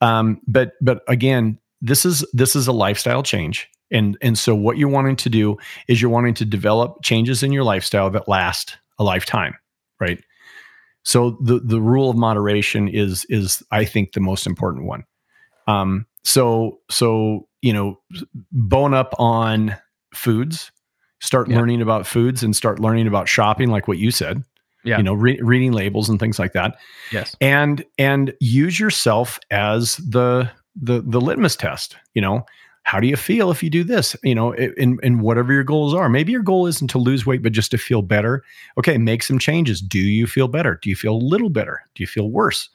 Um, 0.00 0.40
but 0.46 0.72
but 0.80 1.02
again, 1.08 1.58
this 1.80 2.04
is 2.04 2.24
this 2.32 2.56
is 2.56 2.66
a 2.66 2.72
lifestyle 2.72 3.22
change. 3.22 3.68
And 3.90 4.16
and 4.22 4.38
so 4.38 4.54
what 4.54 4.78
you're 4.78 4.88
wanting 4.88 5.16
to 5.16 5.28
do 5.28 5.58
is 5.86 6.00
you're 6.00 6.10
wanting 6.10 6.34
to 6.34 6.44
develop 6.44 7.02
changes 7.02 7.42
in 7.42 7.52
your 7.52 7.64
lifestyle 7.64 8.10
that 8.10 8.26
last 8.26 8.78
a 8.98 9.04
lifetime, 9.04 9.54
right? 10.00 10.22
So 11.04 11.36
the 11.42 11.58
the 11.60 11.80
rule 11.80 12.10
of 12.10 12.16
moderation 12.16 12.88
is 12.88 13.26
is 13.28 13.62
I 13.70 13.84
think 13.84 14.12
the 14.12 14.20
most 14.20 14.46
important 14.46 14.86
one. 14.86 15.04
Um, 15.66 16.06
so 16.24 16.80
so 16.90 17.48
you 17.60 17.72
know, 17.72 18.00
bone 18.50 18.94
up 18.94 19.14
on 19.18 19.76
foods, 20.14 20.72
start 21.20 21.48
Yeah. 21.48 21.58
learning 21.58 21.80
about 21.82 22.06
foods, 22.06 22.42
and 22.42 22.54
start 22.56 22.80
learning 22.80 23.06
about 23.06 23.28
shopping, 23.28 23.70
like 23.70 23.86
what 23.88 23.98
you 23.98 24.10
said. 24.10 24.42
Yeah. 24.84 24.96
you 24.96 25.04
know, 25.04 25.14
re- 25.14 25.38
reading 25.40 25.70
labels 25.70 26.08
and 26.08 26.18
things 26.18 26.40
like 26.40 26.54
that 26.54 26.76
Yes. 27.12 27.36
and 27.40 27.84
and 27.98 28.34
use 28.40 28.80
yourself 28.80 29.38
as 29.52 29.96
the 29.98 30.50
the 30.74 31.02
the 31.06 31.20
litmus 31.20 31.54
test 31.54 31.96
you 32.14 32.20
know 32.20 32.44
how 32.84 33.00
do 33.00 33.06
you 33.06 33.16
feel 33.16 33.50
if 33.50 33.62
you 33.62 33.70
do 33.70 33.84
this? 33.84 34.16
You 34.22 34.34
know 34.34 34.52
in 34.54 34.98
in 35.02 35.20
whatever 35.20 35.52
your 35.52 35.64
goals 35.64 35.94
are. 35.94 36.08
Maybe 36.08 36.32
your 36.32 36.42
goal 36.42 36.66
isn't 36.66 36.88
to 36.90 36.98
lose 36.98 37.24
weight 37.24 37.42
but 37.42 37.52
just 37.52 37.70
to 37.70 37.78
feel 37.78 38.02
better. 38.02 38.42
Okay 38.78 38.98
make 38.98 39.22
some 39.22 39.38
changes. 39.38 39.80
Do 39.80 39.98
you 39.98 40.26
feel 40.26 40.48
better? 40.48 40.78
Do 40.82 40.90
you 40.90 40.96
feel 40.96 41.14
a 41.14 41.16
little 41.16 41.50
better? 41.50 41.82
Do 41.94 42.02
you 42.02 42.06
feel 42.06 42.30
worse? 42.30 42.68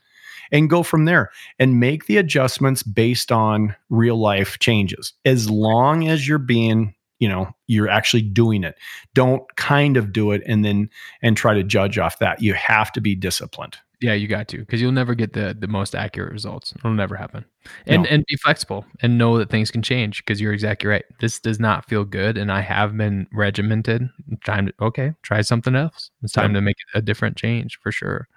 And 0.51 0.69
go 0.69 0.81
from 0.81 1.05
there. 1.05 1.31
And 1.59 1.79
make 1.79 2.05
the 2.05 2.17
adjustments 2.17 2.81
based 2.81 3.31
on 3.33 3.75
real 3.89 4.17
life 4.17 4.59
changes. 4.59 5.11
As 5.25 5.49
long 5.49 6.07
as 6.07 6.27
you're 6.27 6.39
being 6.39 6.93
you 7.19 7.27
know 7.27 7.49
you're 7.67 7.89
actually 7.89 8.21
doing 8.21 8.63
it. 8.63 8.75
Don't 9.13 9.43
kind 9.55 9.97
of 9.97 10.13
do 10.13 10.31
it 10.31 10.41
and 10.45 10.63
then 10.63 10.89
and 11.21 11.35
try 11.35 11.53
to 11.53 11.63
judge 11.63 11.97
off 11.97 12.19
that. 12.19 12.41
You 12.41 12.53
have 12.53 12.91
to 12.93 13.01
be 13.01 13.15
disciplined 13.15 13.77
Yeah, 13.99 14.13
you 14.13 14.27
got 14.27 14.47
to 14.49 14.59
because 14.59 14.79
you'll 14.79 14.91
never 14.91 15.15
get 15.15 15.33
the 15.33 15.55
the 15.59 15.67
most 15.67 15.95
accurate 15.95 16.31
results. 16.31 16.71
It'll 16.77 16.91
never 16.93 17.15
happen. 17.15 17.43
And 17.87 18.03
No. 18.03 18.09
and 18.09 18.23
be 18.27 18.35
flexible 18.35 18.85
and 19.01 19.17
know 19.17 19.39
that 19.39 19.49
things 19.49 19.71
can 19.71 19.81
change 19.81 20.23
because 20.23 20.39
you're 20.39 20.53
exactly 20.53 20.87
right. 20.87 21.03
This 21.19 21.39
does 21.39 21.59
not 21.59 21.85
feel 21.89 22.05
good, 22.05 22.37
and 22.37 22.51
I 22.51 22.61
have 22.61 22.95
been 22.95 23.27
regimented. 23.33 24.07
Time 24.45 24.67
to 24.67 24.73
okay, 24.81 25.13
try 25.23 25.41
something 25.41 25.75
else. 25.75 26.11
It's 26.21 26.33
time 26.33 26.51
Yeah. 26.51 26.57
to 26.57 26.61
make 26.61 26.77
a 26.93 27.01
different 27.01 27.37
change 27.37 27.79
for 27.81 27.91
sure. 27.91 28.27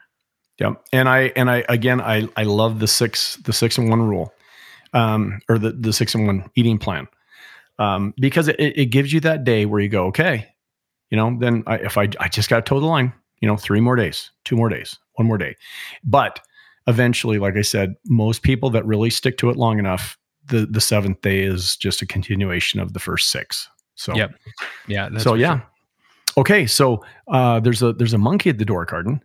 Yeah, 0.59 0.75
and 0.95 1.09
I 1.11 1.33
and 1.37 1.51
I 1.51 1.65
again 1.69 2.01
I 2.01 2.27
I 2.37 2.45
love 2.45 2.81
the 2.81 2.89
six 2.89 3.37
the 3.37 3.53
six 3.53 3.77
and 3.77 3.91
one 3.91 4.01
rule, 4.03 4.33
um, 4.95 5.41
or 5.51 5.59
the 5.59 5.73
the 5.73 5.93
six 5.93 6.15
and 6.15 6.27
one 6.27 6.51
eating 6.55 6.79
plan, 6.79 7.07
um, 7.79 8.15
because 8.19 8.49
it, 8.49 8.57
it 8.59 8.87
gives 8.87 9.13
you 9.13 9.21
that 9.21 9.45
day 9.45 9.67
where 9.67 9.81
you 9.81 9.89
go 9.91 10.07
okay, 10.07 10.49
you 11.11 11.17
know 11.19 11.37
then 11.39 11.65
I, 11.67 11.77
if 11.77 11.99
I 11.99 12.09
I 12.19 12.29
just 12.29 12.49
got 12.51 12.57
to 12.65 12.69
toe 12.69 12.81
the 12.81 12.87
line, 12.87 13.13
you 13.41 13.49
know 13.49 13.57
three 13.57 13.81
more 13.81 13.97
days, 13.97 14.31
two 14.45 14.57
more 14.57 14.69
days, 14.69 14.99
one 15.15 15.27
more 15.27 15.39
day, 15.39 15.57
but 16.05 16.41
eventually, 16.87 17.39
like 17.39 17.57
I 17.57 17.63
said, 17.63 17.95
most 18.07 18.43
people 18.43 18.71
that 18.71 18.85
really 18.85 19.11
stick 19.11 19.39
to 19.39 19.51
it 19.51 19.57
long 19.57 19.79
enough, 19.79 20.19
the 20.47 20.67
the 20.67 20.81
seventh 20.81 21.21
day 21.23 21.43
is 21.43 21.77
just 21.77 22.03
a 22.03 22.07
continuation 22.07 22.81
of 22.81 22.93
the 22.93 23.01
first 23.01 23.31
six. 23.31 23.69
So 23.95 24.15
Yep. 24.15 24.35
Yeah. 24.89 25.09
that's 25.11 25.25
so 25.25 25.35
yeah. 25.35 25.59
sure. 25.59 25.67
Okay, 26.39 26.67
so 26.67 27.05
uh, 27.29 27.61
there's 27.61 27.83
a 27.83 27.93
there's 27.93 28.15
a 28.15 28.19
monkey 28.19 28.51
at 28.51 28.59
the 28.59 28.65
door, 28.65 28.87
Carden. 28.87 29.21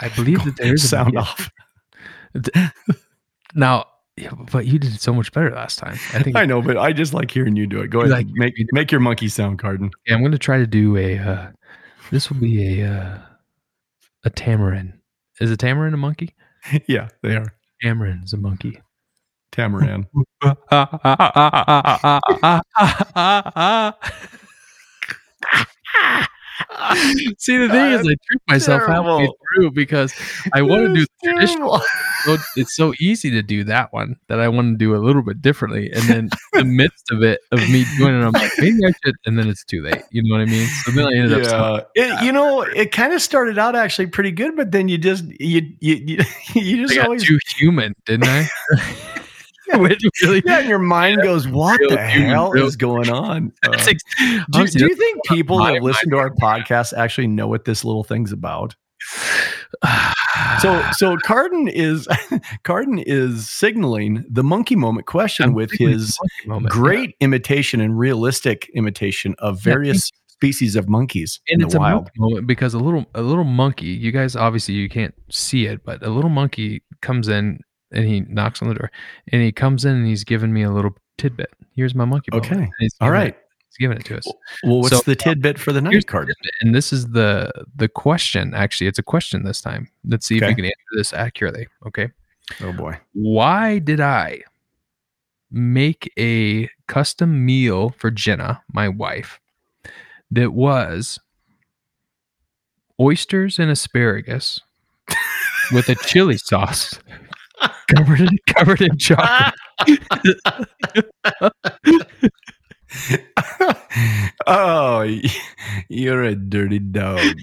I 0.00 0.08
believe 0.08 0.44
that 0.44 0.56
there 0.56 0.74
is 0.74 0.84
a 0.84 0.88
sound 0.88 1.16
off. 1.16 1.50
now. 3.54 3.86
Yeah, 4.18 4.32
but 4.52 4.66
you 4.66 4.78
did 4.78 5.00
so 5.00 5.14
much 5.14 5.32
better 5.32 5.50
last 5.50 5.78
time. 5.78 5.94
I 6.12 6.22
think 6.22 6.36
I 6.36 6.44
know, 6.44 6.60
but 6.60 6.76
I 6.76 6.92
just 6.92 7.14
like 7.14 7.30
hearing 7.30 7.56
you 7.56 7.66
do 7.66 7.80
it. 7.80 7.88
Go 7.88 8.00
ahead, 8.00 8.10
like 8.10 8.26
make 8.32 8.54
make 8.70 8.92
your 8.92 9.00
monkey 9.00 9.28
sound, 9.28 9.58
Carden. 9.58 9.90
Yeah, 10.06 10.14
I'm 10.14 10.20
going 10.20 10.32
to 10.32 10.38
try 10.38 10.58
to 10.58 10.66
do 10.66 10.98
a. 10.98 11.18
Uh, 11.18 11.50
this 12.10 12.28
will 12.28 12.36
be 12.38 12.78
a 12.82 12.92
uh, 12.92 13.18
a 14.24 14.30
tamarin. 14.30 14.92
Is 15.40 15.50
a 15.50 15.56
tamarin 15.56 15.94
a 15.94 15.96
monkey? 15.96 16.34
yeah, 16.86 17.08
they 17.22 17.36
are 17.36 17.54
Tamarin 17.82 18.24
is 18.24 18.32
a 18.32 18.36
monkey. 18.36 18.80
Tamaran. 19.52 20.06
See, 27.38 27.56
the 27.58 27.68
thing 27.68 27.92
is, 27.92 28.00
I 28.00 28.14
tricked 28.26 28.48
myself 28.48 28.82
halfway 28.86 29.28
through 29.56 29.70
because 29.72 30.12
I 30.52 30.62
want 30.62 30.82
to 30.86 30.94
do 30.94 31.06
the 31.22 31.28
traditional. 31.28 31.80
So 32.24 32.36
it's 32.54 32.76
so 32.76 32.94
easy 33.00 33.32
to 33.32 33.42
do 33.42 33.64
that 33.64 33.92
one 33.92 34.14
that 34.28 34.38
I 34.38 34.46
want 34.46 34.74
to 34.74 34.78
do 34.78 34.94
a 34.94 35.02
little 35.02 35.22
bit 35.22 35.42
differently. 35.42 35.90
And 35.92 36.02
then 36.04 36.30
the 36.52 36.62
midst 36.64 37.10
of 37.10 37.20
it, 37.24 37.40
of 37.50 37.58
me 37.68 37.84
doing 37.98 38.14
it, 38.14 38.24
I'm 38.24 38.30
like, 38.30 38.52
maybe 38.58 38.78
I 38.86 38.92
should. 39.04 39.16
And 39.26 39.36
then 39.36 39.48
it's 39.48 39.64
too 39.64 39.82
late. 39.82 40.02
You 40.12 40.22
know 40.22 40.36
what 40.36 40.42
I 40.42 40.44
mean? 40.44 40.68
So 40.84 40.92
then 40.92 41.04
I 41.04 41.16
ended 41.16 41.44
up. 41.48 41.90
Yeah, 41.96 42.20
It- 42.20 42.24
you 42.24 42.30
know, 42.30 42.62
it 42.62 42.92
kind 42.92 43.12
of 43.12 43.20
started 43.20 43.58
out 43.58 43.74
actually 43.74 44.06
pretty 44.06 44.30
good, 44.30 44.54
but 44.54 44.70
then 44.70 44.86
you 44.88 44.98
just 44.98 45.24
you 45.40 45.74
you 45.80 45.94
you, 45.96 46.18
you 46.54 46.84
I 46.84 46.86
just 46.86 46.98
always 47.00 47.24
too 47.24 47.40
human, 47.56 47.92
didn't 48.06 48.28
I? 48.28 48.48
Really, 50.22 50.42
yeah, 50.44 50.58
and 50.60 50.68
your 50.68 50.78
mind 50.78 51.22
goes, 51.22 51.48
"What 51.48 51.80
Real 51.80 51.90
the 51.90 51.96
hell 51.98 52.50
real- 52.50 52.66
is 52.66 52.76
going 52.76 53.10
on?" 53.10 53.52
Uh, 53.64 53.70
do, 54.50 54.66
do 54.66 54.86
you 54.86 54.94
think 54.94 55.24
people 55.26 55.58
my 55.58 55.72
that 55.74 55.82
listen 55.82 56.10
to 56.10 56.16
our 56.18 56.30
podcast 56.30 56.92
actually 56.96 57.26
know 57.26 57.48
what 57.48 57.64
this 57.64 57.84
little 57.84 58.04
thing's 58.04 58.32
about? 58.32 58.74
So, 60.60 60.82
so 60.92 61.16
Carden 61.18 61.68
is 61.68 62.08
Carden 62.64 62.98
is 62.98 63.48
signaling 63.50 64.24
the 64.28 64.44
monkey 64.44 64.76
moment 64.76 65.06
question 65.06 65.46
I'm 65.46 65.54
with 65.54 65.70
his 65.72 66.10
it's 66.10 66.18
a 66.18 66.22
monkey 66.22 66.48
moment. 66.48 66.72
great 66.72 67.16
imitation 67.20 67.80
and 67.80 67.98
realistic 67.98 68.70
imitation 68.74 69.34
of 69.38 69.56
Yeah, 69.66 69.72
various 69.74 70.10
species 70.28 70.76
of 70.76 70.88
monkeys 70.88 71.40
and 71.48 71.60
in 71.60 71.66
it's 71.66 71.74
the 71.74 71.78
a 71.78 71.80
wild. 71.80 72.10
moment 72.16 72.46
because 72.46 72.74
a 72.74 72.78
little 72.78 73.06
a 73.14 73.22
little 73.22 73.44
monkey 73.44 73.86
you 73.86 74.10
guys 74.10 74.34
obviously 74.34 74.74
you 74.74 74.88
can't 74.88 75.14
see 75.30 75.66
it 75.66 75.84
but 75.84 76.02
a 76.04 76.10
little 76.10 76.30
monkey 76.30 76.82
comes 77.00 77.28
in 77.28 77.60
and 77.92 78.06
he 78.06 78.20
knocks 78.20 78.62
on 78.62 78.68
the 78.68 78.74
door 78.74 78.90
and 79.28 79.42
he 79.42 79.52
comes 79.52 79.84
in 79.84 79.94
and 79.94 80.06
he's 80.06 80.24
giving 80.24 80.52
me 80.52 80.62
a 80.62 80.70
little 80.70 80.96
tidbit. 81.18 81.50
Here's 81.74 81.94
my 81.94 82.04
monkey. 82.04 82.30
Okay. 82.32 82.68
All 83.00 83.10
giving 83.10 83.28
it, 83.28 83.38
he's 83.68 83.76
giving 83.78 83.96
it 83.98 84.04
to 84.06 84.16
us. 84.18 84.24
Well, 84.62 84.80
what's 84.80 84.96
So, 84.96 85.02
the 85.04 85.16
tidbit 85.16 85.58
for 85.58 85.72
the 85.72 85.80
night, 85.80 86.06
the 86.06 86.34
and 86.60 86.74
this 86.74 86.92
is 86.92 87.08
the 87.10 87.50
the 87.76 87.88
question 87.88 88.54
actually. 88.54 88.86
It's 88.86 88.98
a 88.98 89.02
question 89.02 89.44
this 89.44 89.60
time. 89.60 89.88
Let's 90.04 90.26
see 90.26 90.36
if 90.38 90.46
we 90.46 90.54
can 90.54 90.64
answer 90.64 90.76
this 90.94 91.12
accurately 91.12 91.68
okay? 91.86 92.10
Oh 92.60 92.72
boy. 92.72 92.98
why 93.14 93.78
did 93.78 94.00
i 94.00 94.40
make 95.50 96.12
a 96.18 96.68
custom 96.88 97.46
meal 97.46 97.90
for 97.98 98.10
jenna 98.10 98.62
my 98.72 98.88
wife 98.88 99.40
that 100.30 100.52
was 100.52 101.18
oysters 103.00 103.58
and 103.58 103.70
asparagus 103.70 104.60
with 105.72 105.88
a 105.88 105.94
chili 106.06 106.36
sauce 106.36 106.98
covered 107.88 108.20
in 108.20 108.38
covered 108.46 108.80
in 108.82 108.96
chocolate. 108.98 109.54
oh, 114.46 115.18
you're 115.88 116.22
a 116.24 116.34
dirty 116.34 116.78
dog. 116.78 117.36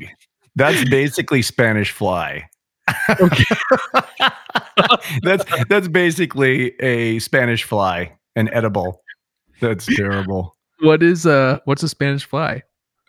That's 0.56 0.88
basically 0.90 1.42
Spanish 1.42 1.92
fly. 1.92 2.50
That's 5.22 5.46
that's 5.70 5.88
basically 5.88 6.74
a 6.80 7.20
Spanish 7.20 7.64
fly, 7.64 8.18
an 8.36 8.50
edible. 8.50 9.02
That's 9.62 9.86
terrible. 9.96 10.56
What 10.82 11.04
is 11.04 11.26
uh 11.26 11.60
what's 11.66 11.84
a 11.84 11.90
Spanish 11.90 12.26
fly? 12.26 12.64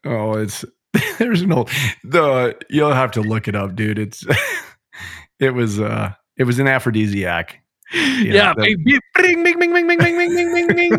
Oh, 0.04 0.32
it's 0.34 0.64
there's 1.18 1.44
no 1.44 1.66
the 2.04 2.58
you'll 2.68 2.92
have 2.92 3.12
to 3.12 3.22
look 3.22 3.48
it 3.48 3.54
up, 3.54 3.74
dude. 3.76 3.98
It's 3.98 4.24
it 5.40 5.54
was 5.54 5.80
uh 5.80 6.12
it 6.40 6.44
was 6.44 6.58
an 6.58 6.66
aphrodisiac. 6.66 7.60
Yeah, 7.92 8.54
that- 8.54 8.56
bing, 8.56 9.42
bing, 9.42 9.42
bing, 9.42 9.72
bing, 9.72 9.72
bing, 9.72 9.86
bing, 9.86 9.98
bing, 9.98 10.16
bing, 10.16 10.34
bing, 10.34 10.66
bing, 10.68 10.68
bing. 10.68 10.90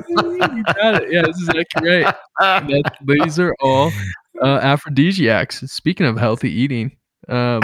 You 0.58 0.64
got 0.64 1.02
it. 1.02 1.12
Yeah, 1.12 1.24
this 1.24 1.38
is 1.38 1.50
actually 1.50 2.06
right. 2.40 2.86
These 3.06 3.40
are 3.40 3.56
all 3.62 3.92
uh, 4.42 4.60
aphrodisiacs. 4.62 5.62
Speaking 5.72 6.06
of 6.06 6.18
healthy 6.18 6.52
eating, 6.52 6.92
um, 7.30 7.62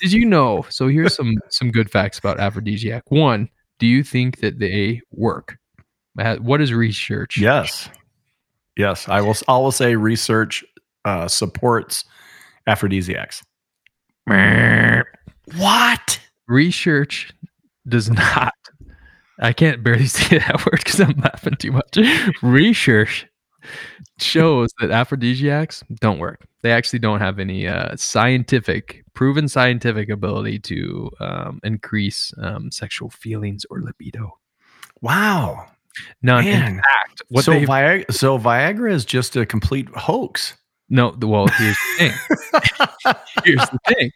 did 0.00 0.12
you 0.12 0.24
know? 0.26 0.64
So 0.68 0.88
here's 0.88 1.14
some 1.14 1.34
some 1.50 1.70
good 1.70 1.90
facts 1.90 2.18
about 2.18 2.38
aphrodisiac. 2.38 3.10
One, 3.10 3.48
do 3.78 3.86
you 3.86 4.04
think 4.04 4.40
that 4.40 4.58
they 4.58 5.00
work? 5.10 5.56
Uh, 6.18 6.36
What 6.36 6.60
is 6.60 6.72
research? 6.72 7.36
Yes. 7.38 7.88
Yes, 8.76 9.08
I 9.08 9.20
will. 9.20 9.36
I 9.48 9.56
will 9.58 9.72
say 9.72 9.96
research 9.96 10.64
uh, 11.04 11.28
supports 11.28 12.04
aphrodisiacs. 12.66 13.42
What? 15.56 16.20
Research 16.46 17.32
does 17.88 18.10
not. 18.10 18.54
I 19.40 19.52
can't 19.52 19.82
barely 19.82 20.06
say 20.08 20.38
that 20.38 20.64
word 20.64 20.78
because 20.78 21.00
I'm 21.00 21.16
laughing 21.18 21.56
too 21.58 21.72
much. 21.72 21.98
Research 22.42 23.26
shows 24.18 24.70
that 24.80 24.90
aphrodisiacs 24.90 25.82
don't 26.00 26.18
work. 26.18 26.46
They 26.62 26.72
actually 26.72 27.00
don't 27.00 27.20
have 27.20 27.38
any 27.38 27.66
uh, 27.66 27.96
scientific, 27.96 29.04
proven 29.14 29.48
scientific 29.48 30.08
ability 30.08 30.60
to 30.60 31.10
um, 31.20 31.60
increase 31.62 32.32
um, 32.38 32.70
sexual 32.70 33.10
feelings 33.10 33.66
or 33.70 33.80
libido. 33.80 34.38
Wow. 35.02 35.66
None. 36.22 36.44
Man. 36.44 36.68
In 36.68 36.76
fact, 36.76 37.22
what 37.28 37.44
so, 37.44 37.52
so 38.10 38.38
Viagra 38.38 38.92
is 38.92 39.04
just 39.04 39.36
a 39.36 39.46
complete 39.46 39.88
hoax. 39.90 40.54
No. 40.88 41.14
Well, 41.20 41.46
here's 41.48 41.76
the 41.76 41.96
thing. 41.98 43.14
here's 43.44 43.68
the 43.70 43.78
thing. 43.88 44.10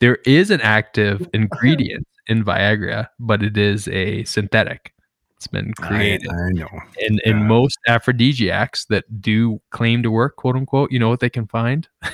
There 0.00 0.16
is 0.26 0.50
an 0.50 0.60
active 0.60 1.26
ingredient 1.34 2.06
in 2.26 2.44
Viagra, 2.44 3.08
but 3.20 3.42
it 3.42 3.56
is 3.56 3.88
a 3.88 4.24
synthetic. 4.24 4.92
It's 5.36 5.46
been 5.46 5.74
created. 5.74 6.28
I, 6.30 6.34
I 6.46 6.50
know. 6.52 6.68
and 7.06 7.20
and 7.26 7.40
Yeah. 7.40 7.46
most 7.46 7.78
aphrodisiacs 7.88 8.86
that 8.86 9.04
do 9.20 9.60
claim 9.70 10.02
to 10.02 10.10
work, 10.10 10.36
quote 10.36 10.56
unquote, 10.56 10.90
you 10.92 10.98
know 10.98 11.08
what 11.10 11.20
they 11.20 11.30
can 11.30 11.46
find? 11.46 11.86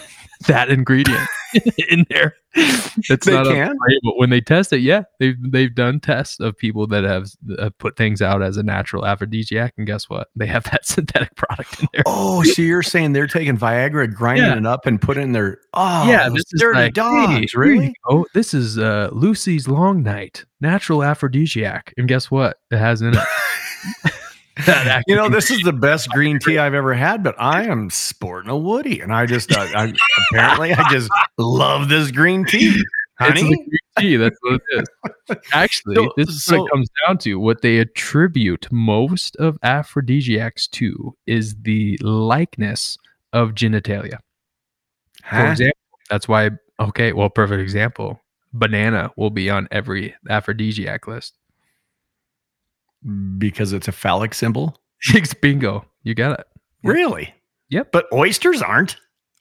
that 0.47 0.71
ingredient 0.71 1.27
in 1.91 2.07
there. 2.11 2.35
That's 3.09 3.27
They 3.27 3.33
not 3.33 3.47
can? 3.47 3.77
label. 3.89 4.19
When 4.19 4.31
they 4.31 4.41
test 4.41 4.73
it, 4.73 4.81
yeah, 4.81 5.03
they've 5.19 5.37
they've 5.41 5.75
done 5.75 6.01
tests 6.01 6.41
of 6.41 6.57
people 6.57 6.87
that 6.89 7.05
have 7.05 7.29
uh, 7.59 7.71
put 7.79 7.97
things 7.97 8.21
out 8.23 8.43
as 8.43 8.57
a 8.57 8.63
natural 8.63 9.05
aphrodisiac, 9.07 9.75
and 9.79 9.87
guess 9.87 10.09
what? 10.09 10.29
They 10.35 10.47
have 10.47 10.65
that 10.71 10.85
synthetic 10.87 11.35
product 11.37 11.81
in 11.81 11.89
there. 11.93 12.03
Oh, 12.07 12.43
so 12.43 12.63
you're 12.63 12.83
saying 12.83 13.13
they're 13.13 13.27
taking 13.27 13.57
Viagra, 13.57 14.13
grinding 14.13 14.47
Yeah. 14.47 14.57
it 14.57 14.67
up, 14.67 14.87
and 14.87 15.01
putting 15.01 15.23
it 15.23 15.27
in 15.27 15.33
their 15.33 15.59
oh, 15.75 16.09
yeah, 16.09 16.29
this 16.29 16.45
is 16.53 16.61
dirty 16.61 16.79
like, 16.81 16.95
dogs, 16.95 17.53
hey, 17.53 17.59
really? 17.59 17.95
go. 18.09 18.27
This 18.35 18.53
is 18.55 18.79
uh, 18.79 19.11
Lucy's 19.13 19.69
Long 19.69 20.03
Night 20.03 20.45
natural 20.61 21.03
aphrodisiac, 21.05 21.95
and 21.97 22.09
guess 22.09 22.31
what? 22.31 22.57
It 22.71 22.79
has 22.79 23.03
in 23.03 23.15
it. 23.15 23.25
that 24.67 25.05
You 25.07 25.17
know, 25.17 25.29
this 25.29 25.51
is 25.51 25.63
the 25.63 25.73
best 25.73 26.09
green 26.11 26.39
tea 26.39 26.59
I've 26.59 26.75
ever 26.75 26.95
had, 26.95 27.23
but 27.23 27.35
I 27.39 27.65
am 27.65 27.91
sporting 27.91 28.51
a 28.51 28.57
Woody, 28.57 29.01
and 29.01 29.13
I 29.13 29.27
just 29.27 29.53
uh, 29.57 29.61
I, 29.75 29.93
apparently 30.33 30.73
I 30.73 30.91
just 30.91 31.11
love 31.39 31.89
this 31.89 32.11
green 32.11 32.45
tea, 32.45 32.83
It's 33.21 33.41
green 33.43 33.67
tea. 33.99 34.17
That's 34.17 34.39
what 34.43 34.55
it 34.71 34.89
is. 35.31 35.37
Actually, 35.53 35.97
So- 35.97 36.13
this 36.17 36.29
is 36.29 36.47
what 36.49 36.57
so- 36.57 36.67
it 36.67 36.71
comes 36.71 36.89
down 37.07 37.19
to. 37.19 37.39
What 37.39 37.63
they 37.63 37.79
attribute 37.79 38.67
most 38.73 39.37
of 39.37 39.59
aphrodisiacs 39.63 40.67
to 40.69 41.15
is 41.27 41.55
the 41.63 41.99
likeness 42.03 42.97
of 43.33 43.51
genitalia. 43.51 44.19
For 45.29 45.47
example, 45.51 45.79
that's 46.09 46.27
why. 46.27 46.51
Okay, 46.81 47.13
well, 47.13 47.29
perfect 47.29 47.61
example. 47.61 48.21
Banana 48.55 49.11
will 49.17 49.31
be 49.31 49.51
on 49.51 49.69
every 49.71 50.15
aphrodisiac 50.29 51.07
list. 51.07 51.35
Because 53.39 53.73
it's 53.73 53.89
a 53.89 53.93
phallic 53.93 54.35
symbol. 54.35 54.77
It's 55.15 55.33
bingo. 55.33 55.87
You 56.03 56.15
got 56.15 56.39
it. 56.41 56.47
Really? 56.85 57.33
Yep. 57.71 57.91
But 57.93 58.07
oysters 58.13 58.61
aren't. 58.61 58.97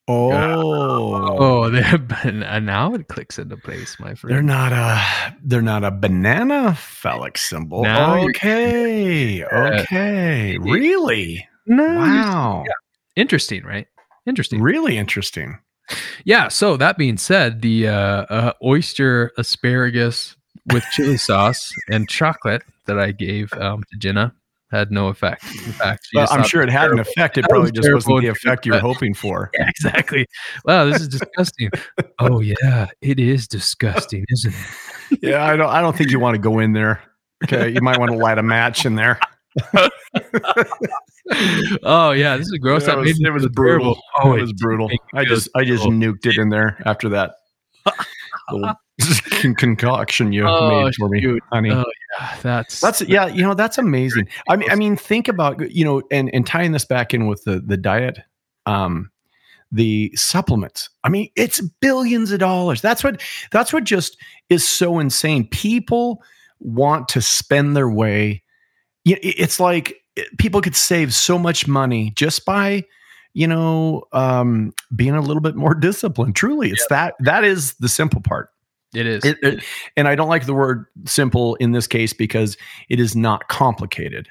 Oh, 0.08 1.38
Oh, 1.38 1.70
they're, 1.70 2.00
and 2.24 2.66
now 2.66 2.94
it 2.96 3.08
clicks 3.10 3.38
into 3.38 3.58
place, 3.58 3.98
my 4.00 4.16
friend. 4.16 4.34
they're 4.36 4.42
not 4.42 4.72
a 4.74 5.36
they're 5.44 5.62
not 5.62 5.84
a 5.84 5.92
banana 5.92 6.74
phallic 6.76 7.38
symbol. 7.38 7.84
Now 7.84 8.24
okay, 8.30 9.44
okay, 9.54 10.56
Indeed. 10.56 10.72
really? 10.72 11.48
No, 11.68 11.84
Wow, 11.86 12.64
Interesting, 13.16 13.64
right? 13.66 13.88
Interesting. 14.26 14.62
really 14.62 14.98
interesting. 14.98 15.60
Yeah. 16.24 16.48
So 16.48 16.78
that 16.78 16.98
being 16.98 17.18
said, 17.18 17.62
the 17.62 17.88
uh, 17.88 17.94
uh, 17.94 18.54
oyster 18.64 19.32
asparagus 19.38 20.36
with 20.72 20.84
chili 20.92 21.18
sauce 21.18 21.74
and 21.90 22.08
chocolate 22.10 22.64
that 22.86 23.00
I 23.00 23.12
gave 23.12 23.52
um, 23.54 23.84
to 23.92 23.98
Jenna 23.98 24.34
had 24.72 24.92
no 24.92 25.08
effect. 25.08 25.44
In 25.44 25.72
fact, 25.74 26.08
Well, 26.14 26.28
I'm 26.30 26.44
sure 26.44 26.62
it 26.62 26.70
it 26.70 26.72
had 26.72 26.92
an 26.92 27.00
effect. 27.00 27.38
It 27.38 27.42
That 27.44 27.50
probably 27.50 27.72
was 27.72 27.84
just 27.84 27.92
wasn't 27.94 28.22
the 28.22 28.28
effect 28.28 28.66
you 28.66 28.74
were 28.74 28.80
hoping 28.80 29.14
for. 29.14 29.50
Yeah, 29.60 29.68
exactly. 29.68 30.26
Wow, 30.64 30.86
this 30.86 31.02
is 31.02 31.08
disgusting. 31.08 31.72
oh 32.20 32.40
yeah, 32.40 32.88
it 33.02 33.20
is 33.20 33.48
disgusting, 33.48 34.26
isn't 34.30 34.54
it? 34.54 35.20
Yeah, 35.24 35.44
I 35.44 35.56
don't. 35.56 35.70
I 35.70 35.82
don't 35.82 35.98
think 35.98 36.12
you 36.12 36.20
want 36.20 36.36
to 36.36 36.42
go 36.42 36.60
in 36.60 36.74
there. 36.74 37.02
Okay, 37.44 37.70
you 37.70 37.82
might 37.82 37.98
want 37.98 38.12
to 38.12 38.18
light 38.18 38.38
a 38.38 38.44
match 38.44 38.86
in 38.86 38.96
there. 38.96 39.20
oh 41.84 42.12
yeah, 42.12 42.38
this 42.38 42.48
is 42.48 42.58
gross. 42.62 42.84
It 42.84 42.88
That 42.88 42.98
was, 42.98 43.20
it 43.20 43.34
was 43.34 43.48
brutal. 43.48 44.00
Oh, 44.22 44.36
it 44.36 44.42
was 44.42 44.54
brutal. 44.54 44.90
I 45.14 45.26
just, 45.26 45.50
I 45.56 45.64
just 45.64 45.84
nuked 45.86 46.26
it 46.26 46.38
in 46.38 46.50
there 46.50 46.82
after 46.86 47.10
that 47.10 47.36
little 48.54 48.76
con- 49.42 49.56
concoction 49.56 50.34
you 50.34 50.46
Oh, 50.48 50.68
made 50.68 50.96
for 50.96 51.10
me, 51.10 51.22
shoot. 51.22 51.44
honey. 51.52 51.72
Oh, 51.72 51.86
Yeah, 52.20 52.36
that's 52.42 52.82
That's 52.82 53.02
yeah, 53.02 53.28
you 53.28 53.42
know 53.44 53.54
that's 53.54 53.78
amazing. 53.78 54.28
I 54.50 54.56
mean, 54.56 54.70
I 54.72 54.76
mean, 54.76 54.96
think 54.96 55.28
about 55.28 55.72
you 55.72 55.86
know, 55.86 56.02
and 56.12 56.30
and 56.34 56.46
tying 56.46 56.72
this 56.72 56.86
back 56.86 57.14
in 57.14 57.28
with 57.28 57.44
the 57.44 57.60
the 57.60 57.78
diet, 57.78 58.20
um, 58.66 59.10
the 59.72 60.12
supplements. 60.16 60.90
I 61.04 61.10
mean, 61.10 61.30
it's 61.36 61.62
billions 61.82 62.32
of 62.32 62.40
dollars. 62.40 62.82
That's 62.82 63.04
what 63.04 63.22
that's 63.52 63.72
what 63.72 63.84
just 63.84 64.18
is 64.50 64.68
so 64.68 65.00
insane. 65.00 65.48
People 65.48 66.24
want 66.60 67.08
to 67.10 67.22
spend 67.22 67.76
their 67.78 67.90
way. 67.90 68.44
It's 69.06 69.60
like 69.60 69.94
eh, 70.18 70.24
people 70.38 70.62
could 70.62 70.76
save 70.76 71.14
so 71.14 71.40
much 71.40 71.68
money 71.68 72.12
just 72.16 72.46
by 72.46 72.84
you 73.34 73.48
know 73.48 74.04
um 74.12 74.74
being 74.96 75.14
a 75.16 75.22
little 75.22 75.42
bit 75.42 75.56
more 75.56 75.74
disciplined 75.80 76.36
truly 76.36 76.70
it's 76.72 76.86
that 76.88 77.14
that 77.20 77.44
is 77.44 77.74
the 77.76 77.90
simple 77.90 78.22
part 78.22 78.50
it 78.96 79.06
is. 79.06 79.24
it, 79.24 79.38
it- 79.44 79.64
and 79.98 80.08
I 80.08 80.16
don't 80.16 80.30
like 80.30 80.48
the 80.48 80.54
word 80.56 80.86
simple 81.06 81.54
in 81.56 81.74
this 81.74 81.86
case 81.86 82.12
because 82.12 82.58
it 82.90 83.00
is 83.00 83.16
not 83.16 83.48
complicated, 83.48 84.28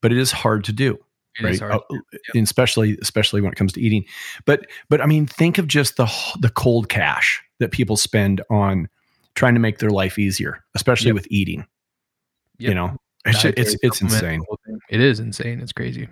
but 0.00 0.10
it 0.10 0.18
is 0.18 0.32
hard 0.32 0.64
to 0.64 0.72
do, 0.72 0.98
It 1.38 1.44
right? 1.44 1.52
is 1.54 1.60
hard. 1.60 1.74
Uh, 1.74 1.98
and 2.34 2.42
especially 2.42 2.98
especially 3.00 3.40
when 3.40 3.52
it 3.52 3.54
comes 3.56 3.72
to 3.74 3.80
eating. 3.80 4.04
But 4.44 4.66
but 4.88 5.00
I 5.00 5.06
mean, 5.06 5.26
think 5.26 5.56
of 5.56 5.68
just 5.68 5.98
the 5.98 6.10
the 6.40 6.48
cold 6.50 6.88
cash 6.88 7.40
that 7.60 7.70
people 7.70 7.96
spend 7.96 8.40
on 8.50 8.88
trying 9.36 9.54
to 9.54 9.60
make 9.60 9.78
their 9.78 9.90
life 9.90 10.18
easier, 10.18 10.64
especially 10.74 11.10
Yep. 11.10 11.14
with 11.14 11.28
eating. 11.30 11.64
You 12.58 12.74
know, 12.74 12.96
it's 13.24 13.44
it's 13.44 13.76
it's 13.84 14.02
insane. 14.02 14.40
the 14.40 14.46
whole 14.48 14.58
thing. 14.66 14.78
It 14.90 15.00
is 15.00 15.20
insane. 15.20 15.60
It's 15.60 15.72
crazy. 15.72 16.08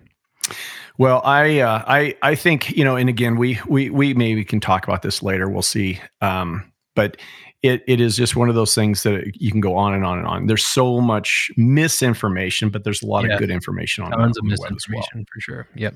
Well, 0.99 1.23
I 1.25 1.61
uh, 1.61 1.83
I 1.87 2.15
I 2.23 2.35
think 2.35 2.71
you 2.77 2.85
know, 2.85 2.97
and 2.97 3.09
again, 3.09 3.37
we 3.37 3.59
we 3.67 3.91
we 3.91 4.15
maybe 4.15 4.45
can 4.45 4.61
talk 4.61 4.85
about 4.85 5.03
this 5.03 5.23
later. 5.23 5.49
We'll 5.49 5.63
see. 5.63 6.01
Um, 6.21 6.71
but 6.95 7.17
it 7.63 7.83
it 7.87 8.01
is 8.01 8.17
just 8.17 8.37
one 8.37 8.49
of 8.49 8.55
those 8.55 8.75
things 8.75 9.03
that 9.05 9.33
you 9.41 9.51
can 9.51 9.61
go 9.61 9.77
on 9.77 9.95
and 9.95 10.05
on 10.05 10.19
and 10.19 10.27
on. 10.27 10.47
There's 10.47 10.67
so 10.67 11.01
much 11.01 11.51
misinformation, 11.57 12.69
but 12.71 12.85
there's 12.85 13.03
a 13.03 13.07
lot 13.07 13.25
Yeah. 13.25 13.35
of 13.35 13.39
good 13.39 13.51
information 13.51 14.05
on, 14.05 14.11
Tons 14.11 14.35
the- 14.37 14.41
of 14.41 14.45
on 14.45 14.49
the 14.51 14.57
web 14.61 14.73
as 14.75 14.87
well. 14.93 15.03
for 15.33 15.41
sure. 15.41 15.69
Yep. 15.75 15.95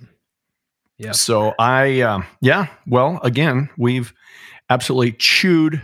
Yeah. 0.98 1.12
So 1.12 1.54
I 1.58 2.00
um, 2.02 2.24
yeah, 2.40 2.68
well, 2.86 3.18
again, 3.22 3.68
we've 3.76 4.12
absolutely 4.70 5.12
chewed 5.12 5.82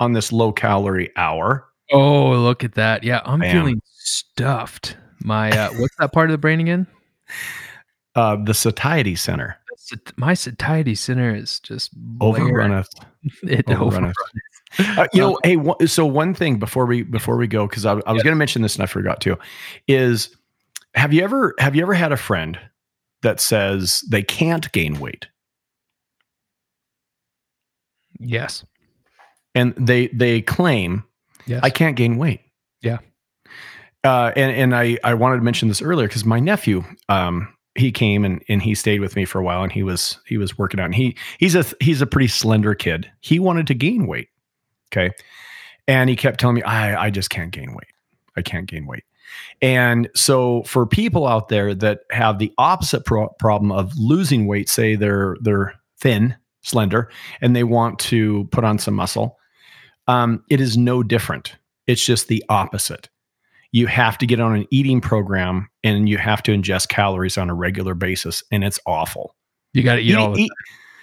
on 0.00 0.12
this 0.12 0.32
low 0.32 0.52
calorie 0.52 1.10
hour. 1.16 1.66
Oh, 1.92 2.30
look 2.32 2.64
at 2.64 2.74
that. 2.74 3.02
Yeah, 3.04 3.20
I'm 3.24 3.40
Bam. 3.40 3.56
feeling 3.56 3.80
stuffed. 3.94 4.96
My 5.22 5.50
uh, 5.50 5.70
what's 5.74 5.94
that 5.98 6.12
part 6.12 6.30
of 6.30 6.32
the 6.32 6.38
brain 6.38 6.60
again? 6.60 6.86
Uh, 8.14 8.36
the 8.44 8.54
satiety 8.54 9.16
center 9.16 9.56
My 10.16 10.34
satiety 10.34 10.94
center 10.94 11.34
is 11.34 11.60
just 11.60 11.90
overrunneth. 12.20 12.88
It 13.42 13.66
overrunneth. 13.66 14.14
Uh, 14.78 15.06
you 15.12 15.20
know, 15.20 15.38
hey, 15.44 15.56
one, 15.56 15.86
so 15.86 16.04
one 16.06 16.34
thing 16.34 16.58
before 16.58 16.84
we 16.86 17.02
before 17.02 17.36
we 17.36 17.46
go, 17.46 17.66
because 17.66 17.86
I, 17.86 17.92
I 18.06 18.12
was 18.12 18.22
going 18.22 18.32
to 18.32 18.38
mention 18.38 18.62
this 18.62 18.74
and 18.76 18.82
I 18.82 18.86
forgot 18.86 19.20
to, 19.22 19.38
is 19.88 20.34
have 20.94 21.12
you 21.12 21.22
ever 21.22 21.54
have 21.58 21.74
you 21.76 21.82
ever 21.82 21.94
had 21.94 22.12
a 22.12 22.16
friend 22.16 22.58
that 23.22 23.40
says 23.40 24.02
they 24.10 24.22
can't 24.22 24.70
gain 24.72 24.98
weight 25.00 25.26
Yes. 28.18 28.64
and 29.54 29.74
they 29.76 30.08
they 30.08 30.40
claim 30.42 31.04
Yes. 31.46 31.60
I 31.62 31.68
can't 31.70 31.94
gain 31.96 32.16
weight. 32.16 32.40
Yeah. 32.80 32.98
Uh, 34.02 34.32
and 34.34 34.50
and 34.56 34.74
I 34.74 34.98
I 35.04 35.14
wanted 35.14 35.36
to 35.36 35.42
mention 35.42 35.68
this 35.68 35.82
earlier 35.82 36.08
because 36.08 36.24
my 36.24 36.40
nephew 36.40 36.84
um 37.08 37.53
he 37.76 37.90
came 37.90 38.24
and 38.24 38.42
and 38.48 38.62
he 38.62 38.74
stayed 38.74 39.00
with 39.00 39.16
me 39.16 39.24
for 39.24 39.38
a 39.38 39.42
while 39.42 39.62
and 39.62 39.72
he 39.72 39.82
was 39.82 40.18
he 40.26 40.36
was 40.36 40.56
working 40.56 40.80
out 40.80 40.86
and 40.86 40.94
he 40.94 41.16
he's 41.38 41.54
a 41.54 41.64
he's 41.80 42.00
a 42.00 42.06
pretty 42.06 42.28
slender 42.28 42.74
kid. 42.74 43.10
He 43.20 43.38
wanted 43.38 43.66
to 43.68 43.74
gain 43.74 44.06
weight. 44.06 44.28
Okay. 44.92 45.14
And 45.88 46.08
he 46.08 46.16
kept 46.16 46.40
telling 46.40 46.56
me 46.56 46.62
I 46.62 47.06
I 47.06 47.10
just 47.10 47.30
can't 47.30 47.50
gain 47.50 47.72
weight. 47.74 47.92
I 48.36 48.42
can't 48.42 48.66
gain 48.66 48.86
weight. 48.86 49.04
And 49.60 50.08
so 50.14 50.62
for 50.64 50.86
people 50.86 51.26
out 51.26 51.48
there 51.48 51.74
that 51.74 52.00
have 52.10 52.38
the 52.38 52.52
opposite 52.58 53.04
pro- 53.04 53.28
problem 53.38 53.72
of 53.72 53.96
losing 53.96 54.46
weight, 54.46 54.68
say 54.68 54.94
they're 54.94 55.36
they're 55.40 55.74
thin, 55.98 56.36
slender, 56.62 57.10
and 57.40 57.56
they 57.56 57.64
want 57.64 57.98
to 57.98 58.48
put 58.52 58.64
on 58.64 58.78
some 58.78 58.94
muscle, 58.94 59.38
um, 60.06 60.44
it 60.50 60.60
is 60.60 60.76
no 60.76 61.02
different. 61.02 61.56
It's 61.86 62.04
just 62.04 62.28
the 62.28 62.44
opposite. 62.48 63.08
You 63.74 63.88
have 63.88 64.18
to 64.18 64.26
get 64.26 64.38
on 64.38 64.54
an 64.54 64.66
eating 64.70 65.00
program 65.00 65.68
and 65.82 66.08
you 66.08 66.16
have 66.16 66.44
to 66.44 66.52
ingest 66.52 66.88
calories 66.88 67.36
on 67.36 67.50
a 67.50 67.54
regular 67.54 67.94
basis, 67.94 68.44
and 68.52 68.62
it's 68.62 68.78
awful. 68.86 69.34
you 69.72 69.82
got 69.82 69.96
to 69.96 70.00
eat 70.00 70.10
Eat- 70.10 70.16
all 70.16 70.32
the 70.32 70.42
eat- 70.44 70.52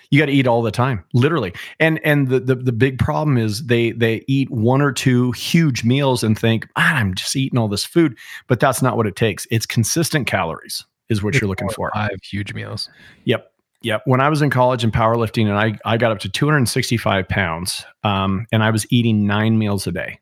you 0.10 0.20
got 0.20 0.26
to 0.28 0.32
eat 0.32 0.48
all 0.48 0.62
the 0.62 0.72
time, 0.72 1.04
literally. 1.14 1.54
And 1.82 2.00
and 2.06 2.30
the, 2.30 2.40
the 2.40 2.56
the 2.56 2.72
big 2.72 2.98
problem 2.98 3.38
is 3.38 3.66
they 3.66 3.92
they 3.92 4.24
eat 4.28 4.50
one 4.50 4.82
or 4.82 4.94
two 4.94 5.34
huge 5.34 5.84
meals 5.84 6.24
and 6.24 6.40
think 6.40 6.66
ah, 6.78 6.96
I'm 6.96 7.14
just 7.14 7.36
eating 7.36 7.60
all 7.60 7.68
this 7.68 7.84
food, 7.84 8.18
but 8.48 8.62
that's 8.62 8.82
not 8.82 8.96
what 8.96 9.06
it 9.06 9.18
takes. 9.18 9.46
It's 9.52 9.66
consistent 9.66 10.26
calories. 10.28 10.86
is 11.10 11.22
what 11.22 11.36
you're 11.40 11.50
looking 11.50 11.70
for. 11.70 11.92
Five 11.94 12.20
huge 12.24 12.54
meals. 12.54 12.90
Yep. 13.26 13.52
Yep. 13.82 14.04
When 14.06 14.22
I 14.22 14.30
was 14.30 14.42
in 14.42 14.50
college 14.50 14.84
in 14.86 14.92
powerlifting 14.92 15.48
and 15.48 15.58
I, 15.58 15.78
I 15.86 15.98
got 15.98 16.12
up 16.12 16.20
to 16.20 16.30
265 16.30 17.28
pounds 17.28 17.84
um, 18.04 18.46
and 18.52 18.64
I 18.64 18.70
was 18.70 18.86
eating 18.92 19.26
nine 19.26 19.58
meals 19.58 19.88
a 19.88 19.92
day. 19.92 20.20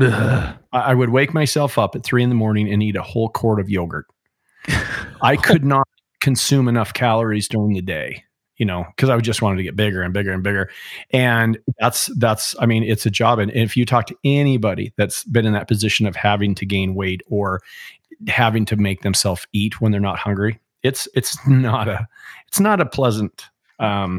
I, 0.00 0.56
I 0.72 0.94
would 0.94 1.10
wake 1.10 1.32
myself 1.34 1.78
up 1.78 1.94
at 1.96 2.04
three 2.04 2.22
in 2.22 2.28
the 2.28 2.34
morning 2.34 2.70
and 2.72 2.82
eat 2.82 2.96
a 2.96 3.02
whole 3.02 3.28
quart 3.28 3.60
of 3.60 3.70
yogurt. 3.70 4.06
I 5.22 5.36
could 5.36 5.64
not 5.64 5.86
consume 6.20 6.68
enough 6.68 6.94
calories 6.94 7.48
during 7.48 7.74
the 7.74 7.82
day, 7.82 8.24
you 8.56 8.64
know, 8.66 8.84
because 8.96 9.10
I 9.10 9.18
just 9.18 9.42
wanted 9.42 9.56
to 9.58 9.62
get 9.62 9.76
bigger 9.76 10.02
and 10.02 10.12
bigger 10.14 10.32
and 10.32 10.42
bigger. 10.42 10.70
And 11.10 11.58
that's, 11.78 12.06
that's, 12.18 12.54
I 12.58 12.66
mean, 12.66 12.82
it's 12.82 13.04
a 13.06 13.10
job. 13.10 13.38
And 13.38 13.50
if 13.52 13.76
you 13.76 13.84
talk 13.84 14.06
to 14.06 14.16
anybody 14.24 14.92
that's 14.96 15.24
been 15.24 15.46
in 15.46 15.52
that 15.52 15.68
position 15.68 16.06
of 16.06 16.16
having 16.16 16.54
to 16.56 16.66
gain 16.66 16.94
weight 16.94 17.20
or 17.28 17.60
having 18.28 18.64
to 18.66 18.76
make 18.76 19.02
themselves 19.02 19.46
eat 19.52 19.80
when 19.80 19.92
they're 19.92 20.00
not 20.00 20.18
hungry, 20.18 20.58
it's, 20.82 21.06
it's 21.14 21.36
not 21.46 21.88
a, 21.88 22.06
it's 22.48 22.60
not 22.60 22.80
a 22.80 22.86
pleasant 22.86 23.46
um, 23.80 24.18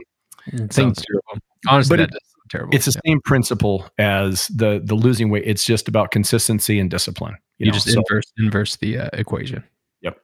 thing. 0.52 0.70
sounds 0.72 1.04
terrible. 1.04 1.44
Honestly, 1.68 1.98
But 1.98 2.14
it- 2.14 2.22
terrible. 2.50 2.76
It's 2.76 2.86
the 2.86 3.00
Yeah. 3.04 3.12
same 3.12 3.22
principle 3.26 3.88
as 3.98 4.48
the 4.50 4.82
the 4.84 4.96
losing 4.96 5.30
weight. 5.30 5.44
It's 5.46 5.64
just 5.66 5.88
about 5.88 6.12
consistency 6.12 6.80
and 6.80 6.90
discipline. 6.90 7.36
you 7.58 7.68
know? 7.68 7.72
just 7.74 7.88
So- 7.90 8.00
inverse 8.00 8.32
inverse 8.38 8.76
the 8.78 8.98
uh, 9.00 9.10
equation. 9.14 9.64
Yep, 10.02 10.18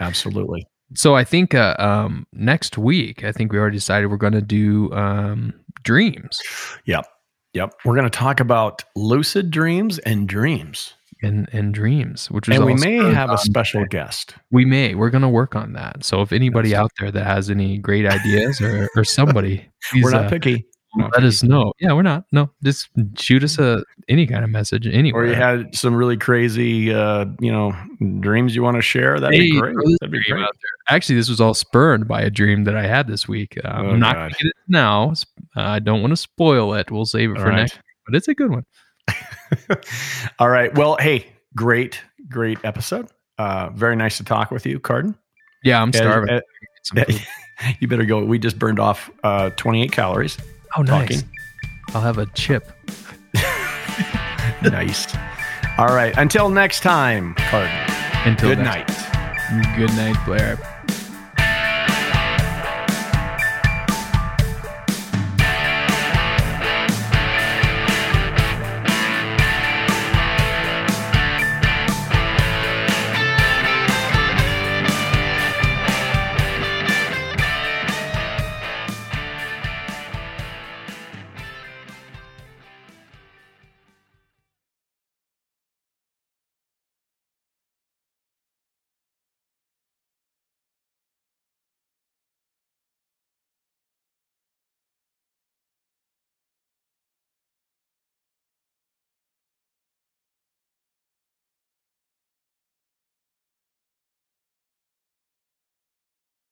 absolutely. 0.00 0.66
So 0.94 1.14
I 1.14 1.22
think 1.24 1.54
uh, 1.54 1.76
um, 1.78 2.26
next 2.32 2.78
week, 2.78 3.22
I 3.24 3.30
think 3.32 3.52
we 3.52 3.58
already 3.58 3.76
decided 3.76 4.06
we're 4.10 4.16
going 4.16 4.32
to 4.32 4.40
do 4.40 4.90
um, 4.94 5.52
dreams 5.82 6.40
Yep. 6.86 7.06
Yep. 7.54 7.74
We're 7.84 7.94
going 7.94 8.04
to 8.10 8.18
talk 8.18 8.40
about 8.40 8.84
lucid 8.96 9.50
dreams 9.50 9.98
and 10.00 10.26
dreams. 10.28 10.94
and 11.22 11.48
and 11.52 11.74
dreams, 11.74 12.30
which 12.30 12.48
is 12.48 12.56
And 12.56 12.64
we 12.64 12.74
may 12.74 12.98
spurred 13.00 13.14
have 13.14 13.28
a 13.28 13.32
on- 13.32 13.38
special 13.38 13.84
guest. 13.86 14.34
We 14.52 14.64
may. 14.64 14.94
We're 14.94 15.10
going 15.10 15.22
to 15.22 15.28
work 15.28 15.56
on 15.56 15.72
that. 15.72 16.04
So 16.04 16.22
if 16.22 16.32
anybody 16.32 16.70
Yes. 16.70 16.78
out 16.78 16.90
there 17.00 17.10
that 17.10 17.24
has 17.26 17.50
any 17.50 17.76
great 17.78 18.06
ideas 18.06 18.60
or 18.60 18.88
or 18.96 19.02
somebody, 19.04 19.68
please, 19.90 20.04
We're 20.04 20.10
not 20.12 20.26
uh, 20.26 20.30
picky. 20.30 20.64
Not 20.96 21.12
let 21.14 21.22
us 21.24 21.42
know. 21.42 21.72
Yeah, 21.80 21.92
we're 21.92 22.02
not. 22.02 22.24
No, 22.32 22.50
just 22.64 22.88
shoot 23.18 23.44
us 23.44 23.58
a 23.58 23.84
any 24.08 24.26
kind 24.26 24.42
of 24.42 24.50
message 24.50 24.86
anywhere. 24.86 25.22
Or 25.22 25.26
you 25.26 25.34
had 25.34 25.74
some 25.74 25.94
really 25.94 26.16
crazy, 26.16 26.92
uh, 26.92 27.26
you 27.40 27.52
know, 27.52 27.72
dreams 28.20 28.54
you 28.56 28.62
want 28.62 28.76
to 28.76 28.82
share. 28.82 29.20
That'd 29.20 29.38
be 29.38 29.58
great. 29.60 29.76
That'd 30.00 30.10
be 30.12 30.22
great. 30.22 30.46
Actually, 30.88 31.16
this 31.16 31.28
was 31.28 31.40
all 31.42 31.52
spurred 31.54 32.08
by 32.08 32.22
a 32.22 32.30
dream 32.30 32.64
that 32.64 32.74
I 32.74 32.86
had 32.86 33.06
this 33.06 33.28
week. 33.28 33.58
Uh, 33.62 33.68
Oh, 33.68 33.88
I'm 33.90 34.00
not 34.00 34.16
going 34.16 34.30
to 34.30 34.36
get 34.36 34.46
it 34.46 34.54
now. 34.66 35.12
Uh, 35.56 35.60
I 35.62 35.78
don't 35.78 36.00
want 36.00 36.12
to 36.12 36.16
spoil 36.16 36.72
it. 36.74 36.90
We'll 36.90 37.04
save 37.06 37.30
it 37.32 37.36
All 37.36 37.42
for 37.44 37.50
right. 37.50 37.56
next, 37.56 37.78
but 38.06 38.14
it's 38.16 38.28
a 38.28 38.34
good 38.34 38.50
one. 38.50 38.64
All 40.38 40.48
right. 40.48 40.74
Well, 40.74 40.96
hey, 41.00 41.26
great, 41.54 42.00
great 42.28 42.58
episode. 42.64 43.08
Uh, 43.38 43.70
very 43.70 43.94
nice 43.96 44.16
to 44.18 44.24
talk 44.24 44.50
with 44.50 44.66
you, 44.66 44.80
Carden. 44.80 45.14
Yeah, 45.64 45.82
I'm 45.82 45.92
starving. 45.92 46.30
as- 46.30 46.42
Get 46.94 47.26
you 47.80 47.88
better 47.88 48.04
go. 48.06 48.24
We 48.24 48.38
just 48.38 48.58
burned 48.58 48.80
off 48.80 49.10
uh, 49.22 49.50
28 49.50 49.92
calories. 49.92 50.38
Oh, 50.76 50.82
nice. 50.82 51.08
talking. 51.22 51.28
I'll 51.94 52.00
have 52.02 52.18
a 52.18 52.26
chip. 52.26 52.70
nice. 54.62 55.14
All 55.78 55.86
right. 55.88 56.12
Until 56.16 56.50
next 56.50 56.80
time, 56.80 57.34
Carden. 57.34 57.70
Until 58.24 58.50
Good 58.50 58.58
next- 58.58 58.98
night. 59.12 59.76
Good 59.76 59.90
night, 59.96 60.16
Blair. 60.26 60.58